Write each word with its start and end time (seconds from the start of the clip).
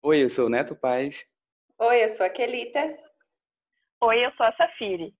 Oi, 0.00 0.22
eu 0.22 0.30
sou 0.30 0.46
o 0.46 0.48
Neto 0.48 0.76
Paz. 0.76 1.34
Oi, 1.76 2.04
eu 2.04 2.08
sou 2.10 2.24
a 2.24 2.30
Kelita. 2.30 2.94
Oi, 4.00 4.24
eu 4.24 4.30
sou 4.36 4.46
a 4.46 4.52
Safiri. 4.52 5.12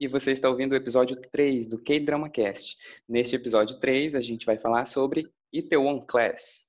E 0.00 0.08
você 0.08 0.32
está 0.32 0.48
ouvindo 0.48 0.72
o 0.72 0.76
episódio 0.76 1.14
3 1.30 1.68
do 1.68 1.80
K-Drama 1.80 2.28
Cast. 2.28 2.76
Neste 3.08 3.36
episódio 3.36 3.78
3, 3.78 4.16
a 4.16 4.20
gente 4.20 4.44
vai 4.44 4.58
falar 4.58 4.86
sobre 4.86 5.30
Itaewon 5.52 6.04
Class. 6.04 6.66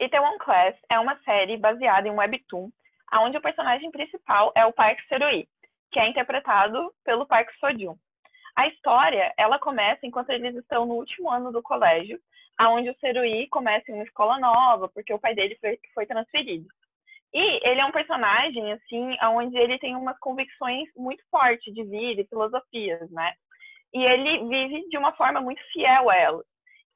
Itaewon 0.00 0.38
Class 0.38 0.74
é 0.90 0.98
uma 0.98 1.20
série 1.22 1.58
baseada 1.58 2.08
em 2.08 2.10
um 2.10 2.16
webtoon, 2.16 2.70
onde 3.12 3.36
o 3.36 3.42
personagem 3.42 3.90
principal 3.90 4.52
é 4.56 4.64
o 4.64 4.72
Park 4.72 5.00
Serui, 5.10 5.46
que 5.92 6.00
é 6.00 6.08
interpretado 6.08 6.94
pelo 7.04 7.26
Park 7.26 7.50
Sojun. 7.60 7.94
A 8.56 8.68
história, 8.68 9.34
ela 9.36 9.58
começa 9.58 10.06
enquanto 10.06 10.30
eles 10.30 10.56
estão 10.56 10.86
no 10.86 10.94
último 10.94 11.30
ano 11.30 11.52
do 11.52 11.62
colégio, 11.62 12.18
aonde 12.58 12.90
o 12.90 12.96
Serui 13.00 13.46
começa 13.48 13.90
em 13.90 13.94
uma 13.94 14.04
escola 14.04 14.38
nova, 14.38 14.88
porque 14.88 15.12
o 15.12 15.18
pai 15.18 15.34
dele 15.34 15.56
foi, 15.60 15.78
foi 15.94 16.06
transferido. 16.06 16.66
E 17.34 17.66
ele 17.66 17.80
é 17.80 17.84
um 17.84 17.92
personagem, 17.92 18.72
assim, 18.72 19.16
onde 19.22 19.56
ele 19.56 19.78
tem 19.78 19.96
umas 19.96 20.18
convicções 20.18 20.88
muito 20.94 21.24
fortes 21.30 21.72
de 21.72 21.82
vida 21.82 22.20
e 22.20 22.26
filosofias, 22.26 23.10
né? 23.10 23.32
E 23.94 24.04
ele 24.04 24.48
vive 24.48 24.88
de 24.88 24.98
uma 24.98 25.12
forma 25.14 25.40
muito 25.40 25.60
fiel 25.72 26.10
a 26.10 26.16
elas. 26.16 26.46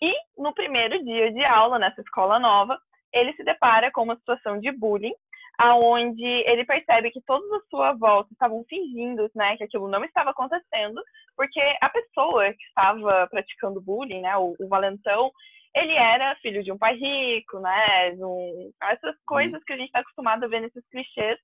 E 0.01 0.13
no 0.37 0.53
primeiro 0.55 1.03
dia 1.05 1.33
de 1.33 1.45
aula 1.45 1.79
nessa 1.79 2.03
escola 2.03 2.39
nova, 2.39 2.79
ele 3.13 3.33
se 3.35 3.45
depara 3.45 3.91
com 3.91 4.03
uma 4.03 4.17
situação 4.17 4.61
de 4.61 4.71
bullying, 4.73 5.15
aonde 5.59 6.25
ele 6.25 6.65
percebe 6.65 7.11
que 7.11 7.21
todos 7.23 7.51
à 7.53 7.61
sua 7.71 7.93
volta 7.93 8.33
estavam 8.33 8.65
fingindo, 8.69 9.31
né, 9.35 9.57
que 9.57 9.65
aquilo 9.65 9.89
não 9.89 10.05
estava 10.05 10.31
acontecendo, 10.31 11.03
porque 11.37 11.61
a 11.81 11.89
pessoa 11.89 12.53
que 12.53 12.65
estava 12.65 13.27
praticando 13.29 13.81
bullying, 13.81 14.21
né, 14.21 14.37
o, 14.37 14.55
o 14.59 14.69
valentão, 14.69 15.31
ele 15.77 15.93
era 15.93 16.37
filho 16.37 16.65
de 16.65 16.73
um 16.73 16.79
pai 16.79 16.95
rico, 16.95 17.61
né? 17.61 18.13
Um, 18.15 18.73
essas 18.83 19.15
uhum. 19.15 19.23
coisas 19.27 19.63
que 19.63 19.75
a 19.75 19.77
gente 19.77 19.89
está 19.89 20.01
acostumado 20.01 20.43
a 20.45 20.49
ver 20.49 20.61
nesses 20.61 20.83
clichês 20.89 21.39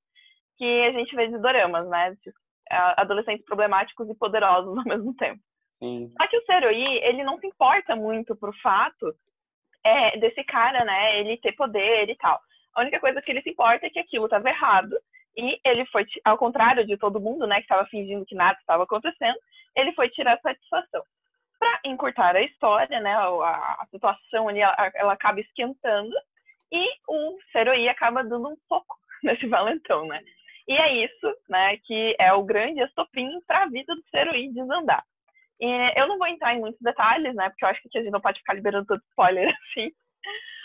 que 0.57 0.85
a 0.87 0.93
gente 0.93 1.15
vê 1.15 1.29
de 1.29 1.39
doramas, 1.39 1.87
né? 1.89 2.17
Adolescentes 2.97 3.45
problemáticos 3.45 4.09
e 4.09 4.15
poderosos 4.15 4.77
ao 4.79 4.85
mesmo 4.85 5.15
tempo. 5.17 5.41
Sim. 5.79 6.11
Só 6.19 6.27
que 6.29 6.39
o 6.39 6.45
Seroi, 6.47 6.83
ele 7.03 7.23
não 7.25 7.39
se 7.39 7.47
importa 7.47 7.95
muito 7.95 8.35
pro 8.35 8.53
fato 8.63 9.15
é, 9.85 10.19
desse 10.19 10.43
cara, 10.45 10.83
né? 10.83 11.21
Ele 11.21 11.37
ter 11.37 11.53
poder 11.53 12.09
e 12.09 12.17
tal. 12.17 12.41
A 12.75 12.81
única 12.81 13.01
coisa 13.01 13.21
que 13.21 13.31
ele 13.31 13.43
se 13.43 13.51
importa 13.51 13.87
é 13.87 13.91
que 13.91 13.99
aquilo 13.99 14.25
estava 14.25 14.49
errado 14.49 14.97
e 15.37 15.59
ele 15.65 15.87
foi, 15.87 16.05
ao 16.25 16.37
contrário 16.37 16.87
de 16.87 16.97
todo 16.97 17.21
mundo, 17.21 17.47
né, 17.47 17.57
que 17.57 17.63
estava 17.63 17.87
fingindo 17.87 18.27
que 18.27 18.35
nada 18.35 18.59
estava 18.59 18.85
acontecendo, 18.85 19.39
ele 19.75 19.93
foi 19.93 20.09
tirar 20.11 20.39
satisfação 20.41 21.03
para 21.59 21.81
encurtar 21.85 22.35
a 22.37 22.43
história, 22.43 23.01
né, 23.01 23.15
a, 23.15 23.79
a 23.81 23.87
situação 23.91 24.49
ali, 24.49 24.61
ela, 24.61 24.75
ela, 24.95 25.13
acaba 25.13 25.41
esquentando 25.41 26.13
e 26.71 26.87
o 27.09 27.39
Seroi 27.53 27.89
acaba 27.89 28.25
dando 28.25 28.49
um 28.49 28.57
soco 28.69 28.97
nesse 29.23 29.47
valentão, 29.47 30.07
né? 30.07 30.19
E 30.67 30.75
é 30.75 31.05
isso, 31.05 31.35
né, 31.49 31.77
que 31.85 32.17
é 32.19 32.33
o 32.33 32.43
grande 32.43 32.83
estopim 32.83 33.41
para 33.47 33.65
a 33.65 33.69
vida 33.69 33.95
do 33.95 34.03
Seroi 34.11 34.49
desandar. 34.49 35.05
E 35.61 35.93
eu 35.97 36.09
não 36.09 36.19
vou 36.19 36.27
entrar 36.27 36.55
em 36.55 36.61
muitos 36.61 36.81
detalhes, 36.81 37.35
né, 37.35 37.49
porque 37.49 37.65
eu 37.65 37.69
acho 37.69 37.81
que 37.83 37.99
a 37.99 38.03
gente 38.03 38.13
não 38.13 38.21
pode 38.21 38.41
ficar 38.41 38.55
liberando 38.55 38.87
todo 38.87 39.03
spoiler 39.11 39.49
assim. 39.71 39.91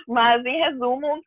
Mas, 0.07 0.43
em 0.45 0.59
resumo, 0.59 1.21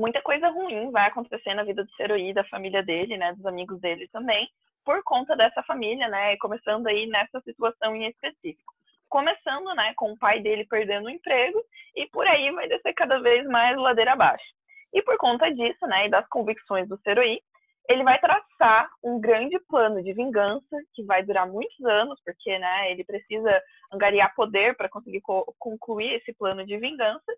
muita 0.00 0.22
coisa 0.22 0.48
ruim 0.48 0.90
vai 0.90 1.06
acontecer 1.06 1.54
na 1.54 1.62
vida 1.62 1.84
do 1.84 1.92
Seroi, 1.92 2.32
da 2.32 2.44
família 2.44 2.82
dele, 2.82 3.16
né, 3.16 3.32
dos 3.34 3.46
amigos 3.46 3.80
dele 3.80 4.08
também, 4.08 4.48
por 4.84 5.02
conta 5.04 5.36
dessa 5.36 5.62
família, 5.62 6.08
né, 6.08 6.36
começando 6.38 6.86
aí 6.86 7.06
nessa 7.06 7.40
situação 7.42 7.94
em 7.94 8.08
específico 8.08 8.72
começando, 9.10 9.74
né, 9.74 9.92
com 9.96 10.12
o 10.12 10.16
pai 10.18 10.40
dele 10.40 10.64
perdendo 10.64 11.06
o 11.06 11.10
emprego 11.10 11.60
e 11.96 12.06
por 12.06 12.26
aí 12.26 12.50
vai 12.52 12.68
descer 12.68 12.94
cada 12.94 13.20
vez 13.20 13.44
mais 13.46 13.76
ladeira 13.76 14.12
abaixo. 14.12 14.46
E 14.94 15.02
por 15.02 15.18
conta 15.18 15.52
disso, 15.52 15.86
né, 15.86 16.06
e 16.06 16.10
das 16.10 16.26
convicções 16.28 16.88
do 16.88 16.98
Seroi, 17.00 17.40
ele 17.88 18.04
vai 18.04 18.18
traçar 18.20 18.88
um 19.02 19.20
grande 19.20 19.58
plano 19.68 20.02
de 20.02 20.12
vingança 20.12 20.76
que 20.94 21.02
vai 21.02 21.24
durar 21.24 21.46
muitos 21.46 21.84
anos, 21.84 22.20
porque, 22.24 22.56
né, 22.56 22.92
ele 22.92 23.04
precisa 23.04 23.60
angariar 23.92 24.32
poder 24.34 24.76
para 24.76 24.88
conseguir 24.88 25.20
co 25.20 25.44
concluir 25.58 26.14
esse 26.14 26.32
plano 26.32 26.64
de 26.64 26.76
vingança 26.78 27.32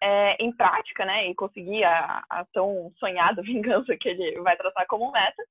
é, 0.00 0.36
em 0.42 0.52
prática, 0.52 1.04
né, 1.04 1.28
e 1.28 1.34
conseguir 1.34 1.84
a, 1.84 2.22
a 2.28 2.44
tão 2.52 2.92
sonhada 2.98 3.42
vingança 3.42 3.96
que 3.96 4.08
ele 4.08 4.40
vai 4.40 4.56
traçar 4.56 4.86
como 4.86 5.12
meta. 5.12 5.42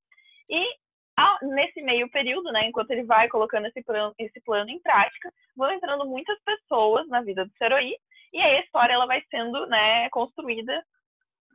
E 0.50 0.76
nesse 1.42 1.82
meio 1.82 2.10
período, 2.10 2.52
né, 2.52 2.68
enquanto 2.68 2.92
ele 2.92 3.04
vai 3.04 3.28
colocando 3.30 3.68
esse 3.68 3.82
plano, 3.84 4.14
esse 4.20 4.40
plano 4.42 4.70
em 4.70 4.80
prática, 4.80 5.32
vão 5.56 5.72
entrando 5.72 6.06
muitas 6.06 6.38
pessoas 6.44 7.08
na 7.08 7.22
vida 7.22 7.46
do 7.46 7.52
Seroi, 7.58 7.96
e 8.34 8.42
aí 8.42 8.58
a 8.58 8.62
história 8.62 8.94
ela 8.94 9.06
vai 9.06 9.24
sendo, 9.32 9.66
né, 9.68 10.10
construída 10.10 10.84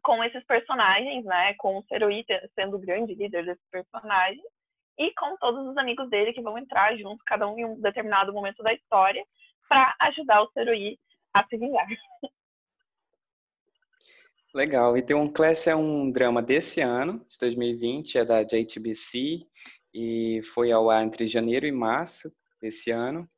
com 0.03 0.25
esses 0.25 0.45
personagens, 0.47 1.25
né, 1.25 1.55
com 1.55 1.79
o 1.79 1.85
Seroi 1.85 2.25
sendo 2.55 2.77
o 2.77 2.81
grande 2.81 3.15
líder 3.15 3.45
desses 3.45 3.71
personagens, 3.71 4.43
e 4.99 5.13
com 5.15 5.37
todos 5.37 5.67
os 5.67 5.77
amigos 5.77 6.09
dele 6.11 6.33
que 6.33 6.43
vão 6.43 6.59
entrar 6.59 6.97
juntos, 6.97 7.23
cada 7.25 7.47
um 7.47 7.59
em 7.59 7.65
um 7.65 7.81
determinado 7.81 8.33
momento 8.33 8.63
da 8.63 8.73
história, 8.73 9.25
para 9.69 9.95
ajudar 10.01 10.43
o 10.43 10.51
Seroi 10.53 10.99
a 11.35 11.45
se 11.45 11.57
vingar. 11.57 11.87
Legal. 14.55 14.97
E 14.97 15.03
tem 15.03 15.17
um 15.17 15.31
Class 15.31 15.67
é 15.67 15.77
um 15.77 16.11
drama 16.11 16.43
desse 16.43 16.81
ano, 16.81 17.25
de 17.29 17.39
2020, 17.39 18.19
é 18.19 18.25
da 18.25 18.43
JTBC 18.43 19.47
e 19.95 20.41
foi 20.55 20.73
ao 20.73 20.91
ar 20.91 21.05
entre 21.05 21.27
janeiro 21.27 21.67
e 21.67 21.73
março 21.73 22.29
desse 22.61 22.91
ano. 22.91 23.29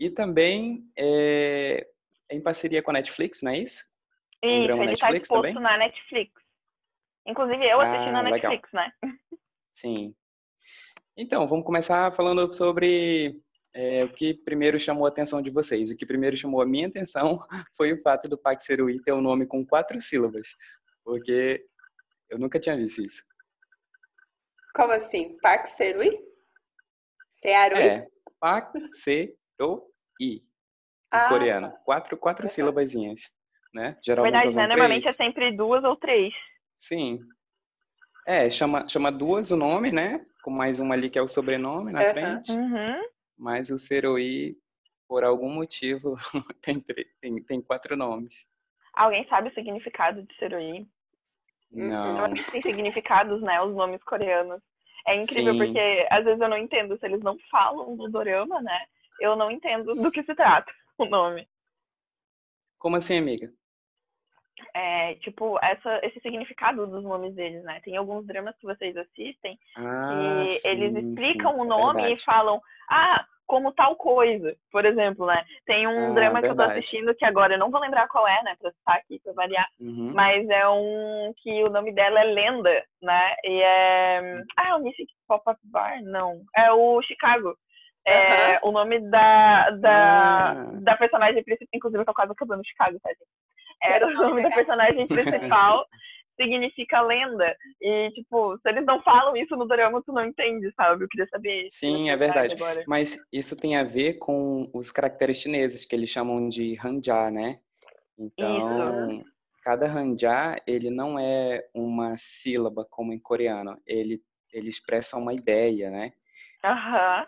E 0.00 0.10
também 0.10 0.84
é, 0.96 1.86
em 2.30 2.42
parceria 2.42 2.82
com 2.82 2.90
a 2.90 2.94
Netflix, 2.94 3.42
não 3.42 3.52
é 3.52 3.58
isso? 3.58 3.84
Isso, 4.42 4.52
um 4.52 4.62
drama 4.64 4.84
ele 4.84 4.94
está 4.94 5.12
exposto 5.12 5.32
também? 5.32 5.54
na 5.54 5.78
Netflix. 5.78 6.32
Inclusive 7.26 7.66
eu 7.66 7.80
assisti 7.80 8.08
ah, 8.08 8.12
na 8.12 8.22
Netflix, 8.22 8.72
legal. 8.72 8.92
né? 9.02 9.18
Sim. 9.70 10.14
Então, 11.16 11.46
vamos 11.46 11.64
começar 11.64 12.12
falando 12.12 12.52
sobre 12.52 13.40
é, 13.74 14.04
o 14.04 14.12
que 14.12 14.32
primeiro 14.32 14.78
chamou 14.78 15.04
a 15.04 15.08
atenção 15.08 15.42
de 15.42 15.50
vocês. 15.50 15.90
O 15.90 15.96
que 15.96 16.06
primeiro 16.06 16.36
chamou 16.36 16.62
a 16.62 16.66
minha 16.66 16.86
atenção 16.86 17.38
foi 17.76 17.92
o 17.92 18.00
fato 18.00 18.28
do 18.28 18.38
Pac 18.38 18.62
Serui 18.62 19.02
ter 19.02 19.12
um 19.12 19.20
nome 19.20 19.46
com 19.46 19.66
quatro 19.66 20.00
sílabas, 20.00 20.54
porque 21.04 21.66
eu 22.30 22.38
nunca 22.38 22.60
tinha 22.60 22.76
visto 22.76 23.02
isso. 23.02 23.22
Como 24.74 24.92
assim? 24.92 25.36
Park 25.42 25.66
Serui? 25.66 26.18
Searui? 27.36 27.80
É, 27.80 28.08
Pak 28.40 28.72
Serui. 28.92 29.34
Em 30.20 30.42
ah, 31.10 31.28
coreano. 31.28 31.72
Quatro, 31.84 32.16
quatro 32.16 32.48
sílabazinhas, 32.48 33.32
né? 33.72 33.96
Geralmente 34.04 34.32
Verdade, 34.32 34.56
né? 34.56 34.66
Normalmente 34.66 35.08
é 35.08 35.12
sempre 35.12 35.56
duas 35.56 35.84
ou 35.84 35.96
três. 35.96 36.32
Sim. 36.76 37.20
É, 38.26 38.48
chama, 38.50 38.88
chama 38.88 39.12
duas 39.12 39.50
o 39.50 39.56
nome, 39.56 39.90
né? 39.90 40.24
Com 40.42 40.50
mais 40.50 40.78
uma 40.78 40.94
ali 40.94 41.10
que 41.10 41.18
é 41.18 41.22
o 41.22 41.28
sobrenome 41.28 41.92
na 41.92 42.02
uhum. 42.02 42.10
frente. 42.10 42.52
Uhum. 42.52 43.13
Mas 43.36 43.70
o 43.70 43.78
Seroi, 43.78 44.56
por 45.08 45.24
algum 45.24 45.52
motivo, 45.52 46.16
tem, 46.62 46.80
tem, 47.20 47.42
tem 47.42 47.62
quatro 47.62 47.96
nomes. 47.96 48.48
Alguém 48.94 49.26
sabe 49.28 49.48
o 49.48 49.54
significado 49.54 50.22
de 50.22 50.34
Seroi? 50.36 50.86
Não. 51.70 52.32
Tem 52.52 52.62
significados, 52.62 53.42
né? 53.42 53.60
Os 53.60 53.74
nomes 53.74 54.02
coreanos. 54.04 54.62
É 55.06 55.20
incrível 55.20 55.52
Sim. 55.52 55.58
porque 55.58 56.06
às 56.10 56.24
vezes 56.24 56.40
eu 56.40 56.48
não 56.48 56.56
entendo 56.56 56.96
se 56.98 57.04
eles 57.04 57.20
não 57.20 57.36
falam 57.50 57.96
do 57.96 58.08
dorama, 58.08 58.62
né? 58.62 58.86
Eu 59.20 59.36
não 59.36 59.50
entendo 59.50 59.94
do 59.94 60.10
que 60.10 60.22
se 60.22 60.34
trata 60.34 60.72
o 60.96 61.04
nome. 61.04 61.46
Como 62.78 62.96
assim, 62.96 63.18
amiga? 63.18 63.52
É, 64.74 65.14
tipo, 65.16 65.58
essa, 65.62 66.00
esse 66.02 66.20
significado 66.20 66.86
dos 66.86 67.02
nomes 67.02 67.34
deles, 67.34 67.62
né? 67.64 67.80
Tem 67.84 67.96
alguns 67.96 68.26
dramas 68.26 68.56
que 68.58 68.66
vocês 68.66 68.96
assistem 68.96 69.58
ah, 69.76 70.44
e 70.44 70.48
sim, 70.50 70.68
eles 70.68 71.04
explicam 71.04 71.54
sim, 71.54 71.60
o 71.60 71.64
nome 71.64 72.12
e 72.12 72.16
falam, 72.18 72.60
ah, 72.88 73.24
como 73.46 73.72
tal 73.72 73.96
coisa, 73.96 74.56
por 74.70 74.84
exemplo, 74.84 75.26
né? 75.26 75.44
Tem 75.66 75.86
um 75.86 76.10
ah, 76.10 76.14
drama 76.14 76.40
verdade. 76.40 76.42
que 76.42 76.48
eu 76.48 76.56
tô 76.56 76.62
assistindo 76.62 77.14
que 77.14 77.24
agora 77.24 77.54
eu 77.54 77.58
não 77.58 77.70
vou 77.70 77.80
lembrar 77.80 78.08
qual 78.08 78.26
é, 78.26 78.42
né? 78.42 78.56
Pra 78.60 78.70
citar 78.72 78.96
aqui, 78.96 79.20
pra 79.22 79.32
variar. 79.32 79.68
Uhum. 79.78 80.12
Mas 80.14 80.48
é 80.48 80.68
um 80.68 81.32
que 81.36 81.62
o 81.64 81.70
nome 81.70 81.92
dela 81.92 82.20
é 82.20 82.24
Lenda, 82.24 82.84
né? 83.02 83.34
E 83.44 83.62
é. 83.62 84.42
Ah, 84.56 84.68
é 84.70 84.74
o 84.74 84.82
Mystic 84.82 85.08
Pop-Up 85.28 85.58
Bar? 85.64 86.02
Não. 86.02 86.42
É 86.56 86.72
o 86.72 87.02
Chicago. 87.02 87.54
É, 88.06 88.54
uhum. 88.58 88.68
O 88.68 88.72
nome 88.72 89.00
da, 89.10 89.70
da, 89.70 90.50
ah. 90.50 90.54
da 90.82 90.96
personagem 90.96 91.42
principal, 91.42 91.68
inclusive 91.72 92.02
eu 92.02 92.06
tô 92.06 92.12
quase 92.12 92.32
acabando 92.32 92.66
Chicago, 92.66 92.98
tá, 93.02 93.10
gente? 93.10 93.28
É, 93.84 94.04
o 94.04 94.14
nome 94.14 94.42
da 94.42 94.50
personagem 94.50 95.06
principal 95.06 95.86
significa 96.40 97.02
lenda. 97.02 97.56
E, 97.80 98.10
tipo, 98.12 98.58
se 98.58 98.68
eles 98.68 98.84
não 98.84 99.02
falam 99.02 99.36
isso 99.36 99.54
no 99.56 99.66
drama, 99.66 100.02
tu 100.02 100.12
não 100.12 100.24
entende, 100.24 100.72
sabe? 100.74 101.04
Eu 101.04 101.08
queria 101.08 101.28
saber. 101.28 101.66
Sim, 101.68 102.10
é 102.10 102.16
verdade. 102.16 102.54
Agora. 102.54 102.84
Mas 102.86 103.18
isso 103.32 103.56
tem 103.56 103.76
a 103.76 103.84
ver 103.84 104.14
com 104.14 104.70
os 104.72 104.90
caracteres 104.90 105.38
chineses, 105.38 105.84
que 105.84 105.94
eles 105.94 106.10
chamam 106.10 106.48
de 106.48 106.76
hanja, 106.84 107.30
né? 107.30 107.60
Então, 108.18 109.10
isso. 109.10 109.24
cada 109.62 109.86
hanja, 109.86 110.60
ele 110.66 110.90
não 110.90 111.18
é 111.18 111.62
uma 111.74 112.16
sílaba 112.16 112.86
como 112.88 113.12
em 113.12 113.18
coreano. 113.18 113.80
Ele, 113.86 114.22
ele 114.52 114.68
expressa 114.68 115.16
uma 115.16 115.34
ideia, 115.34 115.90
né? 115.90 116.12
Aham. 116.64 117.26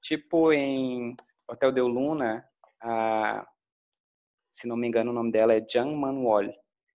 Tipo 0.00 0.52
em 0.52 1.16
Hotel 1.48 1.72
de 1.72 1.80
Luna, 1.80 2.44
a, 2.80 3.46
se 4.58 4.66
não 4.66 4.76
me 4.76 4.88
engano 4.88 5.12
o 5.12 5.14
nome 5.14 5.30
dela 5.30 5.54
é 5.54 5.60
Jang 5.60 5.94
Man-wol, 5.94 6.52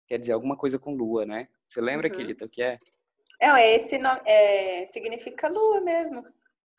quer 0.07 0.17
dizer 0.17 0.33
alguma 0.33 0.57
coisa 0.57 0.79
com 0.79 0.95
lua, 0.95 1.27
né? 1.27 1.47
Você 1.63 1.79
lembra, 1.79 2.07
uhum. 2.07 2.31
O 2.41 2.49
que 2.49 2.63
é? 2.63 2.79
Não, 3.39 3.55
é 3.55 3.75
esse 3.75 3.99
nome, 3.99 4.19
é, 4.25 4.87
significa 4.87 5.47
lua 5.47 5.79
mesmo. 5.79 6.25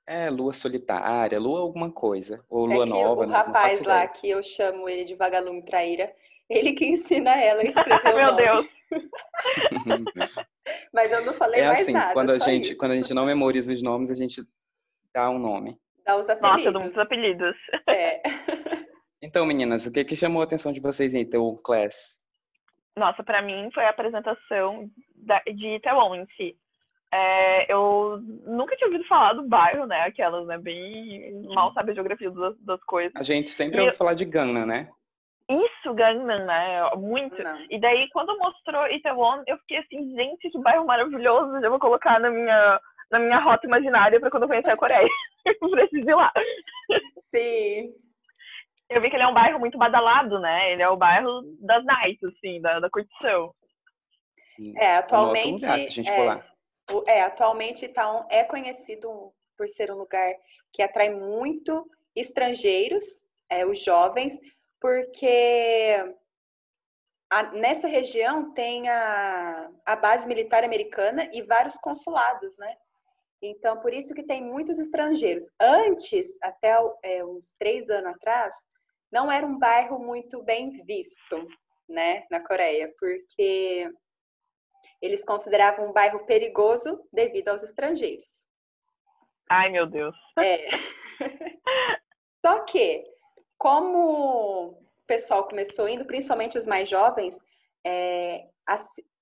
É, 0.05 0.29
lua 0.29 0.53
solitária, 0.53 1.39
lua 1.39 1.61
alguma 1.61 1.93
coisa. 1.93 2.45
Ou 2.51 2.67
lua 2.67 2.85
é 2.85 2.89
nova. 2.89 3.25
O 3.25 3.29
rapaz 3.29 3.81
lá, 3.83 4.05
ideia. 4.05 4.09
que 4.09 4.29
eu 4.29 4.43
chamo 4.43 4.89
ele 4.89 5.05
de 5.05 5.15
vagalume 5.15 5.65
traíra, 5.65 6.13
ele 6.51 6.73
que 6.73 6.85
ensina 6.85 7.31
ela 7.41 7.63
a 7.63 7.65
escrever 7.65 8.15
Meu 8.17 8.35
Deus. 8.35 8.67
Mas 10.93 11.13
eu 11.13 11.25
não 11.25 11.33
falei 11.33 11.61
é 11.61 11.67
mais 11.67 11.83
assim, 11.83 11.93
nada. 11.93 12.13
Quando 12.13 12.31
a, 12.31 12.41
gente, 12.41 12.75
quando 12.75 12.91
a 12.91 12.97
gente 12.97 13.15
não 13.15 13.25
memoriza 13.25 13.73
os 13.73 13.83
nomes, 13.83 14.11
a 14.11 14.15
gente 14.15 14.43
dá 15.15 15.31
um 15.31 15.39
nome. 15.39 15.79
Dá 16.05 16.17
os 16.17 16.29
apelidos. 16.29 16.65
Nossa, 16.65 16.73
dá 16.73 16.81
muitos 16.81 16.99
apelidos. 16.99 17.57
É. 17.89 18.23
Então, 19.23 19.47
meninas, 19.47 19.87
o 19.87 19.93
que, 19.93 20.05
que 20.05 20.17
chamou 20.17 20.43
a 20.43 20.45
atenção 20.45 20.73
de 20.73 20.81
vocês 20.81 21.15
em 21.15 21.21
Itaewon 21.21 21.55
Class? 21.63 22.23
Nossa, 22.97 23.23
para 23.23 23.41
mim 23.41 23.71
foi 23.73 23.85
a 23.85 23.91
apresentação 23.91 24.91
de 25.55 25.77
Itaewon 25.77 26.17
em 26.17 26.27
si. 26.37 26.57
É, 27.15 27.73
eu 27.73 28.19
nunca 28.47 28.75
tinha 28.75 28.89
ouvido 28.89 29.07
falar 29.07 29.35
do 29.35 29.47
bairro, 29.47 29.87
né? 29.87 30.01
Aquelas, 30.03 30.47
né? 30.47 30.59
Bem 30.59 31.43
mal 31.55 31.73
sabe 31.73 31.93
a 31.93 31.95
geografia 31.95 32.31
das, 32.31 32.59
das 32.61 32.83
coisas. 32.85 33.13
A 33.15 33.23
gente 33.23 33.51
sempre 33.51 33.81
ouve 33.81 33.97
falar 33.97 34.15
de 34.15 34.25
Gangnam, 34.25 34.67
né? 34.67 34.89
Isso, 35.49 35.95
Gangnam, 35.95 36.47
né? 36.47 36.91
Muito. 36.97 37.41
Não. 37.43 37.67
E 37.71 37.79
daí, 37.79 38.09
quando 38.13 38.37
mostrou 38.39 38.89
Itaewon, 38.89 39.43
eu 39.47 39.59
fiquei 39.59 39.79
assim, 39.79 40.15
gente, 40.17 40.51
que 40.51 40.59
bairro 40.59 40.87
maravilhoso. 40.87 41.61
Já 41.61 41.69
vou 41.69 41.79
colocar 41.79 42.19
na 42.19 42.31
minha, 42.31 42.81
na 43.11 43.19
minha 43.19 43.39
rota 43.41 43.67
imaginária 43.67 44.19
para 44.19 44.31
quando 44.31 44.45
eu 44.45 44.49
conhecer 44.49 44.71
a 44.71 44.77
Coreia. 44.77 45.09
Preciso 45.71 46.11
ir 46.11 46.15
lá. 46.15 46.33
Sim. 47.31 47.95
Eu 48.93 49.01
vi 49.01 49.09
que 49.09 49.17
ele 49.17 49.23
é 49.23 49.29
um 49.29 49.35
bairro 49.35 49.59
muito 49.59 49.79
badalado, 49.79 50.39
né? 50.39 50.73
Ele 50.73 50.83
é 50.83 50.89
o 50.89 50.97
bairro 50.97 51.43
das 51.61 51.85
nights, 51.85 52.23
assim, 52.25 52.61
da, 52.61 52.79
da 52.79 52.91
curtição. 52.91 53.55
É, 54.77 54.97
atualmente. 54.97 55.53
Nosso 55.53 55.65
lugar, 55.65 55.79
se 55.79 55.87
a 55.87 55.91
gente 55.91 56.11
é, 56.11 56.17
for 56.17 56.27
lá. 56.27 56.47
É, 57.07 57.23
atualmente 57.23 57.85
Itaú 57.87 58.27
é 58.29 58.45
conhecido 58.45 59.33
por 59.57 59.69
ser 59.69 59.91
um 59.91 59.97
lugar 59.97 60.35
que 60.73 60.83
atrai 60.83 61.11
muito 61.11 61.89
estrangeiros, 62.15 63.05
é, 63.49 63.65
os 63.65 63.83
jovens, 63.83 64.39
porque 64.81 66.15
a, 67.31 67.45
nessa 67.53 67.89
região 67.89 68.53
tem 68.53 68.89
a, 68.89 69.71
a 69.87 69.97
base 69.97 70.29
militar 70.29 70.65
americana 70.65 71.31
e 71.33 71.43
vários 71.43 71.77
consulados, 71.77 72.59
né? 72.59 72.77
Então, 73.41 73.79
por 73.81 73.93
isso 73.93 74.15
que 74.15 74.23
tem 74.23 74.43
muitos 74.43 74.79
estrangeiros. 74.79 75.51
Antes, 75.59 76.39
até 76.43 76.77
é, 77.03 77.25
uns 77.25 77.53
três 77.53 77.91
anos 77.91 78.15
atrás, 78.15 78.55
não 79.13 79.31
era 79.31 79.47
um 79.47 79.59
bairro 79.59 79.99
muito 79.99 80.43
bem 80.43 80.83
visto, 80.85 81.47
né, 81.89 82.25
na 82.31 82.41
Coreia, 82.41 82.93
porque 82.99 83.93
eles 85.01 85.25
consideravam 85.25 85.91
um 85.91 85.93
bairro 85.93 86.25
perigoso 86.25 87.07
devido 87.13 87.49
aos 87.49 87.63
estrangeiros. 87.63 88.47
Ai, 89.51 89.69
meu 89.69 89.87
Deus. 89.87 90.17
É. 90.39 90.67
Só 92.45 92.61
que, 92.65 93.05
como 93.59 94.69
o 94.69 94.87
pessoal 95.07 95.47
começou 95.47 95.89
indo, 95.89 96.07
principalmente 96.07 96.57
os 96.57 96.67
mais 96.67 96.89
jovens, 96.89 97.39
é, 97.85 98.45
a, 98.67 98.77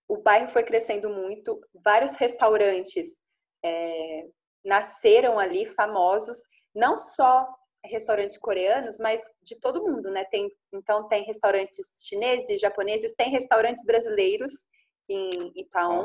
o 0.08 0.18
bairro 0.18 0.50
foi 0.50 0.62
crescendo 0.62 1.08
muito, 1.08 1.60
vários 1.82 2.14
restaurantes 2.14 3.20
é, 3.64 4.26
nasceram 4.64 5.38
ali, 5.38 5.66
famosos, 5.66 6.38
não 6.74 6.96
só 6.96 7.46
restaurantes 7.84 8.36
coreanos, 8.38 8.98
mas 8.98 9.22
de 9.42 9.58
todo 9.58 9.82
mundo, 9.82 10.10
né? 10.10 10.24
Tem, 10.24 10.50
então 10.72 11.08
tem 11.08 11.24
restaurantes 11.24 11.94
chineses, 11.98 12.60
japoneses, 12.60 13.14
tem 13.14 13.30
restaurantes 13.30 13.84
brasileiros 13.84 14.52
em 15.08 15.30
Itaú. 15.56 16.04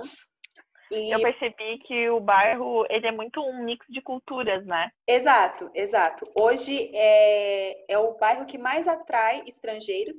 E... 0.91 1.11
Eu 1.11 1.21
percebi 1.21 1.79
que 1.79 2.09
o 2.09 2.19
bairro 2.19 2.85
ele 2.89 3.07
é 3.07 3.11
muito 3.11 3.41
um 3.41 3.63
mix 3.63 3.85
de 3.89 4.01
culturas, 4.01 4.65
né? 4.65 4.91
Exato, 5.07 5.69
exato. 5.73 6.25
Hoje 6.39 6.91
é, 6.93 7.93
é 7.93 7.97
o 7.97 8.13
bairro 8.17 8.45
que 8.45 8.57
mais 8.57 8.87
atrai 8.87 9.43
estrangeiros 9.47 10.15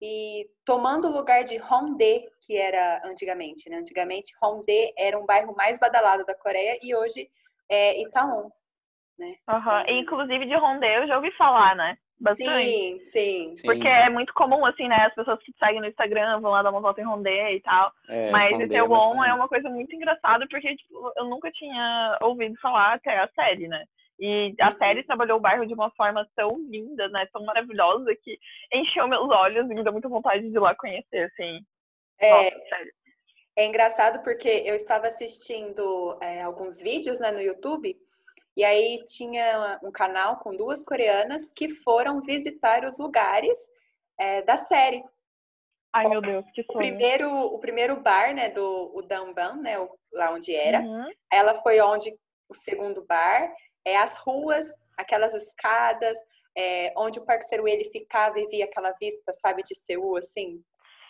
e 0.00 0.48
tomando 0.64 1.08
o 1.08 1.12
lugar 1.12 1.42
de 1.44 1.60
Hongdae, 1.60 2.28
que 2.42 2.56
era 2.56 3.00
antigamente, 3.04 3.70
né? 3.70 3.76
Antigamente 3.76 4.32
Hongdae 4.42 4.92
era 4.96 5.18
um 5.18 5.24
bairro 5.24 5.54
mais 5.56 5.78
badalado 5.78 6.24
da 6.24 6.34
Coreia 6.34 6.78
e 6.82 6.94
hoje 6.94 7.30
é 7.68 8.00
Itaú 8.02 8.52
né? 9.18 9.34
Uhum. 9.48 9.98
Inclusive 10.00 10.46
de 10.46 10.54
Rondê 10.56 10.98
eu 10.98 11.06
já 11.06 11.16
ouvi 11.16 11.30
falar, 11.32 11.74
né? 11.74 11.96
Bastante. 12.20 13.04
Sim, 13.04 13.54
sim. 13.54 13.62
Porque 13.64 13.86
é 13.86 14.10
muito 14.10 14.34
comum, 14.34 14.66
assim, 14.66 14.88
né? 14.88 15.06
As 15.06 15.14
pessoas 15.14 15.38
que 15.40 15.52
te 15.52 15.58
seguem 15.58 15.80
no 15.80 15.86
Instagram 15.86 16.40
vão 16.40 16.50
lá 16.50 16.62
dar 16.62 16.70
uma 16.70 16.80
volta 16.80 17.00
em 17.00 17.04
Rondê 17.04 17.56
e 17.56 17.60
tal. 17.60 17.92
É, 18.08 18.30
Mas 18.30 18.58
esse 18.60 18.74
é 18.74 18.84
bom 18.84 19.24
é 19.24 19.32
uma 19.32 19.48
coisa 19.48 19.70
muito 19.70 19.94
engraçada, 19.94 20.46
porque 20.50 20.74
tipo, 20.76 21.12
eu 21.16 21.26
nunca 21.26 21.50
tinha 21.52 22.18
ouvido 22.20 22.58
falar 22.60 22.94
até 22.94 23.18
a 23.18 23.28
série, 23.28 23.68
né? 23.68 23.84
E 24.18 24.52
a 24.60 24.70
uhum. 24.70 24.78
série 24.78 25.04
trabalhou 25.04 25.38
o 25.38 25.40
bairro 25.40 25.64
de 25.64 25.74
uma 25.74 25.90
forma 25.92 26.26
tão 26.34 26.58
linda, 26.68 27.08
né? 27.08 27.24
Tão 27.32 27.44
maravilhosa 27.44 28.12
que 28.16 28.36
encheu 28.74 29.06
meus 29.06 29.30
olhos 29.30 29.70
e 29.70 29.74
me 29.74 29.84
deu 29.84 29.92
muita 29.92 30.08
vontade 30.08 30.42
de 30.42 30.56
ir 30.56 30.58
lá 30.58 30.74
conhecer, 30.74 31.30
assim. 31.32 31.60
É, 32.18 32.50
Nossa, 32.50 32.56
é 33.56 33.66
engraçado 33.66 34.24
porque 34.24 34.48
eu 34.66 34.74
estava 34.74 35.06
assistindo 35.06 36.18
é, 36.20 36.42
alguns 36.42 36.80
vídeos 36.80 37.20
né, 37.20 37.30
no 37.30 37.40
YouTube 37.40 37.96
e 38.58 38.64
aí 38.64 39.04
tinha 39.04 39.78
um 39.84 39.92
canal 39.92 40.38
com 40.38 40.56
duas 40.56 40.82
coreanas 40.82 41.52
que 41.52 41.70
foram 41.70 42.20
visitar 42.20 42.84
os 42.84 42.98
lugares 42.98 43.56
é, 44.18 44.42
da 44.42 44.58
série. 44.58 45.04
Ai, 45.92 46.08
meu 46.08 46.20
Deus, 46.20 46.44
que 46.52 46.64
sonho. 46.64 46.76
O 46.76 46.78
primeiro, 46.78 47.30
o 47.30 47.58
primeiro 47.60 48.00
bar, 48.00 48.34
né, 48.34 48.48
do 48.48 48.90
o 48.92 49.00
Damban, 49.00 49.58
né, 49.58 49.76
lá 50.12 50.32
onde 50.32 50.56
era. 50.56 50.80
Uhum. 50.80 51.08
Ela 51.30 51.54
foi 51.62 51.80
onde 51.80 52.10
o 52.48 52.54
segundo 52.54 53.06
bar, 53.06 53.48
é 53.84 53.96
as 53.96 54.16
ruas, 54.16 54.66
aquelas 54.96 55.34
escadas, 55.34 56.18
é, 56.56 56.92
onde 56.96 57.20
o 57.20 57.24
Parque 57.24 57.44
Seru 57.44 57.68
ele 57.68 57.88
ficava 57.90 58.40
e 58.40 58.48
via 58.48 58.64
aquela 58.64 58.90
vista, 59.00 59.32
sabe, 59.34 59.62
de 59.62 59.76
Seul, 59.76 60.16
assim, 60.16 60.60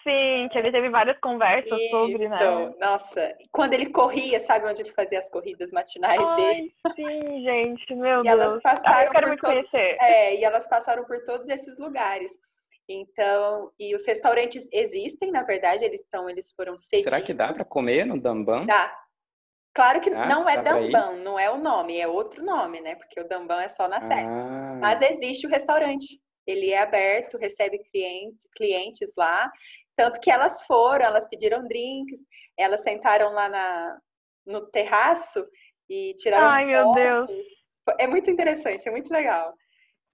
Sim, 0.02 0.48
que 0.50 0.58
ele 0.58 0.70
teve 0.70 0.88
várias 0.90 1.18
conversas 1.20 1.78
Isso. 1.78 1.90
sobre, 1.90 2.28
né? 2.28 2.72
Nossa, 2.80 3.36
quando 3.50 3.74
ele 3.74 3.90
corria, 3.90 4.40
sabe 4.40 4.66
onde 4.66 4.82
ele 4.82 4.92
fazia 4.92 5.18
as 5.18 5.28
corridas 5.28 5.72
matinais 5.72 6.20
Ai, 6.22 6.36
dele? 6.36 6.74
Sim, 6.94 7.42
gente, 7.42 7.94
meu 7.94 8.20
e 8.24 8.24
Deus. 8.24 8.40
Elas 8.40 8.62
passaram 8.62 9.06
eu 9.06 9.10
quero 9.10 9.22
por 9.22 9.28
muito 9.28 9.40
todos, 9.40 9.70
conhecer. 9.70 9.96
É, 10.00 10.36
e 10.36 10.44
elas 10.44 10.66
passaram 10.66 11.04
por 11.04 11.22
todos 11.24 11.48
esses 11.48 11.78
lugares. 11.78 12.38
Então, 12.88 13.70
e 13.78 13.94
os 13.94 14.06
restaurantes 14.06 14.66
existem, 14.72 15.30
na 15.30 15.42
verdade, 15.42 15.84
eles 15.84 16.00
estão, 16.00 16.28
eles 16.28 16.52
foram 16.52 16.78
cedidos. 16.78 17.12
Será 17.12 17.24
que 17.24 17.34
dá 17.34 17.52
para 17.52 17.64
comer 17.64 18.06
no 18.06 18.18
Damban? 18.20 18.64
Dá. 18.64 18.96
Claro 19.75 20.00
que 20.00 20.11
ah, 20.11 20.26
não 20.26 20.49
é 20.49 20.61
Damban, 20.62 21.16
não 21.18 21.38
é 21.38 21.50
o 21.50 21.58
nome, 21.58 22.00
é 22.00 22.08
outro 22.08 22.42
nome, 22.44 22.80
né? 22.80 22.96
Porque 22.96 23.20
o 23.20 23.28
Damban 23.28 23.62
é 23.62 23.68
só 23.68 23.87
na 23.87 24.00
série. 24.00 24.26
Ah. 24.26 24.78
Mas 24.80 25.02
existe 25.02 25.46
o 25.46 25.50
restaurante. 25.50 26.20
Ele 26.49 26.71
é 26.71 26.78
aberto, 26.78 27.37
recebe 27.37 27.78
cliente, 27.90 28.49
clientes 28.57 29.12
lá. 29.14 29.52
Tanto 29.95 30.19
que 30.19 30.31
elas 30.31 30.62
foram, 30.62 31.05
elas 31.05 31.28
pediram 31.28 31.67
drinks, 31.69 32.21
elas 32.57 32.83
sentaram 32.83 33.35
lá 33.35 33.50
na, 33.50 33.99
no 34.47 34.67
terraço 34.71 35.45
e 35.90 36.14
tiraram 36.14 36.49
Ai, 36.49 36.73
fotos. 36.73 36.95
meu 36.95 37.26
Deus. 37.26 37.49
É 38.00 38.07
muito 38.07 38.31
interessante, 38.31 38.88
é 38.88 38.90
muito 38.90 39.12
legal. 39.12 39.45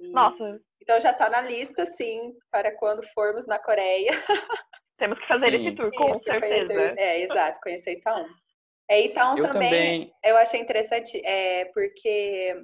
E, 0.01 0.11
Nossa. 0.11 0.61
Então 0.83 1.01
já 1.01 1.13
está 1.13 1.31
na 1.31 1.41
lista, 1.41 1.87
sim, 1.87 2.33
para 2.51 2.77
quando 2.77 3.07
formos 3.15 3.47
na 3.47 3.59
Coreia. 3.59 4.11
Temos 4.99 5.19
que 5.21 5.29
fazer 5.29 5.51
sim. 5.51 5.57
esse 5.57 5.77
tour, 5.77 5.91
com 5.93 6.17
Isso, 6.17 6.25
certeza. 6.25 6.75
Conhecer, 6.75 6.99
é, 6.99 7.21
exato, 7.23 7.61
conhecer 7.61 7.93
Itaú. 7.93 8.27
É, 8.89 9.01
Itaú 9.03 9.39
eu 9.39 9.51
também, 9.51 9.71
também, 9.71 10.15
eu 10.25 10.37
achei 10.37 10.61
interessante, 10.61 11.21
é, 11.25 11.67
porque 11.67 12.61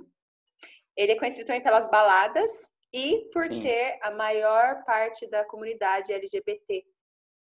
ele 0.97 1.13
é 1.13 1.17
conhecido 1.17 1.47
também 1.47 1.63
pelas 1.63 1.89
baladas 1.89 2.51
e 2.93 3.29
por 3.33 3.43
sim. 3.45 3.63
ter 3.63 3.99
a 4.03 4.11
maior 4.11 4.85
parte 4.85 5.29
da 5.29 5.45
comunidade 5.45 6.13
LGBT 6.13 6.85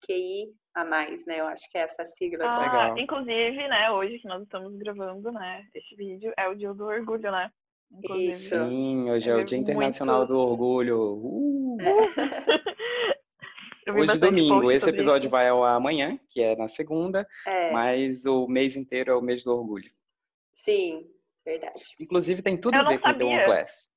QI 0.06 0.54
a 0.74 0.86
mais, 0.86 1.26
né? 1.26 1.40
Eu 1.40 1.48
acho 1.48 1.70
que 1.70 1.78
é 1.78 1.82
essa 1.82 2.06
sigla. 2.06 2.46
Ah, 2.46 2.60
Legal. 2.60 2.98
Inclusive, 2.98 3.68
né, 3.68 3.92
hoje 3.92 4.20
que 4.20 4.28
nós 4.28 4.44
estamos 4.44 4.76
gravando, 4.78 5.32
né, 5.32 5.66
este 5.74 5.96
vídeo 5.96 6.34
é 6.38 6.48
o 6.48 6.56
dia 6.56 6.74
do 6.74 6.86
orgulho, 6.86 7.32
né? 7.32 7.50
Inclusive. 7.92 8.28
Isso. 8.28 8.56
Sim, 8.56 9.10
hoje 9.10 9.30
é 9.30 9.36
o 9.36 9.46
Dia 9.46 9.58
Internacional 9.58 10.20
muito... 10.20 10.34
do 10.34 10.40
Orgulho. 10.40 11.20
Uh! 11.24 11.78
É. 11.82 11.86
Hoje 13.88 14.18
domingo, 14.18 14.72
esse 14.72 14.90
episódio 14.90 15.28
isso. 15.28 15.32
vai 15.32 15.48
ao 15.48 15.64
amanhã, 15.64 16.20
que 16.30 16.42
é 16.42 16.56
na 16.56 16.68
segunda, 16.68 17.28
é. 17.46 17.72
mas 17.72 18.26
o 18.26 18.48
mês 18.48 18.76
inteiro 18.76 19.12
é 19.12 19.16
o 19.16 19.22
mês 19.22 19.44
do 19.44 19.52
orgulho. 19.52 19.92
Sim, 20.56 21.08
verdade. 21.46 21.84
Inclusive 22.00 22.42
tem 22.42 22.60
tudo 22.60 22.76
eu 22.76 22.82
a 22.82 22.90
ver 22.90 22.98
com 22.98 23.10
o 23.10 23.14
The 23.16 23.46
Class. 23.46 23.95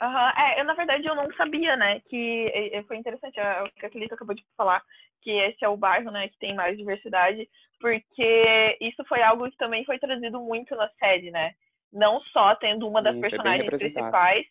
Uhum. 0.00 0.28
É, 0.36 0.60
eu 0.60 0.64
na 0.64 0.74
verdade 0.74 1.06
eu 1.06 1.14
não 1.14 1.32
sabia, 1.34 1.76
né, 1.76 2.00
que 2.08 2.82
foi 2.86 2.96
interessante 2.96 3.38
o 3.40 3.80
que 3.80 3.86
a 3.86 3.90
Felipe 3.90 4.14
acabou 4.14 4.34
de 4.34 4.44
falar, 4.56 4.82
que 5.22 5.30
esse 5.30 5.64
é 5.64 5.68
o 5.68 5.76
bairro, 5.76 6.10
né, 6.10 6.28
que 6.28 6.38
tem 6.38 6.54
mais 6.54 6.76
diversidade, 6.76 7.48
porque 7.80 8.78
isso 8.80 9.04
foi 9.08 9.22
algo 9.22 9.50
que 9.50 9.56
também 9.56 9.84
foi 9.84 9.98
trazido 9.98 10.40
muito 10.40 10.74
na 10.74 10.88
série, 10.98 11.30
né? 11.30 11.52
Não 11.92 12.20
só 12.32 12.54
tendo 12.56 12.86
uma 12.86 13.00
Sim, 13.00 13.04
das 13.04 13.18
personagens 13.20 13.66
principais, 13.66 14.46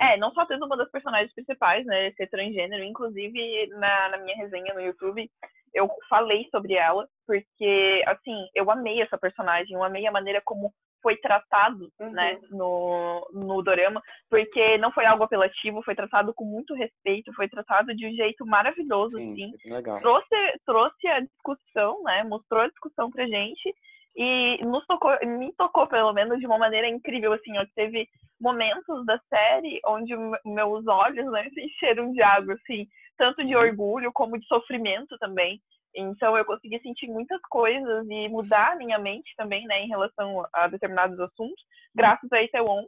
é, 0.00 0.16
não 0.16 0.32
só 0.32 0.46
tendo 0.46 0.64
uma 0.64 0.76
das 0.76 0.90
personagens 0.90 1.32
principais, 1.34 1.84
né, 1.86 2.10
ser 2.12 2.28
transgênero, 2.28 2.84
inclusive 2.84 3.66
na, 3.68 4.10
na 4.10 4.18
minha 4.18 4.36
resenha 4.36 4.74
no 4.74 4.80
YouTube, 4.80 5.30
eu 5.74 5.88
falei 6.08 6.48
sobre 6.50 6.74
ela, 6.74 7.06
porque, 7.26 8.02
assim, 8.06 8.48
eu 8.54 8.70
amei 8.70 9.02
essa 9.02 9.18
personagem, 9.18 9.74
eu 9.74 9.82
amei 9.82 10.06
a 10.06 10.12
maneira 10.12 10.40
como 10.44 10.72
foi 11.02 11.16
tratado, 11.16 11.90
né, 11.98 12.06
uhum. 12.06 12.12
né, 12.12 12.38
no, 12.50 13.30
no 13.32 13.62
dorama, 13.62 14.02
porque 14.28 14.78
não 14.78 14.90
foi 14.92 15.06
algo 15.06 15.24
apelativo, 15.24 15.82
foi 15.82 15.94
tratado 15.94 16.32
com 16.34 16.44
muito 16.44 16.74
respeito, 16.74 17.32
foi 17.34 17.48
tratado 17.48 17.94
de 17.94 18.06
um 18.06 18.12
jeito 18.14 18.46
maravilhoso, 18.46 19.16
Sim, 19.16 19.32
assim. 19.32 19.74
Legal. 19.74 20.00
Trouxe, 20.00 20.36
trouxe 20.64 21.06
a 21.08 21.20
discussão, 21.20 22.02
né, 22.02 22.24
mostrou 22.24 22.62
a 22.62 22.68
discussão 22.68 23.10
pra 23.10 23.26
gente 23.26 23.74
e 24.16 24.58
nos 24.64 24.84
tocou, 24.86 25.16
me 25.24 25.52
tocou 25.52 25.86
pelo 25.86 26.12
menos 26.12 26.38
de 26.40 26.46
uma 26.46 26.58
maneira 26.58 26.88
incrível, 26.88 27.32
assim, 27.32 27.52
teve 27.74 28.08
momentos 28.40 29.04
da 29.06 29.18
série 29.28 29.80
onde 29.86 30.14
meus 30.44 30.86
olhos, 30.86 31.30
né, 31.30 31.48
se 31.54 31.60
encheram 31.60 32.12
de 32.12 32.22
água, 32.22 32.54
assim, 32.54 32.86
tanto 33.16 33.44
de 33.44 33.54
uhum. 33.54 33.62
orgulho 33.62 34.12
como 34.12 34.38
de 34.38 34.46
sofrimento 34.46 35.16
também. 35.18 35.60
Então 35.94 36.36
eu 36.36 36.44
consegui 36.44 36.78
sentir 36.80 37.08
muitas 37.08 37.40
coisas 37.42 38.06
e 38.08 38.28
mudar 38.28 38.72
a 38.72 38.76
minha 38.76 38.98
mente 38.98 39.34
também, 39.36 39.66
né, 39.66 39.82
em 39.82 39.88
relação 39.88 40.46
a 40.52 40.68
determinados 40.68 41.18
assuntos, 41.18 41.62
graças 41.94 42.30
a 42.32 42.42
Itaewon 42.42 42.86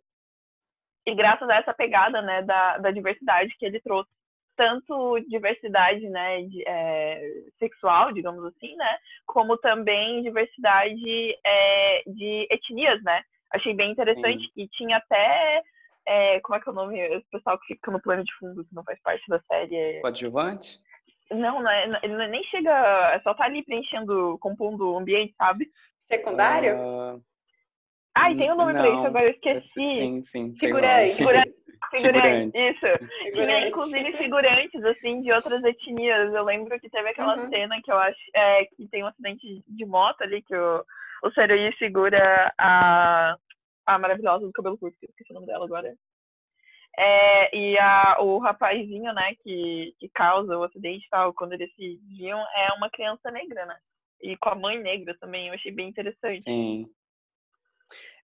e 1.07 1.15
graças 1.15 1.49
a 1.49 1.57
essa 1.57 1.75
pegada, 1.75 2.21
né, 2.23 2.43
da, 2.43 2.79
da 2.79 2.91
diversidade 2.91 3.57
que 3.59 3.67
ele 3.67 3.81
trouxe. 3.81 4.11
Tanto 4.57 5.19
diversidade, 5.21 6.07
né, 6.11 6.43
de, 6.43 6.63
é, 6.67 7.23
sexual, 7.59 8.13
digamos 8.13 8.45
assim, 8.45 8.77
né, 8.77 8.99
como 9.27 9.57
também 9.57 10.23
diversidade 10.23 11.39
é, 11.45 12.03
de 12.07 12.47
etnias, 12.51 13.03
né. 13.03 13.23
Achei 13.53 13.75
bem 13.75 13.91
interessante 13.91 14.45
Sim. 14.45 14.51
que 14.55 14.69
tinha 14.69 14.99
até 14.99 15.63
é, 16.07 16.41
como 16.41 16.57
é 16.57 16.61
que 16.61 16.69
é 16.69 16.73
o 16.73 16.75
nome? 16.75 17.17
O 17.17 17.23
pessoal 17.31 17.59
que 17.59 17.75
fica 17.75 17.91
no 17.91 18.01
plano 18.01 18.25
de 18.25 18.35
fundo, 18.35 18.65
que 18.65 18.75
não 18.75 18.85
faz 18.85 19.01
parte 19.01 19.23
da 19.29 19.41
série. 19.41 19.77
É... 19.77 20.01
Coadjuvante? 20.01 20.81
Não, 21.31 21.63
não, 21.63 21.71
é, 21.71 22.09
não, 22.09 22.29
nem 22.29 22.43
chega. 22.45 22.71
É 23.15 23.21
só 23.21 23.35
tá 23.35 23.45
ali 23.45 23.65
preenchendo, 23.65 24.37
compondo 24.41 24.93
o 24.93 24.99
ambiente, 24.99 25.35
sabe? 25.37 25.71
Secundário? 26.09 26.77
Uh... 26.77 27.23
Ai, 28.17 28.35
tem 28.35 28.53
um 28.53 28.57
nome 28.57 28.73
não, 28.73 28.81
pra 28.81 28.91
isso, 28.91 29.07
agora 29.07 29.25
eu 29.27 29.31
esqueci. 29.31 29.87
Sim, 29.87 30.23
sim. 30.25 30.55
Figurante. 30.57 31.15
Figurante. 31.15 31.55
Figurante, 31.97 32.59
isso. 32.59 32.81
Figurante. 33.25 33.33
Tinha, 33.33 33.69
inclusive, 33.69 34.13
figurantes, 34.13 34.85
assim, 34.85 35.21
de 35.21 35.33
outras 35.33 35.63
etnias. 35.65 36.33
Eu 36.35 36.45
lembro 36.45 36.79
que 36.79 36.91
teve 36.91 37.09
aquela 37.09 37.37
uhum. 37.37 37.49
cena 37.49 37.81
que 37.83 37.91
eu 37.91 37.99
acho 37.99 38.21
é, 38.35 38.65
que 38.67 38.87
tem 38.89 39.03
um 39.03 39.07
acidente 39.07 39.63
de 39.67 39.87
moto 39.87 40.23
ali, 40.23 40.43
que 40.43 40.55
o, 40.55 40.85
o 41.25 41.31
Seruí 41.33 41.75
segura 41.79 42.53
a, 42.59 43.37
a 43.87 43.99
maravilhosa 43.99 44.47
do 44.47 44.53
cabelo 44.53 44.79
curto, 44.79 44.97
esqueci 45.03 45.33
o 45.33 45.35
nome 45.35 45.47
dela 45.47 45.65
agora. 45.65 45.95
É, 47.03 47.57
e 47.57 47.79
a, 47.79 48.19
o 48.21 48.39
rapazinho, 48.39 49.13
né, 49.15 49.35
que, 49.43 49.95
que 49.99 50.09
causa 50.11 50.59
o 50.59 50.65
acidente 50.65 51.07
e 51.07 51.09
tal, 51.09 51.33
quando 51.33 51.55
eles 51.55 51.75
se 51.75 51.99
viam, 52.09 52.39
é 52.39 52.75
uma 52.77 52.91
criança 52.91 53.31
negra, 53.31 53.65
né? 53.65 53.77
E 54.21 54.37
com 54.37 54.51
a 54.51 54.55
mãe 54.55 54.79
negra 54.79 55.17
também, 55.19 55.49
eu 55.49 55.55
achei 55.55 55.73
bem 55.73 55.89
interessante. 55.89 56.43
Sim. 56.43 56.87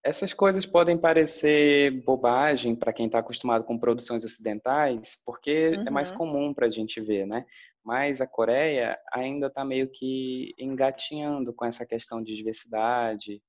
Essas 0.03 0.31
coisas 0.31 0.63
podem 0.63 0.95
parecer 0.95 1.91
bobagem 2.03 2.75
para 2.75 2.93
quem 2.93 3.07
está 3.07 3.17
acostumado 3.17 3.63
com 3.63 3.79
produções 3.79 4.23
ocidentais, 4.23 5.19
porque 5.25 5.69
uhum. 5.69 5.85
é 5.87 5.89
mais 5.89 6.11
uhum. 6.11 6.17
comum 6.17 6.53
para 6.53 6.67
a 6.67 6.69
gente 6.69 7.01
ver, 7.01 7.25
né? 7.25 7.47
Mas 7.83 8.21
a 8.21 8.27
Coreia 8.27 8.99
ainda 9.11 9.47
está 9.47 9.65
meio 9.65 9.89
que 9.89 10.53
engatinhando 10.55 11.51
com 11.51 11.65
essa 11.65 11.83
questão 11.83 12.21
de 12.21 12.35
diversidade, 12.35 13.41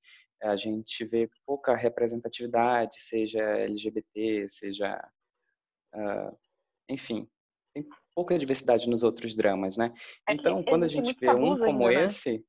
a 0.43 0.57
gente 0.57 1.05
vê 1.05 1.29
pouca 1.45 1.77
representatividade, 1.77 2.97
seja 2.99 3.43
LGBT, 3.43 4.49
seja. 4.49 4.99
Uh, 5.95 6.37
enfim, 6.89 7.29
tem 7.75 7.87
pouca 8.15 8.39
diversidade 8.39 8.89
nos 8.89 9.03
outros 9.03 9.35
dramas, 9.35 9.77
né? 9.77 9.93
É 10.29 10.35
então, 10.35 10.63
quando 10.63 10.85
a 10.85 10.89
gente 10.89 11.15
vê 11.19 11.31
um 11.31 11.57
como 11.59 11.87
ainda, 11.87 12.01
né? 12.01 12.07
esse, 12.07 12.33
né? 12.33 12.45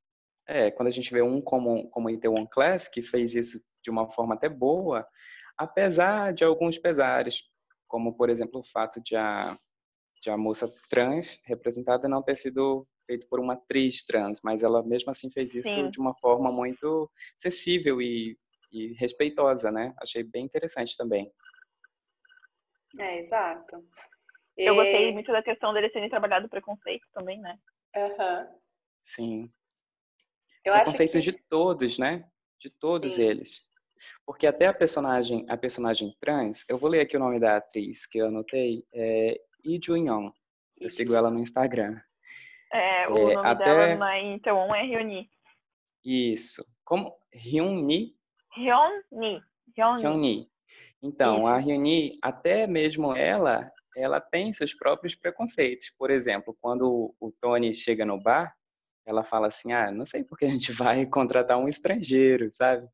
é, 0.47 0.71
quando 0.71 0.87
a 0.87 0.91
gente 0.91 1.11
vê 1.11 1.21
um 1.21 1.39
como, 1.41 1.89
como 1.89 2.09
Itaewon 2.09 2.47
Class, 2.47 2.87
que 2.87 3.01
fez 3.01 3.35
isso 3.35 3.61
de 3.83 3.89
uma 3.89 4.09
forma 4.09 4.35
até 4.35 4.49
boa, 4.49 5.07
apesar 5.57 6.33
de 6.33 6.43
alguns 6.43 6.77
pesares, 6.77 7.43
como, 7.87 8.15
por 8.15 8.29
exemplo, 8.29 8.59
o 8.59 8.63
fato 8.63 9.01
de 9.01 9.15
a, 9.15 9.55
de 10.21 10.29
a 10.29 10.37
moça 10.37 10.71
trans 10.89 11.39
representada 11.45 12.07
não 12.07 12.23
ter 12.23 12.35
sido 12.35 12.83
feito 13.05 13.27
por 13.27 13.39
uma 13.39 13.53
atriz 13.53 14.05
trans, 14.05 14.39
mas 14.43 14.63
ela 14.63 14.83
mesmo 14.83 15.11
assim 15.11 15.29
fez 15.31 15.53
isso 15.53 15.67
Sim. 15.67 15.89
de 15.89 15.99
uma 15.99 16.15
forma 16.19 16.51
muito 16.51 17.09
acessível 17.37 18.01
e, 18.01 18.37
e 18.71 18.93
respeitosa, 18.93 19.71
né? 19.71 19.93
Achei 19.99 20.23
bem 20.23 20.45
interessante 20.45 20.95
também. 20.97 21.31
É, 22.97 23.19
exato. 23.19 23.85
Eu 24.57 24.73
e... 24.73 24.77
gostei 24.77 25.13
muito 25.13 25.31
da 25.31 25.43
questão 25.43 25.73
dele 25.73 25.89
terem 25.89 26.09
trabalhado 26.09 26.47
o 26.47 26.49
preconceito 26.49 27.05
também, 27.13 27.39
né? 27.39 27.57
Uhum. 27.95 28.59
Sim. 28.99 29.51
Eu 30.63 30.73
preconceito 30.73 31.13
que... 31.13 31.21
de 31.21 31.33
todos, 31.33 31.97
né? 31.97 32.29
De 32.59 32.69
todos 32.69 33.13
Sim. 33.13 33.23
eles. 33.23 33.69
Porque 34.25 34.47
até 34.47 34.67
a 34.67 34.73
personagem, 34.73 35.45
a 35.49 35.57
personagem 35.57 36.15
trans, 36.19 36.65
eu 36.69 36.77
vou 36.77 36.89
ler 36.89 37.01
aqui 37.01 37.17
o 37.17 37.19
nome 37.19 37.39
da 37.39 37.57
atriz 37.57 38.05
que 38.05 38.17
eu 38.17 38.27
anotei, 38.27 38.85
é 38.93 39.39
Lee 39.65 39.79
Jun-young. 39.83 40.31
Eu 40.77 40.89
sigo 40.89 41.13
ela 41.15 41.29
no 41.29 41.39
Instagram. 41.39 41.99
É, 42.71 43.07
o 43.09 43.17
é, 43.17 43.33
nome 43.35 43.49
até... 43.49 43.65
dela 43.65 43.95
na 43.95 44.19
então 44.19 44.73
é 44.73 44.85
Hyuni. 44.85 45.29
Isso. 46.03 46.63
Como? 46.83 47.17
Hyuni? 47.33 48.15
Hyuni. 48.55 49.43
Hyuni. 49.77 50.49
Então, 51.01 51.47
a 51.47 51.57
Hyuni, 51.59 52.17
até 52.21 52.67
mesmo 52.67 53.15
ela, 53.15 53.71
ela 53.95 54.19
tem 54.19 54.51
seus 54.51 54.73
próprios 54.73 55.15
preconceitos. 55.15 55.91
Por 55.97 56.11
exemplo, 56.11 56.57
quando 56.59 57.15
o 57.19 57.31
Tony 57.39 57.73
chega 57.73 58.05
no 58.05 58.21
bar, 58.21 58.53
ela 59.05 59.23
fala 59.23 59.47
assim, 59.47 59.71
ah, 59.71 59.91
não 59.91 60.05
sei 60.05 60.23
por 60.23 60.37
que 60.37 60.45
a 60.45 60.49
gente 60.49 60.71
vai 60.71 61.05
contratar 61.07 61.57
um 61.57 61.67
estrangeiro, 61.67 62.51
sabe? 62.51 62.87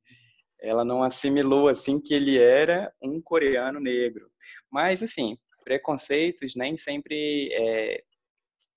Ela 0.62 0.86
não 0.86 1.04
assimilou, 1.04 1.68
assim, 1.68 2.00
que 2.00 2.14
ele 2.14 2.38
era 2.38 2.94
um 3.02 3.20
coreano 3.22 3.80
negro. 3.80 4.30
Mas, 4.72 5.04
assim, 5.04 5.38
preconceitos 5.64 6.56
nem 6.56 6.78
sempre 6.78 7.50
é, 7.54 8.04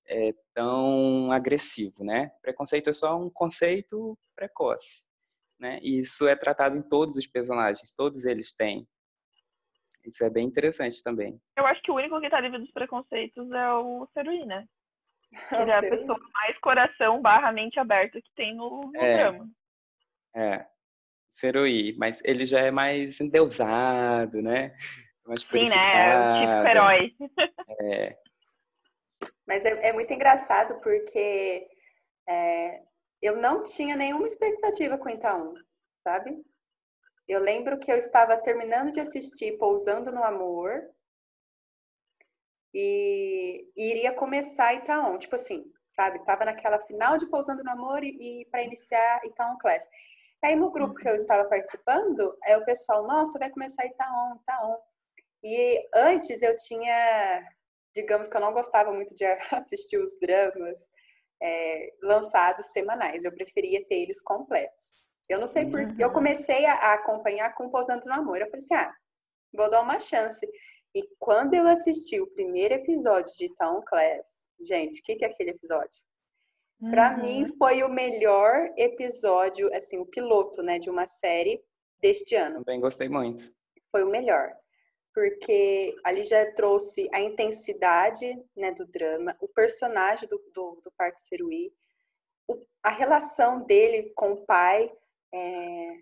é, 0.06 0.34
tão 0.54 1.30
agressivo, 1.30 2.02
né? 2.02 2.30
Preconceito 2.42 2.90
é 2.90 2.92
só 2.92 3.16
um 3.16 3.30
conceito 3.30 4.18
precoce, 4.34 5.06
né? 5.60 5.78
E 5.82 6.00
isso 6.00 6.26
é 6.26 6.34
tratado 6.34 6.76
em 6.76 6.82
todos 6.82 7.16
os 7.16 7.26
personagens, 7.26 7.92
todos 7.94 8.24
eles 8.24 8.52
têm. 8.52 8.88
Isso 10.08 10.24
é 10.24 10.30
bem 10.30 10.46
interessante 10.46 11.02
também. 11.02 11.40
Eu 11.56 11.66
acho 11.66 11.82
que 11.82 11.90
o 11.90 11.94
único 11.94 12.20
que 12.20 12.30
tá 12.30 12.40
livre 12.40 12.58
dos 12.58 12.70
preconceitos 12.72 13.50
é 13.50 13.72
o 13.74 14.08
Serui, 14.14 14.44
né? 14.46 14.64
Ele 15.52 15.70
é 15.70 15.76
a 15.76 15.80
pessoa 15.82 16.18
mais 16.32 16.58
coração 16.58 17.20
barra 17.20 17.52
mente 17.52 17.78
aberta 17.78 18.20
que 18.20 18.30
tem 18.34 18.54
no, 18.54 18.90
no 18.92 18.96
é, 18.96 19.16
drama. 19.16 19.48
É, 20.34 20.66
Serui, 21.28 21.94
mas 21.98 22.22
ele 22.24 22.46
já 22.46 22.60
é 22.60 22.70
mais 22.70 23.20
endeusado, 23.20 24.40
né? 24.40 24.74
Mais 25.26 25.42
Sim, 25.42 25.68
né? 25.68 25.76
É 25.76 26.18
o 26.18 26.46
tipo 26.46 26.68
herói. 26.68 27.14
É, 27.82 28.16
mas 29.46 29.64
é, 29.64 29.88
é 29.88 29.92
muito 29.92 30.12
engraçado 30.12 30.78
porque 30.82 31.66
é, 32.28 32.82
eu 33.20 33.36
não 33.36 33.62
tinha 33.62 33.96
nenhuma 33.96 34.26
expectativa 34.26 34.98
com 34.98 35.08
Itaú, 35.08 35.54
sabe? 36.04 36.36
Eu 37.28 37.40
lembro 37.40 37.78
que 37.78 37.92
eu 37.92 37.96
estava 37.96 38.36
terminando 38.38 38.90
de 38.90 39.00
assistir 39.00 39.58
Pousando 39.58 40.10
no 40.10 40.24
Amor 40.24 40.82
e, 42.74 43.70
e 43.76 43.90
iria 43.90 44.14
começar 44.14 44.74
Itaú, 44.74 45.18
tipo 45.18 45.36
assim, 45.36 45.64
sabe? 45.92 46.24
Tava 46.24 46.44
naquela 46.44 46.80
final 46.80 47.16
de 47.16 47.26
Pousando 47.28 47.62
no 47.62 47.70
Amor 47.70 48.02
e, 48.02 48.40
e 48.40 48.44
para 48.46 48.62
iniciar 48.62 49.20
Itaú 49.24 49.58
Class. 49.58 49.86
Aí 50.42 50.56
no 50.56 50.70
grupo 50.70 50.94
que 50.94 51.08
eu 51.08 51.16
estava 51.16 51.48
participando, 51.48 52.36
é 52.44 52.56
o 52.56 52.64
pessoal, 52.64 53.06
nossa, 53.06 53.38
vai 53.38 53.50
começar 53.50 53.84
Itaú, 53.84 54.36
Itaú. 54.40 54.78
E 55.44 55.88
antes 55.94 56.42
eu 56.42 56.56
tinha 56.56 57.44
digamos 57.94 58.28
que 58.28 58.36
eu 58.36 58.40
não 58.40 58.52
gostava 58.52 58.92
muito 58.92 59.14
de 59.14 59.24
assistir 59.52 59.98
os 59.98 60.18
dramas 60.20 60.88
é, 61.42 61.92
lançados 62.02 62.66
semanais. 62.66 63.24
Eu 63.24 63.32
preferia 63.32 63.84
ter 63.86 63.96
eles 63.96 64.22
completos. 64.22 65.07
Eu 65.28 65.38
não 65.38 65.46
sei 65.46 65.64
uhum. 65.64 65.70
por 65.70 66.00
eu 66.00 66.10
comecei 66.10 66.66
a, 66.66 66.92
acompanhar 66.94 67.54
com 67.54 67.70
Pousando 67.70 68.04
no 68.04 68.14
Amor. 68.14 68.38
Eu 68.38 68.46
falei 68.46 68.58
assim, 68.58 68.74
ah, 68.74 68.92
vou 69.52 69.70
dar 69.70 69.80
uma 69.80 70.00
chance. 70.00 70.46
E 70.94 71.02
quando 71.18 71.54
eu 71.54 71.66
assisti 71.66 72.20
o 72.20 72.26
primeiro 72.28 72.74
episódio 72.74 73.32
de 73.36 73.54
Town 73.56 73.82
Class, 73.82 74.40
gente, 74.60 75.00
o 75.00 75.02
que, 75.04 75.16
que 75.16 75.24
é 75.24 75.28
aquele 75.28 75.50
episódio? 75.50 76.00
Uhum. 76.80 76.90
Para 76.90 77.16
mim 77.16 77.54
foi 77.58 77.82
o 77.82 77.88
melhor 77.88 78.72
episódio, 78.76 79.72
assim, 79.74 79.98
o 79.98 80.06
piloto, 80.06 80.62
né, 80.62 80.78
de 80.78 80.88
uma 80.88 81.06
série 81.06 81.62
deste 82.00 82.34
ano. 82.34 82.64
Também 82.64 82.80
gostei 82.80 83.08
muito. 83.08 83.52
Foi 83.90 84.04
o 84.04 84.10
melhor 84.10 84.54
porque 85.18 85.96
ali 86.04 86.22
já 86.22 86.48
trouxe 86.52 87.08
a 87.12 87.20
intensidade 87.20 88.40
né, 88.56 88.70
do 88.70 88.86
drama, 88.86 89.36
o 89.40 89.48
personagem 89.48 90.28
do, 90.28 90.40
do, 90.54 90.80
do 90.80 90.92
Park 90.96 91.18
Serui, 91.18 91.72
a 92.84 92.90
relação 92.90 93.64
dele 93.64 94.12
com 94.14 94.30
o 94.30 94.46
pai. 94.46 94.88
É... 95.34 95.96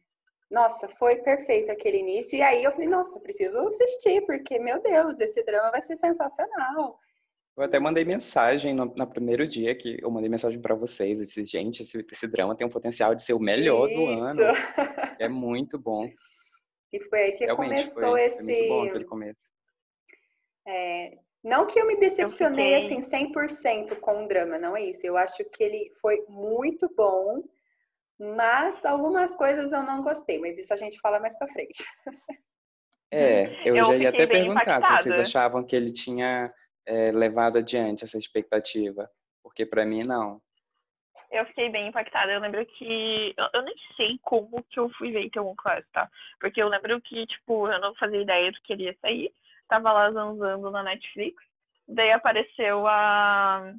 Nossa, 0.51 0.89
foi 0.89 1.17
perfeito 1.17 1.73
aquele 1.73 1.99
início. 1.99 2.39
E 2.39 2.43
aí 2.43 2.63
eu 2.63 2.71
falei, 2.71 2.89
nossa, 2.89 3.19
preciso 3.19 3.59
assistir, 3.67 4.25
porque, 4.27 4.59
meu 4.59 4.81
Deus, 4.81 5.19
esse 5.19 5.43
drama 5.43 5.73
vai 5.73 5.83
ser 5.83 5.97
sensacional. 5.97 6.99
Eu 7.57 7.65
até 7.65 7.81
mandei 7.81 8.05
mensagem 8.05 8.75
no, 8.75 8.85
no 8.85 9.07
primeiro 9.07 9.47
dia 9.47 9.75
que 9.75 9.99
eu 10.03 10.11
mandei 10.11 10.29
mensagem 10.29 10.61
para 10.61 10.75
vocês. 10.75 11.19
Eu 11.19 11.25
disse, 11.25 11.45
gente, 11.45 11.81
esse, 11.81 12.07
esse, 12.13 12.29
drama 12.29 12.55
tem 12.55 12.67
um 12.67 12.71
potencial 12.71 13.15
de 13.15 13.23
ser 13.23 13.33
o 13.33 13.41
melhor 13.41 13.89
Isso. 13.89 13.99
do 13.99 14.07
ano. 14.07 14.41
É 15.19 15.29
muito 15.29 15.79
bom. 15.79 16.07
E 16.93 17.01
foi 17.01 17.23
aí 17.23 17.33
que 17.33 17.47
Realmente, 17.47 17.71
começou 17.71 18.11
foi, 18.11 18.25
esse. 18.25 18.45
Foi 18.45 18.55
muito 18.55 18.69
bom 18.69 18.89
aquele 18.89 19.05
começo. 19.07 19.51
É, 20.69 21.19
não 21.43 21.67
que 21.67 21.81
eu 21.81 21.87
me 21.87 21.97
decepcionei 21.97 22.77
eu 22.77 22.83
fiquei... 22.83 22.99
assim 22.99 23.31
100% 23.33 24.01
com 24.01 24.25
o 24.25 24.29
drama, 24.29 24.59
não 24.59 24.77
é 24.77 24.83
isso. 24.83 25.07
Eu 25.07 25.17
acho 25.17 25.43
que 25.45 25.65
ele 25.65 25.91
foi 26.01 26.23
muito 26.29 26.93
bom, 26.95 27.43
mas 28.19 28.85
algumas 28.85 29.35
coisas 29.35 29.73
eu 29.73 29.83
não 29.83 30.03
gostei, 30.03 30.39
mas 30.39 30.59
isso 30.59 30.73
a 30.73 30.77
gente 30.77 31.01
fala 31.01 31.21
mais 31.21 31.39
para 31.39 31.49
frente. 31.49 31.85
É, 33.11 33.69
eu, 33.69 33.77
eu 33.77 33.85
já 33.85 33.97
ia 33.97 34.09
até 34.09 34.27
perguntar 34.27 34.63
impactada. 34.63 34.97
se 34.97 35.05
vocês 35.05 35.19
achavam 35.21 35.65
que 35.65 35.77
ele 35.77 35.93
tinha 35.93 36.53
é, 36.85 37.13
levado 37.13 37.59
adiante 37.59 38.03
essa 38.03 38.19
expectativa, 38.19 39.09
porque 39.43 39.65
para 39.65 39.87
mim 39.87 40.03
não. 40.05 40.43
Eu 41.31 41.47
fiquei 41.47 41.71
bem 41.71 41.89
impactada. 41.89 42.33
Eu 42.33 42.41
lembro 42.41 42.67
que. 42.67 43.33
Eu, 43.37 43.49
eu, 43.55 43.63
nem 43.63 43.75
sei 43.97 44.19
como 44.23 44.63
que 44.71 44.81
eu 44.81 44.91
fui 44.91 45.13
ver 45.13 45.23
Itaewon 45.23 45.55
Class, 45.55 45.85
tá? 45.93 46.11
Porque 46.41 46.61
eu 46.61 46.69
lembro 46.69 47.01
que, 47.01 47.27
tipo, 47.27 47.69
eu 47.69 47.81
não 47.81 47.95
fazia 47.95 48.21
ideia 48.21 48.51
do 48.51 48.61
que 48.63 48.73
ele 48.73 48.85
ia 48.85 48.97
sair 49.01 49.33
tava 49.69 49.93
lá 49.93 50.11
zanzando 50.11 50.71
na 50.71 50.83
Netflix. 50.83 51.43
Daí 51.89 52.11
apareceu 52.13 52.87
a, 52.87 53.73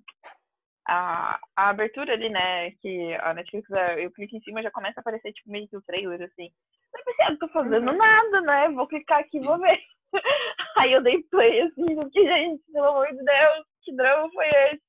a, 0.88 1.40
a 1.56 1.70
abertura 1.70 2.14
ali, 2.14 2.30
né? 2.30 2.72
Que 2.82 3.14
a 3.16 3.34
Netflix, 3.34 3.70
eu 3.98 4.12
clico 4.12 4.36
em 4.36 4.42
cima 4.42 4.64
já 4.64 4.72
começa 4.72 5.00
a 5.00 5.02
aparecer 5.02 5.34
tipo 5.34 5.52
meio 5.52 5.68
que 5.68 5.78
o 5.78 5.82
trailer, 5.82 6.22
assim. 6.22 6.50
Eu 6.96 7.04
pensei, 7.04 7.26
ah, 7.26 7.30
não 7.32 7.38
tô 7.38 7.48
fazendo 7.50 7.92
uhum. 7.92 7.98
nada, 7.98 8.42
né? 8.42 8.70
Vou 8.70 8.88
clicar 8.88 9.20
aqui 9.20 9.38
e 9.38 9.42
vou 9.42 9.60
ver. 9.60 9.80
Aí 10.78 10.94
eu 10.94 11.04
dei 11.04 11.22
play, 11.24 11.62
assim, 11.62 12.10
que 12.12 12.24
gente, 12.24 12.64
pelo 12.72 12.88
amor 12.88 13.08
de 13.08 13.24
Deus, 13.24 13.66
que 13.84 13.96
drama 13.96 14.30
foi 14.32 14.48
esse? 14.48 14.82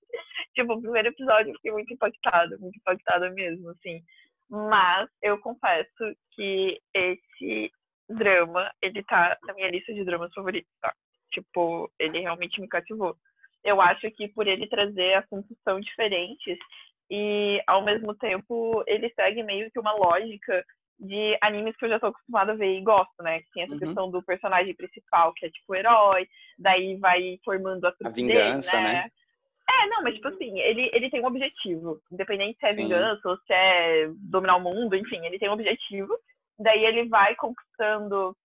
Tipo, 0.55 0.75
o 0.75 0.81
primeiro 0.81 1.09
episódio 1.09 1.51
eu 1.51 1.55
fiquei 1.57 1.73
muito 1.73 1.93
impactada, 1.93 2.57
muito 2.59 2.77
impactada 2.77 3.31
mesmo, 3.31 3.71
assim. 3.71 4.01
Mas 4.49 5.11
eu 5.23 5.39
confesso 5.41 6.17
que 6.33 6.81
esse 6.95 7.71
drama, 8.09 8.71
ele 8.81 9.03
tá 9.03 9.37
na 9.43 9.53
minha 9.55 9.71
lista 9.71 9.93
de 9.93 10.05
dramas 10.05 10.33
favoritos, 10.33 10.71
tá? 10.81 10.95
Tipo, 11.33 11.93
ele 11.99 12.21
realmente 12.21 12.61
me 12.61 12.69
cativou. 12.69 13.17
Eu 13.65 13.81
acho 13.81 14.11
que 14.13 14.29
por 14.29 14.47
ele 14.47 14.69
trazer 14.69 15.15
assuntos 15.15 15.57
tão 15.65 15.81
diferentes 15.81 16.59
e, 17.11 17.61
ao 17.67 17.85
mesmo 17.85 18.15
tempo, 18.15 18.83
ele 18.87 19.11
segue 19.15 19.43
meio 19.43 19.71
que 19.71 19.79
uma 19.79 19.93
lógica 19.93 20.65
de 20.99 21.39
animes 21.41 21.77
que 21.77 21.85
eu 21.85 21.89
já 21.91 22.01
tô 22.01 22.07
acostumada 22.07 22.53
a 22.53 22.57
ver 22.57 22.77
e 22.77 22.83
gosto, 22.83 23.23
né? 23.23 23.41
Que 23.41 23.51
tem 23.53 23.63
essa 23.63 23.75
uhum. 23.75 23.79
questão 23.79 24.11
do 24.11 24.23
personagem 24.23 24.75
principal, 24.75 25.33
que 25.35 25.47
é 25.47 25.51
tipo 25.51 25.73
o 25.73 25.77
herói, 25.77 26.27
daí 26.59 26.97
vai 26.97 27.39
formando 27.45 27.87
a 27.87 27.95
a 28.05 28.09
vingança, 28.09 28.77
dele, 28.77 28.89
né? 28.89 28.93
né? 28.95 29.11
É, 29.71 29.87
não, 29.87 30.03
mas 30.03 30.15
tipo 30.15 30.29
assim, 30.29 30.59
ele, 30.61 30.91
ele 30.93 31.11
tem 31.11 31.21
um 31.23 31.27
objetivo. 31.27 32.01
Independente 32.11 32.59
se 32.59 32.67
é 32.67 32.71
Sim. 32.71 32.83
vingança 32.85 33.29
ou 33.29 33.37
se 33.37 33.53
é 33.53 34.09
dominar 34.17 34.57
o 34.57 34.61
mundo, 34.61 34.97
enfim, 34.97 35.25
ele 35.25 35.39
tem 35.39 35.49
um 35.49 35.53
objetivo. 35.53 36.19
Daí 36.59 36.85
ele 36.85 37.07
vai 37.09 37.37
conquistando 37.37 38.37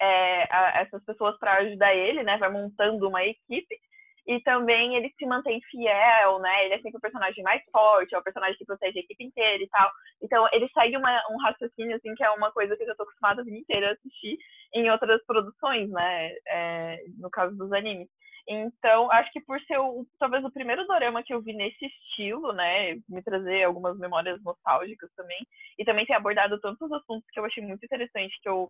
é, 0.00 0.42
a, 0.54 0.80
essas 0.82 1.02
pessoas 1.04 1.36
para 1.38 1.54
ajudar 1.54 1.94
ele, 1.94 2.22
né? 2.22 2.36
Vai 2.36 2.50
montando 2.50 3.08
uma 3.08 3.24
equipe. 3.24 3.76
E 4.26 4.40
também 4.42 4.94
ele 4.94 5.12
se 5.18 5.26
mantém 5.26 5.60
fiel, 5.62 6.38
né? 6.38 6.64
Ele 6.64 6.74
é 6.74 6.80
sempre 6.80 6.98
o 6.98 7.00
personagem 7.00 7.42
mais 7.42 7.62
forte, 7.72 8.14
é 8.14 8.18
o 8.18 8.22
personagem 8.22 8.56
que 8.56 8.64
protege 8.64 8.98
a 8.98 9.02
equipe 9.02 9.24
inteira 9.24 9.62
e 9.62 9.68
tal. 9.68 9.90
Então, 10.22 10.48
ele 10.52 10.68
segue 10.68 10.96
uma, 10.96 11.10
um 11.30 11.36
raciocínio, 11.38 11.96
assim, 11.96 12.14
que 12.14 12.22
é 12.22 12.30
uma 12.30 12.52
coisa 12.52 12.76
que 12.76 12.82
eu 12.84 12.86
já 12.86 12.94
tô 12.94 13.02
acostumada 13.02 13.42
a 13.42 13.44
vida 13.44 13.56
inteira 13.56 13.88
a 13.88 13.92
assistir 13.92 14.38
em 14.74 14.90
outras 14.90 15.24
produções, 15.26 15.90
né? 15.90 16.30
É, 16.46 16.98
no 17.18 17.30
caso 17.30 17.56
dos 17.56 17.72
animes. 17.72 18.08
Então, 18.48 19.10
acho 19.12 19.30
que 19.32 19.40
por 19.40 19.60
ser 19.62 19.78
o, 19.78 20.04
talvez 20.18 20.44
o 20.44 20.50
primeiro 20.50 20.86
dorama 20.86 21.22
que 21.22 21.32
eu 21.32 21.40
vi 21.40 21.52
nesse 21.52 21.86
estilo, 21.86 22.52
né, 22.52 22.94
me 23.08 23.22
trazer 23.22 23.64
algumas 23.64 23.96
memórias 23.98 24.42
nostálgicas 24.42 25.10
também, 25.16 25.38
e 25.78 25.84
também 25.84 26.04
ter 26.04 26.14
abordado 26.14 26.60
tantos 26.60 26.90
assuntos 26.92 27.28
que 27.32 27.38
eu 27.38 27.44
achei 27.44 27.62
muito 27.64 27.84
interessante, 27.84 28.40
que 28.42 28.48
eu 28.48 28.68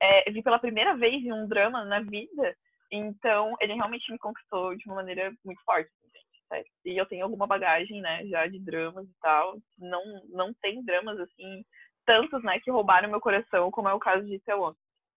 é, 0.00 0.30
vi 0.30 0.42
pela 0.42 0.58
primeira 0.58 0.96
vez 0.96 1.22
em 1.22 1.32
um 1.32 1.46
drama 1.46 1.84
na 1.84 2.00
vida, 2.00 2.56
então 2.92 3.56
ele 3.58 3.74
realmente 3.74 4.12
me 4.12 4.18
conquistou 4.18 4.76
de 4.76 4.84
uma 4.86 4.96
maneira 4.96 5.32
muito 5.44 5.62
forte, 5.64 5.90
assim, 6.50 6.64
E 6.84 7.00
eu 7.00 7.06
tenho 7.06 7.24
alguma 7.24 7.46
bagagem, 7.46 8.02
né, 8.02 8.26
já 8.26 8.46
de 8.46 8.58
dramas 8.60 9.08
e 9.08 9.14
tal, 9.20 9.56
não, 9.78 10.02
não 10.28 10.54
tem 10.54 10.84
dramas, 10.84 11.18
assim, 11.18 11.64
tantos, 12.04 12.44
né, 12.44 12.60
que 12.60 12.70
roubaram 12.70 13.08
meu 13.08 13.20
coração, 13.20 13.70
como 13.70 13.88
é 13.88 13.94
o 13.94 13.98
caso 13.98 14.26
de 14.26 14.38
Taiwan. 14.40 14.74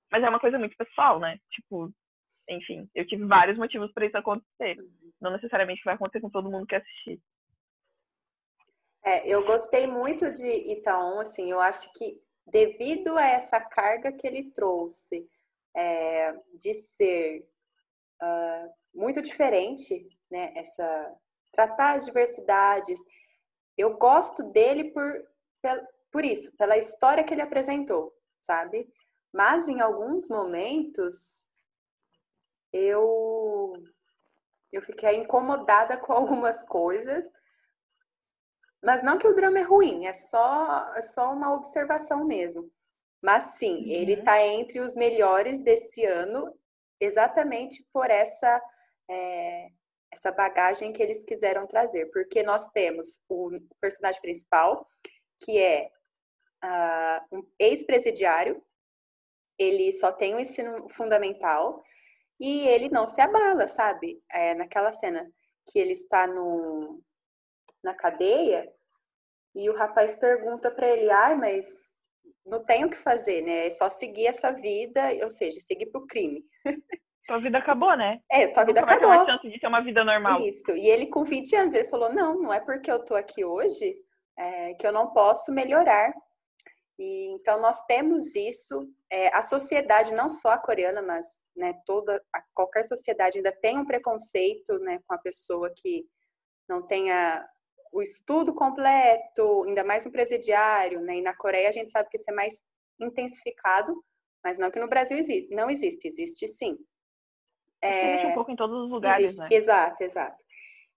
Mas 0.09 0.23
é 0.23 0.29
uma 0.29 0.39
coisa 0.39 0.57
muito 0.57 0.77
pessoal, 0.77 1.19
né, 1.19 1.37
tipo, 1.51 1.91
enfim, 2.49 2.89
eu 2.95 3.05
tive 3.05 3.25
vários 3.25 3.57
motivos 3.57 3.91
para 3.91 4.05
isso 4.05 4.17
acontecer. 4.17 4.77
Não 5.19 5.31
necessariamente 5.31 5.81
vai 5.83 5.95
acontecer 5.95 6.21
com 6.21 6.29
todo 6.29 6.49
mundo 6.49 6.67
que 6.67 6.75
assistir. 6.75 7.19
É, 9.03 9.27
eu 9.27 9.45
gostei 9.45 9.85
muito 9.85 10.31
de 10.31 10.47
Itaon, 10.71 11.19
assim, 11.19 11.51
eu 11.51 11.59
acho 11.59 11.91
que 11.93 12.19
devido 12.47 13.17
a 13.17 13.25
essa 13.25 13.59
carga 13.59 14.11
que 14.11 14.25
ele 14.25 14.51
trouxe 14.51 15.27
é, 15.75 16.33
de 16.57 16.73
ser 16.73 17.45
uh, 18.21 18.73
muito 18.93 19.21
diferente, 19.21 20.07
né, 20.29 20.51
essa 20.55 21.15
tratar 21.51 21.95
as 21.95 22.05
diversidades, 22.05 22.99
eu 23.77 23.97
gosto 23.97 24.43
dele 24.43 24.91
por, 24.91 25.25
por 26.11 26.25
isso, 26.25 26.51
pela 26.57 26.77
história 26.77 27.23
que 27.23 27.33
ele 27.33 27.41
apresentou, 27.41 28.13
sabe? 28.41 28.87
Mas 29.33 29.67
em 29.67 29.79
alguns 29.79 30.27
momentos 30.27 31.49
eu 32.73 33.73
eu 34.71 34.81
fiquei 34.81 35.15
incomodada 35.15 35.95
com 35.97 36.13
algumas 36.13 36.63
coisas. 36.63 37.23
Mas 38.83 39.01
não 39.01 39.17
que 39.17 39.27
o 39.27 39.33
drama 39.33 39.59
é 39.59 39.63
ruim, 39.63 40.05
é 40.05 40.13
só, 40.13 40.93
é 40.95 41.01
só 41.01 41.33
uma 41.33 41.53
observação 41.55 42.23
mesmo. 42.23 42.69
Mas 43.21 43.55
sim, 43.57 43.77
uhum. 43.77 43.91
ele 43.91 44.13
está 44.13 44.39
entre 44.45 44.79
os 44.79 44.95
melhores 44.95 45.61
desse 45.61 46.05
ano, 46.05 46.53
exatamente 46.99 47.85
por 47.91 48.09
essa, 48.09 48.61
é, 49.09 49.69
essa 50.11 50.31
bagagem 50.31 50.93
que 50.93 51.01
eles 51.01 51.23
quiseram 51.23 51.67
trazer. 51.67 52.07
Porque 52.11 52.43
nós 52.43 52.67
temos 52.69 53.19
o 53.29 53.51
personagem 53.79 54.21
principal, 54.21 54.85
que 55.43 55.59
é 55.59 55.89
uh, 56.63 57.37
um 57.37 57.47
ex-presidiário, 57.59 58.63
ele 59.57 59.91
só 59.91 60.11
tem 60.11 60.35
o 60.35 60.39
ensino 60.39 60.89
fundamental, 60.89 61.83
e 62.39 62.67
ele 62.67 62.89
não 62.89 63.07
se 63.07 63.21
abala, 63.21 63.67
sabe? 63.67 64.21
É, 64.29 64.53
naquela 64.55 64.91
cena 64.91 65.29
que 65.67 65.79
ele 65.79 65.93
está 65.93 66.27
no, 66.27 67.01
na 67.81 67.93
cadeia 67.93 68.71
e 69.53 69.69
o 69.69 69.75
rapaz 69.75 70.15
pergunta 70.15 70.69
para 70.69 70.87
ele: 70.87 71.09
ai, 71.09 71.35
mas 71.35 71.67
não 72.45 72.63
tem 72.63 72.85
o 72.85 72.89
que 72.89 72.97
fazer, 72.97 73.41
né? 73.41 73.67
É 73.67 73.69
só 73.69 73.89
seguir 73.89 74.27
essa 74.27 74.51
vida, 74.51 75.01
ou 75.23 75.31
seja, 75.31 75.59
seguir 75.59 75.87
pro 75.87 76.05
crime. 76.05 76.43
Tua 77.27 77.39
vida 77.39 77.57
acabou, 77.57 77.97
né? 77.97 78.21
É, 78.29 78.47
tua 78.47 78.63
vida 78.63 78.81
acabou. 78.81 79.07
Vai 79.07 79.25
ter 79.25 79.31
chance 79.31 79.49
de 79.49 79.59
ter 79.59 79.67
uma 79.67 79.81
vida 79.81 80.03
normal. 80.03 80.41
Isso. 80.41 80.71
E 80.71 80.87
ele, 80.87 81.07
com 81.07 81.23
20 81.23 81.55
anos, 81.55 81.73
ele 81.73 81.85
falou: 81.85 82.13
não, 82.13 82.39
não 82.39 82.53
é 82.53 82.59
porque 82.59 82.91
eu 82.91 83.03
tô 83.03 83.15
aqui 83.15 83.43
hoje 83.43 83.95
é, 84.37 84.73
que 84.75 84.85
eu 84.85 84.91
não 84.91 85.11
posso 85.11 85.51
melhorar. 85.51 86.13
E, 86.99 87.33
então, 87.33 87.59
nós 87.59 87.81
temos 87.85 88.35
isso. 88.35 88.87
É, 89.11 89.35
a 89.35 89.41
sociedade, 89.41 90.13
não 90.13 90.29
só 90.29 90.49
a 90.49 90.61
coreana, 90.61 91.01
mas 91.01 91.25
né, 91.55 91.73
toda, 91.85 92.21
qualquer 92.53 92.83
sociedade 92.83 93.39
ainda 93.39 93.51
tem 93.51 93.79
um 93.79 93.85
preconceito 93.85 94.77
né, 94.79 94.99
com 95.07 95.15
a 95.15 95.17
pessoa 95.17 95.71
que 95.75 96.05
não 96.69 96.85
tenha 96.85 97.43
o 97.95 98.01
estudo 98.01 98.53
completo, 98.53 99.63
ainda 99.63 99.81
mais 99.81 100.05
um 100.05 100.11
presidiário. 100.11 100.99
Né, 100.99 101.19
e 101.19 101.21
na 101.21 101.33
Coreia 101.33 101.69
a 101.69 101.71
gente 101.71 101.91
sabe 101.91 102.09
que 102.09 102.17
isso 102.17 102.29
é 102.29 102.33
mais 102.33 102.61
intensificado, 102.99 103.95
mas 104.43 104.59
não 104.59 104.69
que 104.69 104.79
no 104.79 104.89
Brasil 104.89 105.17
existe, 105.17 105.55
não 105.55 105.69
existe, 105.69 106.05
existe 106.05 106.47
sim. 106.47 106.77
É, 107.81 108.09
existe 108.09 108.27
um 108.27 108.33
pouco 108.33 108.51
em 108.51 108.55
todos 108.55 108.83
os 108.83 108.91
lugares, 108.91 109.25
existe, 109.25 109.41
né? 109.41 109.47
Exato, 109.49 110.03
exato. 110.03 110.43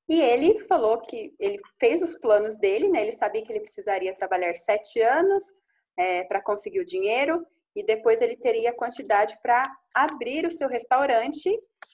E 0.09 0.21
ele 0.21 0.59
falou 0.65 1.01
que 1.01 1.35
ele 1.39 1.61
fez 1.79 2.03
os 2.03 2.19
planos 2.19 2.57
dele, 2.57 2.89
né? 2.89 3.03
Ele 3.03 3.13
sabia 3.13 3.43
que 3.43 3.53
ele 3.53 3.61
precisaria 3.61 4.15
trabalhar 4.15 4.55
sete 4.57 5.01
anos, 5.01 5.45
é, 5.97 6.25
para 6.25 6.43
conseguir 6.43 6.81
o 6.81 6.87
dinheiro 6.87 7.47
e 7.79 7.85
depois 7.85 8.21
ele 8.21 8.37
teria 8.37 8.73
quantidade 8.73 9.39
para 9.41 9.63
abrir 9.95 10.45
o 10.45 10.51
seu 10.51 10.69
restaurante 10.69 11.49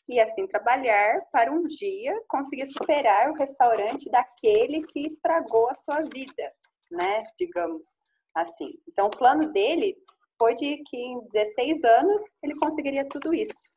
e 0.09 0.19
assim 0.19 0.47
trabalhar 0.47 1.21
para 1.31 1.53
um 1.53 1.61
dia 1.61 2.19
conseguir 2.27 2.67
superar 2.67 3.31
o 3.31 3.35
restaurante 3.35 4.11
daquele 4.11 4.83
que 4.87 5.07
estragou 5.07 5.69
a 5.69 5.75
sua 5.75 5.99
vida, 6.01 6.53
né? 6.91 7.23
Digamos 7.37 8.01
assim. 8.35 8.73
Então, 8.89 9.09
o 9.09 9.17
plano 9.17 9.53
dele 9.53 9.95
foi 10.39 10.55
de 10.55 10.83
que 10.85 10.97
em 10.97 11.21
16 11.29 11.85
anos 11.85 12.23
ele 12.43 12.55
conseguiria 12.55 13.07
tudo 13.07 13.35
isso. 13.35 13.71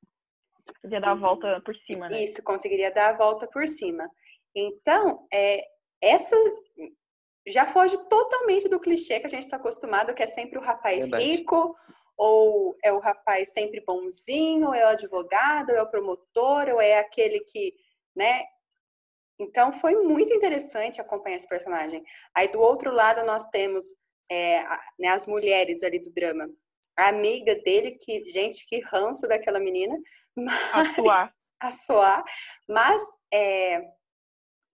Conseguiria 0.65 1.01
dar 1.01 1.11
a 1.11 1.15
volta 1.15 1.61
por 1.61 1.75
cima, 1.75 2.09
né? 2.09 2.23
Isso, 2.23 2.41
conseguiria 2.41 2.91
dar 2.91 3.09
a 3.09 3.17
volta 3.17 3.47
por 3.47 3.67
cima. 3.67 4.09
Então, 4.55 5.27
é, 5.33 5.61
essa 6.01 6.35
já 7.47 7.65
foge 7.65 7.97
totalmente 8.09 8.67
do 8.67 8.79
clichê 8.79 9.19
que 9.19 9.25
a 9.25 9.29
gente 9.29 9.45
está 9.45 9.57
acostumado, 9.57 10.13
que 10.13 10.23
é 10.23 10.27
sempre 10.27 10.57
o 10.57 10.61
rapaz 10.61 10.99
Verdade. 10.99 11.23
rico, 11.23 11.75
ou 12.17 12.75
é 12.83 12.91
o 12.91 12.99
rapaz 12.99 13.53
sempre 13.53 13.81
bonzinho, 13.81 14.67
ou 14.67 14.73
é 14.73 14.85
o 14.85 14.89
advogado, 14.89 15.69
ou 15.69 15.77
é 15.77 15.81
o 15.81 15.89
promotor, 15.89 16.69
ou 16.69 16.81
é 16.81 16.99
aquele 16.99 17.39
que, 17.41 17.73
né, 18.15 18.43
Então 19.39 19.71
foi 19.71 19.95
muito 19.95 20.33
interessante 20.33 20.99
acompanhar 20.99 21.35
esse 21.35 21.47
personagem. 21.47 22.03
Aí 22.33 22.47
do 22.47 22.59
outro 22.59 22.91
lado 22.91 23.23
nós 23.25 23.45
temos 23.47 23.85
é, 24.29 24.63
né, 24.99 25.09
as 25.09 25.25
mulheres 25.25 25.83
ali 25.83 25.99
do 25.99 26.11
drama. 26.11 26.49
A 26.97 27.09
amiga 27.09 27.55
dele, 27.55 27.91
que, 27.91 28.27
gente, 28.29 28.65
que 28.65 28.79
ranço 28.79 29.27
daquela 29.27 29.59
menina. 29.59 29.95
Mas, 30.35 30.55
a 30.73 30.95
soar. 30.95 31.35
A 31.59 31.71
soar. 31.71 32.23
Mas 32.67 33.03
é, 33.31 33.87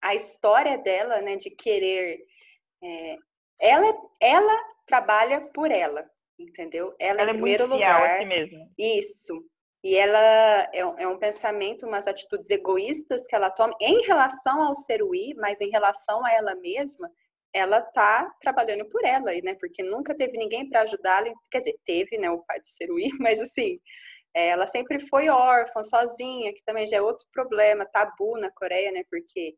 a 0.00 0.14
história 0.14 0.78
dela, 0.78 1.20
né, 1.20 1.36
de 1.36 1.50
querer. 1.50 2.24
É, 2.82 3.16
ela, 3.60 3.96
ela 4.20 4.64
trabalha 4.86 5.40
por 5.54 5.70
ela, 5.70 6.04
entendeu? 6.38 6.94
Ela, 6.98 7.22
ela 7.22 7.30
em 7.30 7.34
é 7.34 7.34
primeiro 7.34 7.66
lugar. 7.66 8.18
Si 8.18 8.24
mesmo. 8.24 8.70
Isso. 8.76 9.44
E 9.84 9.96
ela 9.96 10.70
é 10.72 10.86
um, 10.86 10.98
é 10.98 11.08
um, 11.08 11.18
pensamento, 11.18 11.86
umas 11.86 12.06
atitudes 12.06 12.50
egoístas 12.50 13.26
que 13.26 13.34
ela 13.34 13.50
toma 13.50 13.74
em 13.80 14.02
relação 14.02 14.62
ao 14.62 14.76
Serui, 14.76 15.34
mas 15.34 15.60
em 15.60 15.70
relação 15.70 16.24
a 16.24 16.32
ela 16.32 16.54
mesma, 16.54 17.10
ela 17.52 17.82
tá 17.82 18.32
trabalhando 18.40 18.88
por 18.88 19.04
ela, 19.04 19.32
né? 19.42 19.54
Porque 19.58 19.82
nunca 19.82 20.14
teve 20.14 20.38
ninguém 20.38 20.68
para 20.68 20.82
ajudá-la. 20.82 21.32
Quer 21.50 21.60
dizer, 21.60 21.78
teve, 21.84 22.16
né, 22.16 22.30
o 22.30 22.42
pai 22.44 22.60
de 22.60 22.68
Serui, 22.68 23.08
mas 23.20 23.40
assim, 23.40 23.80
é, 24.34 24.48
ela 24.48 24.66
sempre 24.66 25.00
foi 25.00 25.28
órfã, 25.28 25.82
sozinha, 25.82 26.54
que 26.54 26.62
também 26.64 26.86
já 26.86 26.98
é 26.98 27.02
outro 27.02 27.26
problema, 27.32 27.84
tabu 27.84 28.38
na 28.38 28.50
Coreia, 28.52 28.92
né? 28.92 29.02
Porque 29.10 29.56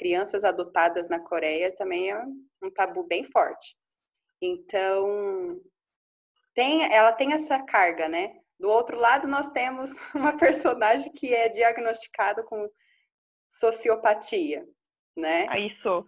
crianças 0.00 0.44
adotadas 0.44 1.10
na 1.10 1.22
Coreia 1.22 1.70
também 1.76 2.10
é 2.10 2.18
um 2.62 2.70
tabu 2.74 3.04
bem 3.06 3.22
forte. 3.22 3.76
Então, 4.40 5.60
tem, 6.54 6.90
ela 6.90 7.12
tem 7.12 7.34
essa 7.34 7.62
carga, 7.62 8.08
né? 8.08 8.34
Do 8.58 8.70
outro 8.70 8.98
lado, 8.98 9.28
nós 9.28 9.48
temos 9.48 9.90
uma 10.16 10.34
personagem 10.38 11.12
que 11.12 11.34
é 11.34 11.50
diagnosticada 11.50 12.42
com 12.44 12.66
sociopatia, 13.50 14.66
né? 15.14 15.46
Ah, 15.50 15.58
isso. 15.58 16.06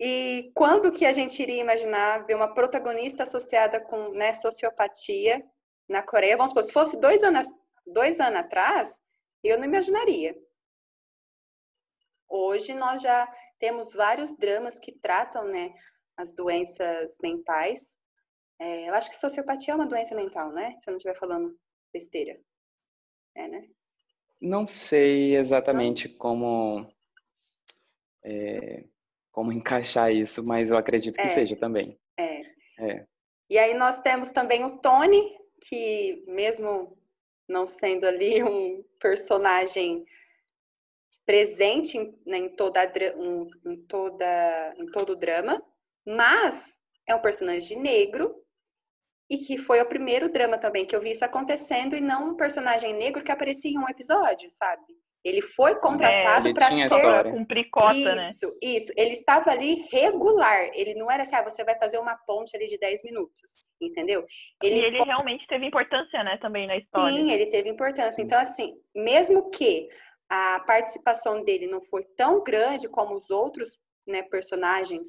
E 0.00 0.50
quando 0.52 0.90
que 0.90 1.06
a 1.06 1.12
gente 1.12 1.40
iria 1.40 1.60
imaginar 1.60 2.26
ver 2.26 2.34
uma 2.34 2.52
protagonista 2.52 3.22
associada 3.22 3.80
com 3.80 4.10
né, 4.14 4.32
sociopatia 4.32 5.44
na 5.88 6.02
Coreia? 6.02 6.36
Vamos 6.36 6.50
supor, 6.50 6.64
se 6.64 6.72
fosse 6.72 7.00
dois 7.00 7.22
anos, 7.22 7.48
dois 7.86 8.18
anos 8.18 8.40
atrás, 8.40 9.00
eu 9.44 9.56
não 9.56 9.64
imaginaria. 9.64 10.36
Hoje 12.28 12.74
nós 12.74 13.00
já 13.00 13.26
temos 13.58 13.92
vários 13.92 14.36
dramas 14.36 14.78
que 14.78 14.92
tratam 14.92 15.44
né, 15.44 15.72
as 16.16 16.32
doenças 16.32 17.16
mentais. 17.22 17.96
É, 18.60 18.88
eu 18.88 18.94
acho 18.94 19.10
que 19.10 19.16
sociopatia 19.16 19.72
é 19.72 19.76
uma 19.76 19.86
doença 19.86 20.14
mental, 20.14 20.52
né? 20.52 20.76
Se 20.80 20.88
eu 20.88 20.92
não 20.92 20.96
estiver 20.96 21.16
falando 21.16 21.56
besteira. 21.92 22.38
É, 23.34 23.48
né? 23.48 23.68
Não 24.40 24.66
sei 24.66 25.36
exatamente 25.36 26.08
como 26.08 26.86
é, 28.24 28.84
como 29.30 29.52
encaixar 29.52 30.12
isso, 30.12 30.44
mas 30.44 30.70
eu 30.70 30.76
acredito 30.76 31.14
que 31.14 31.22
é, 31.22 31.28
seja 31.28 31.56
também. 31.56 31.98
É. 32.16 32.40
é. 32.78 33.06
E 33.48 33.56
aí 33.56 33.74
nós 33.74 34.00
temos 34.00 34.30
também 34.30 34.64
o 34.64 34.78
Tony, 34.78 35.36
que 35.66 36.22
mesmo 36.26 36.98
não 37.48 37.66
sendo 37.66 38.04
ali 38.04 38.42
um 38.42 38.82
personagem 39.00 40.04
presente 41.28 41.98
em, 41.98 42.18
né, 42.24 42.38
em, 42.38 42.48
toda, 42.48 42.80
um, 43.18 43.46
em, 43.66 43.76
toda, 43.82 44.74
em 44.78 44.86
todo 44.86 45.10
o 45.10 45.16
drama, 45.16 45.62
mas 46.06 46.78
é 47.06 47.14
um 47.14 47.20
personagem 47.20 47.78
negro 47.78 48.34
e 49.28 49.36
que 49.36 49.58
foi 49.58 49.78
o 49.78 49.86
primeiro 49.86 50.32
drama 50.32 50.56
também 50.56 50.86
que 50.86 50.96
eu 50.96 51.02
vi 51.02 51.10
isso 51.10 51.26
acontecendo 51.26 51.94
e 51.94 52.00
não 52.00 52.30
um 52.30 52.34
personagem 52.34 52.94
negro 52.94 53.22
que 53.22 53.30
aparecia 53.30 53.70
em 53.70 53.76
um 53.76 53.86
episódio, 53.90 54.50
sabe? 54.50 54.82
Ele 55.22 55.42
foi 55.42 55.78
contratado 55.78 56.48
é, 56.48 56.54
para 56.54 56.70
ser 56.70 57.30
cumprir 57.30 57.68
cota, 57.68 57.94
isso, 57.94 58.14
né? 58.14 58.30
Isso, 58.30 58.58
isso. 58.62 58.92
Ele 58.96 59.12
estava 59.12 59.50
ali 59.50 59.84
regular. 59.92 60.70
Ele 60.72 60.94
não 60.94 61.10
era 61.10 61.24
assim, 61.24 61.34
ah, 61.34 61.42
você 61.42 61.62
vai 61.62 61.76
fazer 61.76 61.98
uma 61.98 62.16
ponte 62.26 62.56
ali 62.56 62.66
de 62.66 62.78
10 62.78 63.02
minutos, 63.02 63.68
entendeu? 63.78 64.24
Ele 64.62 64.76
e 64.76 64.84
ele 64.84 65.02
realmente 65.02 65.46
teve 65.46 65.66
importância, 65.66 66.22
né, 66.22 66.38
também 66.40 66.66
na 66.66 66.78
história. 66.78 67.14
Sim, 67.14 67.30
ele 67.30 67.46
teve 67.46 67.68
importância. 67.68 68.22
Então, 68.22 68.38
assim, 68.38 68.74
mesmo 68.94 69.50
que 69.50 69.88
a 70.28 70.60
participação 70.60 71.42
dele 71.42 71.66
não 71.66 71.80
foi 71.82 72.04
tão 72.16 72.42
grande 72.42 72.88
como 72.88 73.14
os 73.14 73.30
outros 73.30 73.78
né, 74.06 74.22
personagens, 74.22 75.08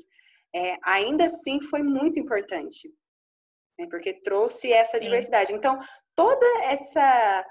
é, 0.53 0.77
ainda 0.83 1.25
assim 1.25 1.61
foi 1.61 1.83
muito 1.83 2.19
importante 2.19 2.89
né? 3.79 3.87
porque 3.89 4.13
trouxe 4.13 4.71
essa 4.71 4.99
diversidade. 4.99 5.53
Então, 5.53 5.79
toda 6.13 6.45
essa, 6.65 7.45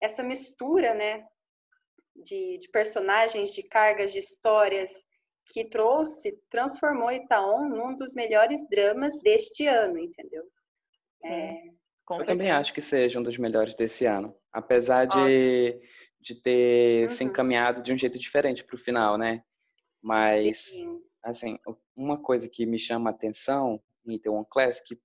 essa 0.00 0.22
mistura 0.22 0.94
né, 0.94 1.24
de, 2.14 2.58
de 2.58 2.68
personagens, 2.70 3.52
de 3.52 3.64
cargas, 3.64 4.12
de 4.12 4.20
histórias 4.20 4.92
que 5.46 5.64
trouxe, 5.64 6.38
transformou 6.48 7.10
Itaon 7.10 7.68
num 7.68 7.96
dos 7.96 8.14
melhores 8.14 8.60
dramas 8.68 9.18
deste 9.20 9.66
ano, 9.66 9.98
entendeu? 9.98 10.44
É, 11.24 11.54
eu 12.10 12.24
também 12.24 12.50
acho 12.50 12.72
que 12.72 12.80
seja 12.80 13.18
um 13.18 13.22
dos 13.22 13.36
melhores 13.36 13.74
desse 13.74 14.06
ano. 14.06 14.34
Apesar 14.52 15.06
de, 15.06 15.78
de 16.28 16.34
ter 16.34 17.08
uhum. 17.08 17.14
se 17.14 17.24
encaminhado 17.24 17.82
de 17.82 17.92
um 17.92 17.98
jeito 17.98 18.18
diferente 18.18 18.62
para 18.62 18.74
o 18.74 18.78
final, 18.78 19.16
né? 19.16 19.42
Mas, 20.02 20.64
Sim. 20.64 21.02
assim, 21.22 21.58
uma 21.96 22.18
coisa 22.18 22.48
que 22.48 22.66
me 22.66 22.78
chama 22.78 23.08
a 23.08 23.12
atenção 23.12 23.82
em 24.06 24.14
Itaewon 24.14 24.44
Class, 24.44 24.80
que 24.80 25.00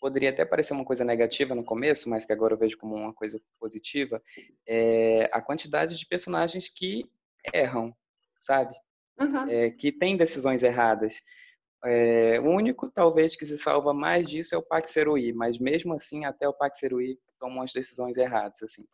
poderia 0.00 0.30
até 0.30 0.44
parecer 0.44 0.72
uma 0.72 0.84
coisa 0.84 1.04
negativa 1.04 1.54
no 1.54 1.64
começo, 1.64 2.08
mas 2.08 2.24
que 2.24 2.32
agora 2.32 2.54
eu 2.54 2.58
vejo 2.58 2.78
como 2.78 2.94
uma 2.94 3.12
coisa 3.12 3.40
positiva, 3.58 4.22
é 4.66 5.28
a 5.32 5.42
quantidade 5.42 5.98
de 5.98 6.06
personagens 6.06 6.68
que 6.68 7.04
erram, 7.52 7.92
sabe? 8.38 8.76
Uhum. 9.18 9.48
É, 9.48 9.70
que 9.72 9.90
tem 9.90 10.16
decisões 10.16 10.62
erradas. 10.62 11.20
É, 11.84 12.38
o 12.40 12.50
único, 12.50 12.88
talvez, 12.88 13.34
que 13.34 13.44
se 13.44 13.58
salva 13.58 13.92
mais 13.92 14.28
disso 14.28 14.54
é 14.54 14.58
o 14.58 14.62
Pax 14.62 14.90
Serui, 14.90 15.32
mas 15.32 15.58
mesmo 15.58 15.92
assim, 15.92 16.24
até 16.24 16.48
o 16.48 16.54
Pax 16.54 16.78
Serui 16.78 17.18
toma 17.38 17.56
umas 17.56 17.72
decisões 17.72 18.16
erradas, 18.16 18.62
assim. 18.62 18.86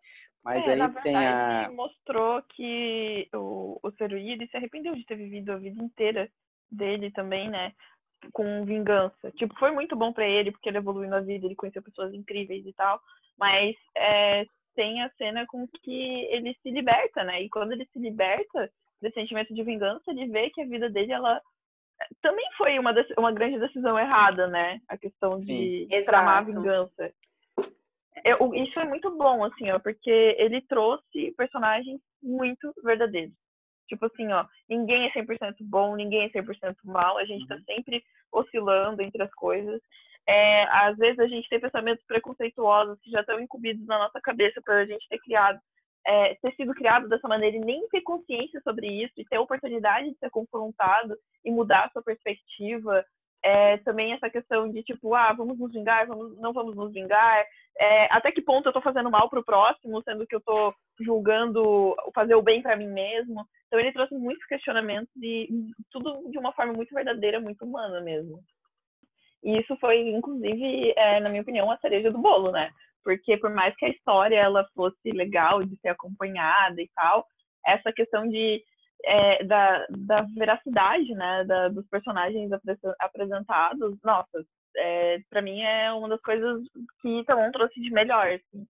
Mas 0.45 0.67
é, 0.67 0.73
aí 0.73 0.79
verdade, 0.79 1.03
tem 1.03 1.17
a... 1.17 1.71
mostrou 1.73 2.43
que 2.43 3.29
o, 3.33 3.81
o 3.83 3.91
Serui, 3.93 4.47
se 4.47 4.57
arrependeu 4.57 4.95
de 4.95 5.05
ter 5.07 5.17
vivido 5.17 5.53
a 5.53 5.57
vida 5.57 5.83
inteira 5.83 6.29
dele 6.71 7.11
também, 7.11 7.49
né? 7.49 7.73
com 8.33 8.65
vingança. 8.65 9.31
Tipo, 9.33 9.55
foi 9.59 9.71
muito 9.71 9.97
bom 9.97 10.13
para 10.13 10.27
ele, 10.27 10.53
porque 10.53 10.69
ele 10.69 10.79
evoluiu 10.79 11.09
na 11.11 11.21
vida, 11.21 11.47
ele 11.47 11.55
conheceu 11.55 11.83
pessoas 11.83 12.15
incríveis 12.15 12.65
e 12.65 12.73
tal, 12.73 13.01
mas 13.39 13.77
é, 13.97 14.47
tem 14.75 15.03
a 15.03 15.11
cena 15.11 15.45
com 15.47 15.67
que 15.83 16.27
ele 16.31 16.57
se 16.63 16.71
liberta, 16.71 17.25
né? 17.25 17.43
E 17.43 17.49
quando 17.49 17.73
ele 17.73 17.87
se 17.93 17.99
liberta 17.99 18.71
desse 19.01 19.15
sentimento 19.15 19.55
de 19.55 19.63
vingança, 19.63 20.11
ele 20.11 20.27
vê 20.29 20.51
que 20.51 20.63
a 20.63 20.67
vida 20.67 20.89
dele, 20.89 21.13
ela 21.13 21.41
também 22.21 22.47
foi 22.57 22.79
uma, 22.79 22.93
uma 23.17 23.33
grande 23.33 23.59
decisão 23.59 23.99
errada, 23.99 24.47
né? 24.47 24.81
A 24.89 24.97
questão 24.97 25.37
de 25.37 25.87
Sim, 25.91 26.05
tramar 26.05 26.39
a 26.39 26.43
vingança. 26.43 27.13
Eu, 28.23 28.55
isso 28.55 28.79
é 28.79 28.85
muito 28.85 29.11
bom, 29.17 29.45
assim, 29.45 29.71
ó, 29.71 29.79
porque 29.79 30.37
ele 30.39 30.61
trouxe 30.63 31.33
personagens 31.37 32.01
muito 32.23 32.73
verdadeiros. 32.83 33.35
Tipo 33.89 34.07
assim, 34.07 34.33
ó, 34.33 34.47
ninguém 34.69 35.07
é 35.07 35.11
100% 35.11 35.57
bom, 35.61 35.97
ninguém 35.97 36.25
é 36.25 36.29
100% 36.29 36.75
mal, 36.85 37.19
a 37.19 37.25
gente 37.25 37.47
tá 37.47 37.57
uhum. 37.57 37.63
sempre 37.67 38.05
oscilando 38.33 39.03
entre 39.03 39.23
as 39.23 39.33
coisas. 39.35 39.81
É, 40.27 40.65
às 40.65 40.97
vezes 40.97 41.19
a 41.19 41.27
gente 41.27 41.49
tem 41.49 41.61
pensamentos 41.61 42.05
preconceituosos 42.07 42.99
que 43.01 43.11
já 43.11 43.21
estão 43.21 43.39
incumbidos 43.41 43.87
na 43.87 43.99
nossa 43.99 44.21
cabeça 44.21 44.61
para 44.63 44.77
a 44.77 44.87
gente 44.87 45.07
ter 45.09 45.19
criado, 45.19 45.61
é, 46.07 46.35
ter 46.37 46.55
sido 46.55 46.73
criado 46.73 47.09
dessa 47.09 47.29
maneira 47.29 47.57
e 47.57 47.61
nem 47.61 47.87
ter 47.89 48.01
consciência 48.01 48.61
sobre 48.63 48.87
isso 48.87 49.13
e 49.19 49.25
ter 49.25 49.37
a 49.37 49.43
oportunidade 49.43 50.11
de 50.11 50.19
ser 50.19 50.31
confrontado 50.31 51.15
e 51.45 51.51
mudar 51.51 51.85
a 51.85 51.91
sua 51.91 52.03
perspectiva 52.03 53.05
é, 53.45 53.77
também 53.79 54.15
essa 54.15 54.31
questão 54.31 54.71
de 54.71 54.83
tipo, 54.83 55.15
ah, 55.15 55.33
vamos 55.35 55.59
nos 55.59 55.71
vingar, 55.71 56.07
vamos, 56.07 56.39
não 56.39 56.55
vamos 56.55 56.75
nos 56.75 56.91
vingar, 56.91 57.45
é, 57.79 58.07
até 58.15 58.31
que 58.31 58.43
ponto 58.43 58.67
eu 58.67 58.71
estou 58.71 58.83
fazendo 58.83 59.11
mal 59.11 59.29
para 59.29 59.41
o 59.41 59.45
próximo, 59.45 60.03
sendo 60.03 60.27
que 60.27 60.35
eu 60.35 60.39
estou 60.39 60.75
julgando 61.01 61.95
fazer 62.15 62.35
o 62.35 62.43
bem 62.43 62.63
para 62.63 62.77
mim 62.77 62.89
mesmo. 62.89 63.45
Então 63.67 63.81
ele 63.81 63.93
trouxe 63.93 64.15
muitos 64.15 64.45
questionamentos 64.47 65.13
e 65.21 65.49
tudo 65.91 66.31
de 66.31 66.39
uma 66.39 66.53
forma 66.53 66.73
muito 66.73 66.95
verdadeira, 66.95 67.41
muito 67.41 67.65
humana 67.65 68.01
mesmo. 68.01 68.41
E 69.43 69.59
isso 69.59 69.77
foi, 69.77 70.09
inclusive, 70.09 70.95
é, 70.97 71.21
na 71.21 71.29
minha 71.29 71.43
opinião, 71.43 71.71
a 71.71 71.77
cereja 71.79 72.11
do 72.11 72.19
bolo, 72.19 72.51
né? 72.51 72.71
Porque 73.03 73.37
por 73.37 73.51
mais 73.51 73.77
que 73.77 73.85
a 73.85 73.91
história 73.91 74.37
ela 74.37 74.67
fosse 74.75 75.11
legal 75.11 75.63
de 75.63 75.77
ser 75.81 75.89
acompanhada 75.89 76.81
e 76.81 76.89
tal, 76.95 77.27
essa 77.67 77.93
questão 77.93 78.27
de 78.29 78.63
é, 79.05 79.45
da, 79.45 79.87
da 79.91 80.23
veracidade, 80.35 81.13
né, 81.13 81.45
da, 81.45 81.69
dos 81.69 81.87
personagens 81.89 82.51
apresentados, 82.99 83.99
nossa, 84.03 84.45
é, 84.77 85.19
para 85.31 85.43
mim 85.43 85.61
é 85.61 85.93
uma 85.93 86.09
das 86.09 86.21
coisas 86.21 86.63
que 87.01 87.25
Tamon 87.25 87.51
trouxe 87.53 87.81
de 87.81 87.91
melhor. 87.91 88.29
Assim. 88.29 88.67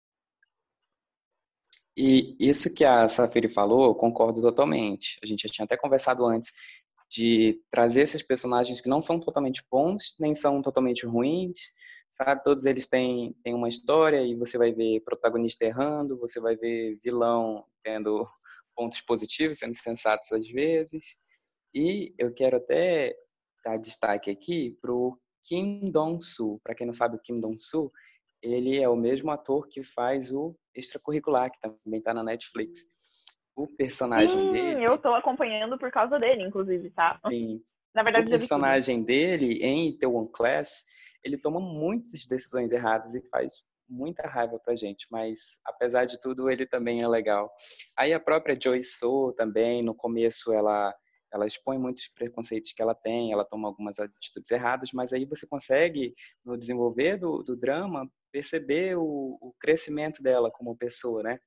E 1.96 2.36
isso 2.40 2.74
que 2.74 2.84
a 2.84 3.08
Safiri 3.08 3.48
falou, 3.48 3.86
eu 3.86 3.94
concordo 3.94 4.40
totalmente. 4.40 5.18
A 5.22 5.26
gente 5.26 5.46
já 5.46 5.52
tinha 5.52 5.64
até 5.64 5.76
conversado 5.76 6.26
antes 6.26 6.52
de 7.08 7.60
trazer 7.70 8.02
esses 8.02 8.22
personagens 8.22 8.80
que 8.80 8.88
não 8.88 9.00
são 9.00 9.20
totalmente 9.20 9.62
bons, 9.70 10.16
nem 10.18 10.34
são 10.34 10.60
totalmente 10.60 11.06
ruins, 11.06 11.58
sabe? 12.10 12.42
Todos 12.42 12.64
eles 12.64 12.88
têm, 12.88 13.34
têm 13.44 13.54
uma 13.54 13.68
história 13.68 14.22
e 14.22 14.34
você 14.34 14.58
vai 14.58 14.72
ver 14.72 15.00
protagonista 15.04 15.64
errando, 15.64 16.18
você 16.18 16.40
vai 16.40 16.56
ver 16.56 16.98
vilão 17.02 17.64
tendo 17.84 18.28
pontos 18.74 19.00
positivos, 19.00 19.58
sendo 19.58 19.74
sensatos 19.74 20.32
às 20.32 20.48
vezes. 20.48 21.16
E 21.72 22.12
eu 22.18 22.34
quero 22.34 22.56
até 22.56 23.14
dar 23.64 23.76
destaque 23.76 24.30
aqui 24.30 24.76
para 24.80 24.92
o 24.92 25.16
Kim 25.44 25.90
Dong-soo. 25.90 26.60
Para 26.62 26.74
quem 26.74 26.86
não 26.86 26.94
sabe, 26.94 27.16
o 27.16 27.20
Kim 27.20 27.40
Dong-soo, 27.40 27.92
ele 28.42 28.80
é 28.80 28.88
o 28.88 28.96
mesmo 28.96 29.30
ator 29.30 29.68
que 29.68 29.82
faz 29.82 30.32
o 30.32 30.56
Extracurricular, 30.74 31.50
que 31.50 31.60
também 31.60 31.98
está 31.98 32.12
na 32.12 32.22
Netflix. 32.22 32.80
O 33.56 33.68
personagem 33.68 34.38
Sim, 34.38 34.50
dele... 34.50 34.84
eu 34.84 34.96
estou 34.96 35.14
acompanhando 35.14 35.78
por 35.78 35.90
causa 35.90 36.18
dele, 36.18 36.42
inclusive, 36.42 36.90
tá? 36.90 37.20
Sim. 37.30 37.62
Na 37.94 38.02
verdade, 38.02 38.26
o 38.26 38.30
personagem 38.30 39.04
dele, 39.04 39.62
em 39.62 39.88
Itaewon 39.88 40.26
Class, 40.26 40.84
ele 41.22 41.38
toma 41.38 41.60
muitas 41.60 42.26
decisões 42.26 42.72
erradas 42.72 43.14
e 43.14 43.22
faz 43.28 43.64
muita 43.88 44.26
raiva 44.26 44.58
pra 44.58 44.74
gente, 44.74 45.06
mas 45.10 45.60
apesar 45.64 46.04
de 46.04 46.20
tudo, 46.20 46.50
ele 46.50 46.66
também 46.66 47.02
é 47.02 47.08
legal. 47.08 47.52
Aí 47.96 48.12
a 48.12 48.18
própria 48.18 48.56
Joy 48.60 48.82
So 48.82 49.32
também, 49.36 49.82
no 49.82 49.94
começo 49.94 50.52
ela 50.52 50.94
ela 51.34 51.46
expõe 51.46 51.76
muitos 51.76 52.06
preconceitos 52.14 52.72
que 52.72 52.80
ela 52.80 52.94
tem, 52.94 53.32
ela 53.32 53.44
toma 53.44 53.66
algumas 53.66 53.98
atitudes 53.98 54.50
erradas, 54.52 54.90
mas 54.92 55.12
aí 55.12 55.24
você 55.24 55.44
consegue, 55.48 56.14
no 56.44 56.56
desenvolver 56.56 57.16
do, 57.16 57.42
do 57.42 57.56
drama, 57.56 58.08
perceber 58.30 58.96
o, 58.96 59.36
o, 59.40 59.52
crescimento 59.58 60.22
dela 60.22 60.48
como 60.48 60.76
pessoa, 60.76 61.24
né? 61.24 61.40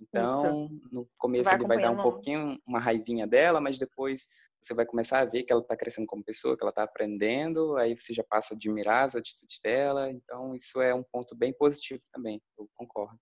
Então, 0.00 0.66
Isso. 0.66 0.88
no 0.92 1.08
começo 1.18 1.50
vai 1.50 1.58
ele 1.58 1.66
vai 1.66 1.80
dar 1.80 1.90
um 1.90 2.02
pouquinho, 2.02 2.56
uma 2.64 2.78
raivinha 2.78 3.26
dela, 3.26 3.60
mas 3.60 3.76
depois 3.76 4.24
você 4.60 4.72
vai 4.72 4.86
começar 4.86 5.18
a 5.18 5.24
ver 5.24 5.42
que 5.42 5.52
ela 5.52 5.62
está 5.62 5.76
crescendo 5.76 6.06
como 6.06 6.24
pessoa, 6.24 6.56
que 6.56 6.62
ela 6.62 6.70
está 6.70 6.84
aprendendo, 6.84 7.76
aí 7.76 7.98
você 7.98 8.14
já 8.14 8.22
passa 8.22 8.54
a 8.54 8.56
admirar 8.56 9.04
as 9.04 9.16
atitudes 9.16 9.60
dela, 9.60 10.10
então 10.10 10.54
isso 10.54 10.80
é 10.80 10.94
um 10.94 11.02
ponto 11.02 11.36
bem 11.36 11.52
positivo 11.52 12.00
também, 12.12 12.40
eu 12.56 12.68
concordo. 12.74 13.18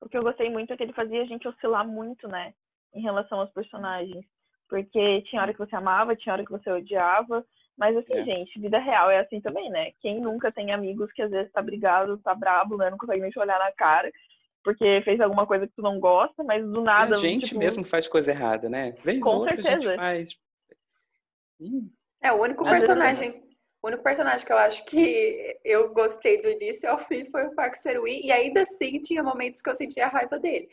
O 0.00 0.08
que 0.08 0.18
eu 0.18 0.22
gostei 0.22 0.50
muito 0.50 0.72
é 0.72 0.76
que 0.76 0.82
ele 0.82 0.92
fazia 0.92 1.22
a 1.22 1.26
gente 1.26 1.46
oscilar 1.46 1.86
muito, 1.86 2.26
né, 2.26 2.52
em 2.94 3.00
relação 3.00 3.40
aos 3.40 3.52
personagens, 3.52 4.26
porque 4.68 5.22
tinha 5.22 5.42
hora 5.42 5.52
que 5.52 5.58
você 5.58 5.74
amava, 5.74 6.16
tinha 6.16 6.32
hora 6.32 6.44
que 6.44 6.50
você 6.50 6.70
odiava, 6.70 7.44
mas 7.76 7.96
assim, 7.96 8.14
é. 8.14 8.24
gente, 8.24 8.60
vida 8.60 8.78
real 8.78 9.10
é 9.10 9.20
assim 9.20 9.40
também, 9.40 9.70
né? 9.70 9.92
Quem 10.00 10.20
nunca 10.20 10.50
tem 10.50 10.72
amigos 10.72 11.12
que 11.12 11.22
às 11.22 11.30
vezes 11.30 11.52
tá 11.52 11.62
brigado, 11.62 12.18
tá 12.18 12.34
brabo, 12.34 12.76
né, 12.76 12.90
não 12.90 12.98
consegue 12.98 13.22
nem 13.22 13.30
te 13.30 13.38
olhar 13.38 13.58
na 13.58 13.72
cara, 13.72 14.10
porque 14.62 15.00
fez 15.04 15.20
alguma 15.20 15.46
coisa 15.46 15.66
que 15.66 15.74
tu 15.74 15.82
não 15.82 15.98
gosta, 15.98 16.42
mas 16.44 16.64
do 16.64 16.82
nada. 16.82 17.14
a 17.14 17.18
gente 17.18 17.48
tipo... 17.48 17.60
mesmo 17.60 17.84
faz 17.84 18.06
coisa 18.06 18.30
errada, 18.30 18.68
né? 18.68 18.92
Vez 19.02 19.20
Com 19.20 19.36
outra 19.36 19.54
certeza. 19.56 19.72
a 19.72 19.80
gente 19.80 19.96
faz. 19.96 20.28
É, 22.22 22.32
o 22.32 22.42
único 22.42 22.64
personagem. 22.64 23.47
O 23.80 23.88
único 23.88 24.02
personagem 24.02 24.44
que 24.44 24.52
eu 24.52 24.58
acho 24.58 24.84
que 24.84 25.58
eu 25.64 25.92
gostei 25.94 26.42
do 26.42 26.50
início 26.50 26.90
ao 26.90 26.98
fim 26.98 27.24
foi 27.30 27.46
o 27.46 27.54
Park 27.54 27.76
Serui, 27.76 28.20
e 28.24 28.32
ainda 28.32 28.62
assim 28.62 29.00
tinha 29.00 29.22
momentos 29.22 29.62
que 29.62 29.70
eu 29.70 29.74
sentia 29.74 30.06
a 30.06 30.08
raiva 30.08 30.38
dele. 30.38 30.68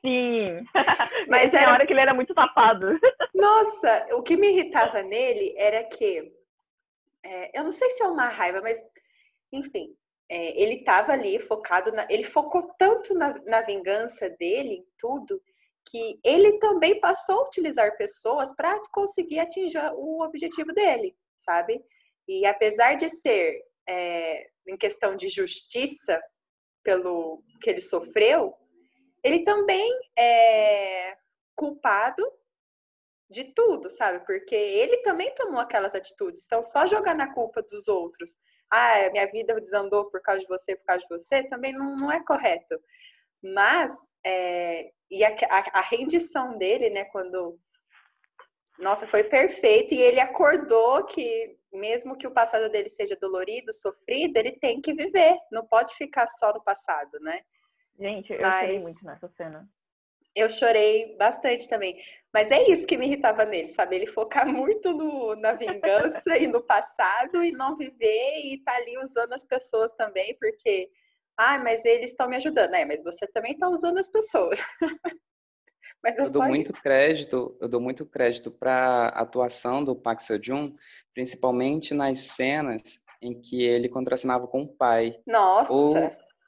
Sim. 0.00 0.64
Mas 1.28 1.54
era 1.54 1.72
hora 1.72 1.86
que 1.86 1.92
ele 1.92 2.00
era 2.00 2.12
muito 2.12 2.34
tapado. 2.34 2.98
Nossa, 3.32 4.06
o 4.12 4.22
que 4.22 4.36
me 4.36 4.48
irritava 4.48 5.02
nele 5.02 5.54
era 5.56 5.84
que 5.84 6.32
é, 7.24 7.58
eu 7.58 7.64
não 7.64 7.70
sei 7.70 7.88
se 7.90 8.02
é 8.02 8.06
uma 8.06 8.28
raiva, 8.28 8.60
mas 8.60 8.84
enfim, 9.52 9.94
é, 10.28 10.60
ele 10.60 10.76
estava 10.80 11.12
ali 11.12 11.38
focado, 11.38 11.92
na, 11.92 12.06
ele 12.10 12.24
focou 12.24 12.74
tanto 12.78 13.14
na, 13.14 13.34
na 13.44 13.60
vingança 13.60 14.28
dele, 14.30 14.74
em 14.74 14.86
tudo, 14.98 15.40
que 15.88 16.18
ele 16.24 16.58
também 16.58 16.98
passou 17.00 17.40
a 17.40 17.46
utilizar 17.46 17.96
pessoas 17.96 18.54
para 18.54 18.80
conseguir 18.90 19.40
atingir 19.40 19.78
o 19.94 20.22
objetivo 20.22 20.72
dele, 20.72 21.14
sabe? 21.38 21.84
E 22.40 22.46
apesar 22.46 22.94
de 22.94 23.10
ser 23.10 23.62
é, 23.88 24.46
em 24.66 24.76
questão 24.76 25.14
de 25.16 25.28
justiça 25.28 26.20
pelo 26.82 27.42
que 27.60 27.70
ele 27.70 27.80
sofreu, 27.80 28.54
ele 29.22 29.44
também 29.44 29.90
é 30.18 31.16
culpado 31.54 32.22
de 33.30 33.44
tudo, 33.54 33.88
sabe? 33.88 34.24
Porque 34.26 34.54
ele 34.54 34.98
também 34.98 35.34
tomou 35.34 35.60
aquelas 35.60 35.94
atitudes. 35.94 36.44
Então, 36.44 36.62
só 36.62 36.86
jogar 36.86 37.14
na 37.14 37.32
culpa 37.32 37.62
dos 37.62 37.88
outros, 37.88 38.36
ah, 38.70 39.10
minha 39.10 39.26
vida 39.26 39.60
desandou 39.60 40.10
por 40.10 40.20
causa 40.22 40.40
de 40.40 40.48
você, 40.48 40.76
por 40.76 40.84
causa 40.84 41.02
de 41.02 41.08
você, 41.08 41.42
também 41.44 41.72
não, 41.72 41.96
não 41.96 42.12
é 42.12 42.22
correto. 42.24 42.78
Mas, 43.42 43.92
é, 44.24 44.90
e 45.10 45.24
a, 45.24 45.28
a, 45.50 45.78
a, 45.78 45.82
rendição 45.82 46.56
dele, 46.56 46.90
né, 46.90 47.04
quando. 47.06 47.58
Nossa, 48.78 49.06
foi 49.06 49.24
perfeito. 49.24 49.92
E 49.94 50.00
ele 50.00 50.20
acordou 50.20 51.04
que, 51.04 51.58
mesmo 51.72 52.16
que 52.16 52.26
o 52.26 52.30
passado 52.30 52.68
dele 52.68 52.88
seja 52.88 53.16
dolorido, 53.16 53.72
sofrido, 53.72 54.36
ele 54.36 54.52
tem 54.52 54.80
que 54.80 54.92
viver. 54.92 55.36
Não 55.50 55.66
pode 55.66 55.94
ficar 55.94 56.26
só 56.26 56.52
no 56.52 56.62
passado, 56.62 57.18
né? 57.20 57.40
Gente, 57.98 58.32
eu 58.32 58.40
Mas... 58.40 58.82
muito 58.82 59.04
nessa 59.04 59.28
cena. 59.28 59.68
Eu 60.34 60.48
chorei 60.48 61.14
bastante 61.18 61.68
também. 61.68 62.02
Mas 62.32 62.50
é 62.50 62.66
isso 62.68 62.86
que 62.86 62.96
me 62.96 63.06
irritava 63.06 63.44
nele, 63.44 63.68
sabe? 63.68 63.96
Ele 63.96 64.06
focar 64.06 64.46
muito 64.48 64.92
no, 64.92 65.36
na 65.36 65.52
vingança 65.52 66.38
e 66.38 66.46
no 66.46 66.62
passado 66.62 67.44
e 67.44 67.52
não 67.52 67.76
viver 67.76 68.40
e 68.44 68.62
tá 68.64 68.74
ali 68.76 68.96
usando 68.98 69.34
as 69.34 69.44
pessoas 69.44 69.92
também, 69.92 70.34
porque, 70.38 70.90
ah, 71.36 71.58
mas 71.58 71.84
eles 71.84 72.10
estão 72.10 72.28
me 72.28 72.36
ajudando. 72.36 72.74
É, 72.74 72.84
mas 72.84 73.02
você 73.02 73.26
também 73.26 73.56
tá 73.56 73.68
usando 73.68 73.98
as 73.98 74.08
pessoas. 74.08 74.62
mas 76.02 76.18
é 76.18 76.22
eu 76.22 76.32
dou 76.32 76.42
muito 76.44 76.72
isso. 76.72 76.82
crédito, 76.82 77.56
eu 77.60 77.68
dou 77.68 77.80
muito 77.80 78.04
crédito 78.04 78.50
para 78.50 79.08
a 79.08 79.22
atuação 79.22 79.84
do 79.84 79.94
Park 79.94 80.20
Seo-joon, 80.20 80.74
principalmente 81.14 81.94
nas 81.94 82.20
cenas 82.20 83.00
em 83.20 83.40
que 83.40 83.62
ele 83.62 83.88
contracenava 83.88 84.46
com 84.46 84.62
o 84.62 84.68
pai. 84.68 85.16
Nossa! 85.26 85.72
Ou 85.72 85.94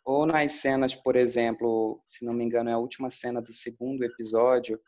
ou 0.05 0.27
nas 0.27 0.53
cenas, 0.53 0.95
por 0.95 1.17
exemplo, 1.17 2.01
se 2.05 2.25
não 2.27 2.35
me 2.35 2.45
engano, 2.45 2.69
é 2.69 2.75
a 2.75 2.79
última 2.79 3.09
cena 3.09 3.41
do 3.41 3.53
segundo 3.53 4.05
episódio, 4.05 4.79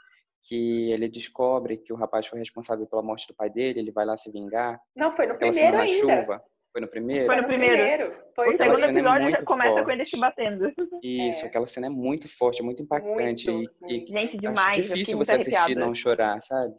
que 0.43 0.93
ele 0.93 1.09
descobre 1.09 1.79
que 1.79 1.93
o 1.93 1.97
rapaz 1.97 2.27
foi 2.27 2.39
responsável 2.39 2.87
pela 2.87 3.03
morte 3.03 3.27
do 3.27 3.35
pai 3.35 3.49
dele, 3.49 3.81
ele 3.81 3.91
vai 3.91 4.05
lá 4.05 4.17
se 4.17 4.31
vingar. 4.31 4.79
Não, 4.95 5.17
foi 5.17 5.27
no 5.27 5.39
primeiro 5.39 5.79
ainda. 5.79 6.01
Chuva. 6.01 6.45
Foi 6.77 6.83
no 6.83 6.89
primeiro? 6.89 7.25
Foi 7.25 7.37
no 7.37 7.45
primeiro. 7.45 8.13
Foi 8.35 8.49
o 8.49 8.59
segundo 8.59 8.85
episódio 8.85 9.35
é 9.35 9.43
começa 9.45 9.71
forte. 9.71 9.85
com 9.87 9.91
ele 9.93 10.05
se 10.05 10.17
batendo. 10.19 10.73
Isso, 11.03 11.43
é. 11.43 11.49
aquela 11.49 11.67
cena 11.67 11.87
é 11.87 11.89
muito 11.89 12.29
forte, 12.29 12.63
muito 12.63 12.83
impactante. 12.83 13.51
Muito, 13.51 13.73
e, 13.89 14.05
e 14.05 14.07
Gente, 14.07 14.37
demais. 14.37 14.77
difícil 14.77 15.17
você 15.17 15.37
assistir 15.37 15.71
e 15.71 15.75
não 15.75 15.95
chorar, 15.95 16.39
sabe? 16.43 16.75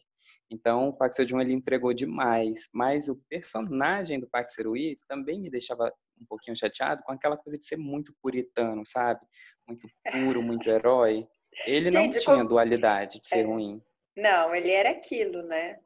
Então, 0.52 0.90
o 0.90 0.94
Park 0.94 1.14
Seo-joon 1.14 1.42
ele 1.42 1.54
entregou 1.54 1.96
demais, 1.96 2.70
mas 2.76 3.08
o 3.08 3.20
personagem 3.28 4.20
do 4.20 4.30
Park 4.30 4.50
Seo-ui 4.50 5.00
também 5.08 5.42
me 5.42 5.50
deixava 5.50 5.92
um 6.22 6.26
pouquinho 6.28 6.56
chateado 6.56 7.02
com 7.02 7.12
aquela 7.12 7.36
coisa 7.36 7.58
de 7.58 7.66
ser 7.66 7.78
muito 7.78 8.14
puritano, 8.22 8.84
sabe? 8.86 9.22
Muito 9.68 9.88
puro, 10.12 10.44
muito 10.44 10.70
herói. 10.70 11.28
Ele 11.66 11.90
Gente, 11.90 12.14
não 12.14 12.22
tinha 12.22 12.36
como... 12.36 12.50
dualidade 12.50 13.20
de 13.20 13.28
ser 13.28 13.40
é. 13.40 13.44
ruim. 13.46 13.82
Não, 14.16 14.54
ele 14.54 14.70
era 14.70 14.92
aquilo, 14.92 15.42
né? 15.42 15.80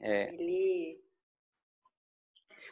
É. 0.00 0.32
Ele 0.32 0.98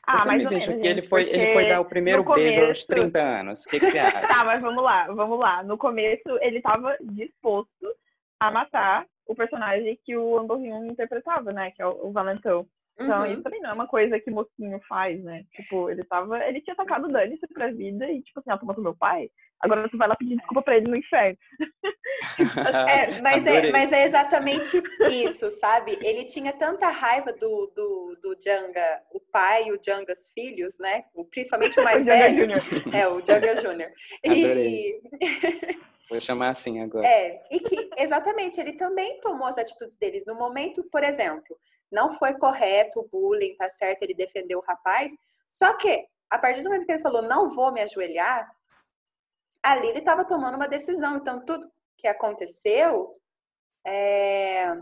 ah, 0.08 0.18
você 0.18 0.28
mais 0.28 0.42
me 0.42 0.48
veja 0.48 0.72
que 0.74 0.86
ele 0.86 1.02
foi, 1.02 1.24
ele 1.24 1.48
foi 1.48 1.68
dar 1.68 1.82
o 1.82 1.84
primeiro 1.84 2.24
começo... 2.24 2.44
beijo 2.44 2.64
aos 2.64 2.84
30 2.84 3.18
anos. 3.20 3.66
O 3.66 3.68
que, 3.68 3.78
que 3.78 3.90
você 3.90 3.98
acha? 4.00 4.26
tá, 4.26 4.42
mas 4.42 4.62
vamos 4.62 4.82
lá, 4.82 5.06
vamos 5.06 5.38
lá. 5.38 5.62
No 5.62 5.76
começo, 5.76 6.38
ele 6.40 6.56
estava 6.56 6.96
disposto 7.02 7.94
a 8.40 8.50
matar 8.50 9.04
o 9.26 9.34
personagem 9.34 9.98
que 10.02 10.16
o 10.16 10.38
Andorrinho 10.38 10.86
interpretava, 10.86 11.52
né? 11.52 11.72
Que 11.72 11.82
é 11.82 11.86
o, 11.86 12.10
Valentão. 12.10 12.66
Então, 13.00 13.20
uhum. 13.20 13.32
isso 13.32 13.42
também 13.42 13.60
não 13.60 13.70
é 13.70 13.72
uma 13.72 13.86
coisa 13.86 14.18
que 14.18 14.30
o 14.30 14.34
mocinho 14.34 14.80
faz, 14.88 15.22
né? 15.22 15.44
Tipo, 15.52 15.88
ele 15.88 16.02
tava. 16.04 16.44
Ele 16.44 16.60
tinha 16.60 16.74
atacado 16.74 17.06
o 17.06 17.08
Dani 17.08 17.34
pra 17.54 17.70
vida 17.70 18.10
e, 18.10 18.22
tipo 18.22 18.40
assim, 18.40 18.50
ela 18.50 18.58
tomou 18.58 18.80
meu 18.80 18.96
pai. 18.96 19.30
Agora 19.60 19.88
tu 19.88 19.96
vai 19.96 20.08
lá 20.08 20.16
pedir 20.16 20.36
desculpa 20.36 20.62
pra 20.62 20.76
ele 20.76 20.88
no 20.88 20.96
inferno. 20.96 21.36
é, 22.88 23.20
mas, 23.20 23.46
é, 23.46 23.72
mas 23.72 23.92
é 23.92 24.04
exatamente 24.04 24.80
isso, 25.10 25.50
sabe? 25.50 25.98
Ele 26.00 26.24
tinha 26.24 26.52
tanta 26.52 26.88
raiva 26.88 27.32
do, 27.32 27.72
do, 27.74 28.18
do 28.22 28.36
Janga, 28.40 29.02
o 29.12 29.20
pai 29.20 29.64
e 29.66 29.72
o 29.72 29.78
Janga 29.84 30.12
os 30.12 30.30
filhos, 30.32 30.78
né? 30.78 31.04
Principalmente 31.30 31.78
o 31.80 31.84
mais 31.84 32.02
o 32.06 32.06
velho. 32.06 32.52
É, 32.92 33.08
o 33.08 33.24
Janga 33.24 33.56
Júnior. 33.56 33.90
E... 34.24 35.00
Vou 36.08 36.20
chamar 36.20 36.50
assim 36.50 36.80
agora. 36.80 37.06
É, 37.06 37.42
e 37.50 37.60
que 37.60 37.90
exatamente 37.98 38.58
ele 38.58 38.72
também 38.72 39.20
tomou 39.20 39.46
as 39.46 39.58
atitudes 39.58 39.96
deles. 39.96 40.24
No 40.26 40.34
momento, 40.34 40.82
por 40.90 41.04
exemplo, 41.04 41.58
não 41.90 42.10
foi 42.10 42.34
correto 42.38 43.00
o 43.00 43.08
bullying, 43.08 43.56
tá 43.56 43.68
certo? 43.68 44.02
Ele 44.02 44.14
defendeu 44.14 44.58
o 44.58 44.62
rapaz. 44.62 45.12
Só 45.48 45.74
que, 45.76 46.06
a 46.28 46.38
partir 46.38 46.62
do 46.62 46.68
momento 46.68 46.86
que 46.86 46.92
ele 46.92 47.02
falou, 47.02 47.22
não 47.22 47.48
vou 47.48 47.72
me 47.72 47.80
ajoelhar, 47.80 48.48
ali 49.62 49.88
ele 49.88 49.98
estava 49.98 50.24
tomando 50.24 50.56
uma 50.56 50.68
decisão. 50.68 51.16
Então, 51.16 51.44
tudo 51.44 51.70
que 51.96 52.06
aconteceu 52.06 53.12
é, 53.86 54.76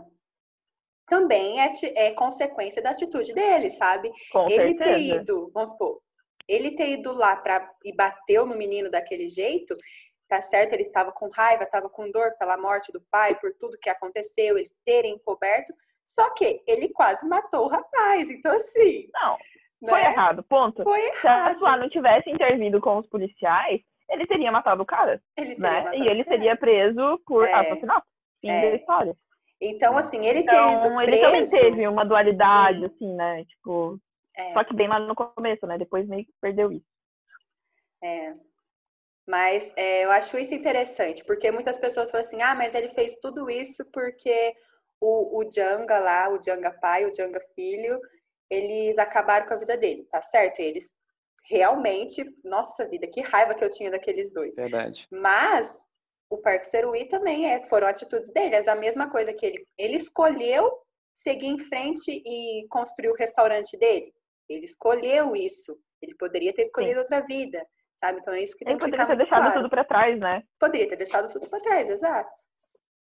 também 1.07 1.61
é, 1.61 1.71
é, 1.95 2.11
consequência 2.13 2.81
da 2.81 2.91
atitude 2.91 3.33
dele, 3.33 3.69
sabe? 3.69 4.11
Com 4.31 4.47
ele 4.49 4.77
certeza. 4.77 4.83
ter 4.83 4.99
ido, 4.99 5.49
vamos 5.53 5.71
supor, 5.71 6.01
ele 6.47 6.75
ter 6.75 6.89
ido 6.89 7.13
lá 7.13 7.35
pra, 7.35 7.73
e 7.83 7.93
bateu 7.93 8.45
no 8.45 8.55
menino 8.55 8.89
daquele 8.89 9.27
jeito, 9.29 9.75
tá 10.27 10.41
certo? 10.41 10.73
Ele 10.73 10.81
estava 10.81 11.11
com 11.11 11.29
raiva, 11.29 11.63
estava 11.63 11.89
com 11.89 12.11
dor 12.11 12.35
pela 12.37 12.57
morte 12.57 12.91
do 12.91 13.01
pai, 13.09 13.33
por 13.39 13.53
tudo 13.53 13.79
que 13.79 13.89
aconteceu, 13.89 14.57
eles 14.57 14.73
terem 14.83 15.15
encoberto. 15.15 15.73
Só 16.07 16.33
que 16.33 16.63
ele 16.65 16.87
quase 16.89 17.27
matou 17.27 17.65
o 17.65 17.67
rapaz. 17.67 18.29
Então, 18.29 18.55
assim. 18.55 19.09
Não. 19.13 19.37
Né? 19.81 19.89
Foi 19.89 20.01
errado, 20.01 20.43
ponto. 20.43 20.83
Foi 20.83 20.99
errado. 20.99 21.59
Se 21.59 21.65
a 21.65 21.77
não 21.77 21.89
tivesse 21.89 22.29
intervindo 22.31 22.79
com 22.79 22.97
os 22.97 23.07
policiais, 23.07 23.81
ele 24.09 24.25
teria 24.25 24.51
matado 24.51 24.81
o 24.81 24.85
cara. 24.85 25.21
Ele 25.37 25.55
né? 25.57 25.91
e 25.93 26.07
ele 26.07 26.23
seria 26.23 26.55
preso 26.55 27.21
por 27.25 27.45
é. 27.45 27.53
assassinato. 27.53 28.07
Fim 28.41 28.49
é. 28.49 28.71
da 28.71 28.75
história. 28.77 29.13
Então, 29.59 29.97
assim, 29.97 30.25
ele 30.25 30.39
então, 30.39 30.81
tendo 30.81 31.01
ele 31.01 31.17
preso... 31.17 31.23
também 31.23 31.49
teve 31.49 31.87
uma 31.87 32.05
dualidade, 32.05 32.79
Sim. 32.79 32.85
assim, 32.85 33.15
né? 33.15 33.43
Tipo, 33.45 33.99
é. 34.35 34.53
só 34.53 34.63
que 34.63 34.73
bem 34.73 34.87
lá 34.87 34.99
no 34.99 35.15
começo, 35.15 35.67
né? 35.67 35.77
Depois 35.77 36.07
meio 36.07 36.25
que 36.25 36.31
perdeu 36.41 36.71
isso. 36.71 36.85
É. 38.03 38.33
Mas 39.27 39.71
é, 39.75 40.05
eu 40.05 40.11
acho 40.11 40.37
isso 40.37 40.53
interessante, 40.53 41.23
porque 41.25 41.51
muitas 41.51 41.77
pessoas 41.77 42.09
falam 42.09 42.25
assim, 42.25 42.41
ah, 42.41 42.55
mas 42.55 42.73
ele 42.73 42.87
fez 42.89 43.15
tudo 43.21 43.49
isso 43.49 43.83
porque 43.91 44.55
o, 44.99 45.39
o 45.39 45.51
Janga 45.51 45.99
lá, 45.99 46.29
o 46.29 46.41
Janga 46.43 46.71
pai, 46.71 47.05
o 47.05 47.13
Janga 47.13 47.39
filho, 47.55 47.99
eles 48.49 48.97
acabaram 48.97 49.45
com 49.47 49.53
a 49.53 49.57
vida 49.57 49.77
dele, 49.77 50.05
tá 50.11 50.21
certo? 50.21 50.59
Eles 50.59 50.95
realmente, 51.49 52.23
nossa 52.43 52.87
vida, 52.87 53.07
que 53.07 53.21
raiva 53.21 53.55
que 53.55 53.63
eu 53.63 53.69
tinha 53.69 53.91
daqueles 53.91 54.31
dois. 54.31 54.55
Verdade. 54.55 55.07
Mas 55.11 55.87
o 56.29 56.37
Parque 56.37 56.67
Serui 56.67 57.05
também 57.05 57.49
é, 57.49 57.63
foram 57.65 57.87
atitudes 57.87 58.31
dele, 58.31 58.55
é 58.55 58.69
a 58.69 58.75
mesma 58.75 59.09
coisa 59.09 59.33
que 59.33 59.45
ele, 59.45 59.65
ele 59.77 59.95
escolheu 59.95 60.69
seguir 61.13 61.47
em 61.47 61.57
frente 61.57 62.11
e 62.11 62.67
construir 62.69 63.09
o 63.09 63.15
restaurante 63.15 63.77
dele. 63.77 64.13
Ele 64.47 64.65
escolheu 64.65 65.35
isso. 65.35 65.77
Ele 66.01 66.15
poderia 66.15 66.53
ter 66.53 66.61
escolhido 66.61 66.93
Sim. 66.93 66.99
outra 66.99 67.21
vida, 67.21 67.65
sabe? 67.95 68.19
Então 68.19 68.33
é 68.33 68.43
isso 68.43 68.55
que 68.55 68.63
tem 68.63 68.73
ele 68.73 68.79
que 68.79 68.85
poderia 68.85 69.07
ter 69.07 69.17
deixado 69.17 69.41
claro. 69.41 69.53
tudo 69.55 69.69
para 69.69 69.83
trás, 69.83 70.19
né? 70.19 70.43
Poderia 70.59 70.87
ter 70.87 70.95
deixado 70.95 71.31
tudo 71.31 71.49
para 71.49 71.59
trás, 71.59 71.89
exato. 71.89 72.31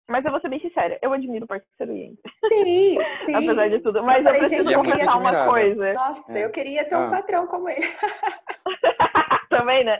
Mas 0.08 0.24
eu 0.24 0.30
vou 0.30 0.40
ser 0.40 0.48
bem 0.48 0.60
sincera, 0.60 0.98
eu 1.02 1.12
admiro 1.12 1.44
o 1.44 1.48
Parque 1.48 1.66
Serui. 1.76 2.16
Sim, 2.52 2.98
sim. 3.26 3.34
Apesar 3.34 3.68
de 3.68 3.80
tudo. 3.80 4.04
Mas 4.04 4.18
eu, 4.18 4.24
falei, 4.24 4.38
eu 4.38 4.46
preciso 4.46 4.68
gente, 4.68 4.76
confessar 4.76 5.18
uma 5.18 5.46
coisa. 5.46 5.92
Nossa, 5.94 6.38
é. 6.38 6.44
eu 6.44 6.50
queria 6.50 6.84
ter 6.84 6.96
um 6.96 7.06
ah. 7.06 7.10
patrão 7.10 7.46
como 7.46 7.68
ele. 7.68 7.86
Também, 9.50 9.84
né? 9.84 9.98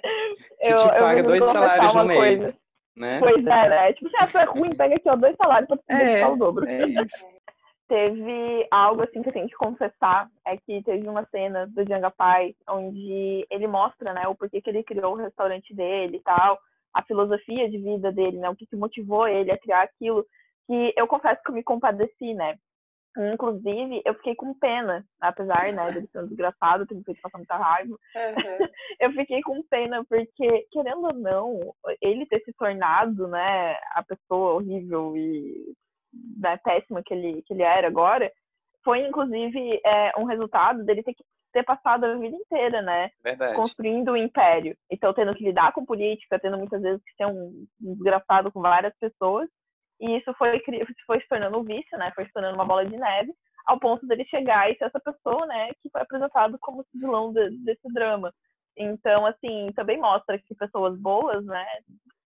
Que 0.60 0.72
eu, 0.72 0.76
te 0.76 0.98
paga 0.98 1.22
dois 1.22 1.44
salários 1.44 1.94
no 1.94 2.04
mês. 2.04 2.18
Coisa. 2.18 2.56
Né? 2.96 3.18
Pois 3.18 3.46
é, 3.46 3.68
né? 3.68 3.92
Tipo, 3.92 4.10
se 4.10 4.38
é 4.38 4.44
ruim, 4.44 4.74
pega 4.74 4.96
aqui 4.96 5.08
ó, 5.08 5.16
dois 5.16 5.36
salários 5.36 5.68
pra 5.68 6.02
é, 6.02 6.26
o 6.26 6.36
dobro. 6.36 6.66
É 6.66 6.86
isso. 6.86 7.26
teve 7.88 8.66
algo 8.70 9.02
assim 9.02 9.22
que 9.22 9.28
eu 9.28 9.32
tenho 9.32 9.48
que 9.48 9.54
confessar, 9.54 10.28
é 10.44 10.56
que 10.56 10.82
teve 10.82 11.08
uma 11.08 11.24
cena 11.26 11.66
do 11.66 11.84
Django 11.84 12.10
Pai 12.10 12.54
onde 12.68 13.46
ele 13.50 13.66
mostra, 13.66 14.12
né, 14.12 14.26
o 14.26 14.34
porquê 14.34 14.60
que 14.60 14.70
ele 14.70 14.82
criou 14.82 15.12
o 15.12 15.16
restaurante 15.16 15.74
dele 15.74 16.16
e 16.16 16.20
tal, 16.20 16.58
a 16.96 17.02
filosofia 17.02 17.68
de 17.68 17.78
vida 17.78 18.10
dele, 18.10 18.38
né, 18.38 18.48
o 18.48 18.56
que, 18.56 18.66
que 18.66 18.76
motivou 18.76 19.28
ele 19.28 19.50
a 19.52 19.58
criar 19.58 19.82
aquilo, 19.82 20.26
que 20.66 20.94
eu 20.96 21.06
confesso 21.06 21.42
que 21.44 21.50
eu 21.50 21.54
me 21.54 21.62
compadeci, 21.62 22.34
né, 22.34 22.56
Inclusive, 23.18 24.02
eu 24.04 24.14
fiquei 24.16 24.34
com 24.34 24.52
pena, 24.52 25.02
apesar, 25.20 25.72
né, 25.72 25.90
dele 25.90 26.06
ser 26.08 26.22
um 26.22 26.26
desgraçado, 26.26 26.86
ter 26.86 26.94
me 26.94 27.02
feito 27.02 27.22
passar 27.22 27.38
muita 27.38 27.56
raiva. 27.56 27.92
Uhum. 27.92 27.98
eu 29.00 29.12
fiquei 29.12 29.40
com 29.40 29.62
pena, 29.62 30.04
porque, 30.04 30.66
querendo 30.70 31.06
ou 31.06 31.14
não, 31.14 31.74
ele 32.02 32.26
ter 32.26 32.40
se 32.40 32.52
tornado, 32.52 33.26
né, 33.26 33.72
a 33.92 34.04
pessoa 34.06 34.54
horrível 34.54 35.16
e 35.16 35.74
né, 36.38 36.58
péssima 36.58 37.02
que 37.02 37.14
ele, 37.14 37.42
que 37.42 37.54
ele 37.54 37.62
era 37.62 37.88
agora, 37.88 38.30
foi, 38.84 39.00
inclusive, 39.00 39.80
é, 39.84 40.12
um 40.18 40.24
resultado 40.24 40.84
dele 40.84 41.02
ter 41.02 41.14
que 41.14 41.24
ter 41.56 41.64
passado 41.64 42.04
a 42.04 42.18
vida 42.18 42.36
inteira, 42.36 42.82
né? 42.82 43.10
Verdade. 43.24 43.56
Construindo 43.56 44.12
um 44.12 44.16
império. 44.16 44.76
Então, 44.90 45.14
tendo 45.14 45.34
que 45.34 45.42
lidar 45.42 45.72
com 45.72 45.86
política, 45.86 46.38
tendo 46.38 46.58
muitas 46.58 46.82
vezes 46.82 47.02
que 47.02 47.14
ser 47.16 47.26
um 47.26 47.66
desgraçado 47.80 48.52
com 48.52 48.60
várias 48.60 48.92
pessoas. 48.98 49.48
E 49.98 50.18
isso 50.18 50.34
foi, 50.34 50.62
foi 51.06 51.20
se 51.20 51.28
tornando 51.28 51.58
um 51.58 51.64
vício, 51.64 51.96
né? 51.96 52.12
Foi 52.14 52.26
se 52.26 52.32
tornando 52.32 52.56
uma 52.56 52.66
bola 52.66 52.84
de 52.84 52.94
neve, 52.94 53.32
ao 53.64 53.80
ponto 53.80 54.06
dele 54.06 54.26
chegar 54.26 54.70
e 54.70 54.76
ser 54.76 54.84
essa 54.84 55.00
pessoa, 55.00 55.46
né? 55.46 55.72
Que 55.80 55.88
foi 55.90 56.02
apresentado 56.02 56.58
como 56.60 56.84
vilão 56.92 57.32
de, 57.32 57.48
desse 57.64 57.90
drama. 57.94 58.30
Então, 58.76 59.24
assim, 59.24 59.72
também 59.74 59.98
mostra 59.98 60.38
que 60.38 60.54
pessoas 60.54 61.00
boas, 61.00 61.42
né? 61.46 61.64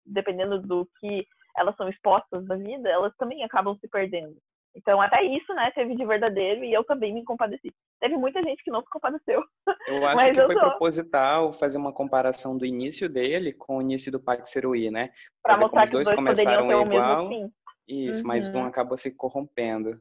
Dependendo 0.05 0.61
do 0.61 0.87
que 1.01 1.27
elas 1.57 1.75
são 1.77 1.89
expostas 1.89 2.45
na 2.45 2.57
vida, 2.57 2.91
elas 2.91 3.17
também 3.17 3.43
acabam 3.43 3.75
se 3.79 3.89
perdendo. 3.89 4.37
Então, 4.77 5.01
até 5.01 5.23
isso, 5.23 5.55
né, 5.55 5.71
teve 5.71 5.95
de 5.95 6.05
verdadeiro 6.05 6.65
e 6.65 6.73
eu 6.73 6.83
também 6.85 7.15
me 7.15 7.25
compadeci. 7.25 7.73
Teve 8.01 8.17
muita 8.17 8.43
gente 8.43 8.63
que 8.63 8.71
não 8.71 8.83
se 8.83 8.91
compadeceu. 8.91 9.43
Eu 9.87 10.07
acho 10.07 10.33
que 10.33 10.41
eu 10.41 10.47
foi 10.47 10.55
proposital 10.55 11.53
fazer 11.53 11.79
uma 11.79 11.93
comparação 11.93 12.57
do 12.57 12.67
início 12.67 13.09
dele 13.09 13.53
com 13.53 13.79
o 13.79 13.83
início 13.83 14.13
do 14.13 14.23
Parque 14.23 14.49
Seruí, 14.49 14.91
né? 14.91 15.11
Para 15.43 15.57
mostrar 15.57 15.85
os 15.85 15.91
que 15.91 15.97
os 15.97 16.05
dois, 16.05 16.17
começaram 16.17 16.83
igual. 16.83 17.31
Isso, 17.87 18.23
uhum. 18.23 18.29
mas 18.29 18.49
um 18.49 18.65
acabou 18.65 18.97
se 18.97 19.17
corrompendo. 19.17 20.01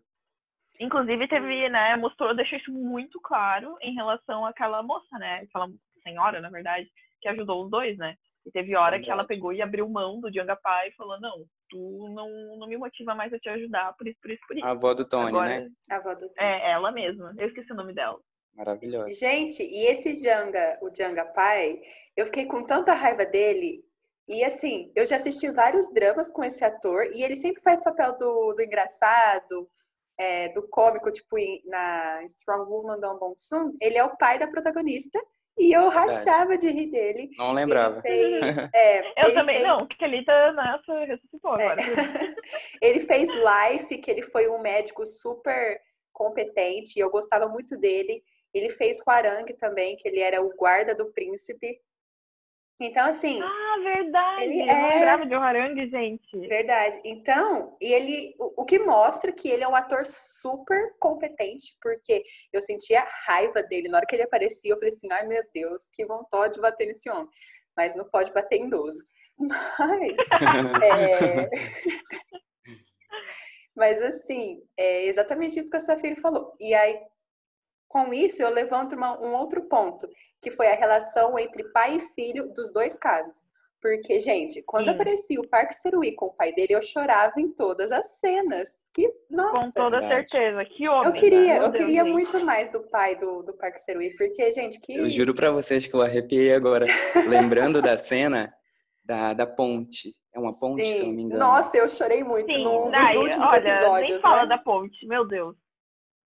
Inclusive 0.80 1.28
teve, 1.28 1.70
né, 1.70 1.96
mostrou, 1.98 2.36
deixou 2.36 2.58
isso 2.58 2.72
muito 2.72 3.22
claro 3.22 3.78
em 3.82 3.94
relação 3.94 4.46
àquela 4.46 4.82
moça, 4.82 5.18
né, 5.20 5.42
aquela 5.44 5.70
senhora, 6.02 6.42
na 6.42 6.50
verdade, 6.50 6.90
que 7.22 7.30
ajudou 7.30 7.66
os 7.66 7.72
dois, 7.72 7.98
né? 7.98 8.16
E 8.46 8.52
teve 8.52 8.76
hora 8.76 9.00
que 9.00 9.10
ela 9.10 9.26
pegou 9.26 9.54
e 9.54 9.62
abriu 9.62 9.88
mão 9.88 10.20
do 10.20 10.30
Djanga 10.30 10.56
Pai 10.56 10.90
e 10.90 10.96
falou, 10.96 11.20
não, 11.20 11.46
tu 11.70 12.10
não, 12.14 12.58
não 12.58 12.68
me 12.68 12.78
motiva 12.78 13.16
mais 13.16 13.34
a 13.34 13.40
te 13.40 13.48
ajudar, 13.50 13.94
por 13.94 14.08
isso, 14.08 14.20
por 14.22 14.32
isso, 14.32 14.42
por 14.48 14.58
isso. 14.58 14.66
A 14.66 14.72
avó 14.72 14.94
do 14.94 15.06
Tony, 15.06 15.30
Agora, 15.30 15.60
né? 15.62 15.70
A 15.90 15.96
avó 15.96 16.14
do 16.14 16.28
Tony. 16.30 16.34
É, 16.40 16.72
ela 16.72 16.92
mesma. 16.92 17.34
Eu 17.38 17.48
esqueci 17.48 17.72
o 17.72 17.76
nome 17.76 17.94
dela. 17.94 18.20
Maravilhosa. 18.54 19.10
Gente, 19.10 19.64
e 19.64 19.86
esse 19.86 20.14
Djanga, 20.14 20.78
o 20.82 20.90
Djanga 20.90 21.26
Pai, 21.26 21.82
eu 22.16 22.26
fiquei 22.26 22.46
com 22.46 22.64
tanta 22.64 22.94
raiva 22.94 23.26
dele. 23.26 23.84
E 24.28 24.44
assim, 24.44 24.92
eu 24.96 25.06
já 25.06 25.16
assisti 25.16 25.50
vários 25.52 25.92
dramas 25.94 26.30
com 26.32 26.44
esse 26.44 26.64
ator 26.64 27.06
e 27.14 27.24
ele 27.24 27.36
sempre 27.36 27.62
faz 27.62 27.84
papel 27.84 28.18
do, 28.18 28.54
do 28.54 28.62
engraçado, 28.62 29.66
é, 30.18 30.50
do 30.50 30.68
cômico, 30.70 31.12
tipo 31.12 31.36
na 31.66 32.24
Strong 32.26 32.70
Woman 32.70 33.00
do 33.00 33.20
Bong 33.20 33.36
Soon. 33.38 33.74
Ele 33.82 33.98
é 33.98 34.04
o 34.04 34.16
pai 34.18 34.38
da 34.38 34.48
protagonista 34.48 35.20
e 35.58 35.72
eu 35.72 35.88
rachava 35.90 36.58
de 36.58 36.70
rir 36.70 36.88
dele. 36.88 37.30
Não 37.38 37.52
lembrava. 37.52 38.02
Fez, 38.02 38.42
é, 38.74 39.26
eu 39.26 39.34
também 39.34 39.58
fez... 39.58 39.68
não, 39.68 39.86
que 39.86 40.04
ele 40.04 40.26
tá 40.26 40.52
nessa 40.54 41.06
ressuscitou 41.06 41.60
é. 41.60 41.66
agora. 41.66 41.82
É. 41.82 42.36
ele 42.82 43.00
fez 43.02 43.30
Life, 43.30 43.98
que 43.98 44.10
ele 44.10 44.22
foi 44.24 44.48
um 44.50 44.60
médico 44.60 45.06
super 45.06 45.80
competente, 46.12 46.98
e 46.98 47.00
eu 47.00 47.10
gostava 47.10 47.48
muito 47.48 47.78
dele. 47.78 48.24
Ele 48.54 48.70
fez 48.70 49.00
Huarang 49.06 49.52
também, 49.54 49.96
que 49.96 50.08
ele 50.08 50.20
era 50.20 50.42
o 50.42 50.56
guarda 50.56 50.94
do 50.94 51.12
príncipe. 51.12 51.80
Então, 52.80 53.08
assim. 53.08 53.40
Ah, 53.42 53.80
verdade! 53.84 54.44
Ele 54.44 54.62
eu 54.62 54.70
é... 54.70 54.94
lembrava 54.94 55.26
de 55.26 55.34
Harangue, 55.34 55.90
gente. 55.90 56.48
Verdade. 56.48 57.00
Então, 57.06 57.78
ele. 57.80 58.36
O, 58.40 58.64
o, 58.64 58.66
que 58.66 58.80
mostra 58.80 59.32
que 59.32 59.48
ele 59.48 59.64
é 59.64 59.68
um 59.68 59.76
ator 59.76 60.06
super 60.06 60.96
competente, 61.00 61.78
porque 61.82 62.24
eu 62.52 62.62
sentia 62.62 63.06
raiva 63.26 63.62
dele. 63.64 63.90
Na 63.90 63.98
hora 63.98 64.06
que 64.06 64.16
ele 64.16 64.24
aparecia, 64.24 64.74
eu 64.74 64.78
falei 64.78 64.90
assim: 64.90 65.12
ai 65.12 65.28
meu 65.28 65.44
Deus, 65.54 65.88
que 65.94 66.06
vontade 66.06 66.56
de 66.56 66.62
bater 66.62 66.88
nesse 66.88 67.10
homem. 67.10 67.28
Mas 67.76 67.96
não 67.96 68.06
pode 68.06 68.34
bater 68.34 68.58
em 68.58 68.68
idoso. 68.68 69.04
Mas. 69.38 70.16
é... 70.84 71.50
Mas 73.76 74.00
assim, 74.02 74.62
é 74.78 75.06
exatamente 75.06 75.60
isso 75.60 75.70
que 75.70 75.78
a 75.78 75.80
Safira 75.80 76.16
falou. 76.18 76.54
E 76.60 76.76
aí, 76.76 77.00
com 77.94 78.12
isso, 78.12 78.42
eu 78.42 78.50
levanto 78.50 78.96
uma, 78.96 79.22
um 79.22 79.36
outro 79.36 79.62
ponto, 79.66 80.10
que 80.42 80.50
foi 80.50 80.66
a 80.66 80.76
relação 80.76 81.38
entre 81.38 81.64
pai 81.66 81.98
e 81.98 82.00
filho 82.00 82.52
dos 82.52 82.74
dois 82.74 82.98
casos. 82.98 83.46
Porque, 83.80 84.18
gente, 84.18 84.64
quando 84.64 84.88
Sim. 84.88 84.96
aparecia 84.96 85.40
o 85.40 85.48
Parque 85.48 85.76
Seruí 85.76 86.16
com 86.16 86.26
o 86.28 86.34
pai 86.34 86.52
dele, 86.54 86.74
eu 86.74 86.82
chorava 86.82 87.40
em 87.40 87.50
todas 87.52 87.92
as 87.92 88.20
cenas. 88.20 88.70
Que, 88.94 89.14
nossa. 89.30 89.66
Com 89.66 89.72
toda 89.72 90.00
verdade. 90.00 90.30
certeza. 90.30 90.66
Que 90.66 90.88
homem. 90.88 91.06
Eu 91.06 91.14
queria, 91.14 91.40
né? 91.40 91.58
eu 91.58 91.70
Deus 91.70 91.78
queria 91.78 92.04
Deus. 92.04 92.14
muito 92.16 92.46
mais 92.46 92.72
do 92.72 92.80
pai 92.82 93.16
do, 93.16 93.44
do 93.44 93.54
Parque 93.54 93.80
Seruí, 93.80 94.16
porque, 94.16 94.52
gente, 94.52 94.80
que. 94.80 94.96
Eu 94.96 95.12
juro 95.12 95.36
para 95.36 95.52
vocês 95.52 95.86
que 95.86 95.94
eu 95.94 96.02
arrepiei 96.02 96.54
agora, 96.54 96.88
lembrando 97.28 97.80
da 97.80 98.00
cena 98.00 98.52
da, 99.04 99.34
da 99.34 99.46
ponte. 99.46 100.16
É 100.34 100.40
uma 100.40 100.58
ponte, 100.58 100.84
Sim. 100.84 100.94
se 100.94 101.04
não 101.04 101.12
me 101.12 101.24
engano. 101.24 101.40
Nossa, 101.40 101.78
eu 101.78 101.88
chorei 101.88 102.24
muito 102.24 102.52
Sim, 102.52 102.64
num 102.64 102.90
daí, 102.90 103.14
dos 103.14 103.24
últimos 103.24 103.48
olha, 103.48 103.70
episódios. 103.70 104.10
Nem 104.10 104.20
fala 104.20 104.44
né? 104.44 104.48
da 104.48 104.58
ponte, 104.58 105.06
meu 105.06 105.28
Deus. 105.28 105.56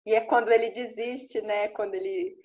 E 0.05 0.13
é 0.13 0.21
quando 0.21 0.51
ele 0.51 0.69
desiste, 0.69 1.41
né? 1.41 1.67
Quando 1.69 1.95
ele 1.95 2.37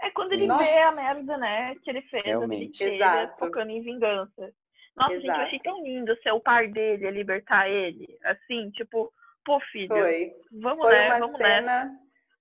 é 0.00 0.10
quando 0.10 0.32
ele 0.32 0.46
Nossa. 0.46 0.64
vê 0.64 0.78
a 0.78 0.92
merda, 0.92 1.36
né, 1.36 1.74
que 1.82 1.90
ele 1.90 2.02
fez 2.02 2.24
Realmente. 2.24 2.82
a 2.82 2.88
vida 2.88 3.34
focando 3.38 3.70
em 3.70 3.82
vingança. 3.82 4.52
Nossa, 4.96 5.14
Exato. 5.14 5.20
gente, 5.20 5.28
eu 5.28 5.46
achei 5.46 5.58
tão 5.60 5.82
lindo 5.82 6.22
ser 6.22 6.32
o 6.32 6.40
par 6.40 6.68
dele, 6.68 7.06
a 7.06 7.10
libertar 7.10 7.68
ele. 7.68 8.18
Assim, 8.24 8.70
tipo, 8.70 9.12
pô, 9.44 9.60
filho. 9.60 9.88
Foi. 9.88 10.32
Vamos 10.52 10.78
Foi 10.78 10.92
né, 10.92 11.06
uma 11.06 11.18
vamos 11.18 11.36
cena 11.36 11.84
né. 11.84 11.98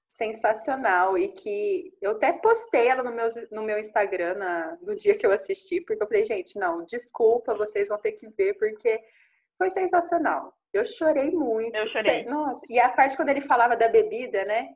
sensacional 0.10 1.18
e 1.18 1.30
que 1.30 1.94
eu 2.02 2.12
até 2.12 2.32
postei 2.32 2.88
ela 2.88 3.04
no 3.04 3.12
meu, 3.12 3.28
no 3.52 3.62
meu 3.62 3.78
Instagram 3.78 4.36
na, 4.36 4.78
no 4.82 4.96
dia 4.96 5.18
que 5.18 5.26
eu 5.26 5.32
assisti, 5.32 5.82
porque 5.82 6.02
eu 6.02 6.08
falei, 6.08 6.24
gente, 6.24 6.58
não, 6.58 6.86
desculpa, 6.86 7.54
vocês 7.54 7.90
vão 7.90 7.98
ter 7.98 8.14
que 8.14 8.28
ver, 8.30 8.54
porque 8.58 9.00
foi 9.58 9.70
sensacional. 9.70 10.54
Eu 10.74 10.86
chorei 10.86 11.32
muito. 11.32 11.76
Eu 11.76 11.90
chorei. 11.90 12.24
Nossa, 12.26 12.66
e 12.70 12.80
a 12.80 12.90
parte 12.90 13.16
quando 13.16 13.30
ele 13.30 13.42
falava 13.42 13.76
da 13.76 13.88
bebida, 13.88 14.46
né? 14.46 14.70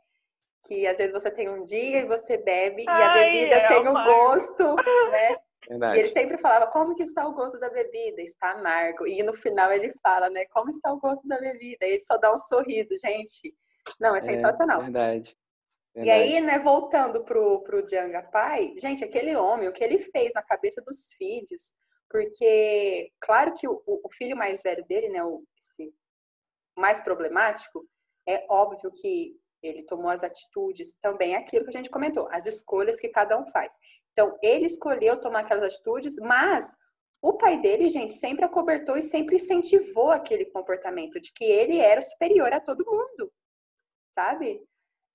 que 0.66 0.88
às 0.88 0.98
vezes 0.98 1.14
você 1.14 1.30
tem 1.30 1.50
um 1.50 1.64
dia 1.64 2.00
e 2.00 2.06
você 2.06 2.38
bebe 2.38 2.86
Ai, 2.88 3.02
e 3.02 3.04
a 3.04 3.14
bebida 3.14 3.56
é 3.56 3.68
tem 3.68 3.88
um 3.88 3.94
gosto, 3.94 4.76
né? 5.12 5.38
Verdade. 5.68 5.98
E 5.98 6.00
ele 6.00 6.10
sempre 6.10 6.38
falava, 6.38 6.68
como 6.68 6.96
que 6.96 7.04
está 7.04 7.26
o 7.26 7.34
gosto 7.34 7.58
da 7.60 7.70
bebida? 7.70 8.22
Está 8.22 8.52
amargo. 8.52 9.08
E 9.08 9.24
no 9.24 9.34
final 9.34 9.72
ele 9.72 9.94
fala, 10.02 10.30
né, 10.30 10.46
como 10.46 10.70
está 10.70 10.92
o 10.92 11.00
gosto 11.00 11.26
da 11.28 11.40
bebida? 11.40 11.86
E 11.86 11.92
ele 11.92 12.04
só 12.04 12.18
dá 12.18 12.34
um 12.34 12.38
sorriso, 12.38 12.96
gente. 12.98 13.54
Não, 14.00 14.16
é 14.16 14.22
sensacional. 14.22 14.82
É, 14.82 14.84
verdade. 14.84 15.38
verdade. 15.96 16.08
E 16.08 16.12
aí, 16.12 16.42
né, 16.42 16.60
voltando 16.60 17.24
pro, 17.24 17.62
pro 17.62 17.86
Djanga 17.86 18.24
Pai, 18.24 18.74
gente, 18.78 19.06
aquele 19.06 19.36
homem, 19.38 19.70
o 19.70 19.74
que 19.74 19.84
ele 19.84 20.00
fez 20.00 20.34
na 20.34 20.42
cabeça 20.42 20.82
dos 20.82 21.14
filhos, 21.18 21.74
porque, 22.14 23.12
claro 23.20 23.56
que 23.56 23.68
o, 23.68 23.82
o 23.88 24.08
filho 24.12 24.38
mais 24.38 24.62
velho 24.62 24.86
dele, 24.86 25.10
né, 25.10 25.24
o, 25.24 25.44
esse 25.58 25.92
mais 26.78 27.02
problemático, 27.02 27.84
é 28.30 28.46
óbvio 28.48 28.92
que 28.92 29.36
ele 29.64 29.84
tomou 29.84 30.12
as 30.12 30.24
atitudes 30.24 30.94
também 31.02 31.36
aquilo 31.36 31.64
que 31.66 31.72
a 31.72 31.80
gente 31.80 31.90
comentou, 31.90 32.30
as 32.30 32.46
escolhas 32.46 33.00
que 33.00 33.10
cada 33.10 33.36
um 33.40 33.48
faz. 33.48 33.74
Então, 34.12 34.38
ele 34.44 34.68
escolheu 34.68 35.20
tomar 35.20 35.40
aquelas 35.40 35.74
atitudes, 35.74 36.16
mas 36.18 36.78
o 37.20 37.34
pai 37.34 37.60
dele, 37.60 37.90
gente, 37.90 38.14
sempre 38.14 38.46
acobertou 38.46 38.96
e 38.96 39.02
sempre 39.02 39.38
incentivou 39.38 40.12
aquele 40.12 40.46
comportamento 40.46 41.20
de 41.20 41.34
que 41.34 41.44
ele 41.44 41.80
era 41.80 42.02
superior 42.04 42.54
a 42.54 42.60
todo 42.60 42.86
mundo, 42.86 43.32
sabe? 44.14 44.62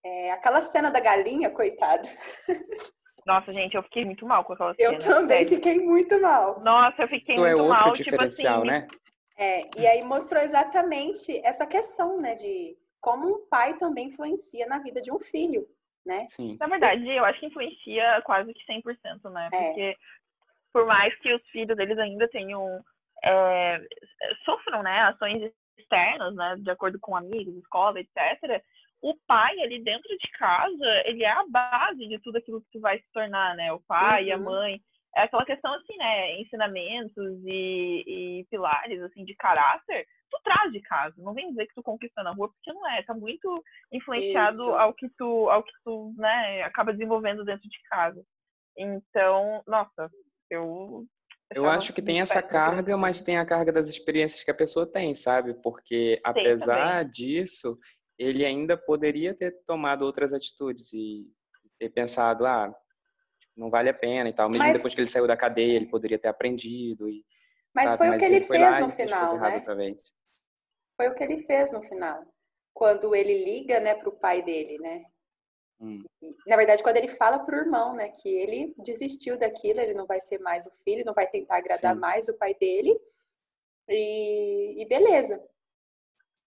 É, 0.05 0.33
aquela 0.33 0.63
cena 0.63 0.91
da 0.91 0.99
galinha, 0.99 1.49
coitada. 1.49 2.09
Nossa, 3.29 3.53
gente, 3.53 3.74
eu 3.74 3.83
fiquei 3.83 4.07
muito 4.07 4.26
mal 4.26 4.43
com 4.43 4.55
aquela 4.55 4.74
cena. 4.74 4.95
Eu 4.95 4.99
também 4.99 5.45
sério. 5.45 5.57
fiquei 5.57 5.79
muito 5.79 6.18
mal. 6.18 6.61
Nossa, 6.64 7.03
eu 7.03 7.09
fiquei 7.09 7.35
Isso 7.35 7.45
muito 7.45 7.59
é 7.59 7.62
outro 7.62 7.85
mal. 7.85 7.93
diferencial, 7.93 8.62
tipo 8.62 8.72
assim, 8.72 8.81
né? 8.81 8.89
É, 9.37 9.61
e 9.79 9.87
aí 9.87 10.03
mostrou 10.03 10.43
exatamente 10.43 11.39
essa 11.45 11.66
questão, 11.66 12.18
né, 12.18 12.35
de 12.35 12.74
como 13.01 13.29
um 13.29 13.47
pai 13.51 13.76
também 13.76 14.09
influencia 14.09 14.66
na 14.66 14.79
vida 14.79 15.03
de 15.03 15.12
um 15.12 15.18
filho, 15.18 15.66
né? 16.07 16.24
Sim. 16.31 16.57
Na 16.59 16.66
verdade, 16.68 17.07
eu 17.07 17.22
acho 17.22 17.39
que 17.39 17.47
influencia 17.47 18.22
quase 18.24 18.53
que 18.55 18.64
100%, 18.64 19.31
né? 19.31 19.51
É. 19.53 19.66
Porque 19.66 19.97
por 20.72 20.87
mais 20.87 21.14
que 21.20 21.33
os 21.35 21.47
filhos 21.51 21.76
deles 21.76 21.99
ainda 21.99 22.26
tenham 22.29 22.83
é, 23.22 23.79
sofram, 24.47 24.83
né, 24.83 25.01
ações 25.03 25.53
externas, 25.76 26.35
né, 26.35 26.57
de 26.61 26.70
acordo 26.70 26.99
com 26.99 27.14
amigos, 27.14 27.55
escola, 27.57 28.01
etc. 28.01 28.64
O 29.01 29.15
pai 29.27 29.61
ali 29.61 29.83
dentro 29.83 30.09
de 30.09 30.31
casa, 30.33 31.03
ele 31.05 31.23
é 31.23 31.31
a 31.31 31.45
base 31.49 32.07
de 32.09 32.19
tudo 32.21 32.39
aquilo 32.39 32.61
que 32.63 32.71
tu 32.73 32.81
vai 32.81 32.99
se 32.99 33.07
tornar, 33.13 33.55
né? 33.55 33.73
O 33.73 33.81
pai, 33.81 34.29
uhum. 34.29 34.35
a 34.35 34.39
mãe, 34.39 34.81
é 35.17 35.23
aquela 35.23 35.45
questão 35.45 35.73
assim, 35.75 35.97
né, 35.97 36.41
ensinamentos 36.41 37.43
e, 37.45 38.05
e 38.41 38.47
pilares 38.51 39.01
assim 39.03 39.25
de 39.25 39.35
caráter 39.35 40.07
tu 40.31 40.41
traz 40.43 40.73
de 40.73 40.81
casa. 40.81 41.15
Não 41.19 41.35
vem 41.35 41.49
dizer 41.51 41.67
que 41.67 41.75
tu 41.75 41.83
conquista 41.83 42.23
na 42.23 42.33
rua, 42.33 42.49
porque 42.49 42.73
não 42.73 42.89
é. 42.91 43.03
Tá 43.03 43.15
muito 43.15 43.63
influenciado 43.93 44.53
Isso. 44.53 44.71
ao 44.71 44.95
que 44.95 45.09
tu, 45.17 45.49
ao 45.51 45.63
que 45.63 45.73
tu, 45.85 46.15
né, 46.17 46.63
acaba 46.63 46.93
desenvolvendo 46.93 47.45
dentro 47.45 47.69
de 47.69 47.79
casa. 47.91 48.23
Então, 48.77 49.63
nossa, 49.67 50.11
eu. 50.51 51.07
Eu 51.55 51.67
acho 51.67 51.95
que 51.95 52.03
tem 52.03 52.21
essa 52.21 52.43
carga, 52.43 52.95
mas 52.95 53.23
tem 53.23 53.39
a 53.39 53.47
carga 53.47 53.73
das 53.73 53.89
experiências 53.89 54.43
que 54.43 54.51
a 54.51 54.55
pessoa 54.55 54.85
tem, 54.85 55.15
sabe? 55.15 55.55
Porque 55.63 56.21
apesar 56.23 56.99
também. 56.99 57.11
disso, 57.11 57.79
ele 58.19 58.45
ainda 58.45 58.77
poderia 58.77 59.35
ter 59.35 59.62
tomado 59.64 60.03
outras 60.03 60.33
atitudes 60.33 60.93
e 60.93 61.27
ter 61.79 61.91
pensado, 61.91 62.45
ah, 62.47 62.75
não 63.57 63.71
vale 63.71 63.89
a 63.89 63.95
pena 63.95 64.29
e 64.29 64.33
tal. 64.33 64.49
Mesmo 64.49 64.64
mas... 64.64 64.73
depois 64.73 64.95
que 64.95 65.01
ele 65.01 65.09
saiu 65.09 65.27
da 65.27 65.37
cadeia, 65.37 65.77
ele 65.77 65.87
poderia 65.87 66.19
ter 66.19 66.29
aprendido 66.29 67.09
e 67.09 67.25
mas 67.75 67.91
sabe? 67.91 67.99
foi 67.99 68.11
o 68.11 68.19
que 68.19 68.25
ele 68.25 68.41
fez 68.41 68.81
no 68.81 68.91
final, 68.91 69.39
né? 69.39 69.64
Foi 70.97 71.09
o 71.09 71.14
que 71.14 71.23
ele 71.23 71.39
fez 71.45 71.71
no 71.71 71.81
final. 71.83 72.25
Quando 72.75 73.14
ele 73.14 73.45
liga, 73.45 73.79
né, 73.79 73.95
pro 73.95 74.11
pai 74.11 74.43
dele, 74.43 74.79
né? 74.79 75.05
Hum. 75.81 76.03
Na 76.47 76.57
verdade, 76.57 76.83
quando 76.83 76.97
ele 76.97 77.09
fala 77.09 77.39
pro 77.39 77.57
irmão, 77.57 77.95
né, 77.95 78.09
que 78.09 78.29
ele 78.29 78.75
desistiu 78.79 79.39
daquilo, 79.39 79.81
ele 79.81 79.95
não 79.95 80.07
vai 80.07 80.21
ser 80.21 80.39
mais 80.39 80.66
o 80.66 80.73
filho, 80.83 81.05
não 81.05 81.14
vai 81.14 81.29
tentar 81.29 81.59
agradar 81.59 81.95
Sim. 81.95 82.01
mais 82.01 82.29
o 82.29 82.37
pai 82.37 82.55
dele. 82.55 82.97
E, 83.89 84.83
e, 84.83 84.87
beleza. 84.87 85.41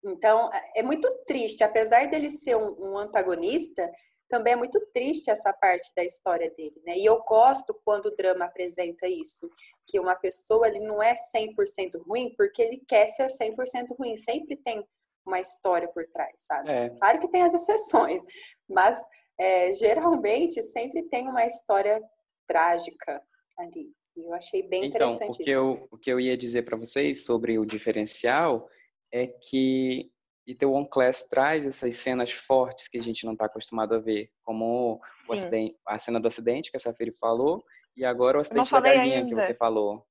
Então, 0.04 0.50
é 0.74 0.82
muito 0.82 1.10
triste, 1.26 1.64
apesar 1.64 2.08
dele 2.08 2.30
ser 2.30 2.56
um, 2.56 2.92
um 2.92 2.98
antagonista, 2.98 3.90
também 4.28 4.52
é 4.52 4.56
muito 4.56 4.78
triste 4.92 5.30
essa 5.30 5.52
parte 5.52 5.90
da 5.96 6.04
história 6.04 6.50
dele, 6.50 6.80
né? 6.84 6.96
E 6.98 7.04
eu 7.04 7.18
gosto 7.22 7.74
quando 7.84 8.06
o 8.06 8.16
drama 8.16 8.44
apresenta 8.44 9.08
isso, 9.08 9.50
que 9.86 9.98
uma 9.98 10.14
pessoa 10.14 10.68
ele 10.68 10.80
não 10.80 11.02
é 11.02 11.14
100% 11.14 12.02
ruim 12.06 12.34
porque 12.36 12.60
ele 12.60 12.82
quer 12.86 13.08
ser 13.08 13.26
100% 13.26 13.96
ruim, 13.98 14.16
sempre 14.16 14.56
tem 14.56 14.86
uma 15.26 15.40
história 15.40 15.88
por 15.88 16.06
trás, 16.08 16.32
sabe? 16.36 16.70
É. 16.70 16.90
Claro 16.90 17.20
que 17.20 17.28
tem 17.28 17.42
as 17.42 17.54
exceções, 17.54 18.22
mas 18.68 19.02
é, 19.38 19.72
geralmente 19.72 20.62
sempre 20.62 21.02
tem 21.04 21.28
uma 21.28 21.46
história 21.46 22.02
trágica 22.46 23.22
ali. 23.58 23.92
E 24.16 24.24
eu 24.24 24.34
achei 24.34 24.62
bem 24.62 24.86
então, 24.86 25.08
interessante 25.08 25.34
o 25.34 25.44
que 25.44 25.50
isso. 25.50 25.60
Eu, 25.60 25.88
o 25.90 25.98
que 25.98 26.12
eu 26.12 26.20
ia 26.20 26.36
dizer 26.36 26.62
para 26.62 26.76
vocês 26.76 27.24
sobre 27.24 27.58
o 27.58 27.64
diferencial 27.64 28.68
é 29.12 29.26
que 29.26 30.10
e 30.48 30.54
The 30.54 30.64
One 30.64 30.88
Class 30.88 31.24
traz 31.24 31.66
essas 31.66 31.94
cenas 31.96 32.32
fortes 32.32 32.88
que 32.88 32.96
a 32.96 33.02
gente 33.02 33.26
não 33.26 33.34
está 33.34 33.44
acostumado 33.44 33.94
a 33.94 33.98
ver, 33.98 34.32
como 34.42 34.98
o 35.28 35.32
acidente, 35.34 35.78
a 35.86 35.98
cena 35.98 36.18
do 36.18 36.26
acidente 36.26 36.70
que 36.70 36.76
a 36.78 36.80
Safiri 36.80 37.12
falou, 37.12 37.62
e 37.94 38.02
agora 38.02 38.38
o 38.38 38.40
acidente 38.40 38.72
da 38.72 38.80
galinha 38.80 39.16
ainda. 39.16 39.28
que 39.28 39.34
você 39.34 39.52
falou. 39.52 40.06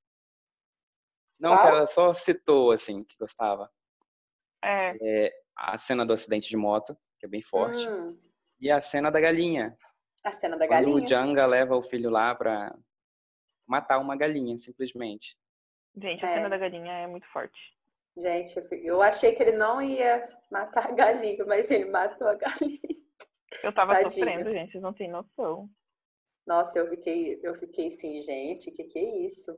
Não, 1.39 1.57
que 1.57 1.67
ela 1.67 1.87
só 1.87 2.13
citou, 2.13 2.71
assim, 2.71 3.03
que 3.03 3.17
gostava. 3.19 3.67
É. 4.63 4.95
é. 5.01 5.31
A 5.55 5.75
cena 5.75 6.05
do 6.05 6.13
acidente 6.13 6.49
de 6.49 6.57
moto, 6.57 6.95
que 7.19 7.25
é 7.25 7.29
bem 7.29 7.41
forte. 7.41 7.87
Hum. 7.87 8.15
E 8.59 8.69
a 8.69 8.79
cena 8.79 9.09
da 9.09 9.19
galinha. 9.19 9.75
A 10.23 10.31
cena 10.31 10.55
da 10.55 10.67
Quando 10.67 10.85
galinha. 10.85 11.03
o 11.03 11.07
Janga 11.07 11.47
leva 11.47 11.75
o 11.75 11.81
filho 11.81 12.11
lá 12.11 12.35
pra 12.35 12.77
matar 13.65 13.97
uma 13.97 14.15
galinha, 14.15 14.55
simplesmente. 14.59 15.35
Gente, 15.95 16.23
a 16.23 16.29
é. 16.29 16.35
cena 16.35 16.49
da 16.49 16.57
galinha 16.59 16.91
é 16.91 17.07
muito 17.07 17.25
forte. 17.27 17.76
Gente, 18.17 18.55
eu 18.83 19.01
achei 19.01 19.35
que 19.35 19.43
ele 19.43 19.55
não 19.55 19.79
ia 19.79 20.23
matar 20.49 20.87
a 20.87 20.91
galinha, 20.91 21.45
mas 21.45 21.69
ele 21.69 21.85
matou 21.85 22.27
a 22.27 22.33
galinha. 22.33 22.79
Eu 23.63 23.71
tava 23.71 23.93
Tadinho. 23.93 24.11
sofrendo, 24.11 24.51
gente, 24.51 24.71
vocês 24.71 24.83
não 24.83 24.93
têm 24.93 25.09
noção. 25.09 25.69
Nossa, 26.45 26.79
eu 26.79 26.87
fiquei, 26.89 27.39
eu 27.43 27.53
fiquei 27.55 27.87
assim, 27.87 28.19
gente, 28.21 28.71
que 28.71 28.85
que 28.85 28.97
é 28.97 29.25
isso? 29.25 29.55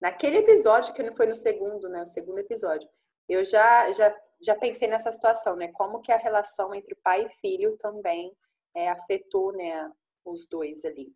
Naquele 0.00 0.38
episódio, 0.38 0.92
que 0.92 1.02
não 1.02 1.14
foi 1.14 1.26
no 1.26 1.34
segundo, 1.36 1.88
né? 1.88 2.02
O 2.02 2.06
segundo 2.06 2.38
episódio, 2.38 2.88
eu 3.28 3.44
já, 3.44 3.92
já, 3.92 4.16
já 4.40 4.56
pensei 4.56 4.88
nessa 4.88 5.12
situação, 5.12 5.54
né? 5.54 5.68
Como 5.72 6.00
que 6.00 6.10
a 6.10 6.16
relação 6.16 6.74
entre 6.74 6.96
pai 6.96 7.26
e 7.26 7.40
filho 7.40 7.76
também 7.76 8.34
é, 8.74 8.88
afetou, 8.88 9.52
né, 9.52 9.90
os 10.24 10.48
dois 10.48 10.84
ali. 10.84 11.12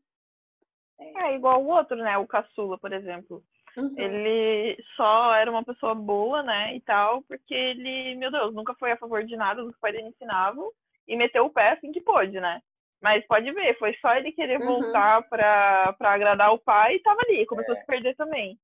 É. 1.01 1.31
é 1.31 1.35
igual 1.35 1.63
o 1.63 1.69
outro, 1.69 1.97
né? 1.97 2.17
O 2.19 2.27
caçula, 2.27 2.79
por 2.79 2.93
exemplo. 2.93 3.43
Uhum. 3.77 3.95
Ele 3.97 4.77
só 4.97 5.35
era 5.35 5.51
uma 5.51 5.65
pessoa 5.65 5.95
boa, 5.95 6.43
né, 6.43 6.77
e 6.77 6.81
tal, 6.81 7.23
porque 7.23 7.55
ele, 7.55 8.15
meu 8.15 8.31
Deus, 8.31 8.55
nunca 8.55 8.75
foi 8.75 8.93
a 8.93 8.97
favor 8.97 9.25
de 9.25 9.37
nada 9.37 9.63
do 9.63 9.71
que 9.73 9.77
o 9.77 9.81
pai 9.81 9.93
dele 9.93 10.09
ensinava 10.09 10.63
e 11.09 11.17
meteu 11.17 11.45
o 11.45 11.51
pé 11.51 11.73
assim 11.73 11.91
que 11.91 12.01
pôde, 12.01 12.39
né? 12.41 12.63
Mas 13.03 13.27
pode 13.27 13.51
ver, 13.53 13.77
foi 13.79 13.95
só 14.01 14.15
ele 14.15 14.33
querer 14.33 14.61
uhum. 14.61 14.67
voltar 14.67 15.29
pra, 15.29 15.93
pra 15.95 16.13
agradar 16.13 16.53
o 16.55 16.59
pai 16.59 16.95
e 16.95 17.03
tava 17.03 17.21
ali, 17.23 17.45
começou 17.47 17.75
é. 17.75 17.79
a 17.79 17.81
se 17.81 17.87
perder 17.87 18.15
também. 18.17 18.59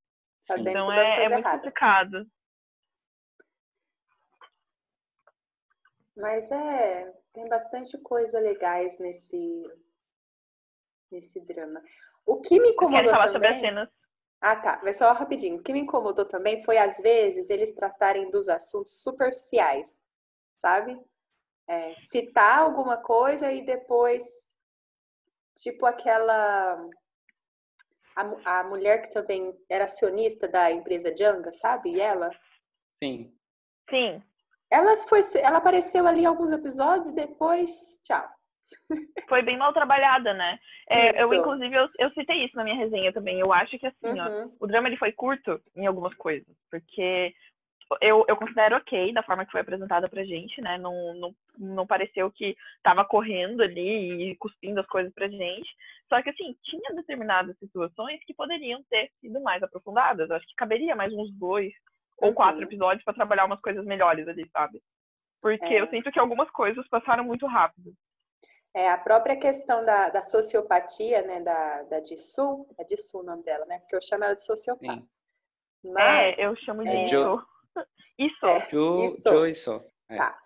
Tá 0.46 0.58
então 0.58 0.90
é, 0.92 1.24
é 1.24 1.28
muito 1.28 1.40
erradas. 1.40 1.52
complicado. 1.52 2.26
Mas 6.16 6.50
é, 6.50 7.12
tem 7.34 7.48
bastante 7.48 7.98
coisa 7.98 8.38
legais 8.40 8.98
nesse 8.98 9.64
nesse 11.10 11.40
drama. 11.52 11.82
O 12.24 12.40
que 12.40 12.60
me 12.60 12.70
incomodou 12.70 13.10
falar 13.10 13.32
também... 13.32 13.32
sobre 13.32 13.48
as 13.48 13.60
cenas 13.60 13.99
ah, 14.40 14.56
tá. 14.56 14.80
Mas 14.82 14.96
só 14.96 15.12
rapidinho. 15.12 15.56
O 15.58 15.62
que 15.62 15.72
me 15.72 15.80
incomodou 15.80 16.24
também 16.24 16.62
foi, 16.64 16.78
às 16.78 16.96
vezes, 16.98 17.50
eles 17.50 17.72
tratarem 17.72 18.30
dos 18.30 18.48
assuntos 18.48 19.02
superficiais, 19.02 20.00
sabe? 20.58 20.98
É, 21.68 21.94
citar 21.96 22.60
alguma 22.60 22.96
coisa 22.96 23.52
e 23.52 23.64
depois, 23.64 24.24
tipo 25.56 25.84
aquela. 25.84 26.88
A, 28.16 28.60
a 28.60 28.64
mulher 28.64 29.02
que 29.02 29.10
também 29.10 29.54
era 29.68 29.84
acionista 29.84 30.48
da 30.48 30.70
empresa 30.70 31.14
Janga, 31.16 31.52
sabe? 31.52 31.92
E 31.92 32.00
ela? 32.00 32.30
Sim. 33.02 33.36
Sim. 33.88 34.22
Ela, 34.70 34.96
foi, 34.96 35.20
ela 35.42 35.58
apareceu 35.58 36.06
ali 36.06 36.22
em 36.22 36.26
alguns 36.26 36.52
episódios 36.52 37.08
e 37.08 37.12
depois, 37.12 38.00
tchau. 38.04 38.26
Foi 39.28 39.42
bem 39.42 39.56
mal 39.56 39.72
trabalhada, 39.72 40.34
né? 40.34 40.58
É, 40.88 41.22
eu, 41.22 41.32
inclusive, 41.32 41.74
eu, 41.74 41.86
eu, 41.98 42.10
citei 42.10 42.44
isso 42.44 42.56
na 42.56 42.64
minha 42.64 42.76
resenha 42.76 43.12
também. 43.12 43.38
Eu 43.38 43.52
acho 43.52 43.78
que, 43.78 43.86
assim, 43.86 44.18
uhum. 44.18 44.54
ó, 44.60 44.64
o 44.64 44.66
drama 44.66 44.88
ele 44.88 44.96
foi 44.96 45.12
curto 45.12 45.60
em 45.76 45.86
algumas 45.86 46.14
coisas, 46.14 46.54
porque 46.70 47.32
eu, 48.00 48.24
eu 48.28 48.36
considero 48.36 48.76
ok 48.76 49.12
da 49.12 49.22
forma 49.22 49.44
que 49.44 49.50
foi 49.50 49.60
apresentada 49.60 50.08
pra 50.08 50.24
gente, 50.24 50.60
né? 50.60 50.78
Não, 50.78 51.14
não, 51.14 51.34
não 51.58 51.86
pareceu 51.86 52.30
que 52.30 52.56
tava 52.82 53.04
correndo 53.04 53.62
ali 53.62 54.30
e 54.30 54.36
cuspindo 54.36 54.80
as 54.80 54.86
coisas 54.86 55.12
pra 55.12 55.28
gente. 55.28 55.68
Só 56.08 56.22
que, 56.22 56.30
assim, 56.30 56.56
tinha 56.62 56.94
determinadas 56.94 57.58
situações 57.58 58.22
que 58.24 58.34
poderiam 58.34 58.82
ter 58.88 59.10
sido 59.20 59.40
mais 59.40 59.62
aprofundadas. 59.62 60.28
Eu 60.28 60.36
acho 60.36 60.46
que 60.46 60.54
caberia 60.54 60.94
mais 60.94 61.12
uns 61.12 61.32
dois 61.32 61.72
ou 62.18 62.28
uhum. 62.28 62.34
quatro 62.34 62.62
episódios 62.62 63.04
para 63.04 63.14
trabalhar 63.14 63.44
umas 63.46 63.60
coisas 63.60 63.84
melhores 63.84 64.28
ali, 64.28 64.48
sabe? 64.50 64.80
Porque 65.40 65.64
é. 65.64 65.80
eu 65.80 65.88
sinto 65.88 66.12
que 66.12 66.18
algumas 66.18 66.50
coisas 66.50 66.86
passaram 66.88 67.24
muito 67.24 67.46
rápido. 67.46 67.92
É, 68.74 68.88
a 68.88 68.98
própria 68.98 69.36
questão 69.36 69.84
da, 69.84 70.08
da 70.10 70.22
sociopatia, 70.22 71.22
né, 71.22 71.40
da, 71.40 71.82
da 71.84 72.00
Dissu, 72.00 72.66
é 72.78 72.84
Dissu 72.84 73.18
o 73.18 73.22
nome 73.22 73.42
dela, 73.42 73.66
né, 73.66 73.78
porque 73.80 73.96
eu 73.96 74.00
chamo 74.00 74.24
ela 74.24 74.34
de 74.34 74.44
sociopata. 74.44 75.02
Mas, 75.82 76.38
é, 76.38 76.46
eu 76.46 76.54
chamo 76.56 76.82
de 76.82 76.88
é, 76.88 77.06
Jo. 77.06 77.42
Isso. 78.18 78.46
É, 78.46 78.68
jo, 78.68 79.04
isso. 79.04 79.28
Jo, 79.28 79.46
isso. 79.46 79.84
É. 80.10 80.16
Tá. 80.18 80.38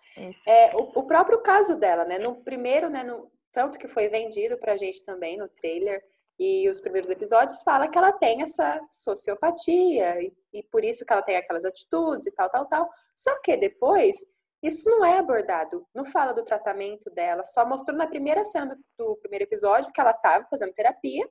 É, 0.47 0.75
o, 0.77 0.99
o, 0.99 1.03
próprio 1.03 1.41
caso 1.41 1.77
dela, 1.77 2.05
né, 2.05 2.17
no 2.17 2.41
primeiro, 2.41 2.89
né, 2.89 3.03
no, 3.03 3.29
tanto 3.51 3.77
que 3.77 3.89
foi 3.89 4.07
vendido 4.07 4.57
pra 4.57 4.77
gente 4.77 5.03
também 5.03 5.35
no 5.37 5.49
trailer, 5.49 6.01
e 6.39 6.69
os 6.69 6.79
primeiros 6.79 7.09
episódios 7.09 7.61
fala 7.63 7.87
que 7.87 7.97
ela 7.97 8.13
tem 8.13 8.41
essa 8.41 8.79
sociopatia, 8.91 10.21
e, 10.21 10.33
e 10.53 10.63
por 10.63 10.85
isso 10.85 11.05
que 11.05 11.11
ela 11.11 11.21
tem 11.21 11.35
aquelas 11.35 11.65
atitudes 11.65 12.27
e 12.27 12.31
tal, 12.31 12.49
tal, 12.49 12.65
tal. 12.65 12.89
Só 13.15 13.37
que 13.41 13.57
depois 13.57 14.25
Isso 14.63 14.89
não 14.89 15.05
é 15.05 15.17
abordado, 15.17 15.85
não 15.93 16.05
fala 16.05 16.33
do 16.33 16.43
tratamento 16.43 17.09
dela, 17.11 17.43
só 17.45 17.65
mostrou 17.65 17.95
na 17.97 18.07
primeira 18.07 18.43
cena 18.45 18.75
do, 18.75 18.83
do 18.97 19.15
primeiro 19.17 19.43
episódio 19.43 19.91
que 19.91 20.01
ela 20.01 20.11
estava 20.11 20.45
fazendo 20.49 20.73
terapia, 20.73 21.29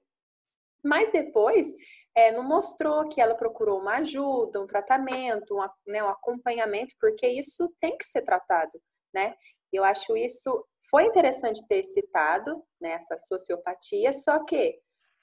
mas 0.84 1.10
depois 1.10 1.72
é, 2.14 2.30
não 2.30 2.44
mostrou 2.44 3.08
que 3.08 3.20
ela 3.20 3.34
procurou 3.34 3.80
uma 3.80 3.96
ajuda, 3.96 4.60
um 4.60 4.66
tratamento, 4.66 5.58
um, 5.58 5.66
né, 5.90 6.02
um 6.02 6.08
acompanhamento, 6.08 6.94
porque 7.00 7.26
isso 7.26 7.72
tem 7.80 7.96
que 7.96 8.04
ser 8.04 8.22
tratado, 8.22 8.80
né? 9.12 9.34
Eu 9.72 9.82
acho 9.82 10.16
isso 10.16 10.64
foi 10.90 11.04
interessante 11.06 11.66
ter 11.66 11.82
citado 11.82 12.62
né, 12.80 12.92
essa 12.92 13.16
sociopatia, 13.18 14.12
só 14.12 14.44
que 14.44 14.78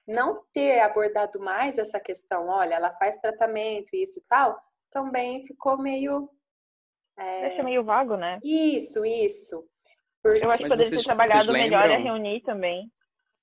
não 0.07 0.43
ter 0.53 0.79
abordado 0.79 1.39
mais 1.39 1.77
essa 1.77 1.99
questão, 1.99 2.47
olha, 2.47 2.75
ela 2.75 2.93
faz 2.95 3.17
tratamento, 3.17 3.95
isso 3.95 4.19
e 4.19 4.23
tal, 4.27 4.59
também 4.89 5.45
ficou 5.45 5.77
meio. 5.77 6.29
É... 7.17 7.49
Deixa 7.49 7.63
meio 7.63 7.83
vago, 7.83 8.15
né? 8.15 8.39
Isso, 8.43 9.05
isso. 9.05 9.63
Porque... 10.21 10.45
Eu 10.45 10.49
acho 10.49 10.63
que 10.63 10.69
poderia 10.69 10.89
vocês, 10.89 11.01
ter 11.01 11.07
trabalhado 11.07 11.51
melhor 11.51 11.89
a 11.89 11.97
reunir 11.97 12.41
também. 12.41 12.91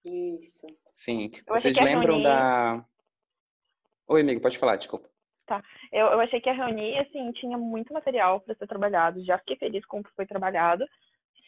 Isso. 0.05 0.66
Sim. 0.91 1.31
Eu 1.47 1.57
vocês 1.57 1.77
lembram 1.77 2.14
reunir... 2.14 2.23
da. 2.25 2.85
Oi, 4.09 4.21
amigo, 4.21 4.41
pode 4.41 4.59
falar, 4.59 4.77
desculpa. 4.77 5.09
Tá. 5.47 5.62
Eu, 5.93 6.07
eu 6.07 6.21
achei 6.21 6.41
que 6.41 6.49
a 6.49 6.53
reunir, 6.53 6.99
assim, 6.99 7.33
tinha 7.33 7.57
muito 7.59 7.93
material 7.93 8.41
para 8.41 8.55
ser 8.55 8.66
trabalhado. 8.66 9.25
Já 9.25 9.39
fiquei 9.39 9.57
feliz 9.57 9.85
com 9.87 10.01
o 10.01 10.05
que 10.05 10.14
foi 10.14 10.27
trabalhado. 10.27 10.85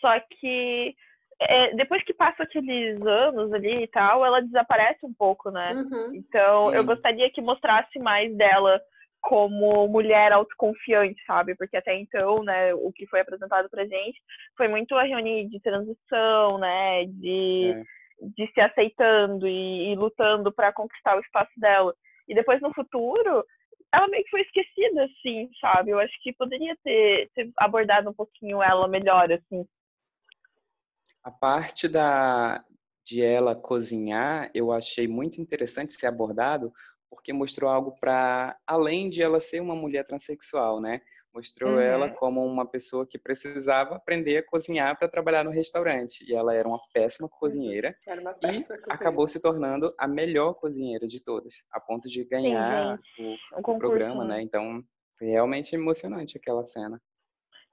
Só 0.00 0.18
que 0.20 0.94
é, 1.40 1.74
depois 1.74 2.02
que 2.04 2.12
passa 2.12 2.42
aqueles 2.42 3.00
anos 3.04 3.52
ali 3.52 3.84
e 3.84 3.86
tal, 3.88 4.24
ela 4.24 4.42
desaparece 4.42 5.04
um 5.04 5.12
pouco, 5.12 5.50
né? 5.50 5.72
Uhum. 5.72 6.14
Então, 6.14 6.70
Sim. 6.70 6.76
eu 6.76 6.84
gostaria 6.84 7.30
que 7.30 7.40
mostrasse 7.40 7.98
mais 7.98 8.34
dela 8.36 8.80
como 9.20 9.86
mulher 9.88 10.32
autoconfiante, 10.32 11.22
sabe? 11.26 11.54
Porque 11.54 11.76
até 11.76 11.96
então, 11.98 12.42
né, 12.42 12.74
o 12.74 12.92
que 12.92 13.06
foi 13.06 13.20
apresentado 13.20 13.68
pra 13.68 13.84
gente 13.84 14.20
foi 14.56 14.68
muito 14.68 14.94
a 14.94 15.02
reunião 15.02 15.48
de 15.48 15.60
transição, 15.60 16.58
né, 16.58 17.04
de, 17.06 17.72
é. 17.72 17.82
de 18.36 18.52
se 18.52 18.60
aceitando 18.60 19.46
e, 19.46 19.92
e 19.92 19.96
lutando 19.96 20.52
para 20.52 20.72
conquistar 20.72 21.16
o 21.16 21.20
espaço 21.20 21.52
dela. 21.56 21.94
E 22.28 22.34
depois 22.34 22.60
no 22.60 22.72
futuro, 22.72 23.44
ela 23.92 24.08
meio 24.08 24.24
que 24.24 24.30
foi 24.30 24.42
esquecida, 24.42 25.04
assim, 25.04 25.50
sabe? 25.60 25.90
Eu 25.90 25.98
acho 25.98 26.12
que 26.22 26.32
poderia 26.32 26.76
ter, 26.82 27.28
ter 27.34 27.48
abordado 27.58 28.08
um 28.08 28.14
pouquinho 28.14 28.62
ela 28.62 28.86
melhor, 28.88 29.30
assim. 29.32 29.66
A 31.22 31.30
parte 31.30 31.88
da, 31.88 32.64
de 33.04 33.22
ela 33.22 33.54
cozinhar, 33.54 34.50
eu 34.54 34.72
achei 34.72 35.08
muito 35.08 35.40
interessante 35.40 35.92
ser 35.92 36.06
abordado, 36.06 36.72
porque 37.10 37.32
mostrou 37.32 37.68
algo 37.68 37.94
para 37.98 38.56
além 38.66 39.10
de 39.10 39.22
ela 39.22 39.40
ser 39.40 39.60
uma 39.60 39.74
mulher 39.74 40.04
transexual, 40.04 40.80
né? 40.80 41.00
Mostrou 41.34 41.74
uhum. 41.74 41.80
ela 41.80 42.10
como 42.10 42.44
uma 42.44 42.66
pessoa 42.66 43.06
que 43.06 43.18
precisava 43.18 43.94
aprender 43.94 44.38
a 44.38 44.46
cozinhar 44.46 44.98
para 44.98 45.08
trabalhar 45.08 45.44
no 45.44 45.50
restaurante. 45.50 46.24
E 46.28 46.34
ela 46.34 46.54
era 46.54 46.66
uma 46.66 46.80
péssima 46.92 47.28
uhum. 47.28 47.38
cozinheira. 47.38 47.96
Era 48.06 48.20
uma 48.20 48.34
péssima 48.34 48.76
e 48.76 48.78
cozinheira. 48.78 48.94
acabou 48.94 49.28
se 49.28 49.40
tornando 49.40 49.94
a 49.98 50.08
melhor 50.08 50.54
cozinheira 50.54 51.06
de 51.06 51.22
todas, 51.22 51.54
a 51.72 51.80
ponto 51.80 52.08
de 52.08 52.24
ganhar 52.24 52.98
Sim, 53.16 53.36
o, 53.54 53.60
o, 53.60 53.78
programa, 53.78 54.24
né? 54.24 54.42
Então, 54.42 54.82
foi 55.18 55.28
realmente 55.28 55.74
emocionante 55.74 56.36
aquela 56.36 56.64
cena. 56.64 57.00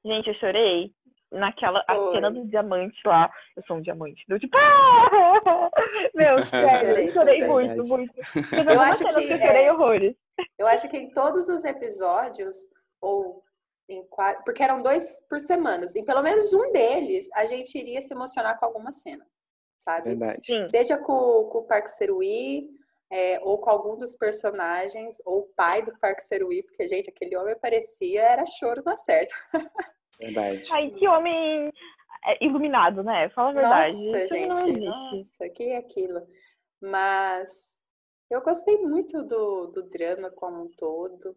Gente, 0.05 0.29
eu 0.29 0.35
chorei 0.35 0.93
naquela 1.31 1.83
a 1.87 2.11
cena 2.13 2.31
do 2.31 2.45
diamante 2.45 2.99
lá. 3.05 3.31
Eu 3.55 3.63
sou 3.65 3.77
um 3.77 3.81
diamante. 3.81 4.23
Deu 4.27 4.39
tipo. 4.39 4.55
Ah! 4.57 5.69
Meu, 6.15 6.43
sério, 6.45 6.97
eu 6.97 7.11
chorei 7.11 7.47
muito, 7.47 7.87
muito. 7.87 8.13
Eu 8.71 8.81
acho 8.81 8.99
que. 8.99 9.09
Eu 9.33 9.39
chorei 9.39 9.65
é, 9.65 9.73
horrores. 9.73 10.15
Eu 10.57 10.67
acho 10.67 10.89
que 10.89 10.97
em 10.97 11.11
todos 11.11 11.49
os 11.49 11.65
episódios, 11.65 12.55
ou 13.01 13.43
em 13.89 14.05
quatro. 14.07 14.43
Porque 14.43 14.63
eram 14.63 14.81
dois 14.81 15.23
por 15.29 15.39
semana. 15.39 15.85
Em 15.95 16.05
pelo 16.05 16.21
menos 16.21 16.51
um 16.53 16.71
deles, 16.71 17.29
a 17.33 17.45
gente 17.45 17.77
iria 17.77 18.01
se 18.01 18.13
emocionar 18.13 18.59
com 18.59 18.65
alguma 18.65 18.91
cena. 18.91 19.25
Sabe? 19.79 20.09
Verdade. 20.15 20.45
Sim. 20.45 20.67
Seja 20.69 20.97
com, 20.97 21.45
com 21.45 21.59
o 21.59 21.63
Parque 21.63 21.89
Serui, 21.91 22.69
é, 23.09 23.39
ou 23.41 23.57
com 23.57 23.69
algum 23.69 23.95
dos 23.95 24.15
personagens, 24.15 25.17
ou 25.25 25.39
o 25.39 25.47
pai 25.55 25.81
do 25.81 25.97
Parque 25.97 26.23
Serui, 26.23 26.61
porque, 26.63 26.87
gente, 26.87 27.09
aquele 27.09 27.37
homem 27.37 27.55
parecia, 27.57 28.21
era 28.21 28.45
choro 28.45 28.83
na 28.85 28.97
certa. 28.97 29.33
Verdade. 30.19 30.67
Ai, 30.71 30.89
que 30.91 31.07
homem 31.07 31.71
é, 32.25 32.45
iluminado, 32.45 33.03
né? 33.03 33.29
Fala 33.29 33.49
a 33.49 33.53
verdade. 33.53 33.91
Nossa, 33.93 34.23
Isso 34.23 34.35
gente, 34.35 34.85
nossa, 34.85 35.49
que 35.49 35.63
é 35.63 35.77
aquilo. 35.77 36.21
Mas 36.81 37.79
eu 38.29 38.41
gostei 38.41 38.77
muito 38.77 39.23
do, 39.23 39.67
do 39.67 39.83
drama 39.83 40.29
como 40.31 40.63
um 40.63 40.67
todo. 40.67 41.35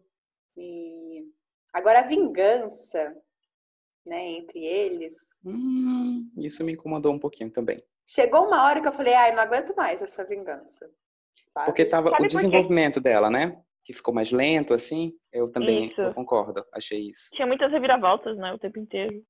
E 0.57 1.25
agora 1.71 1.99
a 1.99 2.07
vingança, 2.07 3.15
né, 4.05 4.31
entre 4.31 4.63
eles. 4.63 5.15
Hum, 5.45 6.29
isso 6.37 6.63
me 6.63 6.73
incomodou 6.73 7.13
um 7.13 7.19
pouquinho 7.19 7.51
também. 7.51 7.81
Chegou 8.05 8.45
uma 8.45 8.65
hora 8.65 8.81
que 8.81 8.87
eu 8.87 8.93
falei, 8.93 9.13
ai, 9.13 9.31
não 9.33 9.41
aguento 9.41 9.73
mais 9.75 10.01
essa 10.01 10.23
vingança. 10.25 10.89
Sabe? 11.53 11.65
Porque 11.65 11.85
tava 11.85 12.09
Sabe 12.09 12.25
o 12.25 12.27
desenvolvimento 12.27 12.99
dela, 12.99 13.29
né? 13.29 13.61
Que 13.83 13.93
ficou 13.93 14.13
mais 14.13 14.31
lento, 14.31 14.73
assim, 14.73 15.13
eu 15.31 15.51
também 15.51 15.93
eu 15.97 16.13
concordo, 16.13 16.63
achei 16.73 17.09
isso. 17.09 17.29
Tinha 17.33 17.47
muitas 17.47 17.71
reviravoltas, 17.71 18.37
né, 18.37 18.53
o 18.53 18.59
tempo 18.59 18.79
inteiro. 18.79 19.23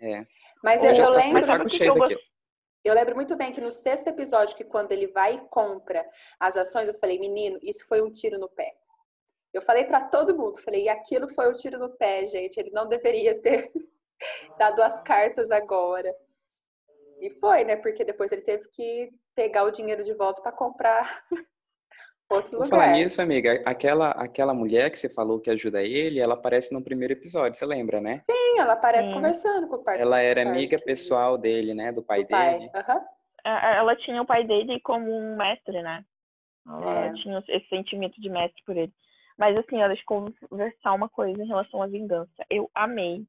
É. 0.00 0.12
é. 0.12 0.26
Mas 0.62 0.82
eu, 0.82 0.92
eu 0.92 1.10
lembro. 1.10 1.42
que 1.66 1.84
eu, 1.84 1.94
eu 2.84 2.94
lembro 2.94 3.14
muito 3.14 3.36
bem 3.36 3.52
que 3.52 3.60
no 3.60 3.72
sexto 3.72 4.08
episódio, 4.08 4.56
que 4.56 4.64
quando 4.64 4.92
ele 4.92 5.08
vai 5.08 5.36
e 5.36 5.48
compra 5.48 6.04
as 6.38 6.56
ações, 6.56 6.88
eu 6.88 6.94
falei, 6.94 7.18
menino, 7.18 7.58
isso 7.62 7.86
foi 7.88 8.02
um 8.02 8.10
tiro 8.10 8.38
no 8.38 8.48
pé. 8.48 8.72
Eu 9.52 9.62
falei 9.62 9.84
para 9.84 10.04
todo 10.08 10.36
mundo, 10.36 10.60
falei, 10.62 10.84
e 10.84 10.88
aquilo 10.88 11.28
foi 11.28 11.48
um 11.48 11.54
tiro 11.54 11.78
no 11.78 11.90
pé, 11.96 12.26
gente. 12.26 12.58
Ele 12.58 12.70
não 12.70 12.88
deveria 12.88 13.40
ter 13.40 13.70
dado 14.58 14.82
as 14.82 15.00
cartas 15.00 15.50
agora. 15.50 16.14
E 17.20 17.30
foi, 17.38 17.64
né? 17.64 17.76
Porque 17.76 18.04
depois 18.04 18.32
ele 18.32 18.42
teve 18.42 18.68
que 18.68 19.10
pegar 19.34 19.64
o 19.64 19.70
dinheiro 19.70 20.02
de 20.02 20.12
volta 20.12 20.42
para 20.42 20.52
comprar 20.52 21.24
outro 22.30 22.52
lugar. 22.52 22.68
falar 22.68 22.92
nisso, 22.92 23.20
amiga, 23.20 23.60
aquela, 23.66 24.10
aquela 24.10 24.54
mulher 24.54 24.90
que 24.90 24.98
você 24.98 25.08
falou 25.08 25.40
que 25.40 25.50
ajuda 25.50 25.82
ele, 25.82 26.20
ela 26.20 26.34
aparece 26.34 26.72
no 26.72 26.82
primeiro 26.82 27.12
episódio, 27.12 27.58
você 27.58 27.66
lembra, 27.66 28.00
né? 28.00 28.20
Sim, 28.24 28.58
ela 28.58 28.72
aparece 28.74 29.08
Sim. 29.08 29.14
conversando 29.14 29.68
com 29.68 29.76
o 29.76 29.84
pai 29.84 30.00
Ela 30.00 30.20
era 30.20 30.42
amiga 30.42 30.78
pessoal 30.78 31.36
dele, 31.36 31.74
né? 31.74 31.92
Do 31.92 32.02
pai 32.02 32.24
do 32.24 32.28
dele. 32.28 32.70
Pai. 32.70 32.82
Uhum. 32.88 33.04
Ela 33.44 33.96
tinha 33.96 34.22
o 34.22 34.26
pai 34.26 34.44
dele 34.46 34.80
como 34.80 35.10
um 35.10 35.36
mestre, 35.36 35.82
né? 35.82 36.04
Ela 36.66 37.06
é. 37.06 37.12
tinha 37.14 37.42
esse 37.48 37.68
sentimento 37.68 38.20
de 38.20 38.30
mestre 38.30 38.62
por 38.64 38.76
ele. 38.76 38.92
Mas 39.36 39.56
assim, 39.56 39.78
ela 39.78 39.88
deixa 39.88 40.02
eu 40.08 40.32
conversar 40.48 40.92
uma 40.92 41.08
coisa 41.08 41.42
em 41.42 41.46
relação 41.46 41.82
à 41.82 41.86
vingança. 41.86 42.44
Eu 42.48 42.70
amei 42.74 43.26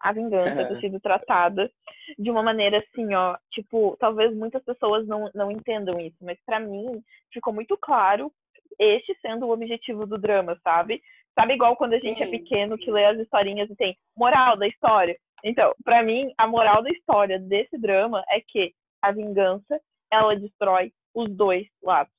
a 0.00 0.12
vingança 0.12 0.66
ter 0.66 0.80
sido 0.80 1.00
tratada 1.00 1.70
de 2.18 2.30
uma 2.30 2.42
maneira 2.42 2.78
assim, 2.78 3.14
ó, 3.14 3.36
tipo, 3.50 3.96
talvez 3.98 4.34
muitas 4.34 4.62
pessoas 4.64 5.06
não, 5.06 5.30
não 5.34 5.50
entendam 5.50 6.00
isso, 6.00 6.16
mas 6.20 6.38
para 6.46 6.60
mim 6.60 7.02
ficou 7.32 7.52
muito 7.52 7.76
claro 7.76 8.32
este 8.78 9.16
sendo 9.20 9.46
o 9.46 9.52
objetivo 9.52 10.06
do 10.06 10.18
drama, 10.18 10.58
sabe? 10.62 11.02
Sabe 11.34 11.54
igual 11.54 11.76
quando 11.76 11.94
a 11.94 11.98
gente 11.98 12.22
é 12.22 12.26
sim, 12.26 12.34
é 12.34 12.38
pequeno 12.38 12.76
sim. 12.76 12.84
que 12.84 12.90
lê 12.90 13.04
as 13.06 13.18
historinhas 13.18 13.70
e 13.70 13.76
tem 13.76 13.96
moral 14.16 14.56
da 14.56 14.66
história. 14.66 15.16
Então, 15.44 15.72
para 15.84 16.02
mim, 16.02 16.32
a 16.36 16.46
moral 16.46 16.82
da 16.82 16.90
história 16.90 17.38
desse 17.38 17.78
drama 17.78 18.24
é 18.28 18.40
que 18.40 18.72
a 19.00 19.12
vingança, 19.12 19.80
ela 20.10 20.34
destrói 20.36 20.92
os 21.14 21.30
dois 21.30 21.66
lados. 21.82 22.12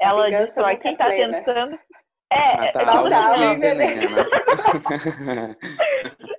Ela 0.00 0.30
destrói 0.30 0.76
quem 0.76 0.96
tá 0.96 1.06
plena. 1.06 1.38
tentando 1.38 1.78
é, 2.32 2.68
ah, 2.68 2.72
tá. 2.72 2.80
é 2.80 2.84
tipo 2.84 2.90
assim, 4.94 5.16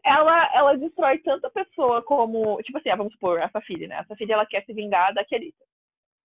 ela, 0.03 0.49
ela 0.53 0.77
destrói 0.77 1.17
tanto 1.19 1.47
a 1.47 1.51
pessoa 1.51 2.01
como, 2.01 2.61
tipo 2.61 2.77
assim, 2.77 2.89
ah, 2.89 2.95
vamos 2.95 3.13
supor, 3.13 3.41
a 3.41 3.49
Safiri, 3.49 3.87
né? 3.87 3.95
A 3.95 4.05
Safiri, 4.05 4.31
ela 4.33 4.45
quer 4.45 4.63
se 4.65 4.73
vingar 4.73 5.13
da 5.13 5.23
Kelita. 5.23 5.63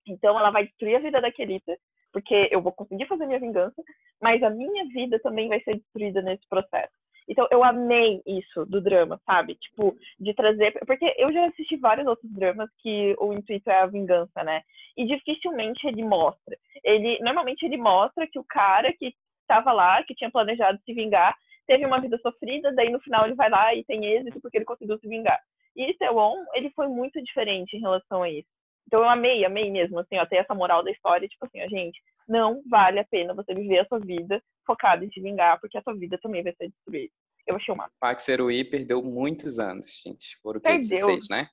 Então, 0.06 0.38
ela 0.38 0.50
vai 0.50 0.66
destruir 0.66 0.96
a 0.96 1.00
vida 1.00 1.20
da 1.20 1.30
Kelita, 1.30 1.76
porque 2.12 2.48
eu 2.50 2.60
vou 2.60 2.72
conseguir 2.72 3.06
fazer 3.06 3.26
minha 3.26 3.38
vingança, 3.38 3.82
mas 4.20 4.42
a 4.42 4.50
minha 4.50 4.84
vida 4.86 5.18
também 5.20 5.48
vai 5.48 5.60
ser 5.60 5.76
destruída 5.76 6.22
nesse 6.22 6.46
processo. 6.48 6.92
Então, 7.28 7.46
eu 7.50 7.62
amei 7.62 8.22
isso 8.26 8.64
do 8.64 8.80
drama, 8.80 9.20
sabe? 9.26 9.54
Tipo, 9.56 9.94
de 10.18 10.32
trazer. 10.32 10.72
Porque 10.86 11.14
eu 11.18 11.30
já 11.30 11.46
assisti 11.46 11.76
vários 11.76 12.06
outros 12.06 12.32
dramas 12.32 12.70
que 12.78 13.14
o 13.18 13.34
intuito 13.34 13.70
é 13.70 13.82
a 13.82 13.86
vingança, 13.86 14.42
né? 14.42 14.62
E 14.96 15.04
dificilmente 15.04 15.86
ele 15.86 16.02
mostra. 16.02 16.56
Ele, 16.82 17.18
normalmente, 17.20 17.66
ele 17.66 17.76
mostra 17.76 18.26
que 18.26 18.38
o 18.38 18.44
cara 18.44 18.92
que 18.94 19.14
estava 19.42 19.72
lá, 19.72 20.02
que 20.04 20.14
tinha 20.14 20.30
planejado 20.30 20.80
se 20.84 20.94
vingar, 20.94 21.36
teve 21.68 21.84
uma 21.86 22.00
vida 22.00 22.18
sofrida, 22.18 22.72
daí 22.74 22.90
no 22.90 23.00
final 23.00 23.26
ele 23.26 23.34
vai 23.34 23.48
lá 23.48 23.74
e 23.74 23.84
tem 23.84 24.04
êxito 24.04 24.40
porque 24.40 24.56
ele 24.58 24.64
conseguiu 24.64 24.98
se 24.98 25.06
vingar. 25.06 25.38
E 25.76 25.94
Sewon, 25.98 26.44
ele 26.54 26.70
foi 26.70 26.88
muito 26.88 27.22
diferente 27.22 27.76
em 27.76 27.80
relação 27.80 28.22
a 28.22 28.30
isso. 28.30 28.48
Então 28.86 29.00
eu 29.00 29.08
amei, 29.08 29.44
amei 29.44 29.70
mesmo, 29.70 29.98
assim, 30.00 30.16
ó, 30.16 30.24
ter 30.24 30.36
essa 30.36 30.54
moral 30.54 30.82
da 30.82 30.90
história, 30.90 31.28
tipo 31.28 31.44
assim, 31.44 31.62
ó, 31.62 31.68
gente, 31.68 32.00
não 32.26 32.62
vale 32.68 32.98
a 32.98 33.04
pena 33.04 33.34
você 33.34 33.54
viver 33.54 33.80
a 33.80 33.86
sua 33.86 34.00
vida 34.00 34.42
focada 34.66 35.04
em 35.04 35.10
se 35.10 35.20
vingar, 35.20 35.60
porque 35.60 35.76
a 35.76 35.82
sua 35.82 35.94
vida 35.94 36.18
também 36.22 36.42
vai 36.42 36.54
ser 36.54 36.68
destruída. 36.68 37.12
Eu 37.46 37.56
achei 37.56 37.72
uma. 37.72 37.90
Pax 38.00 38.24
Serui 38.24 38.64
perdeu 38.64 39.02
muitos 39.02 39.58
anos, 39.58 40.02
gente. 40.04 40.38
Foram 40.42 40.60
que 40.60 40.78
16, 40.78 41.28
né? 41.30 41.48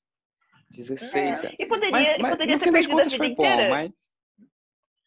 16 0.72 1.16
é. 1.16 1.48
anos. 1.48 1.56
E 1.60 1.66
poderia, 1.68 1.92
mas, 1.92 2.18
mas, 2.18 2.32
poderia 2.32 2.58
ter 2.58 2.72
perdido 2.72 3.00
a 3.00 3.04
vida 3.04 3.26
inteira. 3.26 3.64
Bom, 3.64 3.70
mas... 3.70 3.92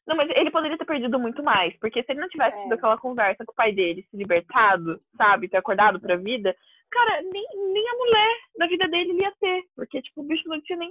Não, 0.09 0.17
mas 0.17 0.31
ele 0.31 0.51
poderia 0.51 0.79
ter 0.79 0.87
perdido 0.87 1.19
muito 1.19 1.43
mais, 1.43 1.79
porque 1.79 2.03
se 2.03 2.13
ele 2.13 2.21
não 2.23 2.29
tivesse 2.31 2.57
é. 2.57 2.63
tido 2.63 2.73
aquela 2.73 2.97
conversa 2.97 3.45
com 3.45 3.53
o 3.53 3.55
pai 3.55 3.73
dele, 3.73 4.07
se 4.11 4.17
libertado, 4.17 4.97
sabe, 5.15 5.51
ter 5.51 5.59
acordado 5.59 6.01
pra 6.01 6.17
vida, 6.17 6.57
cara, 6.91 7.21
nem, 7.21 7.47
nem 7.73 7.89
a 7.91 7.95
mulher 7.95 8.37
da 8.57 8.67
vida 8.67 8.89
dele 8.89 9.21
ia 9.21 9.31
ter, 9.39 9.65
porque, 9.77 10.01
tipo, 10.01 10.23
o 10.23 10.25
bicho 10.25 10.49
não 10.49 10.63
tinha 10.63 10.79
nem, 10.79 10.91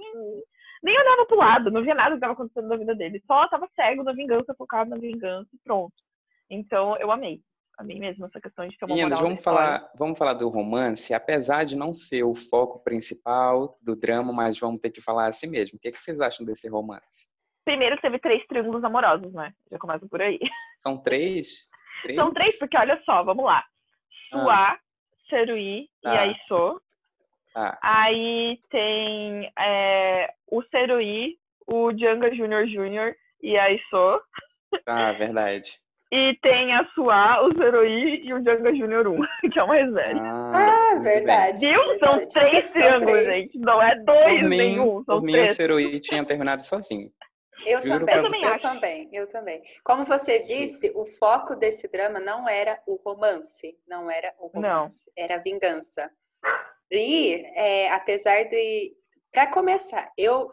nem 0.84 0.96
olhava 0.96 1.26
pro 1.26 1.36
lado, 1.36 1.68
não 1.68 1.82
via 1.82 1.96
nada 1.96 2.10
que 2.10 2.14
estava 2.14 2.34
acontecendo 2.34 2.68
na 2.68 2.76
vida 2.76 2.94
dele, 2.94 3.20
só 3.26 3.48
tava 3.48 3.68
cego 3.74 4.04
na 4.04 4.12
vingança, 4.12 4.54
focado 4.54 4.90
na 4.90 4.96
vingança 4.96 5.48
e 5.52 5.58
pronto. 5.64 5.96
Então, 6.48 6.96
eu 6.98 7.10
amei. 7.10 7.40
Amei 7.76 7.98
mesmo 7.98 8.24
essa 8.26 8.40
questão 8.40 8.68
de 8.68 8.76
ter 8.78 8.84
uma 8.84 8.94
Meninas, 8.94 9.20
vamos 9.20 9.42
falar, 9.42 9.90
vamos 9.96 10.16
falar 10.16 10.34
do 10.34 10.48
romance, 10.48 11.12
apesar 11.12 11.64
de 11.64 11.76
não 11.76 11.92
ser 11.92 12.22
o 12.22 12.34
foco 12.34 12.82
principal 12.84 13.76
do 13.82 13.96
drama, 13.96 14.32
mas 14.32 14.58
vamos 14.58 14.80
ter 14.80 14.90
que 14.90 15.00
falar 15.00 15.26
assim 15.26 15.48
mesmo. 15.48 15.76
O 15.76 15.80
que, 15.80 15.88
é 15.88 15.92
que 15.92 15.98
vocês 15.98 16.20
acham 16.20 16.44
desse 16.44 16.68
romance? 16.68 17.28
Primeiro 17.68 17.98
teve 18.00 18.18
três 18.18 18.46
triângulos 18.46 18.82
amorosos, 18.82 19.30
né? 19.34 19.52
Já 19.70 19.78
começa 19.78 20.08
por 20.08 20.22
aí. 20.22 20.38
São 20.78 20.96
três? 20.96 21.68
três? 22.02 22.16
São 22.16 22.32
três, 22.32 22.58
porque 22.58 22.78
olha 22.78 22.98
só, 23.04 23.22
vamos 23.22 23.44
lá. 23.44 23.62
Suá, 24.30 24.70
ah. 24.70 24.78
Seruí 25.28 25.86
tá. 26.02 26.14
e 26.14 26.18
Aissô. 26.18 26.80
Tá. 27.52 27.78
Aí 27.82 28.58
tem 28.70 29.52
é, 29.58 30.32
o 30.50 30.62
Seruí, 30.62 31.36
o 31.66 31.92
Janga 31.92 32.34
Junior 32.34 32.66
Junior 32.66 33.14
e 33.42 33.58
a 33.58 33.64
Aissô. 33.64 34.22
Ah, 34.86 35.12
verdade. 35.12 35.78
E 36.10 36.38
tem 36.40 36.74
a 36.74 36.86
Suá, 36.94 37.44
o 37.44 37.52
Zeroí 37.52 38.22
e 38.24 38.32
o 38.32 38.42
Janga 38.42 38.74
Junior 38.74 39.06
1, 39.06 39.20
que 39.52 39.58
é 39.58 39.62
uma 39.62 39.74
reserva. 39.74 40.22
Ah, 40.22 40.92
ah 40.92 40.98
verdade. 41.00 41.68
Viu? 41.68 41.98
São 41.98 42.26
três 42.28 42.72
triângulos, 42.72 43.26
gente. 43.26 43.58
Não 43.58 43.82
é 43.82 43.94
dois 43.94 44.40
por 44.40 44.48
nenhum. 44.48 45.04
São 45.04 45.20
por 45.20 45.22
mim, 45.22 45.38
o 45.38 45.48
Zeroí 45.48 46.00
tinha 46.00 46.24
terminado 46.24 46.64
sozinho. 46.64 47.10
Eu 47.68 47.82
Juro 47.82 48.06
também, 48.06 48.14
eu 48.16 48.22
também, 48.22 48.44
eu 48.44 48.58
também, 48.58 49.08
eu 49.12 49.26
também. 49.26 49.62
Como 49.84 50.04
você 50.04 50.38
disse, 50.38 50.90
o 50.94 51.04
foco 51.18 51.54
desse 51.54 51.86
drama 51.88 52.18
não 52.18 52.48
era 52.48 52.80
o 52.86 52.94
romance, 52.94 53.78
não 53.86 54.10
era 54.10 54.34
o 54.38 54.46
romance, 54.46 55.10
não. 55.16 55.24
era 55.24 55.34
a 55.36 55.42
vingança. 55.42 56.10
E 56.90 57.34
é, 57.54 57.92
apesar 57.92 58.44
de, 58.44 58.96
para 59.30 59.46
começar, 59.50 60.10
eu, 60.16 60.50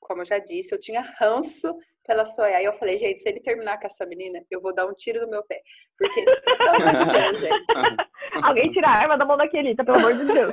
como 0.00 0.22
eu 0.22 0.26
já 0.26 0.38
disse, 0.38 0.74
eu 0.74 0.80
tinha 0.80 1.02
ranço 1.18 1.76
pela 2.08 2.24
Soya. 2.24 2.56
Aí 2.56 2.64
eu 2.64 2.72
falei, 2.72 2.96
gente, 2.96 3.20
se 3.20 3.28
ele 3.28 3.38
terminar 3.38 3.78
com 3.78 3.86
essa 3.86 4.06
menina, 4.06 4.42
eu 4.50 4.62
vou 4.62 4.74
dar 4.74 4.86
um 4.86 4.94
tiro 4.94 5.20
no 5.20 5.28
meu 5.28 5.42
pé. 5.44 5.60
Porque, 5.98 6.24
pelo 6.24 6.70
amor 6.70 6.94
de 6.94 7.04
Deus, 7.04 7.40
gente. 7.40 8.42
Alguém 8.42 8.72
tira 8.72 8.88
a 8.88 8.98
arma 8.98 9.18
da 9.18 9.26
mão 9.26 9.36
daquele, 9.36 9.76
pelo 9.76 9.98
amor 9.98 10.14
de 10.14 10.24
Deus. 10.24 10.52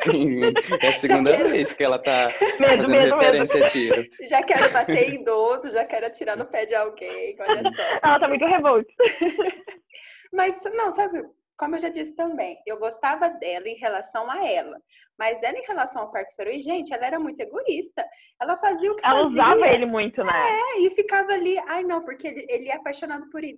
é 0.81 0.87
a 0.87 0.91
segunda 0.91 1.31
quero... 1.31 1.49
vez 1.49 1.73
que 1.73 1.83
ela 1.83 1.97
tá 1.97 2.27
medo, 2.59 2.83
fazendo 2.83 2.89
medo, 2.89 3.15
referência 3.15 3.55
medo. 3.55 3.65
a 3.65 3.69
tiro. 3.69 4.05
Já 4.29 4.43
quero 4.43 4.73
bater 4.73 5.09
em 5.09 5.21
idoso, 5.21 5.69
já 5.69 5.85
quero 5.85 6.05
atirar 6.05 6.35
no 6.35 6.45
pé 6.45 6.65
de 6.65 6.75
alguém, 6.75 7.37
olha 7.39 7.63
só. 7.63 7.81
Ela 8.03 8.19
tá 8.19 8.27
muito 8.27 8.45
revolte. 8.45 8.93
Mas, 10.33 10.59
não, 10.73 10.91
sabe, 10.91 11.23
como 11.57 11.75
eu 11.75 11.79
já 11.79 11.89
disse 11.89 12.15
também, 12.15 12.57
eu 12.65 12.77
gostava 12.77 13.29
dela 13.29 13.67
em 13.67 13.77
relação 13.77 14.29
a 14.29 14.45
ela. 14.45 14.77
Mas 15.17 15.41
ela 15.41 15.57
em 15.57 15.65
relação 15.65 16.03
ao 16.03 16.11
Parque 16.11 16.33
Saruí, 16.33 16.61
gente, 16.61 16.93
ela 16.93 17.05
era 17.05 17.19
muito 17.19 17.39
egoísta. 17.39 18.05
Ela 18.41 18.57
fazia 18.57 18.91
o 18.91 18.95
que 18.95 19.05
ela 19.05 19.23
fazia. 19.23 19.41
Ela 19.41 19.55
usava 19.55 19.67
ele 19.67 19.85
muito, 19.85 20.23
né? 20.23 20.33
É, 20.33 20.81
e 20.81 20.91
ficava 20.91 21.31
ali, 21.31 21.57
ai 21.67 21.83
não, 21.83 22.03
porque 22.03 22.27
ele, 22.27 22.45
ele 22.49 22.69
é 22.69 22.75
apaixonado 22.75 23.29
por 23.29 23.43
ele 23.43 23.57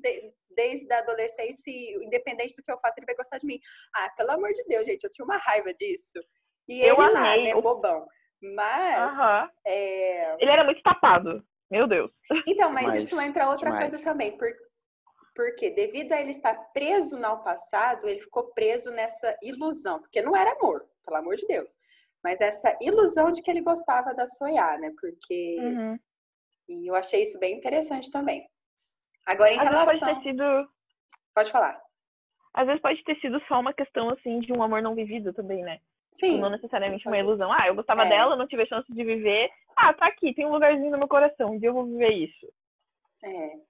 desde 0.56 0.92
a 0.92 1.00
adolescência, 1.00 1.72
independente 2.04 2.56
do 2.56 2.64
que 2.64 2.72
eu 2.72 2.80
faço, 2.80 2.96
ele 2.98 3.06
vai 3.06 3.16
gostar 3.16 3.38
de 3.38 3.46
mim. 3.46 3.60
Ah, 3.96 4.10
pelo 4.18 4.32
amor 4.32 4.52
de 4.52 4.64
Deus, 4.66 4.86
gente, 4.88 5.04
eu 5.04 5.12
tinha 5.12 5.26
uma 5.26 5.38
raiva 5.38 5.74
disso. 5.74 6.20
E 6.68 6.82
eu 6.82 6.96
ele 6.96 7.18
amei. 7.18 7.48
lá, 7.48 7.56
né, 7.56 7.62
bobão. 7.62 8.08
Mas. 8.42 9.14
Uh 9.14 9.18
-huh. 9.18 9.50
é... 9.66 10.36
Ele 10.40 10.52
era 10.52 10.64
muito 10.64 10.82
tapado. 10.82 11.44
Meu 11.70 11.86
Deus. 11.88 12.12
Então, 12.48 12.72
mas, 12.72 12.88
mas 12.88 13.04
isso 13.04 13.20
entra 13.22 13.50
outra 13.50 13.70
demais. 13.70 13.90
coisa 13.90 14.04
também, 14.04 14.38
porque 14.38 14.67
porque 15.38 15.70
devido 15.70 16.14
a 16.14 16.20
ele 16.20 16.32
estar 16.32 16.56
preso 16.74 17.16
no 17.16 17.38
passado, 17.44 18.10
ele 18.10 18.22
ficou 18.22 18.52
preso 18.56 18.90
nessa 18.90 19.38
ilusão, 19.44 20.00
porque 20.00 20.20
não 20.20 20.36
era 20.36 20.52
amor, 20.54 20.84
pelo 21.06 21.18
amor 21.18 21.36
de 21.36 21.46
Deus. 21.46 21.76
Mas 22.24 22.42
essa 22.42 22.76
ilusão 22.82 23.32
de 23.32 23.44
que 23.44 23.52
ele 23.52 23.62
gostava 23.62 24.16
da 24.16 24.26
Soya, 24.26 24.80
né? 24.80 24.92
Porque 25.00 25.58
uhum. 25.60 26.00
e 26.68 26.88
eu 26.88 26.96
achei 26.96 27.22
isso 27.22 27.38
bem 27.38 27.56
interessante 27.56 28.10
também. 28.10 28.50
Agora 29.28 29.54
em 29.54 29.60
Às 29.60 29.64
relação 29.70 30.00
pode 30.00 30.16
ter 30.16 30.30
sido 30.30 30.44
Pode 31.36 31.52
falar. 31.52 31.80
Às 32.56 32.66
vezes 32.66 32.82
pode 32.82 33.04
ter 33.04 33.16
sido 33.20 33.40
só 33.48 33.60
uma 33.60 33.74
questão 33.74 34.10
assim 34.10 34.40
de 34.40 34.52
um 34.52 34.64
amor 34.64 34.82
não 34.82 34.96
vivido 34.96 35.32
também, 35.34 35.62
né? 35.62 35.80
Sim. 36.12 36.32
Tipo, 36.32 36.42
não 36.42 36.50
necessariamente 36.50 37.08
uma 37.08 37.20
ilusão. 37.20 37.54
Ah, 37.54 37.68
eu 37.68 37.76
gostava 37.76 38.06
é. 38.06 38.10
dela, 38.10 38.36
não 38.36 38.48
tive 38.48 38.64
a 38.64 38.68
chance 38.68 38.92
de 38.92 39.04
viver. 39.04 39.52
Ah, 39.76 39.94
tá 39.94 40.08
aqui, 40.08 40.34
tem 40.34 40.48
um 40.48 40.52
lugarzinho 40.52 40.90
no 40.90 40.98
meu 40.98 41.08
coração, 41.08 41.52
um 41.52 41.60
dia 41.60 41.70
eu 41.70 41.76
vou 41.76 41.86
viver 41.86 42.10
isso. 42.10 42.52
É. 43.24 43.67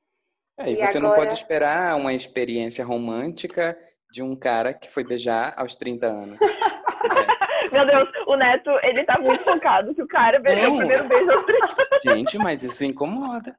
É, 0.58 0.70
e, 0.70 0.74
e 0.74 0.76
você 0.76 0.97
agora... 0.97 0.99
não 0.99 1.16
pode 1.16 1.34
esperar 1.34 1.95
uma 1.95 2.14
experiência 2.14 2.86
romântica 2.86 3.78
de 4.12 4.24
um 4.24 4.36
cara 4.36 4.74
que 4.74 4.89
foi 4.89 5.03
beijar 5.03 5.53
aos 5.58 5.76
30 5.76 6.08
anos. 6.08 6.38
é. 6.41 7.38
Meu 7.72 7.86
Deus, 7.86 8.10
o 8.26 8.36
Neto, 8.38 8.72
ele 8.82 9.03
tá 9.03 9.20
muito 9.20 9.43
focado 9.43 9.93
que 9.93 10.01
o 10.01 10.08
cara 10.08 10.39
beijou 10.39 10.74
o 10.74 10.78
primeiro 10.78 11.08
beijo 11.08 11.32
aos 11.32 11.43
30 11.43 11.66
anos. 11.66 12.03
Gente, 12.03 12.38
mas 12.38 12.64
isso 12.64 12.84
incomoda. 12.86 13.58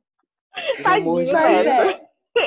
Tadinho, 0.82 1.14
mas, 1.14 1.66
é. 1.66 1.84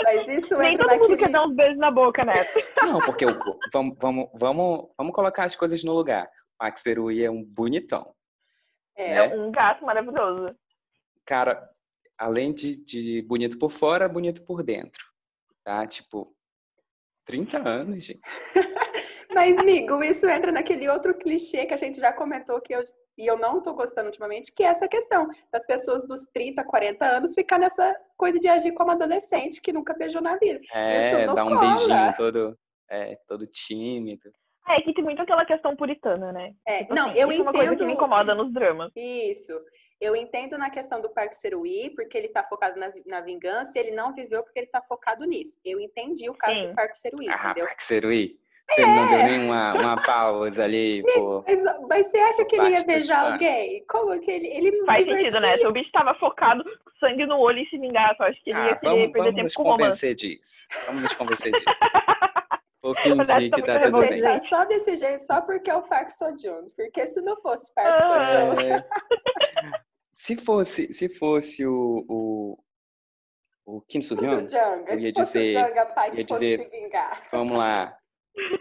mas 0.04 0.28
isso 0.28 0.58
Nem 0.58 0.76
todo 0.76 0.98
mundo 0.98 1.18
quer 1.18 1.30
dar 1.30 1.46
uns 1.46 1.56
beijos 1.56 1.78
na 1.78 1.92
boca, 1.92 2.26
Neto. 2.26 2.60
Não, 2.84 3.00
porque 3.00 3.26
eu, 3.26 3.38
vamos, 3.72 3.96
vamos, 4.00 4.30
vamos, 4.34 4.88
vamos 4.98 5.14
colocar 5.14 5.46
as 5.46 5.56
coisas 5.56 5.84
no 5.84 5.94
lugar. 5.94 6.28
Max 6.60 6.86
Erui 6.86 7.24
é 7.24 7.30
um 7.30 7.44
bonitão. 7.44 8.14
É, 8.96 9.28
né? 9.28 9.36
um 9.36 9.52
gato 9.52 9.86
maravilhoso. 9.86 10.56
Cara, 11.26 11.70
além 12.22 12.54
de, 12.54 12.76
de 12.76 13.24
bonito 13.24 13.58
por 13.58 13.72
fora, 13.72 14.08
bonito 14.08 14.44
por 14.44 14.62
dentro. 14.62 15.04
Tá? 15.64 15.88
Tipo, 15.88 16.32
30 17.26 17.68
anos, 17.68 18.04
gente. 18.04 18.22
Mas, 19.34 19.58
amigo, 19.58 20.04
isso 20.04 20.28
entra 20.28 20.52
naquele 20.52 20.88
outro 20.88 21.18
clichê 21.18 21.66
que 21.66 21.74
a 21.74 21.78
gente 21.78 22.00
já 22.00 22.14
comentou 22.14 22.62
que 22.62 22.76
eu, 22.76 22.84
e 23.18 23.26
eu 23.26 23.40
não 23.40 23.60
tô 23.60 23.74
gostando 23.74 24.08
ultimamente, 24.08 24.54
que 24.54 24.62
é 24.62 24.68
essa 24.68 24.88
questão 24.88 25.28
das 25.52 25.66
pessoas 25.66 26.06
dos 26.06 26.22
30, 26.32 26.64
40 26.64 27.06
anos 27.06 27.34
ficar 27.34 27.58
nessa 27.58 27.96
coisa 28.16 28.40
de 28.40 28.48
agir 28.48 28.74
como 28.74 28.92
adolescente 28.92 29.60
que 29.60 29.74
nunca 29.74 29.96
beijou 29.96 30.22
na 30.22 30.38
vida. 30.38 30.60
É, 30.74 31.26
dar 31.26 31.44
um 31.46 31.56
cola. 31.56 31.60
beijinho 31.60 32.14
todo, 32.18 32.60
é, 32.88 33.18
todo 33.26 33.48
tímido. 33.48 34.32
É 34.68 34.80
que 34.82 34.94
tem 34.94 35.04
muito 35.04 35.22
aquela 35.22 35.46
questão 35.46 35.76
puritana, 35.76 36.32
né? 36.32 36.54
É, 36.68 36.80
tipo 36.84 36.94
não, 36.94 37.10
assim, 37.10 37.20
eu 37.20 37.32
isso 37.32 37.42
entendo. 37.42 37.48
É 37.48 37.50
uma 37.50 37.54
coisa 37.54 37.76
que 37.76 37.86
me 37.86 37.94
incomoda 37.94 38.36
nos 38.36 38.54
dramas. 38.54 38.92
Isso. 38.96 39.54
Eu 40.02 40.16
entendo 40.16 40.58
na 40.58 40.72
questão 40.72 41.00
do 41.00 41.12
Parque 41.12 41.36
Seruí, 41.36 41.92
porque 41.92 42.18
ele 42.18 42.26
está 42.26 42.44
focado 42.44 42.80
na, 42.80 42.92
na, 43.06 43.22
vingança, 43.22 43.78
e 43.78 43.82
ele 43.82 43.92
não 43.92 44.12
viveu 44.16 44.42
porque 44.42 44.58
ele 44.58 44.66
está 44.66 44.82
focado 44.82 45.26
nisso. 45.26 45.60
Eu 45.64 45.80
entendi 45.80 46.28
o 46.28 46.34
caso 46.34 46.56
Sim. 46.56 46.70
do 46.70 46.76
Parque 46.76 46.98
Seruí, 46.98 47.30
ah, 47.30 47.36
entendeu? 47.36 47.66
Parque 47.66 47.84
Seruí. 47.84 48.40
Você 48.72 48.82
é. 48.82 48.86
não 48.86 49.10
deu 49.10 49.24
nenhuma 49.24 49.74
uma 49.74 50.02
pausa 50.02 50.64
ali, 50.64 51.04
pô. 51.14 51.44
Mas, 51.48 51.64
mas 51.88 52.08
você 52.08 52.18
acha 52.18 52.46
que 52.46 52.56
ele 52.56 52.70
ia 52.70 52.84
beijar 52.84 53.32
alguém? 53.32 53.86
Como 53.88 54.20
que 54.20 54.32
ele, 54.32 54.48
ele 54.48 54.72
não 54.72 54.86
Faz 54.88 55.00
divertia? 55.00 55.30
sentido, 55.30 55.42
né? 55.42 55.68
O 55.68 55.72
bicho 55.72 55.88
estava 55.88 56.16
focado 56.16 56.64
com 56.64 56.92
sangue 57.00 57.28
no 57.28 57.38
olho 57.38 57.60
e 57.60 57.70
se 57.70 57.78
vingar, 57.78 58.16
só 58.18 58.24
acho 58.24 58.44
que 58.44 58.50
ele 58.50 58.60
ah, 58.60 58.66
ia 58.70 58.76
querer 58.78 58.92
vamos, 58.92 59.12
perder 59.12 59.34
vamos 59.34 59.36
tempo 59.36 59.54
com 59.54 59.62
o 59.62 59.66
Vamos 59.66 59.80
nos 59.80 59.86
convencer 59.86 60.16
disso. 60.16 60.68
Vamos 60.88 61.04
nos 61.04 61.14
convencer 61.14 61.52
disso. 61.52 61.66
Vou 62.82 62.96
fingir 62.96 63.52
que 63.52 63.62
tá 63.62 63.80
tudo 63.80 64.00
bem. 64.00 64.22
Tá 64.24 64.40
só 64.40 64.66
desse 64.66 64.98
jeito, 64.98 65.24
só 65.24 65.40
porque 65.42 65.70
é 65.70 65.76
o 65.76 65.84
Park 65.84 66.10
Seo-joon. 66.10 66.66
Porque 66.76 67.06
se 67.06 67.22
não 67.22 67.40
fosse 67.40 67.70
o 67.70 67.74
Park 67.76 67.88
ah. 67.88 68.26
Seo-joon... 68.26 68.60
É... 68.62 68.86
Se 70.22 70.38
fosse, 70.38 70.94
se 70.94 71.10
fosse 71.10 71.66
o, 71.66 72.06
o, 72.08 72.64
o 73.66 73.82
Kim 73.82 74.04
Soo-hyun, 74.04 74.46
eu 74.88 75.00
ia 75.00 75.12
dizer, 75.12 75.50
Jung, 75.50 75.96
pai, 75.96 76.14
ia 76.16 76.24
dizer, 76.24 76.70
vamos 77.32 77.58
lá, 77.58 77.98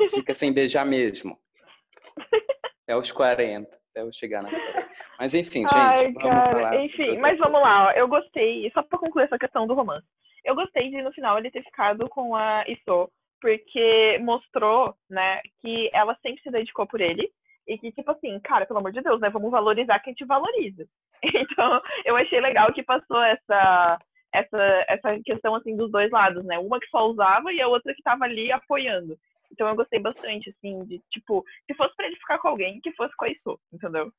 fica 0.09 0.35
sem 0.35 0.55
beijar 0.55 0.87
mesmo. 0.87 1.39
Até 2.83 2.97
os 2.97 3.13
40, 3.13 3.69
até 3.91 4.01
eu 4.01 4.11
chegar 4.11 4.43
na 4.43 4.49
40. 4.49 4.91
Mas 5.19 5.35
enfim, 5.35 5.61
gente, 5.61 5.75
Ai, 5.75 6.11
vamos 6.13 6.23
cara, 6.23 6.51
falar. 6.51 6.83
Enfim, 6.83 7.19
mas 7.19 7.39
vamos 7.39 7.61
lá, 7.61 7.89
ó, 7.89 7.91
eu 7.91 8.09
gostei, 8.09 8.71
só 8.73 8.83
pra 8.83 8.99
concluir 8.99 9.25
essa 9.25 9.39
questão 9.39 9.67
do 9.67 9.75
romance. 9.75 10.07
Eu 10.43 10.55
gostei 10.55 10.89
de, 10.89 11.03
no 11.03 11.13
final, 11.13 11.37
ele 11.37 11.51
ter 11.51 11.63
ficado 11.63 12.09
com 12.09 12.35
a 12.35 12.65
Iso, 12.67 13.13
porque 13.39 14.19
mostrou, 14.23 14.97
né, 15.11 15.43
que 15.61 15.91
ela 15.93 16.17
sempre 16.23 16.43
se 16.43 16.51
dedicou 16.51 16.87
por 16.87 17.03
ele, 17.03 17.31
e 17.71 17.79
que, 17.79 17.93
tipo 17.93 18.11
assim, 18.11 18.39
cara, 18.41 18.67
pelo 18.67 18.81
amor 18.81 18.91
de 18.91 19.01
Deus, 19.01 19.21
né? 19.21 19.31
Vamos 19.31 19.51
valorizar 19.51 20.01
quem 20.01 20.13
te 20.13 20.25
valoriza. 20.25 20.87
Então, 21.23 21.83
eu 22.05 22.17
achei 22.17 22.41
legal 22.41 22.73
que 22.73 22.83
passou 22.83 23.23
essa, 23.23 23.99
essa, 24.33 24.85
essa 24.89 25.21
questão, 25.23 25.55
assim, 25.55 25.77
dos 25.77 25.91
dois 25.91 26.11
lados, 26.11 26.43
né? 26.45 26.59
Uma 26.59 26.81
que 26.81 26.89
só 26.89 27.07
usava 27.07 27.53
e 27.53 27.61
a 27.61 27.69
outra 27.69 27.95
que 27.95 28.03
tava 28.03 28.25
ali 28.25 28.51
apoiando. 28.51 29.17
Então, 29.53 29.69
eu 29.69 29.77
gostei 29.77 30.01
bastante, 30.01 30.51
assim, 30.51 30.83
de, 30.87 30.99
tipo, 31.11 31.45
se 31.67 31.77
fosse 31.77 31.95
pra 31.95 32.07
ele 32.07 32.17
ficar 32.17 32.39
com 32.39 32.49
alguém, 32.49 32.81
que 32.81 32.93
fosse 32.95 33.15
com 33.17 33.27
a 33.27 33.29
Isu, 33.29 33.61
entendeu? 33.73 34.11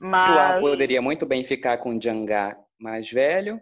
Mas... 0.00 0.60
poderia 0.60 1.02
muito 1.02 1.26
bem 1.26 1.44
ficar 1.44 1.78
com 1.78 1.96
o 1.96 2.02
Jangá 2.02 2.56
mais 2.80 3.12
velho, 3.12 3.60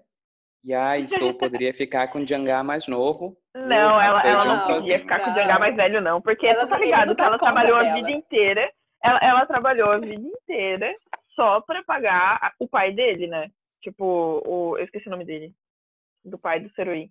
e 0.62 0.72
a 0.72 0.96
Isu 0.96 1.34
poderia 1.36 1.74
ficar 1.74 2.08
com 2.08 2.20
o 2.20 2.26
Jangá 2.26 2.62
mais 2.62 2.86
novo. 2.86 3.36
Não, 3.54 4.00
ela, 4.00 4.22
ela 4.24 4.44
não 4.44 4.66
podia 4.66 5.00
ficar 5.00 5.20
com 5.20 5.32
o 5.32 5.34
Jangá 5.34 5.58
mais 5.58 5.74
velho, 5.74 6.00
não, 6.00 6.22
porque 6.22 6.46
ela, 6.46 6.66
tá 6.66 6.78
ligado 6.78 7.14
que 7.16 7.22
ela 7.22 7.38
trabalhou 7.38 7.78
dela. 7.78 7.90
a 7.90 7.94
vida 7.94 8.10
inteira 8.10 8.72
ela, 9.04 9.18
ela 9.22 9.46
trabalhou 9.46 9.90
a 9.90 9.98
vida 9.98 10.26
inteira 10.26 10.94
só 11.34 11.60
pra 11.60 11.84
pagar 11.84 12.54
o 12.58 12.66
pai 12.66 12.92
dele, 12.92 13.26
né? 13.26 13.50
Tipo, 13.82 14.42
o, 14.46 14.78
eu 14.78 14.84
esqueci 14.84 15.08
o 15.08 15.10
nome 15.10 15.26
dele. 15.26 15.54
do 16.24 16.38
pai 16.38 16.58
do 16.58 16.72
Serui. 16.74 17.10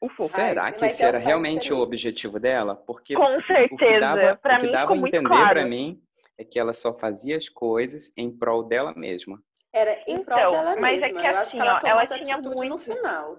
O 0.00 0.08
fofo. 0.10 0.34
Será 0.34 0.70
que 0.70 0.84
esse 0.84 1.02
era 1.02 1.18
realmente 1.18 1.72
o 1.72 1.78
objetivo 1.78 2.38
dela? 2.38 2.76
Porque 2.76 3.14
Com 3.14 3.40
certeza. 3.40 4.36
Para 4.42 4.60
mim, 4.60 4.70
dava 4.70 4.92
a 4.92 4.96
entender 4.96 5.28
claro. 5.28 5.48
para 5.48 5.64
mim 5.64 6.00
é 6.38 6.44
que 6.44 6.58
ela 6.58 6.72
só 6.72 6.92
fazia 6.92 7.36
as 7.36 7.48
coisas 7.48 8.12
em 8.16 8.30
prol 8.30 8.62
dela 8.62 8.92
mesma. 8.94 9.42
Era 9.72 9.98
em 10.06 10.22
prol 10.22 10.38
então, 10.38 10.50
dela 10.50 10.76
mas 10.78 11.00
mesma. 11.00 11.18
É 11.18 11.22
que, 11.22 11.26
assim, 11.28 11.56
que 11.56 11.62
ela, 11.62 11.80
ó, 11.82 11.88
ela 11.88 12.06
tinha 12.06 12.38
muito 12.38 12.64
no 12.64 12.78
final. 12.78 13.38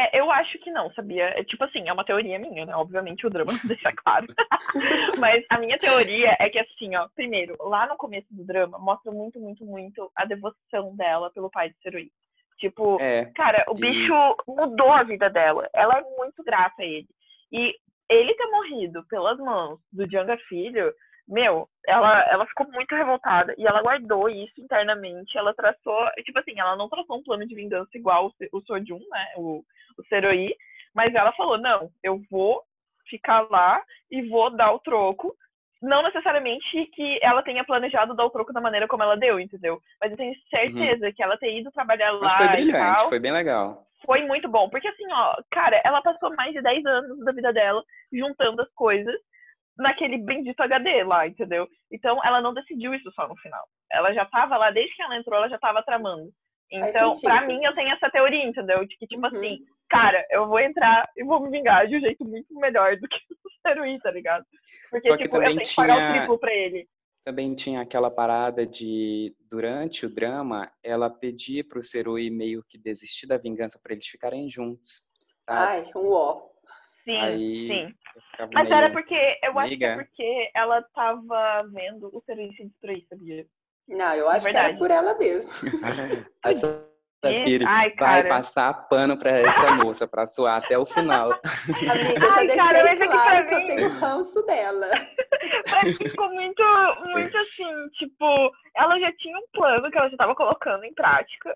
É, 0.00 0.18
eu 0.18 0.30
acho 0.30 0.58
que 0.60 0.70
não, 0.70 0.88
sabia? 0.90 1.24
É, 1.38 1.44
tipo 1.44 1.62
assim, 1.64 1.86
é 1.86 1.92
uma 1.92 2.04
teoria 2.04 2.38
minha, 2.38 2.64
né? 2.64 2.74
Obviamente 2.74 3.26
o 3.26 3.30
drama 3.30 3.52
não 3.52 3.60
deixa 3.68 3.92
claro. 3.92 4.26
Mas 5.18 5.44
a 5.50 5.58
minha 5.58 5.78
teoria 5.78 6.36
é 6.38 6.48
que 6.48 6.58
assim, 6.58 6.96
ó, 6.96 7.06
primeiro, 7.14 7.56
lá 7.60 7.86
no 7.86 7.96
começo 7.96 8.26
do 8.30 8.44
drama, 8.44 8.78
mostra 8.78 9.12
muito, 9.12 9.38
muito, 9.38 9.64
muito 9.64 10.10
a 10.16 10.24
devoção 10.24 10.96
dela 10.96 11.30
pelo 11.32 11.50
pai 11.50 11.68
de 11.68 11.76
Serui. 11.82 12.10
Tipo, 12.58 12.98
é, 13.00 13.26
cara, 13.34 13.64
o 13.68 13.76
e... 13.76 13.80
bicho 13.80 14.14
mudou 14.48 14.92
a 14.92 15.02
vida 15.02 15.28
dela. 15.28 15.68
Ela 15.74 15.98
é 15.98 16.02
muito 16.16 16.42
grata 16.42 16.82
a 16.82 16.84
ele. 16.84 17.08
E 17.52 17.74
ele 18.08 18.34
ter 18.34 18.46
morrido 18.46 19.04
pelas 19.08 19.38
mãos 19.38 19.78
do 19.92 20.06
Djanga 20.06 20.36
Filho, 20.48 20.92
meu, 21.30 21.68
ela, 21.86 22.22
ela 22.30 22.46
ficou 22.46 22.66
muito 22.70 22.94
revoltada 22.94 23.54
e 23.56 23.66
ela 23.66 23.82
guardou 23.82 24.28
isso 24.28 24.60
internamente. 24.60 25.38
Ela 25.38 25.54
traçou, 25.54 26.10
tipo 26.24 26.38
assim, 26.38 26.58
ela 26.58 26.76
não 26.76 26.88
traçou 26.88 27.18
um 27.18 27.22
plano 27.22 27.46
de 27.46 27.54
vingança 27.54 27.90
igual 27.94 28.26
o, 28.26 28.58
o 28.58 28.60
Sojun, 28.62 28.98
né? 28.98 29.26
O, 29.36 29.62
o 29.98 30.04
Seroi, 30.08 30.54
mas 30.94 31.14
ela 31.14 31.32
falou: 31.32 31.56
não, 31.56 31.88
eu 32.02 32.20
vou 32.30 32.62
ficar 33.08 33.48
lá 33.50 33.82
e 34.10 34.28
vou 34.28 34.50
dar 34.50 34.72
o 34.72 34.80
troco. 34.80 35.34
Não 35.82 36.02
necessariamente 36.02 36.86
que 36.94 37.18
ela 37.22 37.42
tenha 37.42 37.64
planejado 37.64 38.14
dar 38.14 38.26
o 38.26 38.30
troco 38.30 38.52
da 38.52 38.60
maneira 38.60 38.86
como 38.86 39.02
ela 39.02 39.16
deu, 39.16 39.40
entendeu? 39.40 39.80
Mas 39.98 40.10
eu 40.10 40.16
tenho 40.16 40.34
certeza 40.50 41.06
uhum. 41.06 41.12
que 41.12 41.22
ela 41.22 41.38
ter 41.38 41.58
ido 41.58 41.72
trabalhar 41.72 42.10
lá. 42.12 42.20
Mas 42.20 42.34
foi 42.34 42.48
brilhante, 42.48 42.96
tal, 42.96 43.08
foi 43.08 43.18
bem 43.18 43.32
legal. 43.32 43.86
Foi 44.04 44.22
muito 44.26 44.48
bom, 44.48 44.68
porque 44.68 44.88
assim, 44.88 45.10
ó, 45.10 45.36
cara, 45.50 45.80
ela 45.84 46.02
passou 46.02 46.34
mais 46.34 46.52
de 46.52 46.60
10 46.60 46.84
anos 46.84 47.24
da 47.24 47.32
vida 47.32 47.52
dela 47.52 47.82
juntando 48.12 48.62
as 48.62 48.70
coisas 48.74 49.14
naquele 49.76 50.18
bendito 50.18 50.60
HD 50.60 51.04
lá, 51.04 51.26
entendeu? 51.26 51.68
Então 51.90 52.20
ela 52.24 52.40
não 52.40 52.54
decidiu 52.54 52.94
isso 52.94 53.10
só 53.12 53.26
no 53.26 53.36
final. 53.36 53.64
Ela 53.90 54.12
já 54.12 54.24
tava 54.26 54.56
lá, 54.56 54.70
desde 54.70 54.94
que 54.94 55.02
ela 55.02 55.16
entrou, 55.16 55.36
ela 55.36 55.48
já 55.48 55.58
tava 55.58 55.82
tramando. 55.82 56.30
Então, 56.72 57.12
pra 57.20 57.44
mim, 57.46 57.64
eu 57.64 57.74
tenho 57.74 57.92
essa 57.92 58.08
teoria, 58.10 58.44
entendeu? 58.44 58.86
De 58.86 58.96
que, 58.96 59.06
tipo 59.06 59.20
uhum. 59.22 59.26
assim, 59.26 59.58
cara, 59.88 60.24
eu 60.30 60.46
vou 60.46 60.60
entrar 60.60 61.08
e 61.16 61.24
vou 61.24 61.40
me 61.40 61.50
vingar 61.50 61.86
de 61.88 61.96
um 61.96 62.00
jeito 62.00 62.24
muito 62.24 62.54
melhor 62.54 62.96
do 62.96 63.08
que 63.08 63.16
o 63.44 63.68
Serui, 63.68 63.98
tá 63.98 64.10
ligado? 64.10 64.44
Porque, 64.88 65.08
Só 65.08 65.16
que 65.16 65.24
tipo, 65.24 65.34
também 65.34 65.50
eu 65.50 65.56
tenho 65.56 65.64
tinha... 65.64 65.86
que 65.86 65.92
pagar 65.92 66.10
o 66.10 66.12
triplo 66.14 66.38
pra 66.38 66.54
ele. 66.54 66.88
Também 67.24 67.54
tinha 67.54 67.82
aquela 67.82 68.10
parada 68.10 68.66
de, 68.66 69.34
durante 69.50 70.06
o 70.06 70.14
drama, 70.14 70.70
ela 70.82 71.10
pedir 71.10 71.64
pro 71.64 71.82
Serui 71.82 72.30
meio 72.30 72.64
que 72.66 72.78
desistir 72.78 73.26
da 73.26 73.36
vingança 73.36 73.78
para 73.82 73.92
eles 73.92 74.06
ficarem 74.06 74.48
juntos. 74.48 75.02
Sabe? 75.42 75.60
Ai, 75.60 75.84
um 75.96 76.12
ó. 76.12 76.40
Sim, 77.04 77.16
Aí, 77.16 77.68
sim. 77.68 77.94
Mas 78.52 78.68
meio... 78.68 78.74
era 78.74 78.90
porque, 78.90 79.38
eu 79.42 79.58
acho 79.58 79.76
que 79.76 79.84
é 79.84 79.94
porque 79.96 80.50
ela 80.54 80.82
tava 80.94 81.64
vendo 81.72 82.10
o 82.12 82.22
Serui 82.26 82.52
se 82.54 82.64
destruir, 82.64 83.06
sabia? 83.08 83.46
Não, 83.88 84.14
eu 84.14 84.28
acho 84.28 84.46
que 84.46 84.56
era 84.56 84.76
por 84.76 84.90
ela 84.90 85.16
mesmo. 85.18 85.50
Essa 86.44 86.90
Ai, 87.66 87.94
vai 87.98 88.26
passar 88.26 88.72
pano 88.88 89.16
pra 89.18 89.30
essa 89.30 89.74
moça, 89.74 90.08
pra 90.08 90.26
suar 90.26 90.62
até 90.64 90.78
o 90.78 90.86
final. 90.86 91.28
Amiga, 91.90 92.14
eu 92.14 92.32
já 92.32 92.38
Ai, 92.38 92.46
deixei 92.46 92.56
cara, 92.56 92.96
claro 92.96 93.46
que, 93.46 93.48
que 93.48 93.54
eu 93.54 93.66
tenho 93.66 93.90
ranço 94.00 94.42
dela. 94.46 94.88
pra 95.68 95.84
mim 95.84 95.92
ficou 95.92 96.30
muito, 96.30 96.62
muito 97.12 97.36
assim, 97.36 97.88
tipo, 97.98 98.50
ela 98.74 98.98
já 98.98 99.12
tinha 99.16 99.36
um 99.36 99.44
plano 99.52 99.90
que 99.90 99.98
ela 99.98 100.08
já 100.08 100.16
tava 100.16 100.34
colocando 100.34 100.84
em 100.84 100.94
prática 100.94 101.54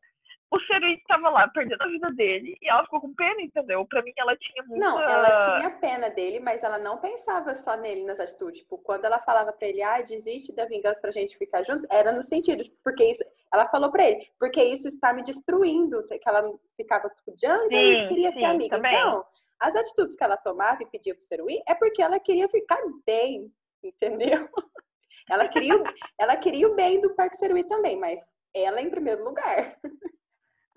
o 0.54 0.60
Serui 0.66 0.94
estava 0.94 1.30
lá 1.30 1.48
perdendo 1.48 1.82
a 1.82 1.88
vida 1.88 2.10
dele 2.12 2.56
e 2.60 2.68
ela 2.68 2.84
ficou 2.84 3.00
com 3.00 3.14
pena, 3.14 3.42
entendeu? 3.42 3.84
Pra 3.86 4.02
mim 4.02 4.12
ela 4.16 4.36
tinha 4.36 4.62
muita... 4.64 4.86
Não, 4.86 5.00
ela 5.00 5.58
tinha 5.58 5.70
pena 5.70 6.08
dele, 6.10 6.38
mas 6.38 6.62
ela 6.62 6.78
não 6.78 6.98
pensava 6.98 7.54
só 7.54 7.76
nele 7.76 8.04
nas 8.04 8.20
atitudes. 8.20 8.60
Tipo, 8.60 8.78
quando 8.78 9.04
ela 9.04 9.18
falava 9.18 9.52
pra 9.52 9.66
ele, 9.66 9.82
ah, 9.82 10.00
desiste 10.00 10.54
da 10.54 10.64
vingança 10.64 11.00
pra 11.00 11.10
gente 11.10 11.36
ficar 11.36 11.62
juntos, 11.62 11.86
era 11.90 12.12
no 12.12 12.22
sentido, 12.22 12.62
tipo, 12.62 12.76
porque 12.82 13.04
isso... 13.04 13.24
Ela 13.52 13.66
falou 13.66 13.90
pra 13.90 14.04
ele, 14.04 14.26
porque 14.38 14.62
isso 14.62 14.88
está 14.88 15.12
me 15.12 15.22
destruindo, 15.22 16.04
que 16.06 16.28
ela 16.28 16.42
ficava 16.76 17.10
Django 17.36 17.72
e 17.72 18.08
queria 18.08 18.32
sim, 18.32 18.40
ser 18.40 18.44
amiga. 18.46 18.76
Também. 18.76 18.92
Então, 18.92 19.24
as 19.60 19.76
atitudes 19.76 20.16
que 20.16 20.24
ela 20.24 20.36
tomava 20.36 20.82
e 20.82 20.86
pedia 20.86 21.14
pro 21.14 21.22
Serui 21.22 21.62
é 21.68 21.74
porque 21.74 22.02
ela 22.02 22.18
queria 22.18 22.48
ficar 22.48 22.80
bem, 23.06 23.52
entendeu? 23.82 24.48
Ela 25.30 25.46
queria, 25.46 25.80
ela 26.18 26.36
queria 26.36 26.68
o 26.68 26.74
bem 26.74 27.00
do 27.00 27.14
Parque 27.14 27.36
Serui 27.36 27.62
também, 27.62 27.96
mas 27.96 28.20
ela 28.52 28.82
em 28.82 28.90
primeiro 28.90 29.24
lugar. 29.24 29.78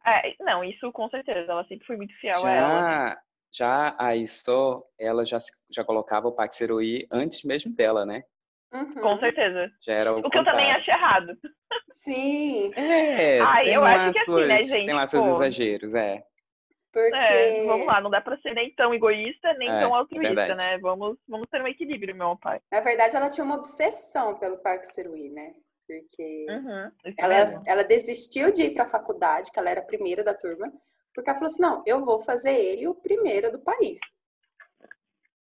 É, 0.07 0.35
não, 0.39 0.63
isso 0.63 0.91
com 0.91 1.09
certeza. 1.09 1.51
Ela 1.51 1.65
sempre 1.65 1.85
foi 1.85 1.97
muito 1.97 2.17
fiel 2.19 2.41
já, 2.41 2.47
a 2.47 2.53
ela. 2.53 3.17
Já 3.51 3.95
a 3.99 4.15
Isto, 4.15 4.85
ela 4.99 5.25
já, 5.25 5.37
já 5.69 5.83
colocava 5.83 6.27
o 6.27 6.31
Pax 6.31 6.61
Heroi 6.61 7.07
antes 7.11 7.43
mesmo 7.43 7.75
dela, 7.75 8.05
né? 8.05 8.23
Uhum. 8.73 8.93
Com 8.95 9.19
certeza. 9.19 9.71
Já 9.81 9.93
era 9.93 10.13
o, 10.13 10.19
o 10.19 10.29
que 10.29 10.37
eu 10.37 10.43
também 10.43 10.71
acho 10.71 10.89
errado. 10.89 11.37
Sim. 11.93 12.71
É, 12.75 13.39
Ai, 13.39 13.65
tem 13.65 13.73
eu 13.73 13.83
acho 13.83 14.13
que 14.13 14.25
suas, 14.25 14.49
assim, 14.49 14.53
né, 14.53 14.59
gente? 14.59 14.85
Tem 14.85 14.95
lá 14.95 15.07
seus 15.07 15.25
exageros, 15.25 15.93
é. 15.93 16.23
Porque... 16.91 17.15
É, 17.15 17.65
vamos 17.65 17.85
lá, 17.85 18.01
não 18.01 18.09
dá 18.09 18.21
pra 18.21 18.37
ser 18.37 18.53
nem 18.53 18.73
tão 18.73 18.93
egoísta, 18.93 19.53
nem 19.53 19.69
é, 19.69 19.79
tão 19.79 19.93
altruísta, 19.93 20.41
é 20.41 20.55
né? 20.55 20.77
Vamos, 20.79 21.17
vamos 21.27 21.47
ter 21.49 21.61
um 21.61 21.67
equilíbrio, 21.67 22.15
meu 22.15 22.37
pai. 22.37 22.59
Na 22.71 22.79
verdade, 22.79 23.15
ela 23.15 23.29
tinha 23.29 23.43
uma 23.43 23.55
obsessão 23.55 24.37
pelo 24.39 24.57
Parque 24.57 24.87
Serui, 24.87 25.29
né? 25.29 25.53
Porque 25.87 26.45
uhum, 26.49 26.91
ela, 27.17 27.61
ela 27.65 27.83
desistiu 27.83 28.51
de 28.51 28.63
ir 28.63 28.73
para 28.73 28.83
a 28.83 28.89
faculdade, 28.89 29.51
que 29.51 29.57
ela 29.57 29.69
era 29.69 29.79
a 29.79 29.85
primeira 29.85 30.23
da 30.23 30.33
turma, 30.33 30.71
porque 31.13 31.29
ela 31.29 31.39
falou 31.39 31.47
assim: 31.47 31.61
não, 31.61 31.83
eu 31.85 32.03
vou 32.03 32.19
fazer 32.19 32.53
ele 32.53 32.87
o 32.87 32.93
primeiro 32.93 33.51
do 33.51 33.59
país. 33.59 33.99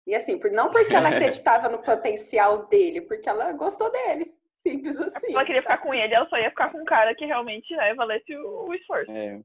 E 0.06 0.16
assim, 0.16 0.40
não 0.54 0.70
porque 0.72 0.96
ela 0.96 1.10
acreditava 1.10 1.68
no 1.68 1.82
potencial 1.82 2.68
dele, 2.68 3.02
porque 3.02 3.28
ela 3.28 3.52
gostou 3.52 3.92
dele. 3.92 4.34
Simples 4.60 4.98
assim. 4.98 5.34
Ela 5.34 5.46
queria 5.46 5.62
sabe? 5.62 5.76
ficar 5.76 5.88
com 5.88 5.94
ele, 5.94 6.14
ela 6.14 6.30
só 6.30 6.38
ia 6.38 6.50
ficar 6.50 6.72
com 6.72 6.80
um 6.80 6.86
cara 6.86 7.14
que 7.16 7.26
realmente 7.26 7.76
né, 7.76 7.94
valesse 7.96 8.36
o, 8.36 8.68
o 8.68 8.74
esforço. 8.74 9.12
É. 9.12 9.42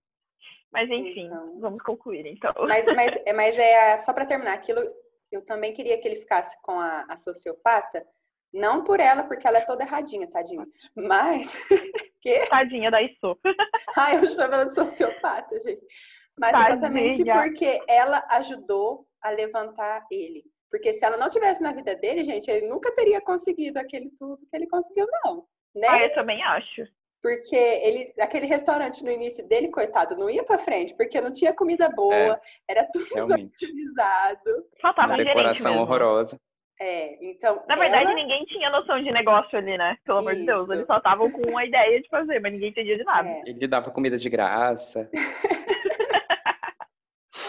Mas 0.70 0.88
enfim, 0.90 1.26
então... 1.26 1.60
vamos 1.60 1.82
concluir 1.82 2.26
então. 2.26 2.52
Mas, 2.66 2.86
mas, 2.86 3.14
mas 3.34 3.58
é 3.58 3.98
só 4.00 4.12
para 4.12 4.24
terminar, 4.24 4.54
aquilo 4.54 4.80
eu 5.32 5.42
também 5.42 5.72
queria 5.72 5.98
que 5.98 6.06
ele 6.06 6.16
ficasse 6.16 6.60
com 6.62 6.78
a, 6.78 7.06
a 7.08 7.16
sociopata, 7.16 8.06
não 8.52 8.84
por 8.84 9.00
ela, 9.00 9.22
porque 9.22 9.46
ela 9.46 9.58
é 9.58 9.64
toda 9.64 9.82
erradinha, 9.82 10.28
tadinha. 10.28 10.66
Mas. 10.94 11.54
que? 12.20 12.46
Tadinha 12.46 12.90
da 12.90 13.02
Isso. 13.02 13.38
Ai, 13.96 14.18
eu 14.18 14.28
chamo 14.28 14.54
ela 14.54 14.66
de 14.66 14.74
sociopata, 14.74 15.58
gente. 15.58 15.84
Mas 16.38 16.52
tadinha. 16.52 16.70
exatamente 16.70 17.24
porque 17.24 17.80
ela 17.88 18.24
ajudou 18.30 19.06
a 19.22 19.30
levantar 19.30 20.06
ele. 20.10 20.44
Porque 20.70 20.94
se 20.94 21.04
ela 21.04 21.16
não 21.18 21.28
tivesse 21.28 21.62
na 21.62 21.72
vida 21.72 21.94
dele, 21.94 22.24
gente, 22.24 22.50
ele 22.50 22.66
nunca 22.66 22.94
teria 22.94 23.20
conseguido 23.20 23.78
aquele 23.78 24.10
tudo 24.18 24.38
que 24.38 24.56
ele 24.56 24.66
conseguiu, 24.66 25.06
não. 25.24 25.46
Né? 25.74 25.86
Ah, 25.88 26.02
eu 26.02 26.14
também 26.14 26.42
acho. 26.42 26.86
Porque 27.22 27.54
ele, 27.54 28.12
aquele 28.18 28.46
restaurante 28.46 29.04
no 29.04 29.10
início 29.10 29.46
dele, 29.46 29.68
coitado, 29.68 30.16
não 30.16 30.28
ia 30.28 30.42
para 30.42 30.58
frente, 30.58 30.94
porque 30.96 31.20
não 31.20 31.30
tinha 31.30 31.54
comida 31.54 31.88
boa, 31.88 32.34
é, 32.34 32.40
era 32.68 32.88
tudo 32.90 33.04
desorganizado. 33.04 34.66
Faltava 34.82 35.12
uma 35.12 35.18
decoração 35.18 35.78
horrorosa. 35.78 36.40
É, 36.84 37.16
então. 37.24 37.62
Na 37.68 37.76
verdade, 37.76 38.06
ela... 38.06 38.14
ninguém 38.14 38.44
tinha 38.46 38.68
noção 38.68 39.00
de 39.00 39.12
negócio 39.12 39.56
ali, 39.56 39.78
né? 39.78 39.96
Pelo 40.04 40.18
amor 40.18 40.34
de 40.34 40.44
Deus. 40.44 40.68
Eles 40.68 40.84
só 40.84 40.96
estavam 40.96 41.30
com 41.30 41.42
uma 41.48 41.64
ideia 41.64 42.02
de 42.02 42.08
fazer, 42.08 42.40
mas 42.40 42.52
ninguém 42.52 42.70
entendia 42.70 42.98
de 42.98 43.04
nada. 43.04 43.28
É. 43.28 43.42
Ele 43.46 43.68
dava 43.68 43.92
comida 43.92 44.18
de 44.18 44.28
graça. 44.28 45.08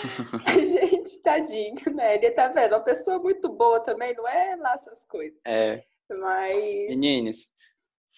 Gente, 0.64 1.20
tadinho, 1.24 1.96
né? 1.96 2.16
Ele 2.16 2.30
tá 2.30 2.48
vendo, 2.50 2.74
uma 2.74 2.82
pessoa 2.82 3.18
muito 3.18 3.50
boa 3.50 3.80
também, 3.80 4.14
não 4.14 4.28
é 4.28 4.56
lá 4.56 4.74
essas 4.74 5.04
coisas. 5.06 5.40
É. 5.46 5.84
Mas. 6.12 6.56
Meninas, 6.90 7.52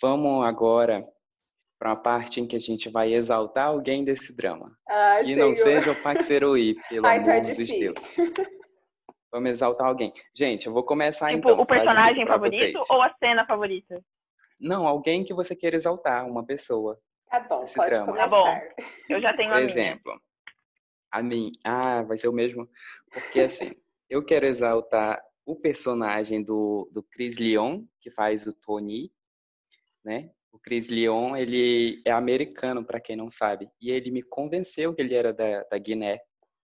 vamos 0.02 0.46
agora 0.46 1.08
para 1.80 1.90
uma 1.92 1.96
parte 1.96 2.42
em 2.42 2.48
que 2.48 2.58
a 2.58 2.60
gente 2.60 2.90
vai 2.90 3.14
exaltar 3.14 3.68
alguém 3.68 4.04
desse 4.04 4.36
drama. 4.36 4.76
Ai, 4.90 5.24
que 5.24 5.34
senhor. 5.34 5.48
não 5.48 5.56
seja 5.56 5.92
o 5.92 6.02
Paxeroí, 6.02 6.76
pelo 6.90 7.08
Ai, 7.08 7.20
amor 7.20 7.26
tá 7.26 7.40
dos 7.40 7.70
deuses. 7.70 8.18
Vamos 9.36 9.52
exaltar 9.52 9.88
alguém. 9.88 10.14
Gente, 10.34 10.68
eu 10.68 10.72
vou 10.72 10.82
começar 10.82 11.28
tipo, 11.28 11.50
então. 11.50 11.60
o 11.60 11.68
personagem 11.68 12.26
favorito 12.26 12.80
ou 12.90 13.02
a 13.02 13.14
cena 13.20 13.46
favorita? 13.46 14.02
Não, 14.58 14.88
alguém 14.88 15.26
que 15.26 15.34
você 15.34 15.54
queira 15.54 15.76
exaltar, 15.76 16.26
uma 16.26 16.46
pessoa. 16.46 16.98
Tá 17.30 17.42
bom, 17.42 17.66
pode 17.76 17.90
drama. 17.90 18.06
começar. 18.06 18.30
Tá 18.30 18.34
bom. 18.34 18.84
Eu 19.10 19.20
já 19.20 19.36
tenho 19.36 19.50
Por 19.50 19.58
a 19.58 19.62
exemplo, 19.62 20.14
minha. 20.14 20.22
a 21.12 21.22
mim. 21.22 21.52
Ah, 21.66 22.02
vai 22.04 22.18
ser 22.18 22.30
o 22.30 22.32
mesmo. 22.32 22.66
Porque 23.12 23.42
assim, 23.42 23.74
eu 24.10 24.24
quero 24.24 24.46
exaltar 24.46 25.22
o 25.46 25.54
personagem 25.58 26.42
do, 26.42 26.90
do 26.94 27.04
Chris 27.04 27.38
Leon, 27.38 27.84
que 28.00 28.10
faz 28.10 28.48
o 28.48 28.54
Tony, 28.54 29.12
né? 30.02 30.32
O 30.50 30.60
Chris 30.60 30.88
Leon, 30.88 31.36
ele 31.36 32.02
é 32.06 32.12
americano, 32.12 32.86
para 32.86 33.02
quem 33.02 33.18
não 33.18 33.30
sabe. 33.30 33.70
E 33.82 33.92
ele 33.92 34.12
me 34.12 34.24
convenceu 34.24 34.96
que 34.96 35.02
ele 35.02 35.14
era 35.14 35.34
da, 35.34 35.64
da 35.64 35.78
Guiné, 35.78 36.22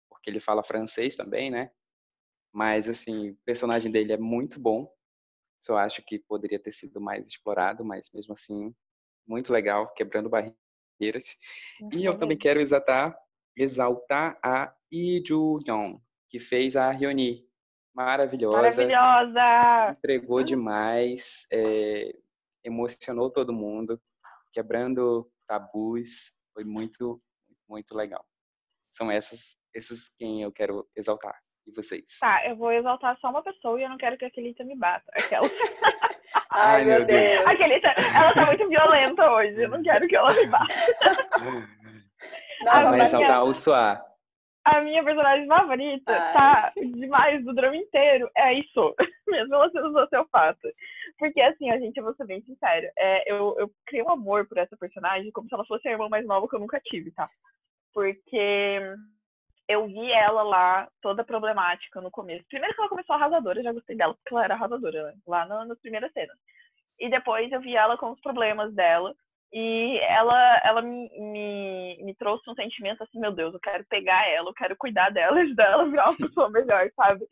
porque 0.09 0.29
ele 0.29 0.41
fala 0.41 0.61
francês 0.61 1.15
também, 1.15 1.49
né? 1.49 1.71
Mas, 2.53 2.89
assim, 2.89 3.31
o 3.31 3.37
personagem 3.45 3.91
dele 3.91 4.13
é 4.13 4.17
muito 4.17 4.59
bom. 4.59 4.91
Só 5.61 5.77
acho 5.77 6.01
que 6.05 6.19
poderia 6.19 6.59
ter 6.59 6.71
sido 6.71 7.01
mais 7.01 7.27
explorado, 7.27 7.83
mas 7.83 8.09
mesmo 8.13 8.33
assim, 8.33 8.73
muito 9.27 9.51
legal, 9.51 9.93
quebrando 9.93 10.29
barreiras. 10.29 11.37
Uhum. 11.81 11.89
E 11.93 12.05
eu 12.05 12.17
também 12.17 12.37
quero 12.37 12.59
exaltar, 12.61 13.15
exaltar 13.55 14.39
a 14.43 14.73
Lee 14.91 15.21
Joo-young, 15.25 15.99
que 16.29 16.39
fez 16.39 16.75
a 16.75 16.91
Hyuni. 16.91 17.47
Maravilhosa. 17.93 18.57
Maravilhosa! 18.57 19.91
Entregou 19.97 20.41
demais, 20.41 21.45
é, 21.51 22.13
emocionou 22.63 23.29
todo 23.29 23.51
mundo, 23.51 24.01
quebrando 24.53 25.29
tabus. 25.47 26.31
Foi 26.53 26.63
muito, 26.63 27.21
muito 27.67 27.95
legal. 27.95 28.25
São 28.91 29.11
essas, 29.11 29.57
esses 29.73 30.09
quem 30.17 30.43
eu 30.43 30.51
quero 30.51 30.87
exaltar. 30.95 31.37
E 31.69 31.75
vocês? 31.75 32.19
Tá, 32.19 32.45
eu 32.47 32.55
vou 32.55 32.71
exaltar 32.71 33.15
só 33.19 33.29
uma 33.29 33.43
pessoa 33.43 33.79
e 33.79 33.83
eu 33.83 33.89
não 33.89 33.97
quero 33.97 34.17
que 34.17 34.25
a 34.25 34.27
Aquelita 34.27 34.63
me 34.63 34.75
bata. 34.75 35.05
Aquela. 35.13 35.47
Ai, 36.51 36.83
meu 36.83 37.05
Deus. 37.05 37.45
Aquelita, 37.45 37.87
ela 37.87 38.33
tá 38.33 38.45
muito 38.47 38.67
violenta 38.67 39.31
hoje. 39.31 39.61
Eu 39.61 39.69
não 39.69 39.83
quero 39.83 40.07
que 40.07 40.15
ela 40.15 40.33
me 40.33 40.47
bata. 40.47 40.73
Não, 42.61 42.73
Vai 42.73 42.83
mas 42.83 43.13
exaltar 43.13 43.43
o 43.45 43.53
Suá. 43.53 44.05
A 44.65 44.81
minha 44.81 45.01
personagem 45.01 45.47
favorita 45.47 46.11
Ai. 46.11 46.33
tá 46.33 46.73
demais 46.75 47.45
do 47.45 47.53
drama 47.53 47.77
inteiro. 47.77 48.29
É 48.35 48.53
isso. 48.55 48.95
Mesmo 49.25 49.55
ela 49.55 49.69
sendo 49.71 49.93
sociopata. 49.93 50.73
Porque, 51.17 51.39
assim, 51.39 51.71
a 51.71 51.79
gente, 51.79 51.95
eu 51.95 52.03
vou 52.03 52.13
ser 52.15 52.25
bem 52.25 52.41
sincera. 52.41 52.91
É, 52.97 53.31
eu, 53.31 53.55
eu 53.57 53.71
criei 53.85 54.03
um 54.03 54.09
amor 54.09 54.45
por 54.47 54.57
essa 54.57 54.75
personagem 54.75 55.31
como 55.31 55.47
se 55.47 55.53
ela 55.53 55.65
fosse 55.65 55.87
a 55.87 55.91
irmã 55.91 56.09
mais 56.09 56.25
nova 56.25 56.49
que 56.49 56.55
eu 56.55 56.59
nunca 56.59 56.81
tive, 56.81 57.11
tá? 57.11 57.29
Porque 57.93 58.81
eu 59.69 59.87
vi 59.87 60.11
ela 60.11 60.43
lá 60.43 60.89
toda 61.01 61.23
problemática 61.25 62.01
no 62.01 62.11
começo. 62.11 62.45
Primeiro 62.49 62.75
que 62.75 62.81
ela 62.81 62.89
começou 62.89 63.15
arrasadora, 63.15 63.59
eu 63.59 63.65
já 63.65 63.73
gostei 63.73 63.97
dela 63.97 64.15
porque 64.15 64.33
ela 64.35 64.45
era 64.45 64.55
arrasadora, 64.55 65.03
né? 65.07 65.15
lá 65.27 65.45
na- 65.47 65.65
nas 65.67 65.79
primeiras 65.81 66.11
cenas. 66.13 66.37
E 66.99 67.09
depois 67.09 67.51
eu 67.51 67.61
vi 67.61 67.75
ela 67.75 67.97
com 67.97 68.11
os 68.11 68.21
problemas 68.21 68.73
dela. 68.73 69.15
E 69.53 69.99
ela, 70.03 70.61
ela 70.63 70.81
me, 70.81 71.09
me, 71.19 71.97
me 72.03 72.15
trouxe 72.15 72.49
um 72.49 72.55
sentimento 72.55 73.03
assim, 73.03 73.19
meu 73.19 73.31
Deus, 73.31 73.53
eu 73.53 73.59
quero 73.59 73.85
pegar 73.89 74.27
ela, 74.29 74.49
eu 74.49 74.53
quero 74.53 74.75
cuidar 74.77 75.11
dela, 75.11 75.39
ajudar 75.41 75.71
ela 75.71 75.83
a 75.83 75.87
virar 75.87 76.09
uma 76.11 76.17
pessoa 76.29 76.49
melhor, 76.51 76.89
sabe? 76.95 77.25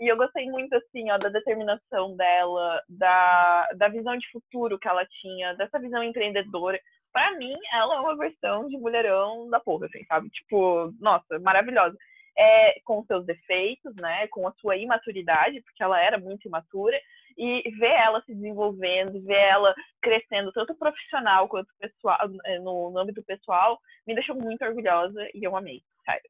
E 0.00 0.08
eu 0.10 0.16
gostei 0.16 0.46
muito, 0.50 0.74
assim, 0.74 1.10
ó, 1.10 1.18
da 1.18 1.28
determinação 1.30 2.16
dela, 2.16 2.82
da, 2.88 3.68
da 3.76 3.88
visão 3.88 4.16
de 4.18 4.30
futuro 4.30 4.78
que 4.78 4.88
ela 4.88 5.06
tinha, 5.20 5.54
dessa 5.54 5.78
visão 5.78 6.02
empreendedora. 6.02 6.80
Pra 7.12 7.32
mim, 7.36 7.54
ela 7.72 7.96
é 7.96 8.00
uma 8.00 8.16
versão 8.16 8.68
de 8.68 8.76
mulherão 8.78 9.48
da 9.50 9.60
porra, 9.60 9.86
assim, 9.86 10.04
sabe? 10.06 10.30
Tipo, 10.30 10.92
nossa, 11.00 11.38
maravilhosa. 11.40 11.96
É, 12.36 12.80
com 12.84 13.04
seus 13.04 13.26
defeitos, 13.26 13.94
né? 13.96 14.26
Com 14.28 14.48
a 14.48 14.52
sua 14.54 14.76
imaturidade, 14.76 15.60
porque 15.60 15.82
ela 15.82 16.00
era 16.00 16.18
muito 16.18 16.48
imatura. 16.48 16.98
E 17.36 17.62
ver 17.78 17.92
ela 17.92 18.20
se 18.26 18.34
desenvolvendo, 18.34 19.20
ver 19.24 19.38
ela 19.38 19.74
crescendo, 20.02 20.52
tanto 20.52 20.74
profissional 20.74 21.48
quanto 21.48 21.68
pessoal, 21.80 22.18
eh, 22.44 22.58
no, 22.58 22.90
no 22.90 22.98
âmbito 22.98 23.22
pessoal, 23.22 23.78
me 24.06 24.14
deixou 24.14 24.36
muito 24.36 24.62
orgulhosa 24.62 25.26
e 25.34 25.42
eu 25.42 25.56
amei. 25.56 25.80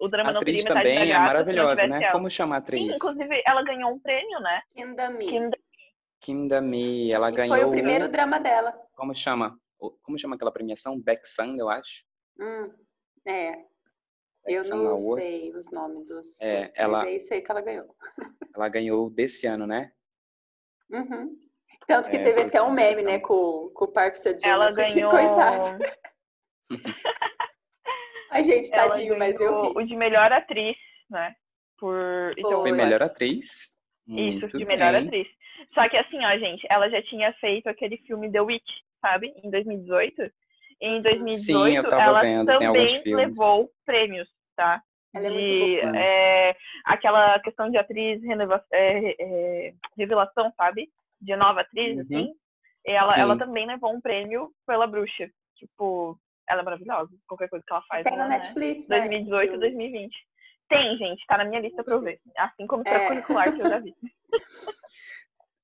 O 0.00 0.06
drama 0.06 0.30
A 0.30 0.32
não 0.34 0.40
atriz 0.40 0.62
metade 0.64 0.78
também 0.80 0.98
da 1.08 1.14
é 1.14 1.18
não 1.18 1.24
maravilhosa, 1.26 1.86
né? 1.88 2.02
ela. 2.04 2.12
Como 2.12 2.30
chama 2.30 2.56
a 2.56 2.58
Sim, 2.58 2.62
atriz? 2.62 2.94
inclusive 2.96 3.42
ela 3.44 3.64
ganhou 3.64 3.90
um 3.92 3.98
prêmio, 3.98 4.38
né? 4.40 4.62
Kim 5.18 5.50
Kim 6.20 6.46
Da-mi. 6.46 7.10
Ela 7.12 7.30
E 7.30 7.34
ganhou. 7.34 7.56
foi 7.56 7.64
o 7.64 7.70
primeiro 7.72 8.06
um- 8.06 8.10
drama 8.10 8.38
dela. 8.38 8.72
Como 8.94 9.12
chama? 9.12 9.58
Como 10.02 10.18
chama 10.18 10.36
aquela 10.36 10.52
premiação? 10.52 11.00
Baeksang, 11.00 11.58
eu 11.58 11.68
acho. 11.68 12.04
Hum, 12.38 12.72
é. 13.26 13.50
Eu 14.46 14.56
Baeksang 14.60 14.82
não 14.82 14.90
Awards. 14.96 15.30
sei 15.30 15.54
os 15.56 15.70
nomes 15.70 16.06
dos. 16.06 16.40
É, 16.40 16.56
coisas, 16.58 16.74
ela- 16.76 16.98
Mas 16.98 17.08
é 17.08 17.16
isso 17.16 17.34
aí 17.34 17.42
que 17.42 17.50
ela 17.50 17.60
ganhou. 17.60 17.96
Ela 18.54 18.68
ganhou 18.68 19.10
desse 19.10 19.46
ano, 19.46 19.66
né? 19.66 19.92
Uhum. 20.90 21.38
Tanto 21.86 22.10
que 22.10 22.16
É, 22.16 22.22
teve 22.22 22.42
até 22.42 22.62
um 22.62 22.70
meme, 22.70 23.02
né, 23.02 23.18
com, 23.18 23.70
com 23.74 23.84
o 23.86 23.88
Park 23.92 24.14
Seo-joon. 24.14 24.48
Ela 24.48 24.68
porque, 24.72 24.94
ganhou. 24.94 25.10
Coitado. 25.10 25.78
Ai, 28.30 28.42
gente, 28.44 28.72
ela 28.72 28.88
tadinho, 28.90 29.18
mas 29.18 29.38
eu 29.40 29.62
ri. 29.62 29.72
o 29.76 29.86
de 29.86 29.96
melhor 29.96 30.32
atriz, 30.32 30.76
né? 31.10 31.34
Por. 31.78 32.32
Então, 32.38 32.60
Foi 32.62 32.72
melhor 32.72 33.02
atriz. 33.02 33.76
Isso, 34.06 34.40
Muito 34.40 34.58
de 34.58 34.64
melhor 34.64 34.92
bem. 34.92 35.06
atriz. 35.06 35.28
Só 35.74 35.88
que 35.88 35.96
assim, 35.96 36.24
ó, 36.24 36.38
gente, 36.38 36.66
ela 36.70 36.88
já 36.88 37.02
tinha 37.02 37.32
feito 37.34 37.68
aquele 37.68 37.96
filme 37.98 38.30
The 38.32 38.40
Witch, 38.40 38.70
sabe? 39.02 39.34
Em 39.44 39.50
2018. 39.50 40.22
E 40.80 40.88
em 40.88 41.02
2018, 41.02 41.28
Sim, 41.70 41.76
eu 41.76 41.88
tava 41.88 42.02
ela 42.02 42.20
vendo, 42.22 42.46
também 42.46 43.02
levou 43.04 43.70
prêmios, 43.84 44.28
tá? 44.56 44.80
Ela 45.14 45.26
é 45.26 45.30
muito 45.30 45.44
de, 45.46 45.80
boa. 45.82 45.98
é, 45.98 46.56
aquela 46.86 47.38
questão 47.40 47.70
de 47.70 47.76
atriz 47.76 48.22
renova- 48.22 48.64
é, 48.72 49.14
é, 49.68 49.74
revelação, 49.98 50.50
sabe? 50.56 50.88
De 51.20 51.36
nova 51.36 51.60
atriz, 51.60 51.96
Uhum. 51.96 52.02
assim. 52.02 52.32
E 52.86 52.90
ela, 52.90 53.14
Sim. 53.14 53.20
ela 53.20 53.38
também 53.38 53.66
levou 53.66 53.92
um 53.94 54.00
prêmio 54.00 54.50
pela 54.66 54.86
bruxa. 54.86 55.28
Tipo, 55.56 56.18
ela 56.48 56.62
é 56.62 56.64
maravilhosa. 56.64 57.10
Qualquer 57.28 57.48
coisa 57.48 57.64
que 57.64 57.72
ela 57.72 57.82
faz. 57.86 58.02
Tem 58.04 58.16
na 58.16 58.24
ela, 58.24 58.28
né? 58.30 58.38
Netflix, 58.38 58.88
né? 58.88 58.98
esse 58.98 59.08
2018 59.08 59.50
filme. 59.50 59.58
2020. 59.60 60.16
Tem, 60.68 60.96
gente, 60.96 61.24
tá 61.26 61.36
na 61.38 61.44
minha 61.44 61.60
lista 61.60 61.84
pra 61.84 61.94
eu 61.94 62.00
ver. 62.00 62.16
Assim 62.38 62.66
como 62.66 62.82
É. 62.86 62.90
extracurricular 62.90 63.54
que 63.54 63.60
eu 63.62 63.68
já 63.68 63.78
vi. 63.78 63.94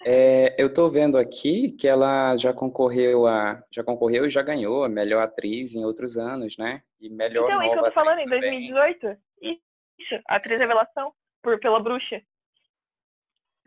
É, 0.05 0.55
eu 0.63 0.73
tô 0.73 0.89
vendo 0.89 1.19
aqui 1.19 1.73
que 1.73 1.89
ela 1.89 2.37
já 2.37 2.53
concorreu 2.53 3.27
a, 3.27 3.63
já 3.71 3.83
concorreu 3.83 4.27
e 4.27 4.31
já 4.31 4.43
ganhou 4.43 4.85
a 4.85 4.89
melhor 4.89 5.23
atriz 5.23 5.75
em 5.75 5.85
outros 5.85 6.17
anos, 6.17 6.57
né? 6.57 6.83
E 7.01 7.11
melhor 7.11 7.45
Então, 7.47 7.63
isso 7.63 7.73
que 7.73 7.79
eu 7.79 7.83
nova 7.83 7.89
tô 7.89 7.95
falando, 7.95 8.19
em 8.21 8.25
também. 8.25 8.71
2018. 8.71 9.19
Isso, 9.99 10.23
atriz 10.29 10.59
revelação 10.59 11.13
por, 11.43 11.59
pela 11.59 11.81
bruxa. 11.83 12.23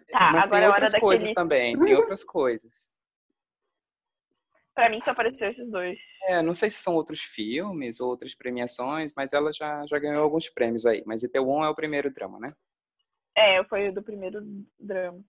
Tá, 0.10 0.32
Mas 0.32 0.46
agora 0.46 0.62
tem 0.62 0.64
é 0.64 0.68
hora 0.68 0.70
outras 0.70 0.92
daquele. 0.92 1.02
coisas 1.08 1.32
também, 1.34 1.78
tem 1.80 1.96
outras 1.96 2.24
coisas. 2.24 2.94
Pra 4.74 4.90
mim 4.90 5.02
só 5.04 5.12
apareceu 5.12 5.48
esses 5.48 5.70
dois. 5.70 6.00
É, 6.24 6.42
não 6.42 6.54
sei 6.54 6.70
se 6.70 6.78
são 6.82 6.96
outros 6.96 7.20
filmes 7.20 8.00
ou 8.00 8.10
outras 8.10 8.34
premiações, 8.34 9.14
mas 9.16 9.34
ela 9.34 9.52
já, 9.52 9.86
já 9.86 10.00
ganhou 10.00 10.24
alguns 10.24 10.50
prêmios 10.50 10.86
aí. 10.86 11.04
Mas 11.06 11.24
Itaewon 11.24 11.64
é 11.66 11.70
o 11.70 11.76
primeiro 11.76 12.12
drama, 12.12 12.40
né? 12.40 12.54
É, 13.36 13.64
foi 13.66 13.90
o 13.90 13.94
do 13.94 14.02
primeiro 14.02 14.42
drama. 14.80 15.24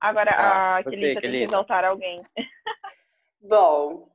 Agora, 0.00 0.30
Ah, 0.32 0.76
a 0.78 0.84
Kelita 0.84 1.20
tem 1.20 1.30
que 1.30 1.36
exaltar 1.44 1.84
alguém. 1.84 2.22
Bom, 3.40 4.08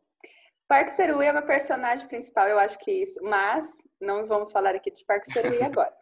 Park 0.68 0.90
Serui 0.90 1.26
é 1.26 1.34
meu 1.34 1.46
personagem 1.46 2.08
principal, 2.08 2.48
eu 2.48 2.60
acho 2.60 2.78
que 2.80 2.92
isso. 2.92 3.20
Mas 3.24 3.68
não 4.00 4.26
vamos 4.26 4.52
falar 4.52 4.76
aqui 4.76 4.92
de 4.92 5.04
Park 5.06 5.26
Serui 5.26 5.62
agora. 5.64 5.94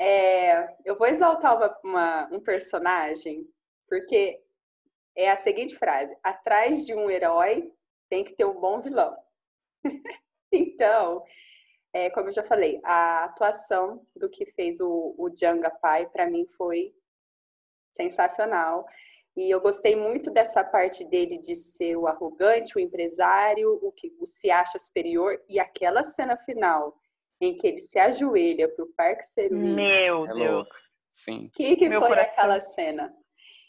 É, 0.00 0.76
eu 0.84 0.96
vou 0.96 1.06
exaltar 1.06 1.56
uma- 1.56 1.78
uma- 1.84 2.28
um 2.32 2.40
personagem 2.40 3.48
porque 3.88 4.40
é 5.16 5.30
a 5.30 5.36
seguinte 5.36 5.76
frase: 5.78 6.16
atrás 6.22 6.84
de 6.84 6.94
um 6.94 7.10
herói 7.10 7.72
tem 8.08 8.22
que 8.22 8.34
ter 8.34 8.44
um 8.44 8.60
bom 8.60 8.80
vilão. 8.80 9.16
então, 10.52 11.24
é, 11.92 12.10
como 12.10 12.28
eu 12.28 12.32
já 12.32 12.42
falei, 12.42 12.80
a 12.84 13.24
atuação 13.24 14.04
do 14.14 14.28
que 14.28 14.44
fez 14.52 14.80
o, 14.80 15.14
o 15.18 15.30
Janga 15.34 15.70
Pai 15.70 16.06
para 16.06 16.28
mim 16.28 16.46
foi 16.56 16.94
sensacional. 17.96 18.86
E 19.36 19.50
eu 19.50 19.60
gostei 19.60 19.94
muito 19.96 20.30
dessa 20.30 20.62
parte 20.64 21.04
dele 21.04 21.38
de 21.38 21.54
ser 21.54 21.96
o 21.96 22.06
arrogante, 22.06 22.76
o 22.76 22.80
empresário, 22.80 23.78
o 23.82 23.92
que 23.92 24.14
o 24.20 24.24
se 24.26 24.50
acha 24.50 24.78
superior. 24.78 25.38
E 25.48 25.58
aquela 25.60 26.04
cena 26.04 26.36
final 26.38 26.94
em 27.40 27.54
que 27.56 27.66
ele 27.66 27.76
se 27.78 27.98
ajoelha 27.98 28.68
pro 28.68 28.90
Park 28.96 29.20
Serui. 29.22 29.58
Meu 29.58 30.24
É 30.24 30.34
Deus. 30.34 30.38
louco. 30.38 30.74
Sim. 31.08 31.46
O 31.46 31.50
que, 31.50 31.76
que 31.76 31.88
Meu 31.88 32.00
foi 32.00 32.08
coração. 32.10 32.32
aquela 32.32 32.60
cena? 32.60 33.14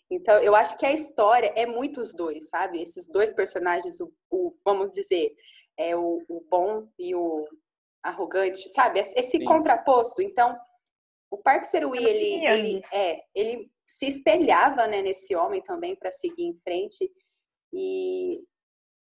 Então, 0.09 0.37
eu 0.41 0.55
acho 0.55 0.77
que 0.77 0.85
a 0.85 0.93
história 0.93 1.51
é 1.53 1.65
muito 1.65 1.99
os 1.99 2.13
dois, 2.13 2.47
sabe? 2.49 2.81
Esses 2.81 3.07
dois 3.09 3.33
personagens, 3.33 3.99
o, 3.99 4.09
o- 4.31 4.55
vamos 4.63 4.89
dizer, 4.91 5.33
é 5.75 5.95
o, 5.97 6.23
o 6.29 6.41
bom 6.49 6.87
e 6.97 7.13
o 7.13 7.45
arrogante, 8.01 8.69
sabe? 8.69 9.01
Esse 9.01 9.31
Sim. 9.37 9.43
contraposto. 9.43 10.21
Então, 10.21 10.57
o 11.29 11.37
Park 11.37 11.65
Serui, 11.65 11.99
É 11.99 12.09
ele, 12.09 12.45
ele, 12.45 12.81
é, 12.91 13.23
ele 13.35 13.71
se 13.85 14.07
espelhava 14.07 14.87
né, 14.87 15.01
nesse 15.01 15.35
homem 15.35 15.61
também 15.61 15.95
para 15.95 16.11
seguir 16.11 16.43
em 16.43 16.57
frente. 16.59 17.11
E 17.73 18.43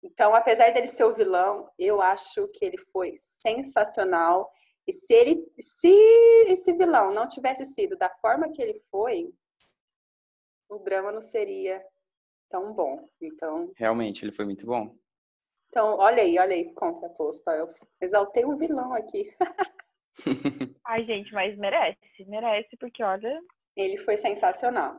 então, 0.02 0.34
apesar 0.34 0.70
dele 0.70 0.86
ser 0.86 1.04
o 1.04 1.14
vilão, 1.14 1.64
eu 1.78 2.02
acho 2.02 2.46
que 2.48 2.62
ele 2.64 2.76
foi 2.92 3.14
sensacional. 3.16 4.52
E 4.86 4.92
se 4.92 5.14
ele, 5.14 5.50
se 5.58 5.88
esse 6.46 6.74
vilão 6.74 7.10
não 7.12 7.26
tivesse 7.26 7.64
sido 7.64 7.96
da 7.96 8.10
forma 8.20 8.50
que 8.52 8.60
ele 8.60 8.78
foi, 8.90 9.32
o 10.68 10.78
drama 10.78 11.10
não 11.10 11.22
seria 11.22 11.82
tão 12.50 12.74
bom. 12.74 13.08
Então, 13.20 13.72
Realmente, 13.76 14.22
ele 14.24 14.32
foi 14.32 14.44
muito 14.44 14.66
bom. 14.66 14.94
então 15.68 15.96
olha 15.96 16.22
aí, 16.22 16.38
olha 16.38 16.54
aí, 16.54 16.70
contraposto. 16.74 17.48
Eu 17.50 17.72
exaltei 17.98 18.44
o 18.44 18.56
vilão 18.58 18.92
aqui. 18.92 19.34
Ai, 20.86 21.04
gente, 21.04 21.32
mas 21.32 21.56
merece. 21.58 21.98
Merece, 22.26 22.76
porque 22.78 23.02
olha. 23.02 23.40
Ele 23.76 23.98
foi 23.98 24.16
sensacional. 24.16 24.96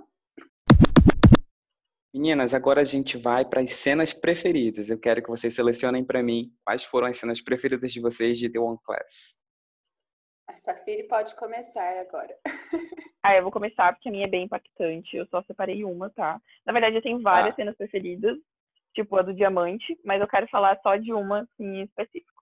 Meninas, 2.13 2.53
agora 2.53 2.81
a 2.81 2.85
gente 2.85 3.17
vai 3.17 3.43
para 3.43 3.61
as 3.61 3.71
cenas 3.71 4.13
preferidas. 4.13 4.89
Eu 4.89 4.99
quero 4.99 5.21
que 5.21 5.29
vocês 5.29 5.53
selecionem 5.53 6.03
para 6.05 6.23
mim 6.23 6.49
quais 6.63 6.83
foram 6.83 7.07
as 7.07 7.17
cenas 7.17 7.41
preferidas 7.41 7.91
de 7.91 7.99
vocês 7.99 8.37
de 8.37 8.49
The 8.49 8.59
One 8.59 8.77
Class. 8.83 9.41
A 10.47 10.55
Safiri 10.57 11.07
pode 11.07 11.35
começar 11.35 11.99
agora. 11.99 12.35
Ah, 13.27 13.35
eu 13.35 13.41
vou 13.41 13.51
começar 13.51 13.91
porque 13.91 14.07
a 14.07 14.11
minha 14.11 14.25
é 14.25 14.29
bem 14.29 14.43
impactante. 14.43 15.17
Eu 15.17 15.25
só 15.25 15.41
separei 15.41 15.83
uma, 15.83 16.11
tá? 16.11 16.39
Na 16.63 16.71
verdade, 16.71 16.95
eu 16.95 17.01
tenho 17.01 17.19
várias 17.23 17.55
Tá. 17.55 17.63
cenas 17.63 17.75
preferidas, 17.75 18.37
tipo 18.93 19.17
a 19.17 19.23
do 19.23 19.33
diamante, 19.33 19.99
mas 20.05 20.21
eu 20.21 20.27
quero 20.27 20.47
falar 20.47 20.79
só 20.83 20.95
de 20.95 21.11
uma, 21.11 21.39
assim, 21.39 21.79
em 21.79 21.83
específico. 21.85 22.34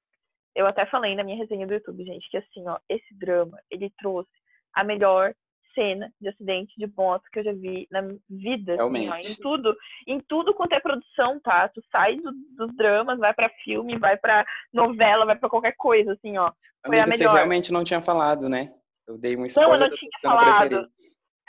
Eu 0.55 0.67
até 0.67 0.85
falei 0.85 1.15
na 1.15 1.23
minha 1.23 1.37
resenha 1.37 1.65
do 1.65 1.73
YouTube, 1.73 2.05
gente, 2.05 2.29
que 2.29 2.37
assim, 2.37 2.67
ó, 2.67 2.77
esse 2.87 3.13
drama, 3.15 3.57
ele 3.71 3.91
trouxe 3.97 4.31
a 4.73 4.83
melhor 4.83 5.33
cena 5.73 6.11
de 6.21 6.29
acidente 6.29 6.73
de 6.77 6.87
moto 6.95 7.23
que 7.31 7.39
eu 7.39 7.43
já 7.43 7.53
vi 7.53 7.87
na 7.91 8.01
vida. 8.29 8.75
Assim, 8.75 9.09
ó, 9.09 9.15
em 9.15 9.35
tudo, 9.41 9.75
em 10.07 10.19
tudo 10.19 10.53
quanto 10.53 10.73
é 10.73 10.79
produção, 10.79 11.39
tá? 11.39 11.67
Tu 11.69 11.81
sai 11.91 12.15
do, 12.17 12.31
dos 12.55 12.75
dramas, 12.75 13.19
vai 13.19 13.33
para 13.33 13.49
filme, 13.63 13.97
vai 13.97 14.17
para 14.17 14.45
novela, 14.71 15.25
vai 15.25 15.35
para 15.35 15.49
qualquer 15.49 15.75
coisa, 15.75 16.13
assim, 16.13 16.37
ó. 16.37 16.51
Foi 16.85 16.99
Amiga, 16.99 17.03
a 17.03 17.07
melhor. 17.07 17.31
Você 17.31 17.37
realmente 17.37 17.71
não 17.71 17.83
tinha 17.83 18.01
falado, 18.01 18.47
né? 18.47 18.73
Eu 19.07 19.17
dei 19.17 19.35
um 19.35 19.45
spoiler 19.45 19.79
não, 19.79 19.85
eu 19.85 19.89
não 19.89 19.97
tinha 19.97 20.11
falado. 20.21 20.87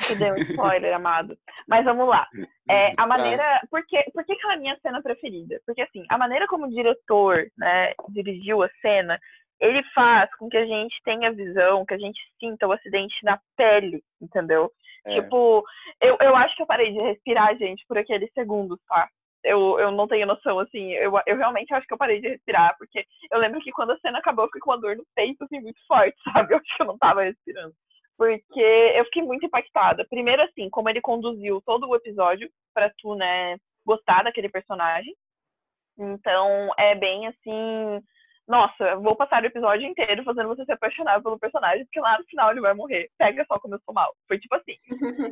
Te 0.01 0.15
dei 0.17 0.33
um 0.33 0.37
spoiler, 0.37 0.95
amado. 0.95 1.37
Mas 1.69 1.85
vamos 1.85 2.09
lá. 2.09 2.27
É, 2.69 2.89
a 2.93 2.97
tá. 2.97 3.07
maneira. 3.07 3.61
Por, 3.71 3.85
que, 3.87 4.03
por 4.13 4.25
que, 4.25 4.35
que 4.35 4.45
ela 4.45 4.55
é 4.55 4.57
a 4.57 4.61
minha 4.61 4.79
cena 4.81 5.03
preferida? 5.03 5.61
Porque, 5.67 5.83
assim, 5.83 6.05
a 6.09 6.19
maneira 6.19 6.47
como 6.47 6.67
o 6.67 6.71
diretor 6.71 7.47
né, 7.57 7.93
dirigiu 8.11 8.63
a 8.63 8.69
cena 8.81 9.19
ele 9.61 9.83
faz 9.95 10.29
com 10.37 10.49
que 10.49 10.57
a 10.57 10.67
gente 10.67 10.95
tenha 11.05 11.33
visão, 11.33 11.87
que 11.87 11.95
a 11.95 11.99
gente 11.99 12.21
sinta 12.39 12.67
o 12.67 12.73
acidente 12.73 13.15
na 13.23 13.41
pele, 13.57 14.03
entendeu? 14.21 14.71
É. 15.07 15.15
Tipo, 15.15 15.65
eu, 16.01 16.17
eu 16.21 16.37
acho 16.37 16.57
que 16.57 16.63
eu 16.63 16.67
parei 16.67 16.93
de 16.93 17.01
respirar, 17.01 17.57
gente, 17.57 17.85
por 17.87 17.97
aqueles 17.97 18.31
segundos, 18.33 18.79
tá? 18.89 19.09
Eu, 19.43 19.79
eu 19.79 19.91
não 19.91 20.09
tenho 20.09 20.27
noção, 20.27 20.59
assim, 20.59 20.93
eu, 20.93 21.13
eu 21.27 21.37
realmente 21.37 21.73
acho 21.73 21.87
que 21.87 21.93
eu 21.93 21.99
parei 21.99 22.21
de 22.21 22.29
respirar, 22.29 22.75
porque 22.79 23.05
eu 23.31 23.39
lembro 23.39 23.61
que 23.61 23.71
quando 23.73 23.93
a 23.93 23.99
cena 23.99 24.19
acabou, 24.19 24.45
eu 24.45 24.49
fiquei 24.49 24.61
com 24.61 24.71
uma 24.71 24.81
dor 24.81 24.97
no 24.97 25.05
peito, 25.15 25.45
assim, 25.45 25.61
muito 25.61 25.81
forte, 25.87 26.17
sabe? 26.33 26.55
Eu 26.55 26.59
acho 26.59 26.77
que 26.77 26.83
eu 26.83 26.87
não 26.87 26.99
tava 26.99 27.23
respirando. 27.23 27.75
Porque 28.17 28.61
eu 28.61 29.05
fiquei 29.07 29.23
muito 29.23 29.47
impactada. 29.47 30.07
Primeiro, 30.09 30.43
assim, 30.43 30.71
como 30.71 30.89
ele 30.89 31.01
conduziu 31.01 31.61
todo 31.65 31.89
o 31.89 31.97
episódio 31.97 32.49
pra 32.73 32.91
tu, 32.99 33.15
né, 33.15 33.57
gostar 33.85 34.23
daquele 34.23 34.49
personagem. 34.49 35.15
Então, 35.99 36.71
é 36.79 36.95
bem, 36.95 37.27
assim, 37.27 38.01
nossa, 38.47 38.97
vou 38.97 39.17
passar 39.17 39.43
o 39.43 39.47
episódio 39.47 39.87
inteiro 39.89 40.23
fazendo 40.23 40.49
você 40.49 40.65
se 40.65 40.73
apaixonar 40.73 41.23
pelo 41.23 41.39
personagem, 41.39 41.85
porque 41.85 42.01
lá 42.01 42.19
no 42.19 42.25
final 42.27 42.51
ele 42.51 42.61
vai 42.61 42.75
morrer. 42.75 43.11
Pega 43.19 43.45
só 43.47 43.59
como 43.59 43.75
eu 43.75 43.81
sou 43.85 43.95
mal. 43.95 44.15
Foi 44.29 44.39
tipo 44.39 44.55
assim. 44.55 44.77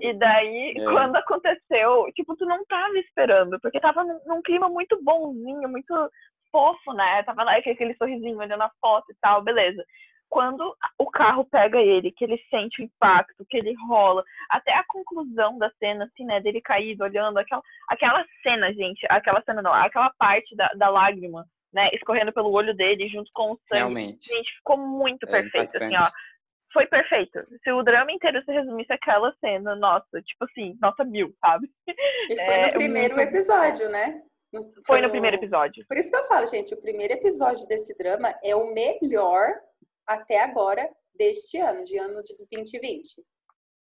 e 0.00 0.14
daí, 0.14 0.74
é. 0.78 0.84
quando 0.84 1.16
aconteceu, 1.16 2.10
tipo, 2.14 2.34
tu 2.36 2.46
não 2.46 2.64
tava 2.64 2.96
esperando, 2.98 3.60
porque 3.60 3.80
tava 3.80 4.02
num, 4.02 4.18
num 4.26 4.42
clima 4.42 4.68
muito 4.68 4.98
bonzinho, 5.02 5.68
muito 5.68 6.10
fofo, 6.50 6.92
né? 6.94 7.22
Tava 7.24 7.44
lá 7.44 7.62
com 7.62 7.70
aquele 7.70 7.94
sorrisinho 7.96 8.38
olhando 8.38 8.62
a 8.62 8.70
foto 8.80 9.10
e 9.10 9.16
tal, 9.20 9.42
beleza. 9.42 9.84
Quando 10.32 10.74
o 10.98 11.10
carro 11.10 11.44
pega 11.44 11.78
ele, 11.78 12.10
que 12.10 12.24
ele 12.24 12.42
sente 12.48 12.80
o 12.80 12.84
impacto, 12.86 13.44
que 13.50 13.58
ele 13.58 13.74
rola, 13.86 14.24
até 14.48 14.72
a 14.72 14.84
conclusão 14.88 15.58
da 15.58 15.70
cena, 15.78 16.06
assim, 16.06 16.24
né, 16.24 16.40
dele 16.40 16.62
caído, 16.62 17.04
olhando, 17.04 17.36
aquela, 17.36 17.60
aquela 17.86 18.24
cena, 18.42 18.72
gente, 18.72 19.06
aquela 19.10 19.42
cena 19.42 19.60
não, 19.60 19.74
aquela 19.74 20.10
parte 20.18 20.56
da, 20.56 20.68
da 20.68 20.88
lágrima, 20.88 21.44
né, 21.70 21.90
escorrendo 21.92 22.32
pelo 22.32 22.50
olho 22.50 22.74
dele 22.74 23.10
junto 23.10 23.30
com 23.34 23.52
o 23.52 23.58
sangue. 23.68 23.80
Realmente. 23.80 24.26
Gente, 24.26 24.56
ficou 24.56 24.78
muito 24.78 25.28
é 25.28 25.30
perfeito, 25.30 25.76
assim, 25.76 25.94
ó. 25.96 26.08
Foi 26.72 26.86
perfeito. 26.86 27.38
Se 27.62 27.70
o 27.70 27.82
drama 27.82 28.10
inteiro 28.10 28.42
se 28.42 28.52
resumisse 28.52 28.90
aquela 28.90 29.34
cena, 29.38 29.76
nossa, 29.76 30.22
tipo 30.22 30.46
assim, 30.46 30.78
nota 30.80 31.04
mil, 31.04 31.34
sabe? 31.42 31.70
E 31.86 32.36
foi 32.36 32.54
é, 32.54 32.66
no 32.68 32.72
primeiro 32.72 33.16
muito... 33.16 33.28
episódio, 33.28 33.90
né? 33.90 34.22
Foi, 34.50 34.62
foi 34.86 35.00
no... 35.02 35.08
no 35.08 35.10
primeiro 35.10 35.36
episódio. 35.36 35.84
Por 35.86 35.98
isso 35.98 36.10
que 36.10 36.16
eu 36.16 36.24
falo, 36.24 36.46
gente, 36.46 36.72
o 36.72 36.80
primeiro 36.80 37.12
episódio 37.12 37.68
desse 37.68 37.94
drama 37.98 38.34
é 38.42 38.56
o 38.56 38.72
melhor 38.72 39.60
até 40.06 40.42
agora 40.42 40.88
deste 41.14 41.58
ano, 41.58 41.84
de 41.84 41.98
ano 41.98 42.22
de 42.22 42.36
2020. 42.36 43.22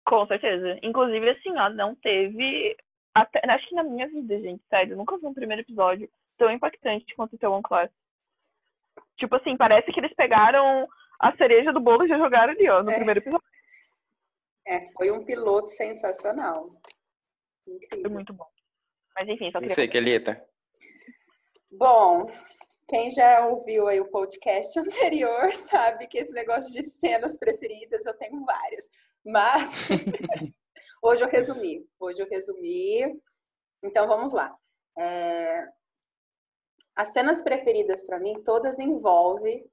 Com 0.05 0.25
certeza. 0.27 0.79
Inclusive, 0.83 1.29
assim, 1.29 1.57
ó, 1.57 1.69
não 1.69 1.95
teve. 1.95 2.75
Até, 3.13 3.41
acho 3.51 3.67
que 3.67 3.75
na 3.75 3.83
minha 3.83 4.07
vida, 4.07 4.39
gente, 4.39 4.63
sério, 4.69 4.95
nunca 4.95 5.17
vi 5.17 5.25
um 5.25 5.33
primeiro 5.33 5.61
episódio 5.61 6.09
tão 6.37 6.51
impactante 6.51 7.13
quanto 7.15 7.35
o 7.35 7.37
The 7.37 7.47
One 7.47 7.63
Class. 7.63 7.91
Tipo 9.17 9.35
assim, 9.35 9.55
parece 9.55 9.91
que 9.91 9.99
eles 9.99 10.13
pegaram 10.15 10.87
a 11.19 11.35
cereja 11.37 11.71
do 11.71 11.79
bolo 11.79 12.03
e 12.03 12.07
já 12.07 12.17
jogaram 12.17 12.53
ali, 12.53 12.67
ó, 12.69 12.81
no 12.81 12.91
é. 12.91 12.95
primeiro 12.95 13.19
episódio. 13.19 13.45
É, 14.65 14.91
foi 14.93 15.11
um 15.11 15.23
piloto 15.23 15.67
sensacional. 15.67 16.67
Incrível. 17.67 18.01
Foi 18.01 18.09
muito 18.09 18.33
bom. 18.33 18.47
Mas 19.15 19.27
enfim, 19.27 19.51
só 19.51 19.59
queria... 19.59 19.71
Isso 19.71 19.81
aí, 19.81 19.87
Kelita. 19.87 20.43
Bom, 21.71 22.25
quem 22.91 23.09
já 23.09 23.47
ouviu 23.47 23.87
aí 23.87 24.01
o 24.01 24.11
podcast 24.11 24.77
anterior 24.77 25.53
sabe 25.53 26.07
que 26.07 26.17
esse 26.17 26.33
negócio 26.33 26.73
de 26.73 26.83
cenas 26.83 27.37
preferidas 27.37 28.05
eu 28.05 28.13
tenho 28.15 28.43
várias. 28.43 28.89
Mas 29.23 29.87
hoje 31.01 31.23
eu 31.23 31.29
resumi. 31.29 31.87
Hoje 31.97 32.21
eu 32.21 32.27
resumi. 32.27 33.17
Então 33.81 34.05
vamos 34.07 34.33
lá. 34.33 34.53
É, 34.99 35.69
as 36.93 37.13
cenas 37.13 37.41
preferidas 37.41 38.03
para 38.03 38.19
mim, 38.19 38.43
todas 38.43 38.77
envolvem 38.77 39.65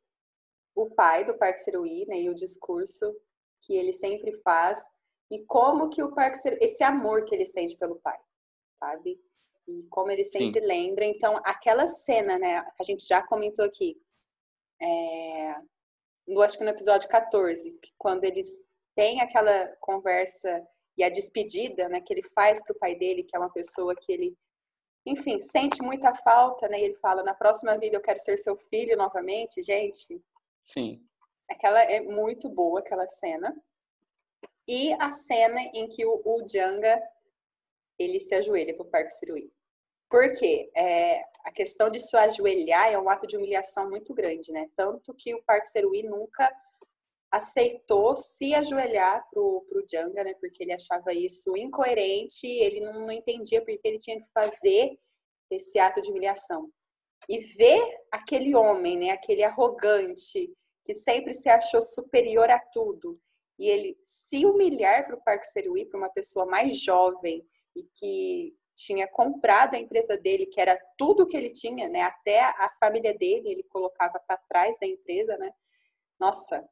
o 0.76 0.88
pai 0.88 1.24
do 1.24 1.36
Park 1.36 1.58
Seruí, 1.58 2.06
né, 2.06 2.20
e 2.20 2.30
o 2.30 2.36
discurso 2.36 3.12
que 3.62 3.74
ele 3.74 3.92
sempre 3.92 4.32
faz 4.42 4.80
e 5.28 5.44
como 5.44 5.88
que 5.88 6.04
o 6.04 6.14
Park 6.14 6.36
Seruí, 6.36 6.60
esse 6.62 6.84
amor 6.84 7.24
que 7.24 7.34
ele 7.34 7.44
sente 7.44 7.76
pelo 7.76 7.96
pai, 7.96 8.18
sabe? 8.78 9.20
E 9.68 9.82
como 9.90 10.10
ele 10.10 10.24
sempre 10.24 10.62
Sim. 10.62 10.66
lembra. 10.66 11.04
Então, 11.04 11.38
aquela 11.44 11.86
cena, 11.86 12.38
né, 12.38 12.66
a 12.78 12.82
gente 12.82 13.06
já 13.06 13.22
comentou 13.22 13.64
aqui, 13.64 14.00
é, 14.80 15.56
no, 16.26 16.40
acho 16.40 16.56
que 16.56 16.64
no 16.64 16.70
episódio 16.70 17.08
14, 17.08 17.78
quando 17.98 18.24
eles 18.24 18.48
têm 18.96 19.20
aquela 19.20 19.68
conversa 19.80 20.66
e 20.96 21.04
a 21.04 21.10
despedida, 21.10 21.88
né, 21.88 22.00
que 22.00 22.12
ele 22.12 22.22
faz 22.34 22.62
pro 22.64 22.78
pai 22.78 22.96
dele, 22.96 23.22
que 23.22 23.36
é 23.36 23.38
uma 23.38 23.52
pessoa 23.52 23.94
que 23.94 24.10
ele 24.10 24.36
enfim, 25.06 25.40
sente 25.40 25.82
muita 25.82 26.14
falta, 26.14 26.68
né? 26.68 26.80
E 26.80 26.84
ele 26.84 26.94
fala, 26.94 27.22
na 27.22 27.34
próxima 27.34 27.76
vida 27.78 27.96
eu 27.96 28.00
quero 28.00 28.18
ser 28.18 28.36
seu 28.36 28.56
filho 28.56 28.96
novamente, 28.96 29.62
gente. 29.62 30.22
Sim. 30.62 31.02
Aquela 31.48 31.82
é 31.82 32.00
muito 32.00 32.48
boa, 32.48 32.80
aquela 32.80 33.08
cena. 33.08 33.56
E 34.66 34.92
a 34.94 35.10
cena 35.12 35.60
em 35.74 35.88
que 35.88 36.04
o, 36.04 36.20
o 36.24 36.46
Janga, 36.46 37.02
ele 37.98 38.20
se 38.20 38.34
ajoelha 38.34 38.76
pro 38.76 38.84
Parque 38.84 39.10
Sirui. 39.10 39.50
Por 40.10 40.32
quê? 40.32 40.70
É, 40.74 41.22
a 41.44 41.52
questão 41.52 41.90
de 41.90 42.00
se 42.00 42.16
ajoelhar 42.16 42.90
é 42.90 42.98
um 42.98 43.08
ato 43.08 43.26
de 43.26 43.36
humilhação 43.36 43.88
muito 43.88 44.14
grande, 44.14 44.52
né? 44.52 44.68
Tanto 44.74 45.14
que 45.14 45.34
o 45.34 45.42
Parque 45.42 45.68
Serui 45.68 46.02
nunca 46.02 46.50
aceitou 47.30 48.16
se 48.16 48.54
ajoelhar 48.54 49.26
pro, 49.30 49.66
pro 49.68 49.84
Janga, 49.90 50.24
né? 50.24 50.34
Porque 50.40 50.62
ele 50.62 50.72
achava 50.72 51.12
isso 51.12 51.56
incoerente, 51.56 52.46
ele 52.46 52.80
não, 52.80 53.00
não 53.00 53.12
entendia 53.12 53.62
porque 53.62 53.86
ele 53.86 53.98
tinha 53.98 54.18
que 54.18 54.26
fazer 54.32 54.98
esse 55.50 55.78
ato 55.78 56.00
de 56.00 56.10
humilhação. 56.10 56.70
E 57.28 57.38
ver 57.38 57.82
aquele 58.10 58.54
homem, 58.54 58.98
né? 58.98 59.10
Aquele 59.10 59.42
arrogante 59.42 60.50
que 60.84 60.94
sempre 60.94 61.34
se 61.34 61.50
achou 61.50 61.82
superior 61.82 62.50
a 62.50 62.58
tudo 62.58 63.12
e 63.58 63.68
ele 63.68 63.98
se 64.02 64.46
humilhar 64.46 65.04
para 65.04 65.16
o 65.16 65.22
Parque 65.22 65.46
Serui, 65.46 65.84
para 65.84 65.98
uma 65.98 66.08
pessoa 66.08 66.46
mais 66.46 66.80
jovem 66.80 67.44
e 67.76 67.82
que 67.94 68.54
tinha 68.86 69.08
comprado 69.08 69.74
a 69.74 69.78
empresa 69.78 70.16
dele, 70.16 70.46
que 70.46 70.60
era 70.60 70.78
tudo 70.96 71.26
que 71.26 71.36
ele 71.36 71.50
tinha, 71.50 71.88
né? 71.88 72.02
Até 72.02 72.40
a 72.40 72.70
família 72.80 73.16
dele 73.16 73.50
ele 73.50 73.62
colocava 73.64 74.20
para 74.26 74.40
trás 74.48 74.78
da 74.78 74.86
empresa, 74.86 75.36
né? 75.36 75.52
Nossa, 76.18 76.68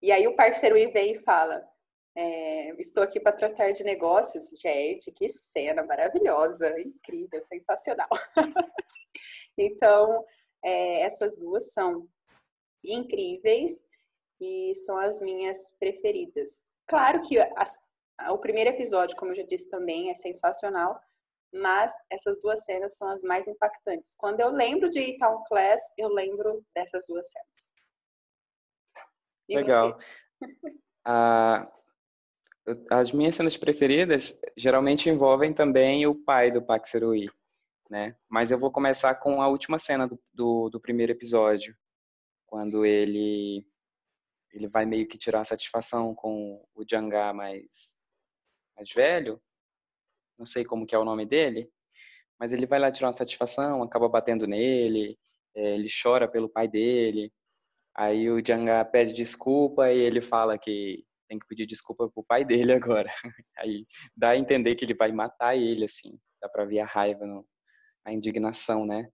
e 0.00 0.12
aí 0.12 0.26
o 0.26 0.36
parceiro 0.36 0.76
vem 0.92 1.12
e 1.12 1.18
fala: 1.18 1.66
é, 2.16 2.70
Estou 2.80 3.02
aqui 3.02 3.20
para 3.20 3.32
tratar 3.32 3.72
de 3.72 3.84
negócios. 3.84 4.50
Gente, 4.60 5.10
que 5.12 5.28
cena 5.28 5.82
maravilhosa, 5.82 6.80
incrível, 6.80 7.42
sensacional. 7.44 8.08
então, 9.56 10.24
é, 10.64 11.02
essas 11.02 11.36
duas 11.36 11.72
são 11.72 12.08
incríveis 12.84 13.84
e 14.40 14.74
são 14.86 14.96
as 14.96 15.20
minhas 15.20 15.70
preferidas. 15.78 16.64
Claro 16.86 17.20
que 17.20 17.38
as, 17.38 17.78
o 18.30 18.38
primeiro 18.38 18.70
episódio, 18.70 19.16
como 19.16 19.32
eu 19.32 19.36
já 19.36 19.42
disse 19.42 19.70
também, 19.70 20.10
é 20.10 20.14
sensacional, 20.14 21.00
mas 21.52 21.92
essas 22.10 22.38
duas 22.40 22.64
cenas 22.64 22.96
são 22.96 23.08
as 23.08 23.22
mais 23.22 23.46
impactantes. 23.46 24.14
Quando 24.16 24.40
eu 24.40 24.50
lembro 24.50 24.88
de 24.88 25.16
Town 25.18 25.42
Class, 25.44 25.80
eu 25.96 26.08
lembro 26.08 26.64
dessas 26.74 27.06
duas 27.06 27.30
cenas. 27.30 27.72
E 29.48 29.56
Legal. 29.56 29.98
Ah, 31.10 31.66
as 32.90 33.12
minhas 33.12 33.34
cenas 33.34 33.56
preferidas 33.56 34.38
geralmente 34.54 35.08
envolvem 35.08 35.54
também 35.54 36.06
o 36.06 36.14
pai 36.14 36.50
do 36.50 36.60
Paxerui, 36.60 37.24
né? 37.88 38.14
Mas 38.28 38.50
eu 38.50 38.58
vou 38.58 38.70
começar 38.70 39.14
com 39.14 39.40
a 39.40 39.48
última 39.48 39.78
cena 39.78 40.06
do, 40.06 40.20
do, 40.34 40.68
do, 40.68 40.78
primeiro 40.78 41.12
episódio, 41.12 41.74
quando 42.46 42.84
ele 42.84 43.66
ele 44.52 44.68
vai 44.68 44.84
meio 44.84 45.08
que 45.08 45.16
tirar 45.16 45.44
satisfação 45.44 46.14
com 46.14 46.62
o 46.74 46.84
Jangá 46.86 47.32
mais 47.32 47.97
mais 48.78 48.90
velho, 48.94 49.40
não 50.38 50.46
sei 50.46 50.64
como 50.64 50.86
que 50.86 50.94
é 50.94 50.98
o 50.98 51.04
nome 51.04 51.26
dele, 51.26 51.68
mas 52.38 52.52
ele 52.52 52.66
vai 52.66 52.78
lá 52.78 52.92
tirar 52.92 53.08
uma 53.08 53.12
satisfação, 53.12 53.82
acaba 53.82 54.08
batendo 54.08 54.46
nele, 54.46 55.18
é, 55.54 55.74
ele 55.74 55.88
chora 56.02 56.28
pelo 56.28 56.48
pai 56.48 56.68
dele, 56.68 57.32
Aí 57.98 58.30
o 58.30 58.40
Janga 58.44 58.84
pede 58.84 59.12
desculpa 59.12 59.90
e 59.92 59.98
ele 59.98 60.22
fala 60.22 60.56
que 60.56 61.04
tem 61.28 61.36
que 61.36 61.46
pedir 61.48 61.66
desculpa 61.66 62.08
pro 62.08 62.22
pai 62.22 62.44
dele 62.44 62.72
agora. 63.02 63.12
Aí 63.58 63.84
dá 64.16 64.30
a 64.30 64.36
entender 64.36 64.76
que 64.76 64.84
ele 64.84 64.94
vai 64.94 65.10
matar 65.10 65.56
ele, 65.56 65.84
assim. 65.84 66.16
Dá 66.40 66.48
pra 66.48 66.64
ver 66.64 66.78
a 66.78 66.86
raiva, 66.86 67.24
a 68.04 68.12
indignação, 68.12 68.86
né? 68.86 69.08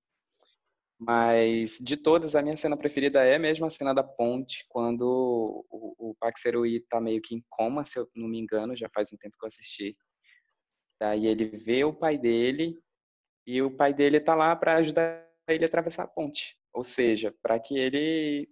Mas 1.07 1.79
de 1.81 1.97
todas, 1.97 2.35
a 2.35 2.43
minha 2.43 2.57
cena 2.57 2.77
preferida 2.77 3.23
é 3.23 3.39
mesmo 3.39 3.67
a 3.67 3.71
cena 3.71 3.93
da 3.93 4.03
ponte, 4.03 4.65
quando 4.69 5.65
o, 5.71 6.11
o 6.11 6.15
Park 6.19 6.39
Serui 6.39 6.81
tá 6.89 7.01
meio 7.01 7.21
que 7.21 7.35
em 7.35 7.45
coma, 7.51 7.85
se 7.85 7.99
eu 7.99 8.09
não 8.15 8.27
me 8.29 8.39
engano, 8.39 8.75
já 8.75 8.89
faz 8.95 9.13
um 9.13 9.17
tempo 9.17 9.37
que 9.39 9.45
eu 9.45 9.49
assisti. 9.49 9.97
Daí 11.01 11.27
ele 11.27 11.47
vê 11.47 11.85
o 11.85 11.93
pai 11.93 12.17
dele 12.17 12.79
e 13.47 13.61
o 13.61 13.71
pai 13.71 13.93
dele 13.93 14.19
tá 14.21 14.35
lá 14.35 14.57
para 14.57 14.77
ajudar 14.77 15.29
ele 15.49 15.65
a 15.65 15.67
atravessar 15.67 16.05
a 16.05 16.09
ponte. 16.09 16.57
Ou 16.73 16.83
seja, 16.83 17.35
para 17.43 17.61
que 17.61 17.77
ele 17.79 18.49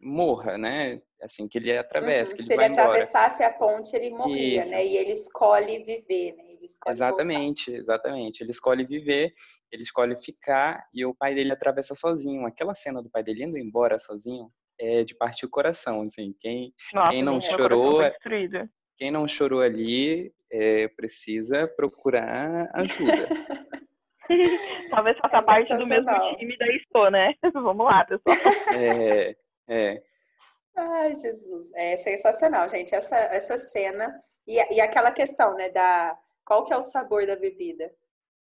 morra, 0.00 0.56
né? 0.56 1.02
Assim, 1.20 1.48
que 1.48 1.58
ele 1.58 1.76
atravesse, 1.76 2.32
uhum. 2.32 2.36
que 2.36 2.42
ele 2.42 2.48
Se 2.48 2.54
ele 2.54 2.64
atravessasse 2.64 3.42
a 3.42 3.52
ponte, 3.52 3.94
ele 3.94 4.10
morria, 4.10 4.60
Isso. 4.60 4.70
né? 4.70 4.86
E 4.86 4.96
ele 4.96 5.12
escolhe 5.12 5.80
viver, 5.80 6.34
né? 6.36 6.44
Ele 6.52 6.64
escolhe 6.64 6.92
exatamente, 6.92 7.66
voltar. 7.66 7.82
exatamente. 7.82 8.40
Ele 8.42 8.50
escolhe 8.50 8.84
viver, 8.86 9.34
ele 9.70 9.82
escolhe 9.82 10.16
ficar 10.16 10.86
e 10.92 11.04
o 11.04 11.14
pai 11.14 11.34
dele 11.34 11.52
atravessa 11.52 11.94
sozinho. 11.94 12.46
Aquela 12.46 12.74
cena 12.74 13.02
do 13.02 13.10
pai 13.10 13.22
dele 13.22 13.44
indo 13.44 13.58
embora 13.58 13.98
sozinho 13.98 14.50
é 14.80 15.04
de 15.04 15.14
partir 15.14 15.46
o 15.46 15.50
coração, 15.50 16.02
assim. 16.02 16.34
Quem, 16.40 16.72
Nossa, 16.94 17.12
quem 17.12 17.22
não 17.22 17.40
chorou, 17.40 18.00
quem 18.96 19.10
não 19.10 19.26
chorou 19.26 19.60
ali 19.60 20.32
é, 20.50 20.88
precisa 20.88 21.68
procurar 21.68 22.70
ajuda. 22.74 23.28
Talvez 24.90 25.16
faça 25.18 25.38
é 25.38 25.42
parte 25.42 25.76
do 25.76 25.86
mesmo 25.86 26.36
time 26.36 26.56
da 26.58 26.66
Expo, 26.66 27.08
né? 27.10 27.34
Vamos 27.52 27.86
lá, 27.86 28.04
pessoal. 28.04 28.36
É, 28.74 29.36
é. 29.68 30.02
Ai, 30.76 31.14
Jesus. 31.14 31.72
É 31.74 31.96
sensacional, 31.96 32.68
gente. 32.68 32.94
Essa, 32.94 33.16
essa 33.16 33.56
cena. 33.56 34.14
E, 34.46 34.56
e 34.74 34.80
aquela 34.80 35.10
questão, 35.10 35.54
né, 35.54 35.70
da 35.70 36.16
qual 36.44 36.64
que 36.64 36.72
é 36.72 36.76
o 36.76 36.82
sabor 36.82 37.26
da 37.26 37.36
bebida? 37.36 37.90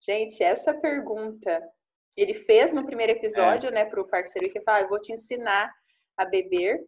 Gente, 0.06 0.44
essa 0.44 0.72
pergunta 0.74 1.68
ele 2.16 2.34
fez 2.34 2.72
no 2.72 2.86
primeiro 2.86 3.12
episódio, 3.12 3.70
é. 3.70 3.72
né, 3.72 3.86
para 3.86 4.00
o 4.00 4.28
Serui, 4.28 4.50
que 4.50 4.62
fala, 4.62 4.78
ah, 4.78 4.82
eu 4.82 4.88
vou 4.88 5.02
te 5.02 5.12
ensinar 5.12 5.74
a 6.16 6.24
beber. 6.24 6.86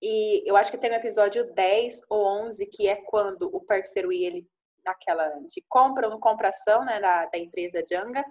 E 0.00 0.48
eu 0.48 0.56
acho 0.56 0.70
que 0.70 0.78
tem 0.78 0.90
no 0.90 0.96
episódio 0.96 1.52
10 1.52 2.02
ou 2.08 2.24
11, 2.44 2.64
que 2.66 2.88
é 2.88 2.96
quando 2.96 3.50
o 3.54 3.60
Parque 3.60 3.88
Serui, 3.88 4.24
ele, 4.24 4.48
naquela 4.84 5.28
de 5.48 5.62
compra 5.68 6.06
ou 6.06 6.12
não 6.12 6.20
compração, 6.20 6.84
né, 6.84 7.00
da, 7.00 7.26
da 7.26 7.36
empresa 7.38 7.84
Janga, 7.86 8.24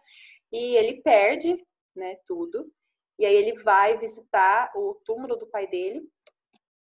e 0.51 0.75
ele 0.75 1.01
perde, 1.01 1.55
né, 1.95 2.17
tudo. 2.25 2.71
E 3.19 3.25
aí 3.25 3.35
ele 3.35 3.53
vai 3.61 3.97
visitar 3.97 4.71
o 4.75 4.95
túmulo 5.05 5.35
do 5.35 5.47
pai 5.47 5.67
dele. 5.67 6.01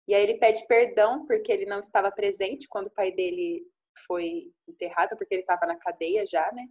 E 0.08 0.14
aí 0.14 0.22
ele 0.22 0.38
pede 0.38 0.66
perdão 0.66 1.24
porque 1.26 1.52
ele 1.52 1.64
não 1.64 1.78
estava 1.78 2.10
presente 2.10 2.66
quando 2.68 2.88
o 2.88 2.92
pai 2.92 3.12
dele 3.12 3.64
foi 4.06 4.52
enterrado, 4.68 5.16
porque 5.16 5.34
ele 5.34 5.42
estava 5.42 5.66
na 5.66 5.76
cadeia 5.76 6.26
já, 6.26 6.50
né? 6.52 6.66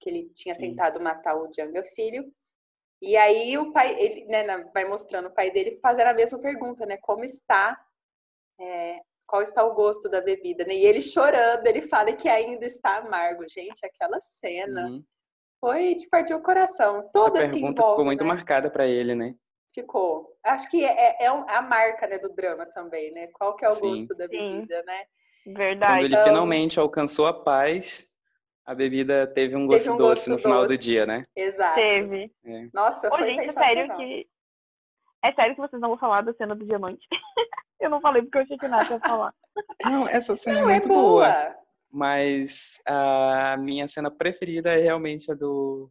Que 0.00 0.10
ele 0.10 0.30
tinha 0.34 0.54
Sim. 0.54 0.60
tentado 0.60 1.00
matar 1.00 1.36
o 1.36 1.48
Djanga 1.48 1.82
filho. 1.94 2.32
E 3.00 3.16
aí 3.16 3.58
o 3.58 3.72
pai, 3.72 3.98
ele 3.98 4.26
né, 4.26 4.44
vai 4.72 4.84
mostrando 4.84 5.26
o 5.26 5.34
pai 5.34 5.50
dele 5.50 5.78
fazendo 5.82 6.08
a 6.08 6.14
mesma 6.14 6.38
pergunta, 6.38 6.86
né? 6.86 6.96
Como 6.98 7.24
está, 7.24 7.84
é, 8.60 9.00
qual 9.26 9.42
está 9.42 9.64
o 9.64 9.74
gosto 9.74 10.08
da 10.08 10.20
bebida, 10.20 10.64
né? 10.64 10.74
E 10.74 10.84
ele 10.84 11.00
chorando, 11.00 11.66
ele 11.66 11.82
fala 11.82 12.12
que 12.12 12.28
ainda 12.28 12.64
está 12.64 12.98
amargo. 12.98 13.48
Gente, 13.48 13.84
aquela 13.84 14.20
cena. 14.20 14.88
Uhum 14.88 15.04
foi 15.62 15.94
de 15.94 16.08
partir 16.08 16.34
o 16.34 16.42
coração. 16.42 17.08
Todas 17.12 17.44
Essa 17.44 17.52
que 17.52 17.60
envolvem. 17.60 17.76
ficou 17.76 18.04
muito 18.04 18.24
né? 18.24 18.28
marcada 18.28 18.68
para 18.68 18.84
ele, 18.84 19.14
né? 19.14 19.36
Ficou. 19.72 20.36
Acho 20.44 20.68
que 20.68 20.84
é, 20.84 21.22
é, 21.22 21.26
a 21.28 21.62
marca 21.62 22.08
né, 22.08 22.18
do 22.18 22.34
drama 22.34 22.66
também, 22.66 23.12
né? 23.12 23.28
Qual 23.28 23.54
que 23.54 23.64
é 23.64 23.68
o 23.68 23.74
Sim. 23.76 24.00
gosto 24.00 24.16
da 24.16 24.26
bebida, 24.26 24.80
Sim. 24.80 24.86
né? 24.86 25.04
Verdade. 25.46 25.92
Quando 25.94 26.04
ele 26.04 26.14
então... 26.14 26.24
finalmente 26.24 26.80
alcançou 26.80 27.26
a 27.26 27.32
paz, 27.32 28.08
a 28.64 28.74
bebida 28.74 29.26
teve 29.26 29.56
um 29.56 29.66
gosto, 29.66 29.84
teve 29.84 29.90
um 29.90 29.96
doce 29.96 30.08
gosto 30.08 30.30
no 30.30 30.36
doce. 30.36 30.48
final 30.48 30.66
do 30.66 30.78
dia, 30.78 31.06
né? 31.06 31.22
Exato. 31.34 31.74
Teve. 31.74 32.32
É. 32.44 32.68
Nossa, 32.72 33.08
Ô, 33.08 33.16
foi 33.16 33.26
gente, 33.32 33.40
sensacional. 33.40 33.68
Sério 33.68 33.96
que... 33.96 34.28
É 35.24 35.32
sério 35.32 35.54
que 35.54 35.60
vocês 35.60 35.80
não 35.80 35.90
vão 35.90 35.98
falar 35.98 36.22
da 36.22 36.32
cena 36.34 36.54
do 36.54 36.64
diamante? 36.64 37.06
eu 37.80 37.90
não 37.90 38.00
falei 38.00 38.22
porque 38.22 38.38
eu 38.38 38.42
achei 38.42 38.58
que 38.58 38.68
nada 38.68 38.92
ia 38.92 39.00
falar. 39.00 39.34
Não, 39.84 40.08
essa 40.08 40.34
cena 40.34 40.62
não, 40.62 40.70
é 40.70 40.72
muito 40.72 40.86
é 40.86 40.88
boa. 40.88 41.28
boa. 41.30 41.56
Mas 41.92 42.80
a 42.86 43.54
minha 43.58 43.86
cena 43.86 44.10
preferida 44.10 44.70
é 44.70 44.80
realmente 44.80 45.30
a 45.30 45.34
do, 45.34 45.90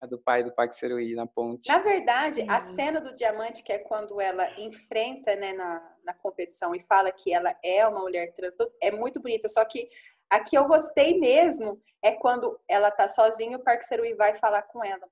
a 0.00 0.06
do 0.06 0.18
pai 0.18 0.44
do 0.44 0.52
Paxerui 0.52 1.14
na 1.14 1.26
ponte. 1.26 1.68
Na 1.68 1.78
verdade, 1.78 2.44
a 2.48 2.60
cena 2.60 3.00
do 3.00 3.12
diamante, 3.12 3.62
que 3.62 3.72
é 3.72 3.78
quando 3.78 4.20
ela 4.20 4.48
enfrenta 4.60 5.34
né, 5.36 5.52
na, 5.52 5.96
na 6.04 6.14
competição 6.14 6.74
e 6.74 6.80
fala 6.80 7.10
que 7.10 7.32
ela 7.32 7.54
é 7.62 7.86
uma 7.86 8.00
mulher 8.00 8.34
trans, 8.34 8.54
é 8.80 8.90
muito 8.90 9.20
bonita. 9.20 9.48
Só 9.48 9.64
que 9.64 9.88
a 10.28 10.40
que 10.40 10.56
eu 10.56 10.66
gostei 10.66 11.18
mesmo 11.18 11.80
é 12.02 12.12
quando 12.12 12.58
ela 12.68 12.90
tá 12.90 13.08
sozinha 13.08 13.52
e 13.52 13.56
o 13.56 13.62
Paxerui 13.62 14.14
vai 14.14 14.34
falar 14.34 14.62
com 14.62 14.84
ela. 14.84 15.08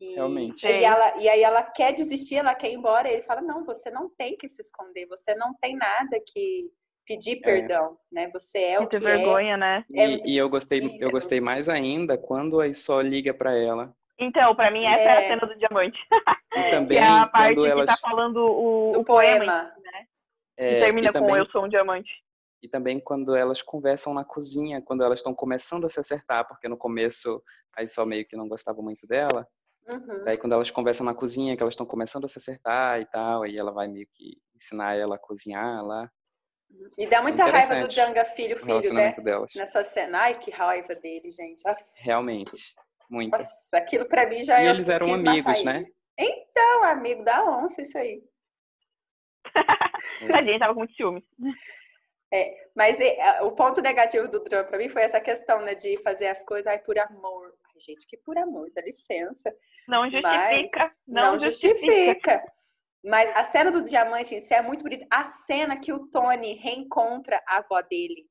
E, 0.00 0.14
Realmente. 0.14 0.66
E, 0.66 0.84
ela, 0.84 1.16
e 1.16 1.28
aí 1.28 1.42
ela 1.42 1.62
quer 1.62 1.92
desistir, 1.92 2.36
ela 2.36 2.54
quer 2.54 2.70
ir 2.70 2.74
embora. 2.74 3.08
E 3.08 3.14
ele 3.14 3.22
fala: 3.22 3.40
Não, 3.40 3.64
você 3.64 3.90
não 3.90 4.10
tem 4.10 4.36
que 4.36 4.48
se 4.48 4.60
esconder, 4.60 5.06
você 5.06 5.34
não 5.34 5.54
tem 5.54 5.76
nada 5.76 6.20
que 6.26 6.70
pedir 7.06 7.38
é. 7.38 7.40
perdão, 7.40 7.98
é. 8.10 8.14
né? 8.14 8.30
Você 8.32 8.58
é 8.58 8.80
o 8.80 8.88
que 8.88 8.98
vergonha, 8.98 9.54
é. 9.54 9.56
né? 9.56 9.84
É 9.94 10.08
e, 10.08 10.20
e, 10.26 10.36
eu 10.36 10.48
gostei, 10.48 10.80
Isso. 10.80 11.04
eu 11.04 11.10
gostei 11.10 11.40
mais 11.40 11.68
ainda 11.68 12.18
quando 12.18 12.60
a 12.60 12.72
Só 12.74 13.00
liga 13.00 13.32
para 13.32 13.56
ela. 13.56 13.94
Então, 14.22 14.54
para 14.54 14.70
mim 14.70 14.84
essa 14.84 15.02
é. 15.02 15.16
a 15.16 15.22
é. 15.22 15.28
cena 15.28 15.46
do 15.46 15.58
diamante. 15.58 15.98
E 16.54 16.70
também 16.70 16.98
que 16.98 17.04
é 17.04 17.06
a 17.06 17.26
parte 17.26 17.54
quando 17.54 17.66
elas... 17.66 17.80
que 17.80 18.00
tá 18.00 18.08
falando 18.08 18.36
o, 18.36 18.98
o 18.98 19.04
poema, 19.04 19.44
poema, 19.44 19.62
né? 19.62 20.06
É, 20.56 20.76
e 20.76 20.80
termina 20.80 21.08
e 21.08 21.12
também... 21.12 21.30
com 21.30 21.36
eu 21.36 21.46
sou 21.46 21.64
um 21.64 21.68
diamante. 21.68 22.10
E 22.62 22.68
também 22.68 23.00
quando 23.00 23.34
elas 23.34 23.60
conversam 23.60 24.14
na 24.14 24.24
cozinha, 24.24 24.80
quando 24.80 25.02
elas 25.02 25.18
estão 25.18 25.34
começando 25.34 25.84
a 25.84 25.88
se 25.88 25.98
acertar, 25.98 26.46
porque 26.46 26.68
no 26.68 26.76
começo 26.76 27.42
a 27.76 27.84
Só 27.86 28.06
meio 28.06 28.24
que 28.24 28.36
não 28.36 28.48
gostava 28.48 28.80
muito 28.80 29.06
dela. 29.06 29.46
Uhum. 29.92 30.24
Daí 30.24 30.36
quando 30.36 30.52
elas 30.52 30.70
conversam 30.70 31.04
na 31.04 31.14
cozinha, 31.14 31.56
que 31.56 31.62
elas 31.62 31.72
estão 31.72 31.84
começando 31.84 32.24
a 32.24 32.28
se 32.28 32.38
acertar 32.38 33.00
e 33.00 33.06
tal, 33.06 33.42
aí 33.42 33.56
ela 33.58 33.72
vai 33.72 33.88
meio 33.88 34.06
que 34.14 34.40
ensinar 34.54 34.94
ela 34.94 35.16
a 35.16 35.18
cozinhar 35.18 35.84
lá. 35.84 36.08
E 36.96 37.06
dá 37.06 37.20
muita 37.20 37.44
raiva 37.44 37.86
do 37.86 37.92
Janga 37.92 38.24
filho, 38.24 38.56
filho, 38.56 38.94
né? 38.94 39.14
Delas. 39.22 39.52
Nessa 39.54 39.84
cena. 39.84 40.20
Ai, 40.20 40.38
que 40.38 40.50
raiva 40.50 40.94
dele, 40.94 41.30
gente. 41.30 41.62
Realmente. 41.94 42.74
Muito. 43.12 43.30
Nossa, 43.30 43.76
aquilo 43.76 44.06
pra 44.06 44.26
mim 44.26 44.40
já 44.40 44.62
E 44.62 44.68
eles 44.68 44.88
eram 44.88 45.12
amigos, 45.12 45.62
né? 45.62 45.84
Então, 46.18 46.84
amigo 46.84 47.22
da 47.22 47.44
onça, 47.44 47.82
isso 47.82 47.98
aí. 47.98 48.22
a 50.34 50.42
gente 50.42 50.58
tava 50.58 50.72
com 50.72 50.78
muito 50.78 50.94
ciúme. 50.94 51.22
É, 52.32 52.70
mas 52.74 52.98
é, 52.98 53.42
o 53.42 53.52
ponto 53.52 53.82
negativo 53.82 54.28
do 54.28 54.42
drama 54.42 54.64
pra 54.64 54.78
mim 54.78 54.88
foi 54.88 55.02
essa 55.02 55.20
questão, 55.20 55.60
né, 55.60 55.74
de 55.74 56.02
fazer 56.02 56.28
as 56.28 56.42
coisas 56.42 56.66
ai, 56.66 56.78
por 56.78 56.98
amor. 56.98 57.52
Ai, 57.66 57.80
gente, 57.80 58.06
que 58.06 58.16
por 58.16 58.38
amor, 58.38 58.70
dá 58.74 58.80
licença. 58.80 59.54
Não 59.86 60.10
justifica. 60.10 60.96
Não, 61.06 61.32
não 61.32 61.38
justifica. 61.38 61.86
justifica. 61.86 62.52
Mas 63.04 63.30
a 63.36 63.44
cena 63.44 63.70
do 63.70 63.82
diamante 63.82 64.34
em 64.34 64.40
si 64.40 64.54
é 64.54 64.62
muito 64.62 64.84
bonita. 64.84 65.06
A 65.10 65.24
cena 65.24 65.78
que 65.78 65.92
o 65.92 66.08
Tony 66.08 66.54
reencontra 66.54 67.42
a 67.46 67.58
avó 67.58 67.82
dele. 67.82 68.26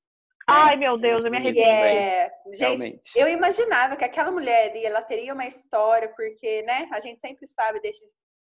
Né? 0.51 0.57
Ai, 0.57 0.75
meu 0.75 0.97
Deus, 0.97 1.23
eu 1.23 1.31
me 1.31 1.37
arrependo. 1.37 1.65
É... 1.65 2.31
Gente, 2.53 2.59
Realmente. 2.59 3.11
eu 3.15 3.27
imaginava 3.27 3.95
que 3.95 4.03
aquela 4.03 4.31
mulher 4.31 4.75
ela 4.75 5.01
teria 5.01 5.33
uma 5.33 5.47
história, 5.47 6.09
porque, 6.15 6.61
né, 6.63 6.87
a 6.91 6.99
gente 6.99 7.19
sempre 7.19 7.47
sabe 7.47 7.79
desse 7.79 8.05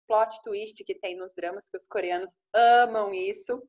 plot 0.07 0.41
twist 0.43 0.83
que 0.83 0.95
tem 0.95 1.15
nos 1.15 1.33
dramas, 1.35 1.69
que 1.69 1.77
os 1.77 1.87
coreanos 1.87 2.31
amam 2.53 3.13
isso. 3.13 3.61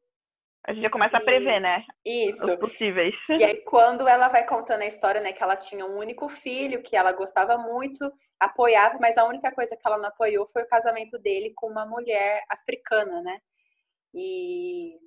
A 0.67 0.73
gente 0.73 0.83
já 0.83 0.91
começa 0.91 1.17
e... 1.17 1.21
a 1.21 1.25
prever, 1.25 1.61
né? 1.61 1.85
Isso. 2.05 2.45
Os 2.45 2.57
possíveis. 2.59 3.15
E 3.31 3.45
aí, 3.45 3.57
quando 3.65 4.07
ela 4.07 4.29
vai 4.29 4.47
contando 4.47 4.83
a 4.83 4.87
história, 4.87 5.21
né, 5.21 5.33
que 5.33 5.43
ela 5.43 5.57
tinha 5.57 5.87
um 5.87 5.99
único 5.99 6.29
filho, 6.29 6.83
que 6.83 6.97
ela 6.97 7.13
gostava 7.13 7.57
muito, 7.57 8.11
apoiava, 8.39 8.99
mas 9.01 9.19
a 9.19 9.27
única 9.27 9.53
coisa 9.53 9.77
que 9.77 9.87
ela 9.87 9.99
não 9.99 10.09
apoiou 10.09 10.49
foi 10.53 10.63
o 10.63 10.69
casamento 10.69 11.19
dele 11.19 11.53
com 11.55 11.67
uma 11.67 11.87
mulher 11.87 12.43
africana, 12.49 13.23
né? 13.23 13.39
E, 14.15 14.99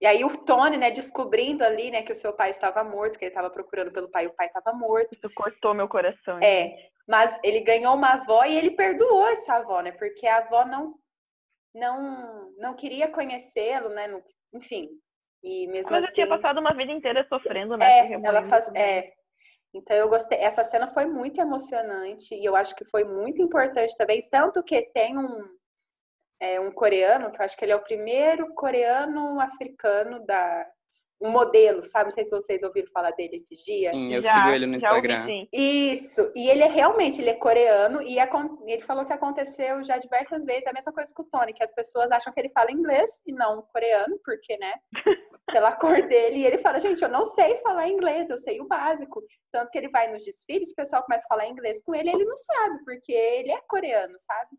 e 0.00 0.06
aí 0.06 0.24
o 0.24 0.44
Tony, 0.44 0.76
né, 0.76 0.90
descobrindo 0.90 1.64
ali, 1.64 1.90
né, 1.90 2.02
que 2.02 2.12
o 2.12 2.16
seu 2.16 2.32
pai 2.32 2.50
estava 2.50 2.84
morto, 2.84 3.18
que 3.18 3.24
ele 3.24 3.30
estava 3.30 3.50
procurando 3.50 3.90
pelo 3.90 4.08
pai, 4.08 4.26
o 4.26 4.34
pai 4.34 4.46
estava 4.46 4.72
morto. 4.72 5.12
Isso 5.12 5.28
cortou 5.34 5.74
meu 5.74 5.88
coração. 5.88 6.38
É, 6.40 6.88
mas 7.06 7.38
ele 7.42 7.60
ganhou 7.60 7.94
uma 7.94 8.12
avó 8.12 8.44
e 8.44 8.56
ele 8.56 8.70
perdoou 8.70 9.26
essa 9.28 9.54
avó, 9.54 9.80
né? 9.80 9.90
Porque 9.92 10.26
a 10.26 10.38
avó 10.38 10.64
não 10.64 10.94
não 11.74 12.52
não 12.56 12.74
queria 12.74 13.08
conhecê-lo, 13.08 13.88
né? 13.88 14.08
enfim. 14.54 14.88
E 15.42 15.66
mesmo 15.66 15.92
mas 15.92 16.04
assim. 16.04 16.06
Mas 16.06 16.14
tinha 16.14 16.26
passado 16.28 16.60
uma 16.60 16.74
vida 16.74 16.92
inteira 16.92 17.26
sofrendo, 17.28 17.76
né? 17.76 17.86
É, 17.86 18.12
ela 18.12 18.44
faz, 18.44 18.68
é, 18.74 19.12
então 19.74 19.96
eu 19.96 20.08
gostei, 20.08 20.38
essa 20.38 20.64
cena 20.64 20.86
foi 20.86 21.06
muito 21.06 21.40
emocionante 21.40 22.34
e 22.34 22.44
eu 22.44 22.56
acho 22.56 22.74
que 22.74 22.84
foi 22.84 23.04
muito 23.04 23.42
importante 23.42 23.96
também, 23.96 24.26
tanto 24.30 24.62
que 24.62 24.82
tem 24.92 25.16
um 25.18 25.57
é, 26.40 26.60
um 26.60 26.70
coreano, 26.70 27.30
que 27.30 27.40
eu 27.40 27.44
acho 27.44 27.56
que 27.56 27.64
ele 27.64 27.72
é 27.72 27.76
o 27.76 27.82
primeiro 27.82 28.48
coreano 28.54 29.40
africano 29.40 30.24
da, 30.24 30.66
um 31.20 31.30
modelo, 31.30 31.84
sabe? 31.84 32.04
Não 32.06 32.10
sei 32.12 32.24
se 32.24 32.30
vocês 32.30 32.62
ouviram 32.62 32.88
falar 32.92 33.10
dele 33.12 33.36
esses 33.36 33.60
dias. 33.64 33.94
Sim, 33.94 34.14
eu 34.14 34.22
já, 34.22 34.32
sigo 34.32 34.48
ele 34.48 34.66
no 34.66 34.76
Instagram. 34.76 35.20
Ouvi, 35.20 35.48
Isso. 35.52 36.32
E 36.34 36.48
ele 36.48 36.62
é 36.62 36.68
realmente, 36.68 37.20
ele 37.20 37.30
é 37.30 37.34
coreano 37.34 38.00
e 38.02 38.18
ele 38.18 38.82
falou 38.82 39.04
que 39.04 39.12
aconteceu 39.12 39.82
já 39.82 39.98
diversas 39.98 40.44
vezes 40.44 40.66
a 40.66 40.72
mesma 40.72 40.92
coisa 40.92 41.12
com 41.14 41.22
o 41.22 41.26
Tony, 41.26 41.52
que 41.52 41.62
as 41.62 41.74
pessoas 41.74 42.10
acham 42.10 42.32
que 42.32 42.40
ele 42.40 42.50
fala 42.50 42.72
inglês 42.72 43.20
e 43.26 43.32
não 43.32 43.62
coreano, 43.72 44.18
porque, 44.24 44.56
né? 44.58 44.74
Pela 45.52 45.72
cor 45.72 46.06
dele. 46.06 46.38
E 46.38 46.46
ele 46.46 46.58
fala, 46.58 46.80
gente, 46.80 47.02
eu 47.02 47.08
não 47.08 47.24
sei 47.24 47.56
falar 47.58 47.88
inglês, 47.88 48.30
eu 48.30 48.38
sei 48.38 48.60
o 48.60 48.66
básico. 48.66 49.22
Tanto 49.52 49.70
que 49.70 49.78
ele 49.78 49.88
vai 49.88 50.10
nos 50.12 50.24
desfiles, 50.24 50.70
o 50.70 50.74
pessoal 50.74 51.02
começa 51.02 51.24
a 51.24 51.28
falar 51.28 51.48
inglês 51.48 51.82
com 51.82 51.94
ele, 51.94 52.10
ele 52.10 52.24
não 52.24 52.36
sabe, 52.36 52.84
porque 52.84 53.12
ele 53.12 53.50
é 53.50 53.60
coreano, 53.66 54.14
sabe? 54.18 54.50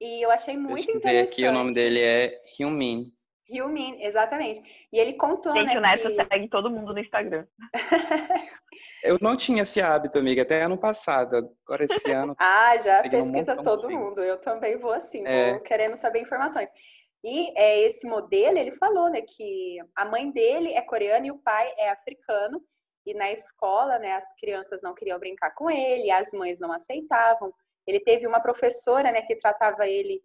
E 0.00 0.24
eu 0.24 0.30
achei 0.30 0.56
muito 0.56 0.88
eu 0.88 0.96
interessante. 0.96 1.32
aqui, 1.32 1.46
o 1.46 1.52
nome 1.52 1.72
dele 1.72 2.00
é 2.00 2.40
Hyunmin. 2.58 3.12
Hyumin, 3.50 4.02
exatamente. 4.02 4.60
E 4.92 4.98
ele 4.98 5.14
contou, 5.14 5.52
Gente, 5.54 5.74
né, 5.74 5.78
o 5.78 5.80
Neto 5.80 6.08
que... 6.10 6.24
segue 6.24 6.48
todo 6.48 6.70
mundo 6.70 6.92
no 6.92 6.98
Instagram. 7.00 7.46
eu 9.02 9.18
não 9.20 9.36
tinha 9.36 9.62
esse 9.62 9.80
hábito, 9.80 10.18
amiga, 10.18 10.42
até 10.42 10.62
ano 10.62 10.76
passado. 10.76 11.50
Agora 11.64 11.84
esse 11.84 12.10
ano. 12.10 12.36
ah, 12.38 12.76
já 12.76 13.02
pesquisa 13.02 13.54
um 13.54 13.62
todo 13.62 13.90
mundo. 13.90 14.20
Eu 14.20 14.38
também 14.38 14.76
vou 14.76 14.92
assim, 14.92 15.26
é. 15.26 15.52
vou 15.52 15.60
querendo 15.60 15.96
saber 15.96 16.20
informações. 16.20 16.70
E 17.24 17.58
é, 17.58 17.80
esse 17.80 18.06
modelo, 18.06 18.58
ele 18.58 18.72
falou, 18.72 19.10
né, 19.10 19.22
que 19.22 19.78
a 19.96 20.04
mãe 20.04 20.30
dele 20.30 20.72
é 20.74 20.82
coreana 20.82 21.26
e 21.26 21.30
o 21.30 21.38
pai 21.38 21.72
é 21.78 21.90
africano. 21.90 22.62
E 23.06 23.14
na 23.14 23.32
escola, 23.32 23.98
né, 23.98 24.12
as 24.12 24.34
crianças 24.38 24.82
não 24.82 24.94
queriam 24.94 25.18
brincar 25.18 25.54
com 25.54 25.70
ele, 25.70 26.10
as 26.10 26.30
mães 26.32 26.60
não 26.60 26.70
aceitavam. 26.70 27.52
Ele 27.88 28.00
teve 28.00 28.26
uma 28.26 28.40
professora, 28.40 29.10
né, 29.10 29.22
que 29.22 29.34
tratava 29.34 29.88
ele 29.88 30.20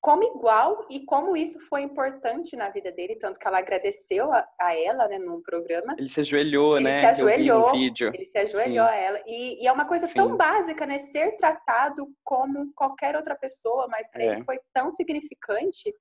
como 0.00 0.22
igual 0.22 0.86
e 0.88 1.04
como 1.04 1.36
isso 1.36 1.58
foi 1.68 1.82
importante 1.82 2.54
na 2.54 2.70
vida 2.70 2.92
dele, 2.92 3.16
tanto 3.16 3.40
que 3.40 3.48
ela 3.48 3.58
agradeceu 3.58 4.32
a, 4.32 4.46
a 4.60 4.72
ela, 4.78 5.08
né, 5.08 5.18
num 5.18 5.42
programa. 5.42 5.96
Ele 5.98 6.08
se 6.08 6.20
ajoelhou, 6.20 6.76
ele 6.76 6.84
né? 6.84 7.00
Se 7.00 7.06
ajoelhou, 7.06 7.74
ele 7.74 8.24
se 8.24 8.38
ajoelhou 8.38 8.86
Sim. 8.86 8.92
a 8.92 8.94
ela. 8.94 9.20
E, 9.26 9.64
e, 9.64 9.66
é 9.66 9.72
uma 9.72 9.84
coisa 9.84 10.06
Sim. 10.06 10.14
tão 10.14 10.36
básica, 10.36 10.86
né? 10.86 10.98
Ser 10.98 11.36
tratado 11.38 12.06
como 12.22 12.72
qualquer 12.74 13.16
outra 13.16 13.34
pessoa, 13.34 13.88
mas 13.88 14.08
para 14.08 14.22
é. 14.22 14.26
ele 14.28 14.44
foi 14.44 14.60
tão 14.72 14.92
significante. 14.92 15.92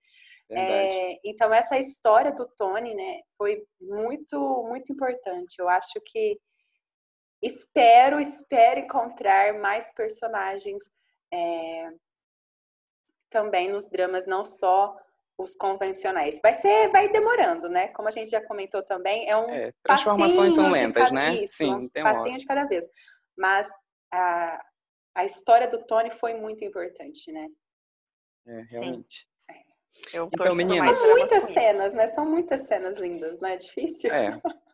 É, 0.52 1.20
então 1.28 1.52
essa 1.52 1.76
história 1.76 2.32
do 2.32 2.48
Tony, 2.56 2.94
né, 2.94 3.22
foi 3.36 3.64
muito, 3.82 4.68
muito 4.70 4.94
importante. 4.94 5.56
Eu 5.58 5.68
acho 5.68 6.00
que 6.06 6.38
espero, 7.46 8.20
espero 8.20 8.80
encontrar 8.80 9.54
mais 9.60 9.92
personagens 9.94 10.92
é, 11.32 11.90
também 13.30 13.72
nos 13.72 13.88
dramas, 13.88 14.26
não 14.26 14.44
só 14.44 14.98
os 15.38 15.56
convencionais. 15.56 16.40
Vai 16.42 16.54
ser, 16.54 16.90
vai 16.90 17.10
demorando, 17.10 17.70
né? 17.70 17.90
Como 17.90 18.08
a 18.08 18.12
gente 18.12 18.30
já 18.30 18.42
comentou 18.42 18.82
também, 18.82 19.30
é 19.30 19.38
um 19.38 19.50
é, 19.50 19.74
transformações 19.84 20.56
são 20.56 20.72
lentas, 20.72 21.04
cada, 21.04 21.14
né? 21.14 21.36
Isso, 21.44 21.58
Sim, 21.58 21.74
um 21.74 21.90
passinho 21.90 22.38
de 22.38 22.46
cada 22.46 22.66
vez. 22.66 22.88
Mas 23.38 23.68
a, 24.12 24.66
a 25.14 25.26
história 25.26 25.68
do 25.68 25.86
Tony 25.86 26.10
foi 26.12 26.34
muito 26.34 26.64
importante, 26.64 27.32
né? 27.32 27.48
É, 28.48 28.62
realmente. 28.62 29.28
É. 29.50 30.18
então, 30.18 30.56
meninas. 30.56 30.98
São 30.98 31.18
muitas 31.18 31.44
cenas, 31.46 31.94
né? 31.94 32.08
São 32.08 32.26
muitas 32.26 32.62
cenas 32.62 32.98
lindas, 32.98 33.40
não 33.40 33.50
é 33.50 33.58
difícil? 33.58 34.12
É. 34.12 34.42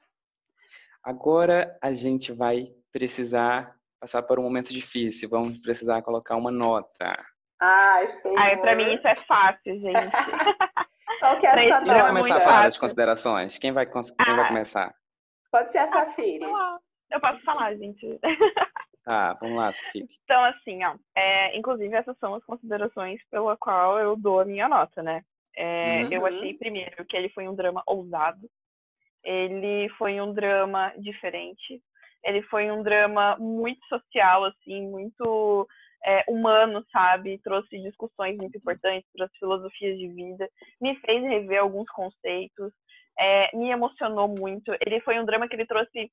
Agora 1.03 1.77
a 1.81 1.91
gente 1.91 2.31
vai 2.31 2.67
precisar 2.91 3.75
passar 3.99 4.23
por 4.23 4.39
um 4.39 4.43
momento 4.43 4.73
difícil. 4.73 5.29
Vamos 5.29 5.59
precisar 5.59 6.01
colocar 6.01 6.35
uma 6.35 6.51
nota. 6.51 7.15
Ai, 7.59 8.07
sei. 8.21 8.37
Ai, 8.37 8.57
pra 8.57 8.75
mim 8.75 8.93
isso 8.93 9.07
é 9.07 9.15
fácil, 9.15 9.79
gente. 9.79 10.11
Qual 11.19 11.39
que 11.39 11.45
é 11.45 11.49
essa 11.49 11.81
Quem 11.81 11.93
vai 11.93 12.07
começar 12.07 12.37
a 12.37 12.41
falar 12.41 12.63
das 12.63 12.77
considerações? 12.77 13.57
Quem 13.57 13.71
vai, 13.71 13.85
quem 13.85 14.01
ah, 14.17 14.35
vai 14.35 14.47
começar? 14.47 14.93
Pode 15.51 15.71
ser 15.71 15.79
a 15.79 15.87
Safiri. 15.87 16.45
Eu 17.11 17.19
posso 17.19 17.41
falar, 17.43 17.75
gente. 17.75 18.19
Tá, 19.03 19.35
vamos 19.41 19.57
lá, 19.57 19.73
Safiri. 19.73 20.05
Então, 20.23 20.43
assim, 20.43 20.83
ó, 20.85 20.95
é, 21.17 21.57
inclusive 21.57 21.95
essas 21.95 22.15
são 22.19 22.35
as 22.35 22.45
considerações 22.45 23.19
pela 23.31 23.57
qual 23.57 23.97
eu 23.97 24.15
dou 24.15 24.39
a 24.39 24.45
minha 24.45 24.69
nota, 24.69 25.01
né? 25.01 25.23
É, 25.55 26.03
uhum. 26.03 26.11
Eu 26.11 26.25
achei, 26.27 26.53
primeiro, 26.53 27.03
que 27.05 27.17
ele 27.17 27.27
foi 27.29 27.47
um 27.47 27.55
drama 27.55 27.81
ousado. 27.87 28.47
Ele 29.23 29.89
foi 29.97 30.19
um 30.21 30.33
drama 30.33 30.93
diferente. 30.97 31.81
Ele 32.23 32.41
foi 32.43 32.71
um 32.71 32.83
drama 32.83 33.35
muito 33.37 33.83
social, 33.87 34.45
assim, 34.45 34.87
muito 34.87 35.67
é, 36.05 36.23
humano, 36.27 36.85
sabe? 36.91 37.39
Trouxe 37.43 37.79
discussões 37.79 38.37
muito 38.39 38.57
importantes, 38.57 39.09
trouxe 39.13 39.37
filosofias 39.39 39.97
de 39.97 40.07
vida, 40.09 40.49
me 40.79 40.95
fez 40.99 41.23
rever 41.23 41.61
alguns 41.61 41.89
conceitos, 41.89 42.71
é, 43.17 43.55
me 43.55 43.69
emocionou 43.69 44.27
muito. 44.27 44.71
Ele 44.85 44.99
foi 45.01 45.19
um 45.19 45.25
drama 45.25 45.47
que 45.47 45.55
ele 45.55 45.65
trouxe 45.65 46.11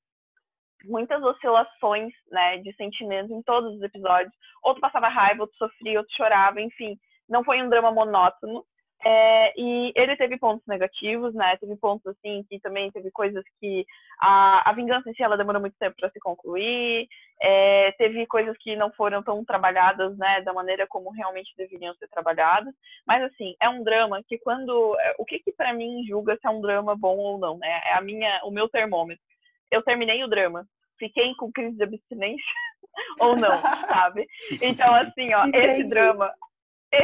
muitas 0.84 1.22
oscilações, 1.22 2.12
né, 2.30 2.58
de 2.58 2.72
sentimentos 2.76 3.30
em 3.30 3.42
todos 3.42 3.74
os 3.74 3.82
episódios. 3.82 4.32
Outro 4.62 4.80
passava 4.80 5.08
raiva, 5.08 5.42
outro 5.42 5.56
sofria, 5.56 5.98
outro 5.98 6.14
chorava, 6.14 6.60
enfim. 6.60 6.96
Não 7.28 7.44
foi 7.44 7.62
um 7.62 7.68
drama 7.68 7.90
monótono, 7.90 8.64
é, 9.04 9.52
e 9.56 9.92
ele 9.94 10.16
teve 10.16 10.36
pontos 10.38 10.66
negativos, 10.66 11.32
né? 11.32 11.56
Teve 11.58 11.76
pontos 11.76 12.06
assim 12.08 12.44
que 12.48 12.58
também 12.58 12.90
teve 12.90 13.10
coisas 13.12 13.44
que 13.60 13.86
a, 14.20 14.68
a 14.68 14.72
vingança 14.72 15.08
em 15.08 15.14
si 15.14 15.22
ela 15.22 15.36
demorou 15.36 15.60
muito 15.60 15.76
tempo 15.78 15.94
para 15.98 16.10
se 16.10 16.18
concluir. 16.18 17.06
É, 17.40 17.92
teve 17.92 18.26
coisas 18.26 18.56
que 18.58 18.74
não 18.74 18.90
foram 18.92 19.22
tão 19.22 19.44
trabalhadas, 19.44 20.16
né? 20.18 20.40
Da 20.42 20.52
maneira 20.52 20.86
como 20.88 21.10
realmente 21.10 21.54
deveriam 21.56 21.94
ser 21.94 22.08
trabalhadas. 22.08 22.74
Mas 23.06 23.22
assim 23.22 23.54
é 23.60 23.68
um 23.68 23.84
drama 23.84 24.20
que 24.26 24.38
quando 24.38 24.96
é, 24.98 25.14
o 25.18 25.24
que 25.24 25.38
que 25.38 25.52
para 25.52 25.72
mim 25.72 26.04
julga 26.08 26.36
se 26.36 26.46
é 26.46 26.50
um 26.50 26.60
drama 26.60 26.96
bom 26.96 27.16
ou 27.16 27.38
não, 27.38 27.56
né? 27.58 27.80
É 27.84 27.94
a 27.94 28.00
minha 28.00 28.40
o 28.44 28.50
meu 28.50 28.68
termômetro. 28.68 29.22
Eu 29.70 29.82
terminei 29.82 30.24
o 30.24 30.28
drama, 30.28 30.66
fiquei 30.98 31.34
com 31.36 31.52
crise 31.52 31.76
de 31.76 31.84
abstinência 31.84 32.44
ou 33.20 33.36
não, 33.36 33.60
sabe? 33.86 34.26
Então 34.60 34.92
assim, 34.92 35.32
ó, 35.34 35.46
Entendi. 35.46 35.82
esse 35.82 35.94
drama 35.94 36.34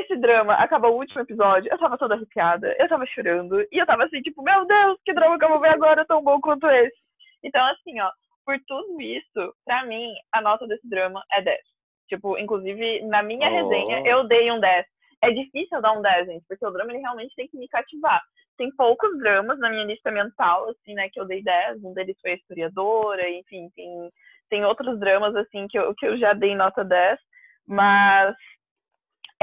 esse 0.00 0.16
drama 0.16 0.54
acabou 0.54 0.92
o 0.92 0.98
último 0.98 1.20
episódio, 1.20 1.70
eu 1.70 1.78
tava 1.78 1.98
toda 1.98 2.14
arrepiada, 2.14 2.74
eu 2.78 2.88
tava 2.88 3.06
chorando, 3.06 3.60
e 3.70 3.78
eu 3.78 3.86
tava 3.86 4.04
assim, 4.04 4.20
tipo, 4.22 4.42
meu 4.42 4.66
Deus, 4.66 4.98
que 5.04 5.12
drama 5.12 5.38
que 5.38 5.44
eu 5.44 5.48
vou 5.48 5.60
ver 5.60 5.70
agora 5.70 6.04
tão 6.06 6.22
bom 6.22 6.40
quanto 6.40 6.68
esse. 6.68 6.96
Então, 7.42 7.64
assim, 7.66 8.00
ó, 8.00 8.10
por 8.44 8.58
tudo 8.66 9.00
isso, 9.00 9.54
pra 9.64 9.84
mim, 9.84 10.12
a 10.32 10.40
nota 10.40 10.66
desse 10.66 10.88
drama 10.88 11.22
é 11.32 11.42
10. 11.42 11.58
Tipo, 12.08 12.38
inclusive, 12.38 13.02
na 13.06 13.22
minha 13.22 13.48
oh. 13.48 13.52
resenha, 13.52 14.06
eu 14.06 14.24
dei 14.24 14.50
um 14.50 14.60
10. 14.60 14.86
É 15.22 15.30
difícil 15.30 15.80
dar 15.80 15.92
um 15.92 16.02
10, 16.02 16.26
gente, 16.26 16.44
porque 16.46 16.66
o 16.66 16.70
drama, 16.70 16.92
ele 16.92 17.00
realmente 17.00 17.34
tem 17.34 17.48
que 17.48 17.56
me 17.56 17.68
cativar. 17.68 18.20
Tem 18.56 18.70
poucos 18.76 19.18
dramas 19.18 19.58
na 19.58 19.70
minha 19.70 19.84
lista 19.84 20.10
mental, 20.10 20.68
assim, 20.68 20.94
né, 20.94 21.08
que 21.10 21.18
eu 21.18 21.26
dei 21.26 21.42
10. 21.42 21.82
Um 21.82 21.94
deles 21.94 22.16
foi 22.20 22.32
a 22.32 22.34
historiadora, 22.34 23.28
enfim, 23.30 23.68
tem, 23.74 24.10
tem 24.50 24.64
outros 24.64 24.98
dramas, 25.00 25.34
assim, 25.34 25.66
que 25.68 25.78
eu, 25.78 25.94
que 25.94 26.06
eu 26.06 26.18
já 26.18 26.34
dei 26.34 26.54
nota 26.54 26.84
10. 26.84 27.18
Mas 27.66 28.36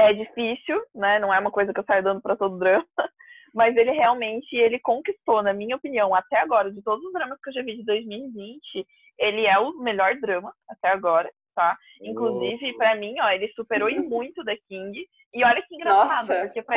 é 0.02 0.12
difícil, 0.12 0.82
né? 0.94 1.18
Não 1.18 1.32
é 1.32 1.38
uma 1.38 1.50
coisa 1.50 1.72
que 1.72 1.80
eu 1.80 1.84
saio 1.84 2.02
dando 2.02 2.20
para 2.20 2.36
todo 2.36 2.58
drama, 2.58 2.86
mas 3.54 3.76
ele 3.76 3.92
realmente 3.92 4.54
ele 4.56 4.78
conquistou, 4.78 5.42
na 5.42 5.52
minha 5.52 5.76
opinião, 5.76 6.14
até 6.14 6.38
agora, 6.38 6.70
de 6.70 6.82
todos 6.82 7.04
os 7.04 7.12
dramas 7.12 7.38
que 7.42 7.50
eu 7.50 7.54
já 7.54 7.62
vi 7.62 7.76
de 7.76 7.84
2020, 7.84 8.86
ele 9.18 9.46
é 9.46 9.58
o 9.58 9.78
melhor 9.78 10.14
drama 10.16 10.52
até 10.68 10.88
agora, 10.88 11.30
tá? 11.54 11.76
Inclusive, 12.00 12.72
para 12.74 12.96
mim, 12.96 13.14
ó, 13.20 13.28
ele 13.30 13.48
superou 13.54 13.88
e 13.88 13.98
muito 14.00 14.44
The 14.44 14.56
King. 14.68 15.06
E 15.34 15.44
olha 15.44 15.62
que 15.62 15.74
engraçado, 15.74 16.28
Nossa, 16.28 16.40
porque 16.42 16.62
pra 16.62 16.76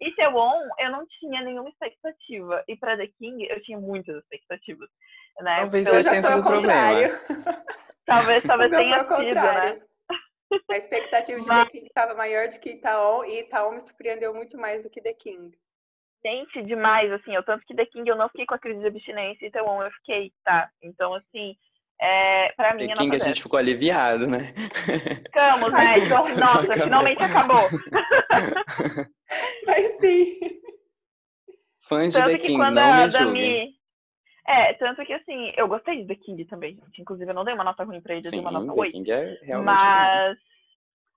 Itaewon 0.00 0.60
eu 0.78 0.92
não 0.92 1.04
tinha 1.18 1.42
nenhuma 1.42 1.68
expectativa. 1.68 2.62
E 2.68 2.76
pra 2.76 2.96
The 2.96 3.08
King 3.18 3.46
eu 3.48 3.60
tinha 3.62 3.78
muitas 3.78 4.16
expectativas. 4.16 4.88
Né? 5.40 5.56
Talvez 5.56 5.92
eu 5.92 6.02
tenha 6.04 6.22
sido 6.22 6.40
o 6.40 6.42
problema. 6.42 7.20
Talvez, 8.06 8.42
talvez 8.44 8.70
tenha 8.70 9.04
sido, 9.04 9.34
né? 9.34 9.80
A 10.70 10.76
expectativa 10.76 11.40
de 11.40 11.46
Mas... 11.46 11.64
The 11.64 11.70
King 11.70 11.86
estava 11.86 12.14
maior 12.14 12.48
do 12.48 12.58
que 12.58 12.70
Itaon 12.70 13.24
e 13.24 13.40
Itaon 13.40 13.72
me 13.72 13.80
surpreendeu 13.80 14.34
muito 14.34 14.56
mais 14.58 14.82
do 14.82 14.90
que 14.90 15.00
The 15.00 15.14
King. 15.14 15.56
Gente, 16.24 16.62
demais, 16.64 17.10
assim, 17.12 17.34
eu 17.34 17.44
tanto 17.44 17.64
que 17.66 17.74
The 17.74 17.86
King 17.86 18.08
eu 18.08 18.16
não 18.16 18.28
fiquei 18.28 18.46
com 18.46 18.54
a 18.54 18.58
crise 18.58 18.80
de 18.80 18.86
abstinência 18.86 19.44
e 19.44 19.48
Itaon 19.48 19.82
eu 19.82 19.90
fiquei, 19.92 20.32
tá? 20.44 20.68
Então, 20.82 21.14
assim, 21.14 21.54
é, 22.00 22.52
pra 22.56 22.74
mim... 22.74 22.88
The 22.88 22.94
King 22.94 23.16
a 23.16 23.18
gente 23.18 23.42
ficou 23.42 23.58
aliviado, 23.58 24.26
né? 24.26 24.52
Ficamos, 25.24 25.72
né? 25.72 25.92
Nossa, 26.38 26.82
finalmente 26.82 27.22
acabou. 27.22 27.68
Mas 29.66 29.98
sim. 30.00 30.38
Fãs 31.88 32.12
de 32.12 32.18
tanto 32.18 32.32
The 32.32 32.38
King, 32.38 32.58
não 32.58 32.72
me 32.72 33.12
julguem. 33.12 33.75
É, 34.48 34.74
tanto 34.74 35.04
que 35.04 35.12
assim, 35.12 35.52
eu 35.56 35.66
gostei 35.66 36.02
de 36.02 36.06
The 36.06 36.14
King 36.14 36.44
também, 36.44 36.76
gente. 36.76 37.00
Inclusive, 37.00 37.30
eu 37.30 37.34
não 37.34 37.44
dei 37.44 37.54
uma 37.54 37.64
nota 37.64 37.82
ruim 37.82 38.00
pra 38.00 38.14
ele, 38.14 38.26
eu 38.26 38.30
dei 38.30 38.40
uma 38.40 38.52
nota 38.52 38.72
8. 38.72 38.92
King 38.92 39.10
é 39.10 39.38
realmente 39.42 39.82
mas, 39.82 40.38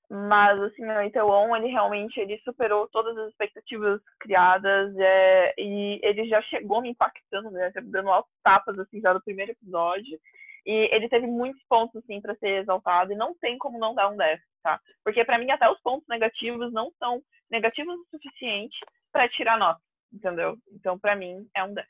mas 0.10 0.61
assim, 0.64 0.84
o 0.84 1.03
Itaewon, 1.03 1.56
ele 1.56 1.68
realmente 1.68 2.19
ele 2.19 2.39
superou 2.39 2.88
todas 2.88 3.15
as 3.18 3.30
expectativas 3.30 4.01
criadas 4.19 4.95
é, 4.97 5.53
e 5.60 5.99
ele 6.01 6.27
já 6.27 6.41
chegou 6.43 6.81
me 6.81 6.89
impactando, 6.89 7.51
né? 7.51 7.72
Dando 7.84 8.10
altas 8.10 8.34
tapas, 8.43 8.80
assim, 8.80 8.99
já 8.99 9.14
no 9.14 9.22
primeiro 9.22 9.51
episódio. 9.51 10.19
E 10.65 10.89
ele 10.91 11.07
teve 11.07 11.27
muitos 11.27 11.64
pontos, 11.69 11.95
assim, 11.97 12.19
para 12.19 12.35
ser 12.35 12.61
exaltado 12.61 13.14
e 13.14 13.15
não 13.15 13.35
tem 13.35 13.57
como 13.57 13.77
não 13.77 13.93
dar 13.93 14.10
um 14.10 14.18
10, 14.18 14.41
tá? 14.64 14.80
Porque 15.03 15.23
para 15.23 15.38
mim 15.38 15.51
até 15.51 15.69
os 15.69 15.80
pontos 15.81 16.07
negativos 16.07 16.73
não 16.73 16.91
são 16.97 17.22
negativos 17.49 17.95
o 17.95 18.06
suficiente 18.10 18.77
para 19.11 19.30
tirar 19.30 19.57
nota, 19.57 19.80
entendeu? 20.11 20.57
Então, 20.72 20.97
para 20.97 21.15
mim, 21.15 21.47
é 21.56 21.64
um 21.64 21.73
10. 21.73 21.88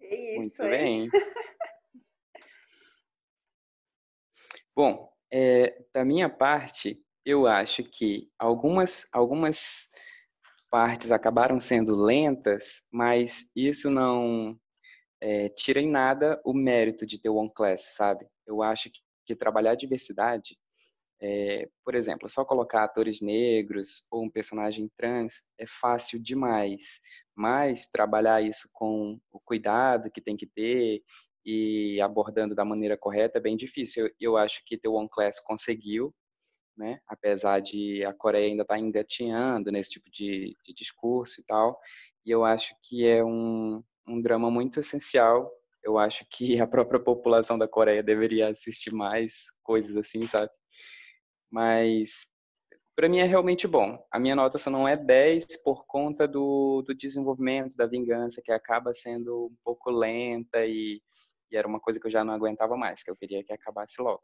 Que 0.00 0.06
isso, 0.06 0.38
Muito 0.38 0.62
hein? 0.64 0.70
bem. 0.70 1.10
Bom, 4.74 5.12
é, 5.30 5.84
da 5.92 6.04
minha 6.04 6.28
parte, 6.28 7.04
eu 7.24 7.46
acho 7.46 7.84
que 7.84 8.30
algumas, 8.38 9.06
algumas 9.12 9.88
partes 10.70 11.12
acabaram 11.12 11.60
sendo 11.60 11.94
lentas, 11.94 12.88
mas 12.90 13.50
isso 13.54 13.90
não 13.90 14.58
é, 15.20 15.50
tira 15.50 15.80
em 15.80 15.90
nada 15.90 16.40
o 16.44 16.54
mérito 16.54 17.04
de 17.04 17.20
ter 17.20 17.28
One 17.28 17.52
Class, 17.52 17.94
sabe? 17.94 18.26
Eu 18.46 18.62
acho 18.62 18.90
que, 18.90 19.00
que 19.26 19.36
trabalhar 19.36 19.72
a 19.72 19.76
diversidade, 19.76 20.56
é, 21.22 21.68
por 21.84 21.94
exemplo, 21.94 22.28
só 22.28 22.44
colocar 22.44 22.84
atores 22.84 23.20
negros 23.20 24.04
ou 24.10 24.24
um 24.24 24.30
personagem 24.30 24.90
trans 24.96 25.42
é 25.58 25.66
fácil 25.66 26.22
demais, 26.22 27.00
mas 27.34 27.86
trabalhar 27.86 28.42
isso 28.42 28.68
com 28.72 29.20
o 29.30 29.38
cuidado 29.40 30.10
que 30.10 30.20
tem 30.20 30.36
que 30.36 30.46
ter 30.46 31.02
e 31.44 32.00
abordando 32.00 32.54
da 32.54 32.64
maneira 32.64 32.96
correta 32.96 33.38
é 33.38 33.40
bem 33.40 33.56
difícil. 33.56 34.06
Eu, 34.06 34.12
eu 34.20 34.36
acho 34.36 34.62
que 34.64 34.78
The 34.78 34.88
One 34.88 35.08
Class 35.10 35.40
conseguiu, 35.40 36.14
né? 36.76 37.00
apesar 37.06 37.60
de 37.60 38.02
a 38.04 38.14
Coreia 38.14 38.46
ainda 38.46 38.62
estar 38.62 38.74
tá 38.74 38.80
engatinhando 38.80 39.70
nesse 39.70 39.90
tipo 39.90 40.10
de, 40.10 40.56
de, 40.64 40.72
discurso 40.74 41.40
e 41.40 41.44
tal. 41.44 41.78
E 42.24 42.30
eu 42.30 42.44
acho 42.44 42.74
que 42.82 43.06
é 43.06 43.22
um, 43.22 43.82
um 44.08 44.22
drama 44.22 44.50
muito 44.50 44.80
essencial. 44.80 45.50
Eu 45.82 45.98
acho 45.98 46.24
que 46.30 46.58
a 46.60 46.66
própria 46.66 47.00
população 47.00 47.58
da 47.58 47.68
Coreia 47.68 48.02
deveria 48.02 48.48
assistir 48.48 48.92
mais 48.92 49.46
coisas 49.62 49.96
assim, 49.96 50.26
sabe? 50.26 50.50
Mas 51.50 52.28
para 52.94 53.08
mim 53.08 53.18
é 53.18 53.24
realmente 53.24 53.66
bom. 53.66 53.98
A 54.10 54.18
minha 54.18 54.36
nota 54.36 54.58
só 54.58 54.70
não 54.70 54.86
é 54.86 54.96
10 54.96 55.62
por 55.62 55.86
conta 55.86 56.28
do, 56.28 56.82
do 56.82 56.94
desenvolvimento 56.94 57.76
da 57.76 57.86
vingança, 57.86 58.42
que 58.44 58.52
acaba 58.52 58.92
sendo 58.94 59.46
um 59.46 59.56
pouco 59.64 59.90
lenta 59.90 60.64
e 60.66 61.00
e 61.50 61.56
era 61.56 61.66
uma 61.66 61.80
coisa 61.80 61.98
que 61.98 62.06
eu 62.06 62.10
já 62.10 62.24
não 62.24 62.32
aguentava 62.32 62.76
mais, 62.76 63.02
que 63.02 63.10
eu 63.10 63.16
queria 63.16 63.42
que 63.42 63.52
acabasse 63.52 64.00
logo. 64.00 64.22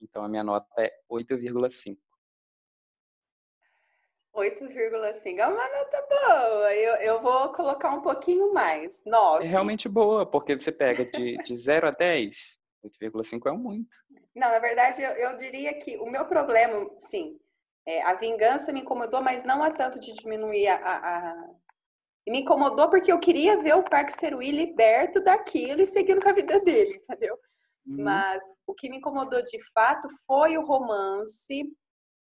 Então 0.00 0.24
a 0.24 0.28
minha 0.28 0.44
nota 0.44 0.66
é 0.78 0.92
8,5. 1.10 1.96
8,5 4.34 5.38
é 5.38 5.46
uma 5.46 5.68
nota 5.68 6.06
boa. 6.08 6.74
Eu, 6.74 6.94
eu 6.96 7.20
vou 7.20 7.52
colocar 7.52 7.90
um 7.90 8.00
pouquinho 8.00 8.52
mais. 8.52 9.02
9. 9.04 9.44
É 9.44 9.48
realmente 9.48 9.88
boa, 9.88 10.24
porque 10.24 10.56
você 10.56 10.70
pega 10.70 11.04
de, 11.04 11.36
de 11.38 11.56
0 11.56 11.88
a 11.88 11.90
10, 11.90 12.56
8,5 12.84 13.48
é 13.48 13.52
muito. 13.52 13.96
Não, 14.38 14.52
na 14.52 14.60
verdade, 14.60 15.02
eu, 15.02 15.10
eu 15.10 15.36
diria 15.36 15.74
que 15.74 15.96
o 15.98 16.06
meu 16.06 16.24
problema, 16.24 16.88
sim, 17.00 17.40
é, 17.84 18.02
a 18.02 18.14
vingança 18.14 18.72
me 18.72 18.80
incomodou, 18.80 19.20
mas 19.20 19.42
não 19.42 19.64
a 19.64 19.70
tanto 19.70 19.98
de 19.98 20.14
diminuir 20.14 20.68
a, 20.68 20.76
a, 20.76 21.50
e 22.24 22.30
me 22.30 22.40
incomodou 22.40 22.88
porque 22.88 23.10
eu 23.10 23.18
queria 23.18 23.58
ver 23.58 23.74
o 23.74 23.82
Parque 23.82 24.12
Serui 24.12 24.52
liberto 24.52 25.20
daquilo 25.20 25.82
e 25.82 25.86
seguindo 25.86 26.20
com 26.20 26.28
a 26.28 26.32
vida 26.32 26.60
dele, 26.60 26.94
entendeu? 27.02 27.34
Uhum. 27.84 28.04
Mas 28.04 28.44
o 28.64 28.74
que 28.74 28.88
me 28.88 28.98
incomodou 28.98 29.42
de 29.42 29.58
fato 29.72 30.06
foi 30.24 30.56
o 30.56 30.64
romance 30.64 31.64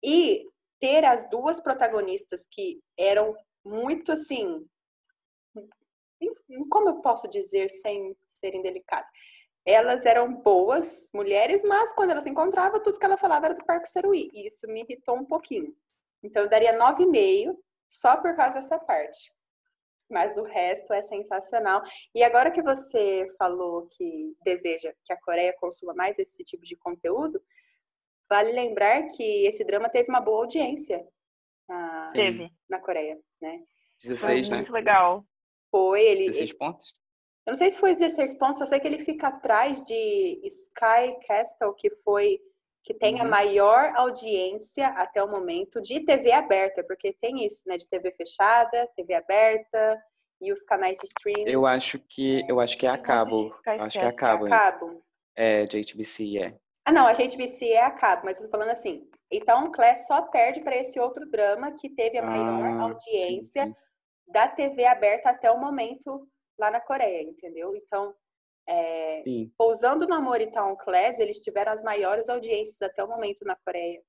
e 0.03 0.43
ter 0.79 1.05
as 1.05 1.29
duas 1.29 1.61
protagonistas 1.61 2.47
que 2.49 2.79
eram 2.97 3.35
muito 3.63 4.11
assim. 4.11 4.59
Como 6.71 6.89
eu 6.89 7.01
posso 7.01 7.29
dizer 7.29 7.69
sem 7.69 8.17
serem 8.27 8.63
delicadas? 8.63 9.07
Elas 9.67 10.05
eram 10.05 10.33
boas 10.33 11.09
mulheres, 11.13 11.61
mas 11.63 11.93
quando 11.93 12.11
elas 12.11 12.23
se 12.23 12.29
encontravam, 12.29 12.81
tudo 12.81 12.97
que 12.97 13.05
ela 13.05 13.17
falava 13.17 13.47
era 13.47 13.55
do 13.55 13.65
Parque 13.65 13.89
Serui. 13.89 14.29
E 14.33 14.47
isso 14.47 14.65
me 14.67 14.81
irritou 14.81 15.15
um 15.15 15.25
pouquinho. 15.25 15.75
Então 16.23 16.43
eu 16.43 16.49
daria 16.49 16.79
9,5 16.79 17.53
só 17.89 18.15
por 18.15 18.35
causa 18.35 18.61
dessa 18.61 18.79
parte 18.79 19.35
mas 20.09 20.37
o 20.37 20.43
resto 20.43 20.93
é 20.93 21.01
sensacional. 21.01 21.81
E 22.15 22.23
agora 22.23 22.51
que 22.51 22.61
você 22.61 23.27
falou 23.37 23.87
que 23.87 24.35
deseja 24.43 24.93
que 25.03 25.13
a 25.13 25.21
Coreia 25.21 25.53
consuma 25.57 25.93
mais 25.93 26.17
esse 26.17 26.43
tipo 26.43 26.63
de 26.63 26.75
conteúdo, 26.75 27.41
vale 28.29 28.51
lembrar 28.51 29.03
que 29.09 29.45
esse 29.45 29.63
drama 29.63 29.89
teve 29.89 30.09
uma 30.09 30.21
boa 30.21 30.43
audiência 30.43 31.05
na, 31.67 32.13
na 32.69 32.79
Coreia, 32.79 33.19
né? 33.41 33.61
16, 34.01 34.49
né? 34.49 34.57
Muito 34.57 34.71
legal. 34.71 35.25
Foi, 35.69 36.01
ele... 36.01 36.25
16 36.27 36.53
pontos? 36.53 36.95
Eu 37.47 37.51
não 37.51 37.55
sei 37.55 37.71
se 37.71 37.79
foi 37.79 37.95
16 37.95 38.35
pontos, 38.35 38.59
eu 38.59 38.67
sei 38.67 38.77
que 38.77 38.85
ele 38.85 38.99
fica 38.99 39.29
atrás 39.29 39.81
de 39.81 40.41
Sky 40.43 41.17
Castle, 41.25 41.73
que 41.75 41.89
foi 42.03 42.41
que 42.83 42.93
tem 42.93 43.15
uhum. 43.15 43.21
a 43.21 43.23
maior 43.23 43.93
audiência 43.95 44.87
até 44.89 45.23
o 45.23 45.31
momento 45.31 45.81
de 45.81 46.01
TV 46.01 46.33
aberta, 46.33 46.83
porque 46.83 47.13
tem 47.13 47.45
isso, 47.45 47.63
né, 47.65 47.77
de 47.77 47.87
TV 47.87 48.11
fechada, 48.11 48.89
TV 48.97 49.13
aberta 49.13 49.97
e 50.41 50.51
os 50.51 50.63
canais 50.65 50.97
de 50.97 51.05
streaming. 51.05 51.49
Eu 51.49 51.65
acho 51.65 51.99
que 51.99 52.43
eu 52.49 52.59
acho 52.59 52.77
que 52.77 52.85
é 52.85 52.89
a 52.89 52.97
cabo. 52.97 53.55
Eu 53.65 53.81
acho 53.83 53.97
que 53.97 54.05
é 54.05 54.09
a 54.09 54.13
cabo. 54.13 54.47
É 54.47 54.51
a 54.51 54.59
cabo. 54.59 55.03
É, 55.33 55.65
de 55.65 55.81
HBC, 55.81 56.39
é. 56.39 56.59
Ah, 56.83 56.91
não, 56.91 57.07
a 57.07 57.13
HBC 57.13 57.69
é 57.69 57.81
a 57.81 57.91
cabo, 57.91 58.23
mas 58.25 58.39
eu 58.39 58.45
tô 58.45 58.51
falando 58.51 58.71
assim. 58.71 59.09
Então, 59.31 59.71
Class 59.71 60.05
só 60.05 60.21
perde 60.23 60.59
para 60.61 60.75
esse 60.75 60.99
outro 60.99 61.25
drama 61.29 61.71
que 61.79 61.89
teve 61.89 62.17
a 62.17 62.23
maior 62.23 62.65
ah, 62.65 62.81
audiência 62.83 63.67
sim, 63.67 63.71
sim. 63.71 64.31
da 64.33 64.49
TV 64.49 64.85
aberta 64.85 65.29
até 65.29 65.49
o 65.49 65.59
momento 65.59 66.27
lá 66.59 66.71
na 66.71 66.79
Coreia, 66.79 67.21
entendeu? 67.21 67.75
Então, 67.75 68.15
é, 68.67 69.23
Pousando 69.57 70.05
no 70.05 70.13
Amor 70.13 70.41
e 70.41 70.51
Town 70.51 70.75
Class, 70.75 71.19
eles 71.19 71.39
tiveram 71.39 71.71
as 71.71 71.81
maiores 71.81 72.27
audiências 72.27 72.81
até 72.81 73.03
o 73.03 73.07
momento 73.07 73.45
na 73.45 73.55
Coreia, 73.55 74.01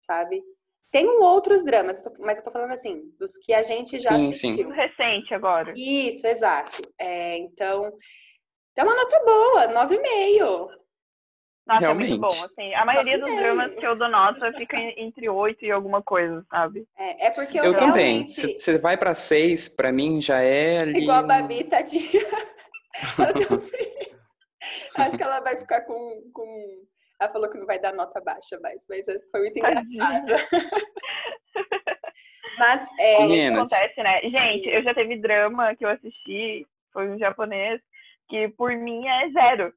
sabe? 0.00 0.42
Tem 0.90 1.08
outros 1.08 1.64
dramas, 1.64 2.02
mas 2.20 2.38
eu 2.38 2.44
tô 2.44 2.52
falando 2.52 2.72
assim, 2.72 3.02
dos 3.18 3.36
que 3.38 3.52
a 3.52 3.62
gente 3.62 3.98
já 3.98 4.18
sim, 4.18 4.30
assistiu. 4.30 4.68
Sim. 4.68 4.72
Recente 4.72 5.34
agora. 5.34 5.72
Isso, 5.76 6.26
exato. 6.26 6.82
É, 6.98 7.36
então, 7.38 7.92
é 8.76 8.82
uma 8.82 8.94
nota 8.94 9.24
boa, 9.24 9.86
9,5. 9.86 10.68
Nossa, 11.66 11.80
Realmente. 11.80 12.12
é 12.12 12.18
muito 12.18 12.20
bom. 12.20 12.44
Assim, 12.44 12.74
a 12.74 12.84
maioria 12.84 13.18
dos 13.18 13.36
dramas 13.36 13.74
que 13.74 13.86
eu 13.86 13.96
dou 13.96 14.08
nota 14.08 14.52
fica 14.52 14.76
entre 14.98 15.28
8 15.28 15.64
e 15.64 15.70
alguma 15.70 16.02
coisa, 16.02 16.44
sabe? 16.50 16.86
É, 16.98 17.26
é 17.26 17.30
porque 17.30 17.58
eu, 17.58 17.64
eu 17.64 17.72
realmente... 17.72 18.36
também. 18.36 18.58
Você 18.58 18.78
vai 18.78 18.98
para 18.98 19.14
6, 19.14 19.70
para 19.70 19.90
mim 19.90 20.20
já 20.20 20.42
é 20.42 20.82
ali... 20.82 21.02
Igual 21.02 21.18
a 21.18 21.22
Babi, 21.22 21.64
tadinha. 21.64 22.20
Eu 23.18 23.50
não 23.50 23.58
sei. 23.58 24.14
Acho 24.96 25.16
que 25.16 25.22
ela 25.22 25.40
vai 25.40 25.56
ficar 25.58 25.82
com, 25.82 26.22
com. 26.32 26.84
Ela 27.20 27.30
falou 27.30 27.50
que 27.50 27.58
não 27.58 27.66
vai 27.66 27.78
dar 27.78 27.92
nota 27.92 28.20
baixa 28.20 28.58
mais, 28.60 28.86
mas 28.88 29.04
foi 29.30 29.40
muito 29.40 29.58
engraçado. 29.58 29.86
mas 32.58 32.88
é. 33.00 33.18
O 33.18 33.28
que 33.28 33.46
acontece, 33.46 34.02
né? 34.02 34.20
Gente, 34.22 34.68
eu 34.68 34.80
já 34.80 34.94
teve 34.94 35.18
drama 35.18 35.74
que 35.74 35.84
eu 35.84 35.90
assisti, 35.90 36.66
foi 36.92 37.10
um 37.10 37.18
japonês, 37.18 37.80
que 38.28 38.48
por 38.50 38.74
mim 38.76 39.06
é 39.06 39.30
zero. 39.30 39.72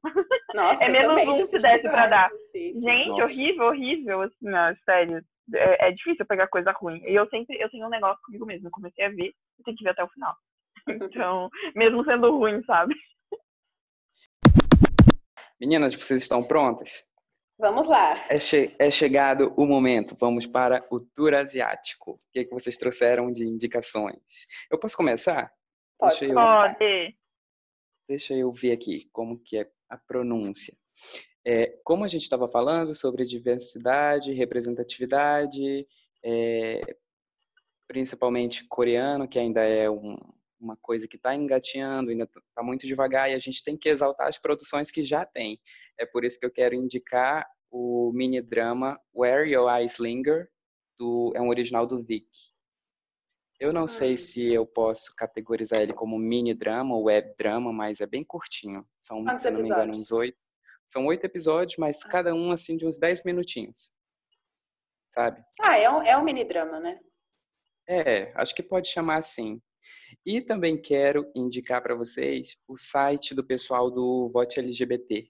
Nossa, 0.54 0.84
é 0.86 0.88
menos 0.88 1.40
um 1.40 1.46
se 1.46 1.58
desse 1.58 1.80
pra 1.80 2.06
dar. 2.06 2.26
Assim. 2.26 2.80
Gente, 2.80 3.08
Nossa. 3.08 3.24
horrível, 3.24 3.66
horrível, 3.66 4.22
assim, 4.22 4.36
não, 4.42 4.74
sério. 4.84 5.24
É, 5.54 5.88
é, 5.88 5.92
difícil 5.92 6.26
pegar 6.26 6.46
coisa 6.48 6.72
ruim. 6.72 7.00
E 7.06 7.14
eu 7.14 7.28
sempre, 7.28 7.56
eu 7.60 7.70
tenho 7.70 7.86
um 7.86 7.90
negócio 7.90 8.20
comigo 8.24 8.44
mesmo. 8.44 8.68
Eu 8.68 8.72
comecei 8.72 9.04
a 9.04 9.08
ver, 9.08 9.28
eu 9.58 9.64
tenho 9.64 9.76
que 9.76 9.84
ver 9.84 9.90
até 9.90 10.04
o 10.04 10.08
final. 10.08 10.34
Então, 10.88 11.50
mesmo 11.74 12.02
sendo 12.02 12.34
ruim, 12.38 12.62
sabe? 12.64 12.94
Meninas, 15.60 15.94
vocês 15.94 16.22
estão 16.22 16.42
prontas? 16.42 17.02
Vamos 17.58 17.86
lá. 17.86 18.16
É, 18.30 18.38
che 18.38 18.74
é, 18.78 18.90
chegado 18.90 19.52
o 19.56 19.66
momento. 19.66 20.14
Vamos 20.18 20.46
para 20.46 20.86
o 20.90 21.00
tour 21.00 21.34
asiático. 21.34 22.12
O 22.12 22.18
que, 22.32 22.38
é 22.38 22.44
que 22.44 22.54
vocês 22.54 22.78
trouxeram 22.78 23.32
de 23.32 23.44
indicações? 23.44 24.46
Eu 24.70 24.78
posso 24.78 24.96
começar? 24.96 25.52
Pode, 25.98 26.20
Deixa 26.20 26.32
eu... 26.32 26.34
pode. 26.34 27.16
Deixa 28.08 28.34
eu 28.34 28.50
ver 28.50 28.72
aqui 28.72 29.08
como 29.12 29.38
que 29.38 29.58
é 29.58 29.70
a 29.88 29.98
pronúncia. 29.98 30.74
É, 31.44 31.78
como 31.84 32.04
a 32.04 32.08
gente 32.08 32.22
estava 32.22 32.48
falando 32.48 32.94
sobre 32.94 33.24
diversidade, 33.24 34.32
representatividade, 34.32 35.86
é, 36.24 36.96
principalmente 37.86 38.66
coreano, 38.66 39.28
que 39.28 39.38
ainda 39.38 39.62
é 39.62 39.90
um, 39.90 40.16
uma 40.58 40.76
coisa 40.76 41.06
que 41.06 41.16
está 41.16 41.34
engateando, 41.34 42.10
ainda 42.10 42.24
está 42.24 42.62
muito 42.62 42.86
devagar, 42.86 43.30
e 43.30 43.34
a 43.34 43.38
gente 43.38 43.62
tem 43.62 43.76
que 43.76 43.88
exaltar 43.88 44.26
as 44.26 44.38
produções 44.38 44.90
que 44.90 45.04
já 45.04 45.24
tem. 45.24 45.60
É 45.98 46.06
por 46.06 46.24
isso 46.24 46.40
que 46.40 46.46
eu 46.46 46.50
quero 46.50 46.74
indicar 46.74 47.46
o 47.70 48.10
mini 48.14 48.40
drama 48.40 48.98
Where 49.14 49.50
Your 49.50 49.70
Eyes 49.70 49.98
Linger, 49.98 50.48
do, 50.98 51.32
é 51.34 51.40
um 51.40 51.48
original 51.48 51.86
do 51.86 51.98
Vic. 51.98 52.26
Eu 53.60 53.72
não 53.72 53.86
sei 53.88 54.16
se 54.16 54.52
eu 54.52 54.64
posso 54.64 55.14
categorizar 55.16 55.80
ele 55.80 55.92
como 55.92 56.16
mini 56.16 56.54
drama 56.54 56.94
ou 56.94 57.04
web 57.04 57.34
drama, 57.36 57.72
mas 57.72 58.00
é 58.00 58.06
bem 58.06 58.24
curtinho. 58.24 58.82
São, 59.00 59.24
Quantos 59.24 59.42
se 59.42 59.50
não 59.50 59.60
me 59.60 59.66
engano, 59.66 59.90
uns 59.90 60.12
oito. 60.12 60.38
São 60.86 61.06
oito 61.06 61.24
episódios, 61.24 61.76
mas 61.76 62.00
ah. 62.04 62.08
cada 62.08 62.34
um 62.34 62.52
assim 62.52 62.76
de 62.76 62.86
uns 62.86 62.96
dez 62.96 63.24
minutinhos. 63.24 63.90
Sabe? 65.10 65.42
Ah, 65.60 65.76
é 65.76 65.90
um, 65.90 66.02
é 66.02 66.16
um 66.16 66.22
mini 66.22 66.44
drama, 66.44 66.78
né? 66.78 67.00
É, 67.88 68.32
acho 68.36 68.54
que 68.54 68.62
pode 68.62 68.88
chamar 68.88 69.18
assim. 69.18 69.60
E 70.24 70.40
também 70.40 70.80
quero 70.80 71.30
indicar 71.34 71.82
para 71.82 71.94
vocês 71.94 72.56
o 72.68 72.76
site 72.76 73.34
do 73.34 73.44
pessoal 73.44 73.90
do 73.90 74.28
Vote 74.28 74.60
LGBT. 74.60 75.28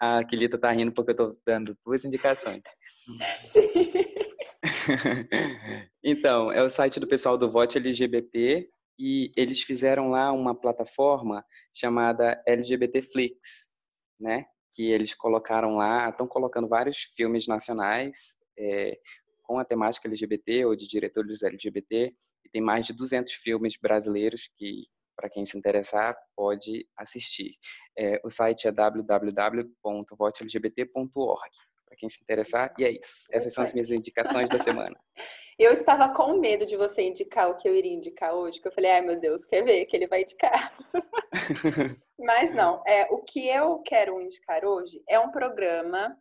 A 0.00 0.24
Quelita 0.24 0.56
está 0.56 0.70
rindo 0.70 0.92
porque 0.92 1.10
eu 1.10 1.26
estou 1.26 1.40
dando 1.46 1.76
duas 1.84 2.04
indicações. 2.04 2.62
Sim. 3.44 4.17
então, 6.02 6.50
é 6.50 6.62
o 6.62 6.70
site 6.70 6.98
do 6.98 7.06
pessoal 7.06 7.38
do 7.38 7.50
Vote 7.50 7.78
LGBT. 7.78 8.68
e 8.98 9.30
eles 9.36 9.62
fizeram 9.62 10.10
lá 10.10 10.32
uma 10.32 10.54
plataforma 10.54 11.44
chamada 11.72 12.42
LGBT 12.46 13.02
Flix, 13.02 13.74
né? 14.20 14.44
Que 14.74 14.90
eles 14.90 15.14
colocaram 15.14 15.76
lá, 15.76 16.08
estão 16.08 16.26
colocando 16.26 16.68
vários 16.68 16.98
filmes 17.14 17.46
nacionais 17.46 18.36
é, 18.58 18.98
com 19.44 19.58
a 19.58 19.64
temática 19.64 20.08
LGBT 20.08 20.64
ou 20.66 20.76
de 20.76 20.88
diretores 20.88 21.42
LGBT, 21.42 22.12
e 22.44 22.50
tem 22.50 22.60
mais 22.60 22.86
de 22.86 22.92
200 22.92 23.32
filmes 23.34 23.76
brasileiros 23.80 24.50
que, 24.56 24.86
para 25.16 25.30
quem 25.30 25.44
se 25.44 25.56
interessar, 25.56 26.16
pode 26.36 26.84
assistir. 26.96 27.52
É, 27.96 28.20
o 28.24 28.30
site 28.30 28.66
é 28.66 28.72
www.votelgbt.org 28.72 31.50
para 31.88 31.96
quem 31.96 32.08
se 32.08 32.22
interessar. 32.22 32.72
E 32.78 32.84
é 32.84 32.90
isso. 32.90 33.26
Essas 33.32 33.54
são 33.54 33.64
as 33.64 33.72
minhas 33.72 33.90
indicações 33.90 34.48
da 34.48 34.58
semana. 34.58 34.96
Eu 35.58 35.72
estava 35.72 36.08
com 36.14 36.38
medo 36.38 36.64
de 36.64 36.76
você 36.76 37.02
indicar 37.02 37.50
o 37.50 37.56
que 37.56 37.68
eu 37.68 37.74
iria 37.74 37.92
indicar 37.92 38.32
hoje, 38.32 38.60
que 38.60 38.68
eu 38.68 38.72
falei, 38.72 38.92
ai 38.92 39.00
meu 39.00 39.18
Deus, 39.18 39.44
quer 39.44 39.64
ver 39.64 39.86
que 39.86 39.96
ele 39.96 40.06
vai 40.06 40.22
indicar. 40.22 40.72
Mas 42.16 42.52
não, 42.52 42.80
é, 42.86 43.08
o 43.10 43.18
que 43.24 43.48
eu 43.48 43.80
quero 43.80 44.20
indicar 44.20 44.64
hoje 44.64 45.02
é 45.08 45.18
um 45.18 45.32
programa 45.32 46.16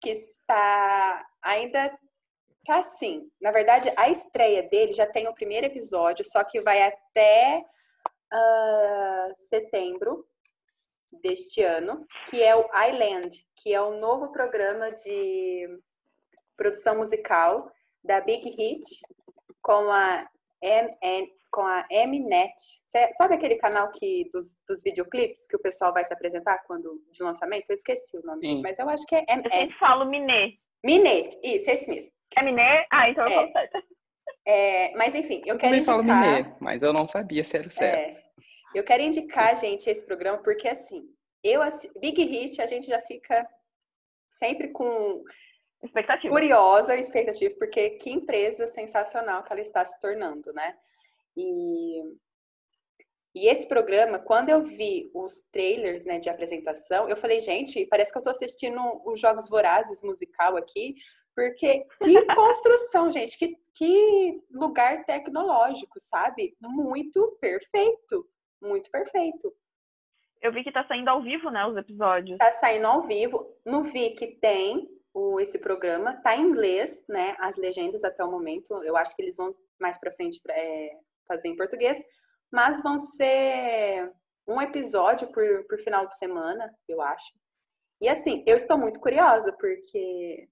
que 0.00 0.10
está 0.10 1.26
ainda 1.42 1.98
tá 2.64 2.78
assim. 2.78 3.28
Na 3.40 3.50
verdade, 3.50 3.90
a 3.96 4.08
estreia 4.08 4.62
dele 4.62 4.92
já 4.92 5.04
tem 5.04 5.26
o 5.26 5.34
primeiro 5.34 5.66
episódio, 5.66 6.24
só 6.24 6.44
que 6.44 6.60
vai 6.60 6.80
até 6.80 7.64
uh, 8.32 9.34
setembro 9.48 10.24
deste 11.22 11.62
ano, 11.62 12.06
que 12.28 12.42
é 12.42 12.54
o 12.54 12.66
Island, 12.88 13.46
que 13.56 13.72
é 13.72 13.82
um 13.82 13.98
novo 13.98 14.32
programa 14.32 14.88
de 14.90 15.66
produção 16.56 16.96
musical 16.96 17.70
da 18.02 18.20
Big 18.20 18.48
Hit 18.48 18.82
com 19.62 19.90
a 19.90 20.26
MN, 20.62 21.26
com 21.50 21.62
a 21.62 21.86
Mnet. 21.90 22.54
Sabe 23.16 23.34
aquele 23.34 23.56
canal 23.56 23.90
que 23.90 24.28
dos, 24.32 24.56
dos 24.68 24.82
videoclipes 24.82 25.46
que 25.46 25.56
o 25.56 25.60
pessoal 25.60 25.92
vai 25.92 26.04
se 26.04 26.12
apresentar 26.12 26.58
quando 26.66 27.02
de 27.10 27.22
lançamento? 27.22 27.68
Eu 27.68 27.74
esqueci 27.74 28.16
o 28.16 28.26
nome 28.26 28.48
disso, 28.48 28.62
mas 28.62 28.78
eu 28.78 28.88
acho 28.88 29.06
que 29.06 29.14
é 29.14 29.24
MN. 29.28 29.42
Eu 29.44 29.50
sempre 29.50 29.78
falo 29.78 30.04
Minet. 30.04 30.58
Minet, 30.84 31.36
isso, 31.42 31.70
é 31.70 31.74
esse 31.74 31.90
mesmo. 31.90 32.12
É 32.36 32.42
Minet? 32.42 32.86
Ah, 32.92 33.10
então 33.10 33.28
eu 33.28 33.40
é. 33.40 33.70
É, 34.48 34.96
mas 34.96 35.14
enfim, 35.14 35.42
eu, 35.44 35.54
eu 35.54 35.58
quero 35.58 35.76
indicar... 35.76 35.96
falo 35.96 36.04
Minet, 36.04 36.54
mas 36.60 36.82
eu 36.82 36.92
não 36.92 37.06
sabia 37.06 37.44
se 37.44 37.56
era 37.56 37.70
certo. 37.70 38.16
É, 38.18 38.22
eu 38.74 38.84
quero 38.84 39.02
indicar, 39.02 39.56
gente, 39.56 39.88
esse 39.88 40.04
programa 40.04 40.38
porque 40.38 40.68
assim, 40.68 41.08
eu 41.42 41.60
Big 42.00 42.22
Hit 42.24 42.60
a 42.60 42.66
gente 42.66 42.86
já 42.86 43.00
fica 43.02 43.48
sempre 44.30 44.68
com 44.68 45.24
expectativa. 45.82 46.32
curiosa, 46.32 46.96
expectativa, 46.96 47.54
porque 47.58 47.90
que 47.90 48.10
empresa 48.10 48.66
sensacional 48.68 49.42
que 49.42 49.52
ela 49.52 49.60
está 49.60 49.84
se 49.84 49.98
tornando, 50.00 50.52
né? 50.52 50.76
E, 51.36 52.02
e 53.34 53.48
esse 53.48 53.68
programa, 53.68 54.18
quando 54.18 54.48
eu 54.48 54.64
vi 54.64 55.10
os 55.14 55.40
trailers 55.52 56.04
né, 56.06 56.18
de 56.18 56.30
apresentação, 56.30 57.08
eu 57.08 57.16
falei, 57.16 57.38
gente, 57.38 57.86
parece 57.86 58.10
que 58.10 58.18
eu 58.18 58.20
estou 58.20 58.30
assistindo 58.30 58.80
os 59.04 59.20
Jogos 59.20 59.48
Vorazes 59.48 60.00
musical 60.02 60.56
aqui, 60.56 60.94
porque 61.34 61.86
que 62.02 62.24
construção, 62.34 63.10
gente, 63.10 63.36
que, 63.36 63.56
que 63.74 64.42
lugar 64.50 65.04
tecnológico, 65.04 66.00
sabe? 66.00 66.56
Muito 66.62 67.36
perfeito, 67.38 68.26
muito 68.60 68.90
perfeito. 68.90 69.52
Eu 70.40 70.52
vi 70.52 70.62
que 70.62 70.72
tá 70.72 70.86
saindo 70.86 71.08
ao 71.08 71.22
vivo, 71.22 71.50
né, 71.50 71.66
os 71.66 71.76
episódios. 71.76 72.38
Tá 72.38 72.52
saindo 72.52 72.86
ao 72.86 73.02
vivo. 73.02 73.56
No 73.64 73.84
que 73.90 74.38
tem 74.40 74.88
o, 75.12 75.40
esse 75.40 75.58
programa, 75.58 76.20
tá 76.22 76.36
em 76.36 76.42
inglês, 76.42 77.04
né, 77.08 77.34
as 77.38 77.56
legendas 77.56 78.04
até 78.04 78.22
o 78.22 78.30
momento. 78.30 78.82
Eu 78.84 78.96
acho 78.96 79.14
que 79.16 79.22
eles 79.22 79.36
vão 79.36 79.50
mais 79.80 79.98
para 79.98 80.12
frente 80.12 80.40
é, 80.50 80.98
fazer 81.26 81.48
em 81.48 81.56
português, 81.56 82.02
mas 82.52 82.82
vão 82.82 82.98
ser 82.98 84.12
um 84.46 84.60
episódio 84.60 85.28
por, 85.32 85.64
por 85.66 85.78
final 85.78 86.06
de 86.06 86.16
semana, 86.16 86.72
eu 86.88 87.02
acho. 87.02 87.34
E 88.00 88.08
assim, 88.08 88.44
eu 88.46 88.56
estou 88.56 88.78
muito 88.78 89.00
curiosa, 89.00 89.52
porque 89.52 90.48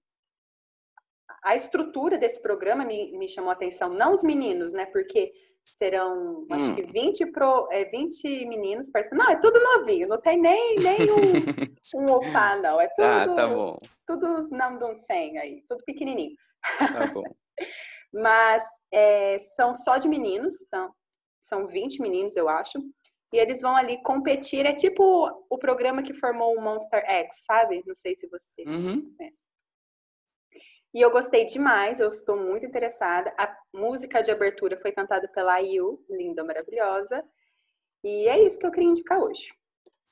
a 1.43 1.55
estrutura 1.55 2.17
desse 2.17 2.41
programa 2.41 2.83
me, 2.83 3.17
me 3.17 3.29
chamou 3.29 3.51
a 3.51 3.53
atenção. 3.53 3.89
Não 3.89 4.11
os 4.11 4.23
meninos, 4.23 4.73
né? 4.73 4.87
Porque 4.87 5.31
serão, 5.65 6.39
hum. 6.39 6.47
acho 6.51 6.75
que 6.75 6.83
20, 6.83 7.31
pro, 7.31 7.67
é, 7.71 7.85
20 7.85 8.45
meninos 8.45 8.89
participando. 8.89 9.19
Não, 9.19 9.31
é 9.31 9.39
tudo 9.39 9.59
novinho, 9.59 10.07
não 10.07 10.19
tem 10.21 10.39
nem, 10.39 10.75
nem 10.77 11.11
um, 11.11 11.15
um 11.95 12.13
opá, 12.13 12.55
não. 12.57 12.79
É 12.79 12.87
tudo, 12.89 13.05
ah, 13.05 13.35
tá 13.35 13.47
bom. 13.47 13.77
tudo 14.07 14.49
não 14.51 14.95
100 14.95 15.37
aí, 15.39 15.63
tudo 15.67 15.83
pequenininho. 15.85 16.35
Tá 16.77 17.07
bom. 17.07 17.23
Mas 18.13 18.63
é, 18.93 19.37
são 19.39 19.75
só 19.75 19.97
de 19.97 20.07
meninos, 20.07 20.61
então, 20.61 20.93
são 21.41 21.67
20 21.67 22.01
meninos, 22.01 22.35
eu 22.35 22.47
acho. 22.47 22.79
E 23.33 23.37
eles 23.37 23.61
vão 23.61 23.75
ali 23.75 24.01
competir. 24.01 24.65
É 24.65 24.73
tipo 24.73 25.27
o 25.49 25.57
programa 25.57 26.01
que 26.01 26.13
formou 26.13 26.55
o 26.55 26.63
Monster 26.63 27.03
X, 27.05 27.43
sabe? 27.45 27.81
Não 27.85 27.93
sei 27.93 28.15
se 28.15 28.27
você 28.29 28.63
uhum. 28.65 29.13
conhece. 29.17 29.45
E 30.95 31.01
eu 31.01 31.11
gostei 31.11 31.45
demais, 31.45 31.99
eu 31.99 32.07
estou 32.07 32.37
muito 32.37 32.65
interessada. 32.65 33.33
A 33.37 33.53
música 33.73 34.21
de 34.21 34.31
abertura 34.31 34.77
foi 34.77 34.93
cantada 34.93 35.27
pela 35.27 35.59
IU, 35.59 36.01
linda, 36.09 36.41
maravilhosa. 36.41 37.21
E 38.01 38.29
é 38.29 38.41
isso 38.41 38.57
que 38.57 38.65
eu 38.65 38.71
queria 38.71 38.87
indicar 38.87 39.19
hoje. 39.19 39.53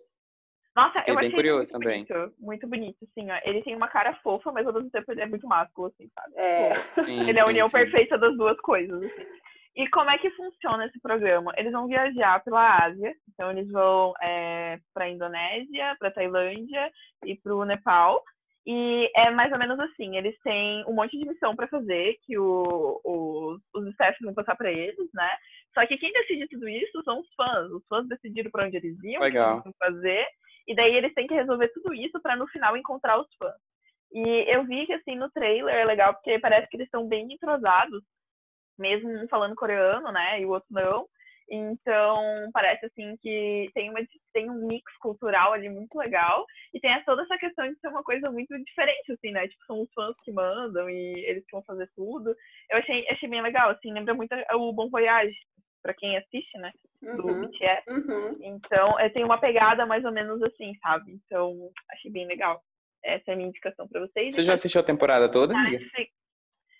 Nossa, 0.75 0.99
Fiquei 0.99 1.13
eu 1.13 1.17
achei 1.17 1.29
bem 1.29 1.35
curioso 1.37 1.71
muito 1.71 1.71
também. 1.71 2.05
bonito, 2.05 2.33
muito 2.39 2.67
bonito, 2.67 2.97
assim, 3.03 3.27
ó. 3.31 3.39
Ele 3.43 3.61
tem 3.61 3.75
uma 3.75 3.87
cara 3.87 4.15
fofa, 4.23 4.51
mas 4.51 4.65
ao 4.65 4.73
mesmo 4.73 4.89
tempo 4.89 5.11
ele 5.11 5.21
é 5.21 5.27
muito 5.27 5.47
másculo, 5.47 5.87
assim, 5.87 6.09
sabe? 6.13 6.33
É. 6.35 6.75
Sim, 7.01 7.21
ele 7.21 7.33
sim, 7.33 7.39
é 7.39 7.41
a 7.41 7.45
união 7.45 7.67
sim. 7.67 7.73
perfeita 7.73 8.17
das 8.17 8.35
duas 8.35 8.59
coisas, 8.61 9.03
assim. 9.03 9.25
E 9.75 9.89
como 9.89 10.09
é 10.09 10.17
que 10.19 10.29
funciona 10.31 10.85
esse 10.85 10.99
programa? 11.01 11.51
Eles 11.57 11.71
vão 11.71 11.87
viajar 11.87 12.43
pela 12.43 12.85
Ásia, 12.85 13.13
então 13.29 13.49
eles 13.51 13.69
vão 13.71 14.13
é, 14.21 14.77
para 14.93 15.05
a 15.05 15.09
Indonésia, 15.09 15.95
para 15.97 16.11
Tailândia 16.11 16.91
e 17.25 17.35
para 17.35 17.55
o 17.55 17.65
Nepal. 17.65 18.23
E 18.65 19.11
é 19.15 19.31
mais 19.31 19.51
ou 19.51 19.57
menos 19.57 19.77
assim, 19.79 20.15
eles 20.15 20.39
têm 20.41 20.85
um 20.87 20.93
monte 20.93 21.17
de 21.17 21.27
missão 21.27 21.55
para 21.55 21.67
fazer 21.67 22.17
que 22.23 22.37
o, 22.37 23.01
o, 23.03 23.57
os 23.73 23.87
staffs 23.89 24.21
vão 24.21 24.33
passar 24.33 24.55
para 24.55 24.71
eles, 24.71 25.09
né? 25.13 25.29
Só 25.73 25.85
que 25.87 25.97
quem 25.97 26.13
decide 26.13 26.47
tudo 26.47 26.69
isso 26.69 27.03
são 27.03 27.19
os 27.19 27.27
fãs. 27.35 27.71
Os 27.71 27.85
fãs 27.87 28.07
decidiram 28.07 28.51
para 28.51 28.67
onde 28.67 28.77
eles 28.77 29.03
iam, 29.03 29.21
o 29.21 29.31
que 29.31 29.37
eles 29.37 29.65
iam 29.65 29.73
fazer, 29.79 30.25
e 30.67 30.75
daí 30.75 30.95
eles 30.95 31.13
têm 31.13 31.27
que 31.27 31.33
resolver 31.33 31.67
tudo 31.69 31.93
isso 31.93 32.21
para 32.21 32.35
no 32.35 32.47
final 32.47 32.77
encontrar 32.77 33.19
os 33.19 33.27
fãs. 33.35 33.55
E 34.13 34.45
eu 34.47 34.63
vi 34.65 34.85
que 34.85 34.93
assim 34.93 35.15
no 35.15 35.31
trailer 35.31 35.75
é 35.75 35.83
legal 35.83 36.13
porque 36.13 36.37
parece 36.37 36.69
que 36.69 36.77
eles 36.77 36.85
estão 36.85 37.07
bem 37.07 37.33
entrosados 37.33 38.03
mesmo 38.77 39.09
um 39.09 39.27
falando 39.27 39.55
coreano, 39.55 40.11
né, 40.11 40.41
e 40.41 40.45
o 40.45 40.49
outro 40.49 40.67
não. 40.71 41.07
Então, 41.49 42.49
parece 42.53 42.85
assim 42.85 43.15
que 43.21 43.69
tem, 43.73 43.89
uma, 43.89 43.99
tem 44.33 44.49
um 44.49 44.65
mix 44.65 44.83
cultural 44.99 45.53
ali 45.53 45.69
muito 45.69 45.95
legal. 45.97 46.45
E 46.73 46.79
tem 46.79 46.91
toda 47.03 47.23
essa 47.23 47.37
questão 47.37 47.67
de 47.67 47.79
ser 47.79 47.89
uma 47.89 48.03
coisa 48.03 48.31
muito 48.31 48.57
diferente, 48.63 49.11
assim, 49.11 49.31
né? 49.31 49.47
Tipo, 49.47 49.65
são 49.65 49.81
os 49.81 49.93
fãs 49.93 50.15
que 50.23 50.31
mandam 50.31 50.89
e 50.89 51.25
eles 51.25 51.45
que 51.45 51.51
vão 51.51 51.63
fazer 51.63 51.89
tudo. 51.95 52.35
Eu 52.69 52.77
achei, 52.77 53.07
achei 53.09 53.29
bem 53.29 53.41
legal, 53.41 53.69
assim, 53.69 53.93
lembra 53.93 54.13
muito 54.13 54.33
o 54.53 54.73
Bom 54.73 54.89
Voyage, 54.89 55.35
para 55.81 55.93
quem 55.93 56.17
assiste, 56.17 56.57
né? 56.57 56.71
Do 57.01 57.27
uhum, 57.27 57.41
BTS. 57.41 57.89
Uhum. 57.89 58.31
Então, 58.41 58.95
tem 59.13 59.25
uma 59.25 59.37
pegada 59.37 59.85
mais 59.85 60.05
ou 60.05 60.11
menos 60.11 60.41
assim, 60.41 60.73
sabe? 60.81 61.11
Então, 61.11 61.69
achei 61.91 62.09
bem 62.09 62.25
legal. 62.25 62.63
Essa 63.03 63.31
é 63.31 63.33
a 63.33 63.35
minha 63.35 63.49
indicação 63.49 63.85
para 63.87 63.99
vocês. 63.99 64.33
Você 64.33 64.43
já 64.43 64.53
assistiu 64.53 64.79
a 64.79 64.85
temporada 64.85 65.29
toda, 65.29 65.53
amiga? 65.53 65.85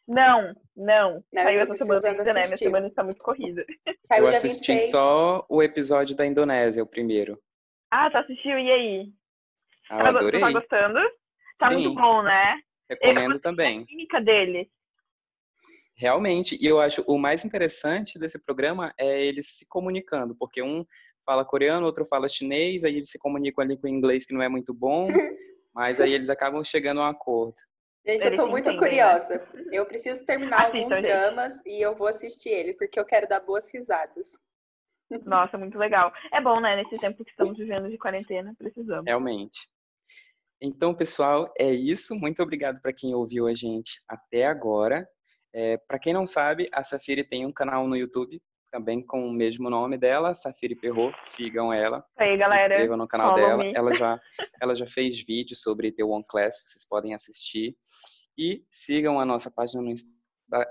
Não, 0.07 0.53
não. 0.75 1.23
não 1.34 1.43
Saiu 1.43 1.59
essa 1.61 1.77
semana 1.77 2.07
ainda, 2.09 2.34
né? 2.34 2.43
Minha 2.43 2.57
semana 2.57 2.88
está 2.88 3.03
muito 3.03 3.23
corrida. 3.23 3.65
Saiu 4.07 4.23
eu 4.23 4.30
assisti 4.30 4.73
26. 4.73 4.91
só 4.91 5.45
o 5.49 5.63
episódio 5.63 6.15
da 6.15 6.25
Indonésia, 6.25 6.84
o 6.84 6.88
primeiro. 6.88 7.41
Ah, 7.89 8.09
tu 8.09 8.17
assistiu? 8.17 8.57
E 8.59 8.71
aí? 8.71 9.13
Ah, 9.89 9.99
eu 9.99 10.07
adorei. 10.07 10.41
Tá 10.41 10.51
gostando? 10.51 10.99
Tá 11.57 11.69
Sim. 11.69 11.75
muito 11.75 11.95
bom, 11.95 12.21
né? 12.23 12.59
Recomendo 12.89 13.39
também. 13.39 13.81
A 13.81 13.85
química 13.85 14.21
dele. 14.21 14.69
Realmente, 15.95 16.57
e 16.59 16.65
eu 16.65 16.81
acho 16.81 17.03
o 17.07 17.17
mais 17.17 17.45
interessante 17.45 18.19
desse 18.19 18.39
programa 18.39 18.93
é 18.97 19.23
eles 19.23 19.57
se 19.57 19.67
comunicando, 19.67 20.35
porque 20.35 20.61
um 20.61 20.84
fala 21.25 21.45
coreano, 21.45 21.85
outro 21.85 22.05
fala 22.05 22.27
chinês, 22.27 22.84
aí 22.84 22.95
eles 22.95 23.09
se 23.09 23.19
comunicam 23.19 23.63
ali 23.63 23.77
com 23.77 23.88
inglês 23.88 24.25
que 24.25 24.34
não 24.34 24.41
é 24.41 24.49
muito 24.49 24.73
bom, 24.73 25.07
mas 25.73 26.01
aí 26.01 26.13
eles 26.13 26.30
acabam 26.30 26.63
chegando 26.63 26.99
a 26.99 27.05
um 27.05 27.07
acordo. 27.07 27.55
Gente, 28.05 28.25
eu 28.25 28.35
tô 28.35 28.47
muito 28.47 28.69
entendem, 28.69 28.97
né? 28.97 29.09
curiosa. 29.09 29.38
Né? 29.53 29.63
Eu 29.71 29.85
preciso 29.85 30.25
terminar 30.25 30.67
Assista, 30.67 30.77
alguns 30.77 31.01
dramas 31.01 31.53
gente. 31.55 31.69
e 31.69 31.81
eu 31.81 31.95
vou 31.95 32.07
assistir 32.07 32.49
ele, 32.49 32.73
porque 32.73 32.99
eu 32.99 33.05
quero 33.05 33.27
dar 33.27 33.39
boas 33.39 33.69
risadas. 33.73 34.34
Nossa, 35.25 35.57
muito 35.57 35.77
legal. 35.77 36.11
É 36.31 36.41
bom, 36.41 36.59
né? 36.59 36.75
Nesse 36.75 36.97
tempo 36.97 37.23
que 37.23 37.31
estamos 37.31 37.55
vivendo 37.57 37.89
de 37.89 37.97
quarentena, 37.97 38.53
precisamos. 38.57 39.05
Realmente. 39.05 39.69
Então, 40.61 40.93
pessoal, 40.93 41.51
é 41.57 41.71
isso. 41.71 42.15
Muito 42.15 42.41
obrigado 42.41 42.81
para 42.81 42.93
quem 42.93 43.13
ouviu 43.13 43.47
a 43.47 43.53
gente 43.53 44.01
até 44.07 44.47
agora. 44.47 45.07
É, 45.53 45.77
para 45.77 45.99
quem 45.99 46.13
não 46.13 46.25
sabe, 46.25 46.67
a 46.71 46.84
Safiri 46.84 47.23
tem 47.23 47.45
um 47.45 47.51
canal 47.51 47.88
no 47.88 47.95
YouTube 47.95 48.41
também 48.74 49.06
com 49.06 49.28
o 49.28 49.32
mesmo 49.32 49.70
nome 49.70 50.00
dela, 50.00 50.34
Safiri 50.34 50.76
Perro, 50.76 51.14
sigam 51.20 51.72
ela. 51.72 52.04
Aí, 52.18 52.36
galera. 52.36 52.70
Se 52.70 52.74
inscrevam 52.74 52.98
no 52.98 53.08
canal 53.08 53.36
dela. 53.36 53.64
Ela 53.76 53.94
já, 53.94 54.20
ela 54.60 54.74
já 54.74 54.88
fez 54.88 55.24
vídeo 55.24 55.56
sobre 55.56 55.91
The 55.91 56.04
One 56.04 56.26
Class, 56.28 56.60
vocês 56.66 56.88
podem 56.88 57.14
assistir. 57.14 57.78
E 58.36 58.66
sigam 58.72 59.20
a 59.20 59.26
nossa 59.26 59.52
página 59.52 59.84
no, 59.84 59.91
Insta, 59.91 60.10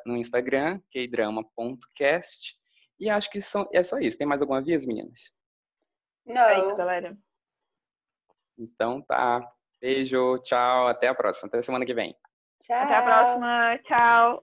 no 0.04 0.16
Instagram, 0.16 0.80
kdrama.cast. 0.90 2.56
E 2.98 3.08
acho 3.08 3.30
que 3.30 3.40
são, 3.40 3.68
é 3.72 3.84
só 3.84 4.00
isso. 4.00 4.18
Tem 4.18 4.26
mais 4.26 4.42
algum 4.42 4.54
aviso, 4.54 4.88
meninas? 4.88 5.36
Não. 6.26 6.42
É 6.42 6.58
isso, 6.58 6.76
galera. 6.76 7.16
Então 8.58 9.00
tá. 9.00 9.48
Beijo, 9.80 10.38
tchau, 10.38 10.88
até 10.88 11.06
a 11.06 11.14
próxima. 11.14 11.46
Até 11.46 11.62
semana 11.62 11.86
que 11.86 11.94
vem. 11.94 12.16
Tchau. 12.60 12.76
Até 12.76 12.96
a 12.96 13.02
próxima. 13.02 13.78
Tchau. 13.84 14.42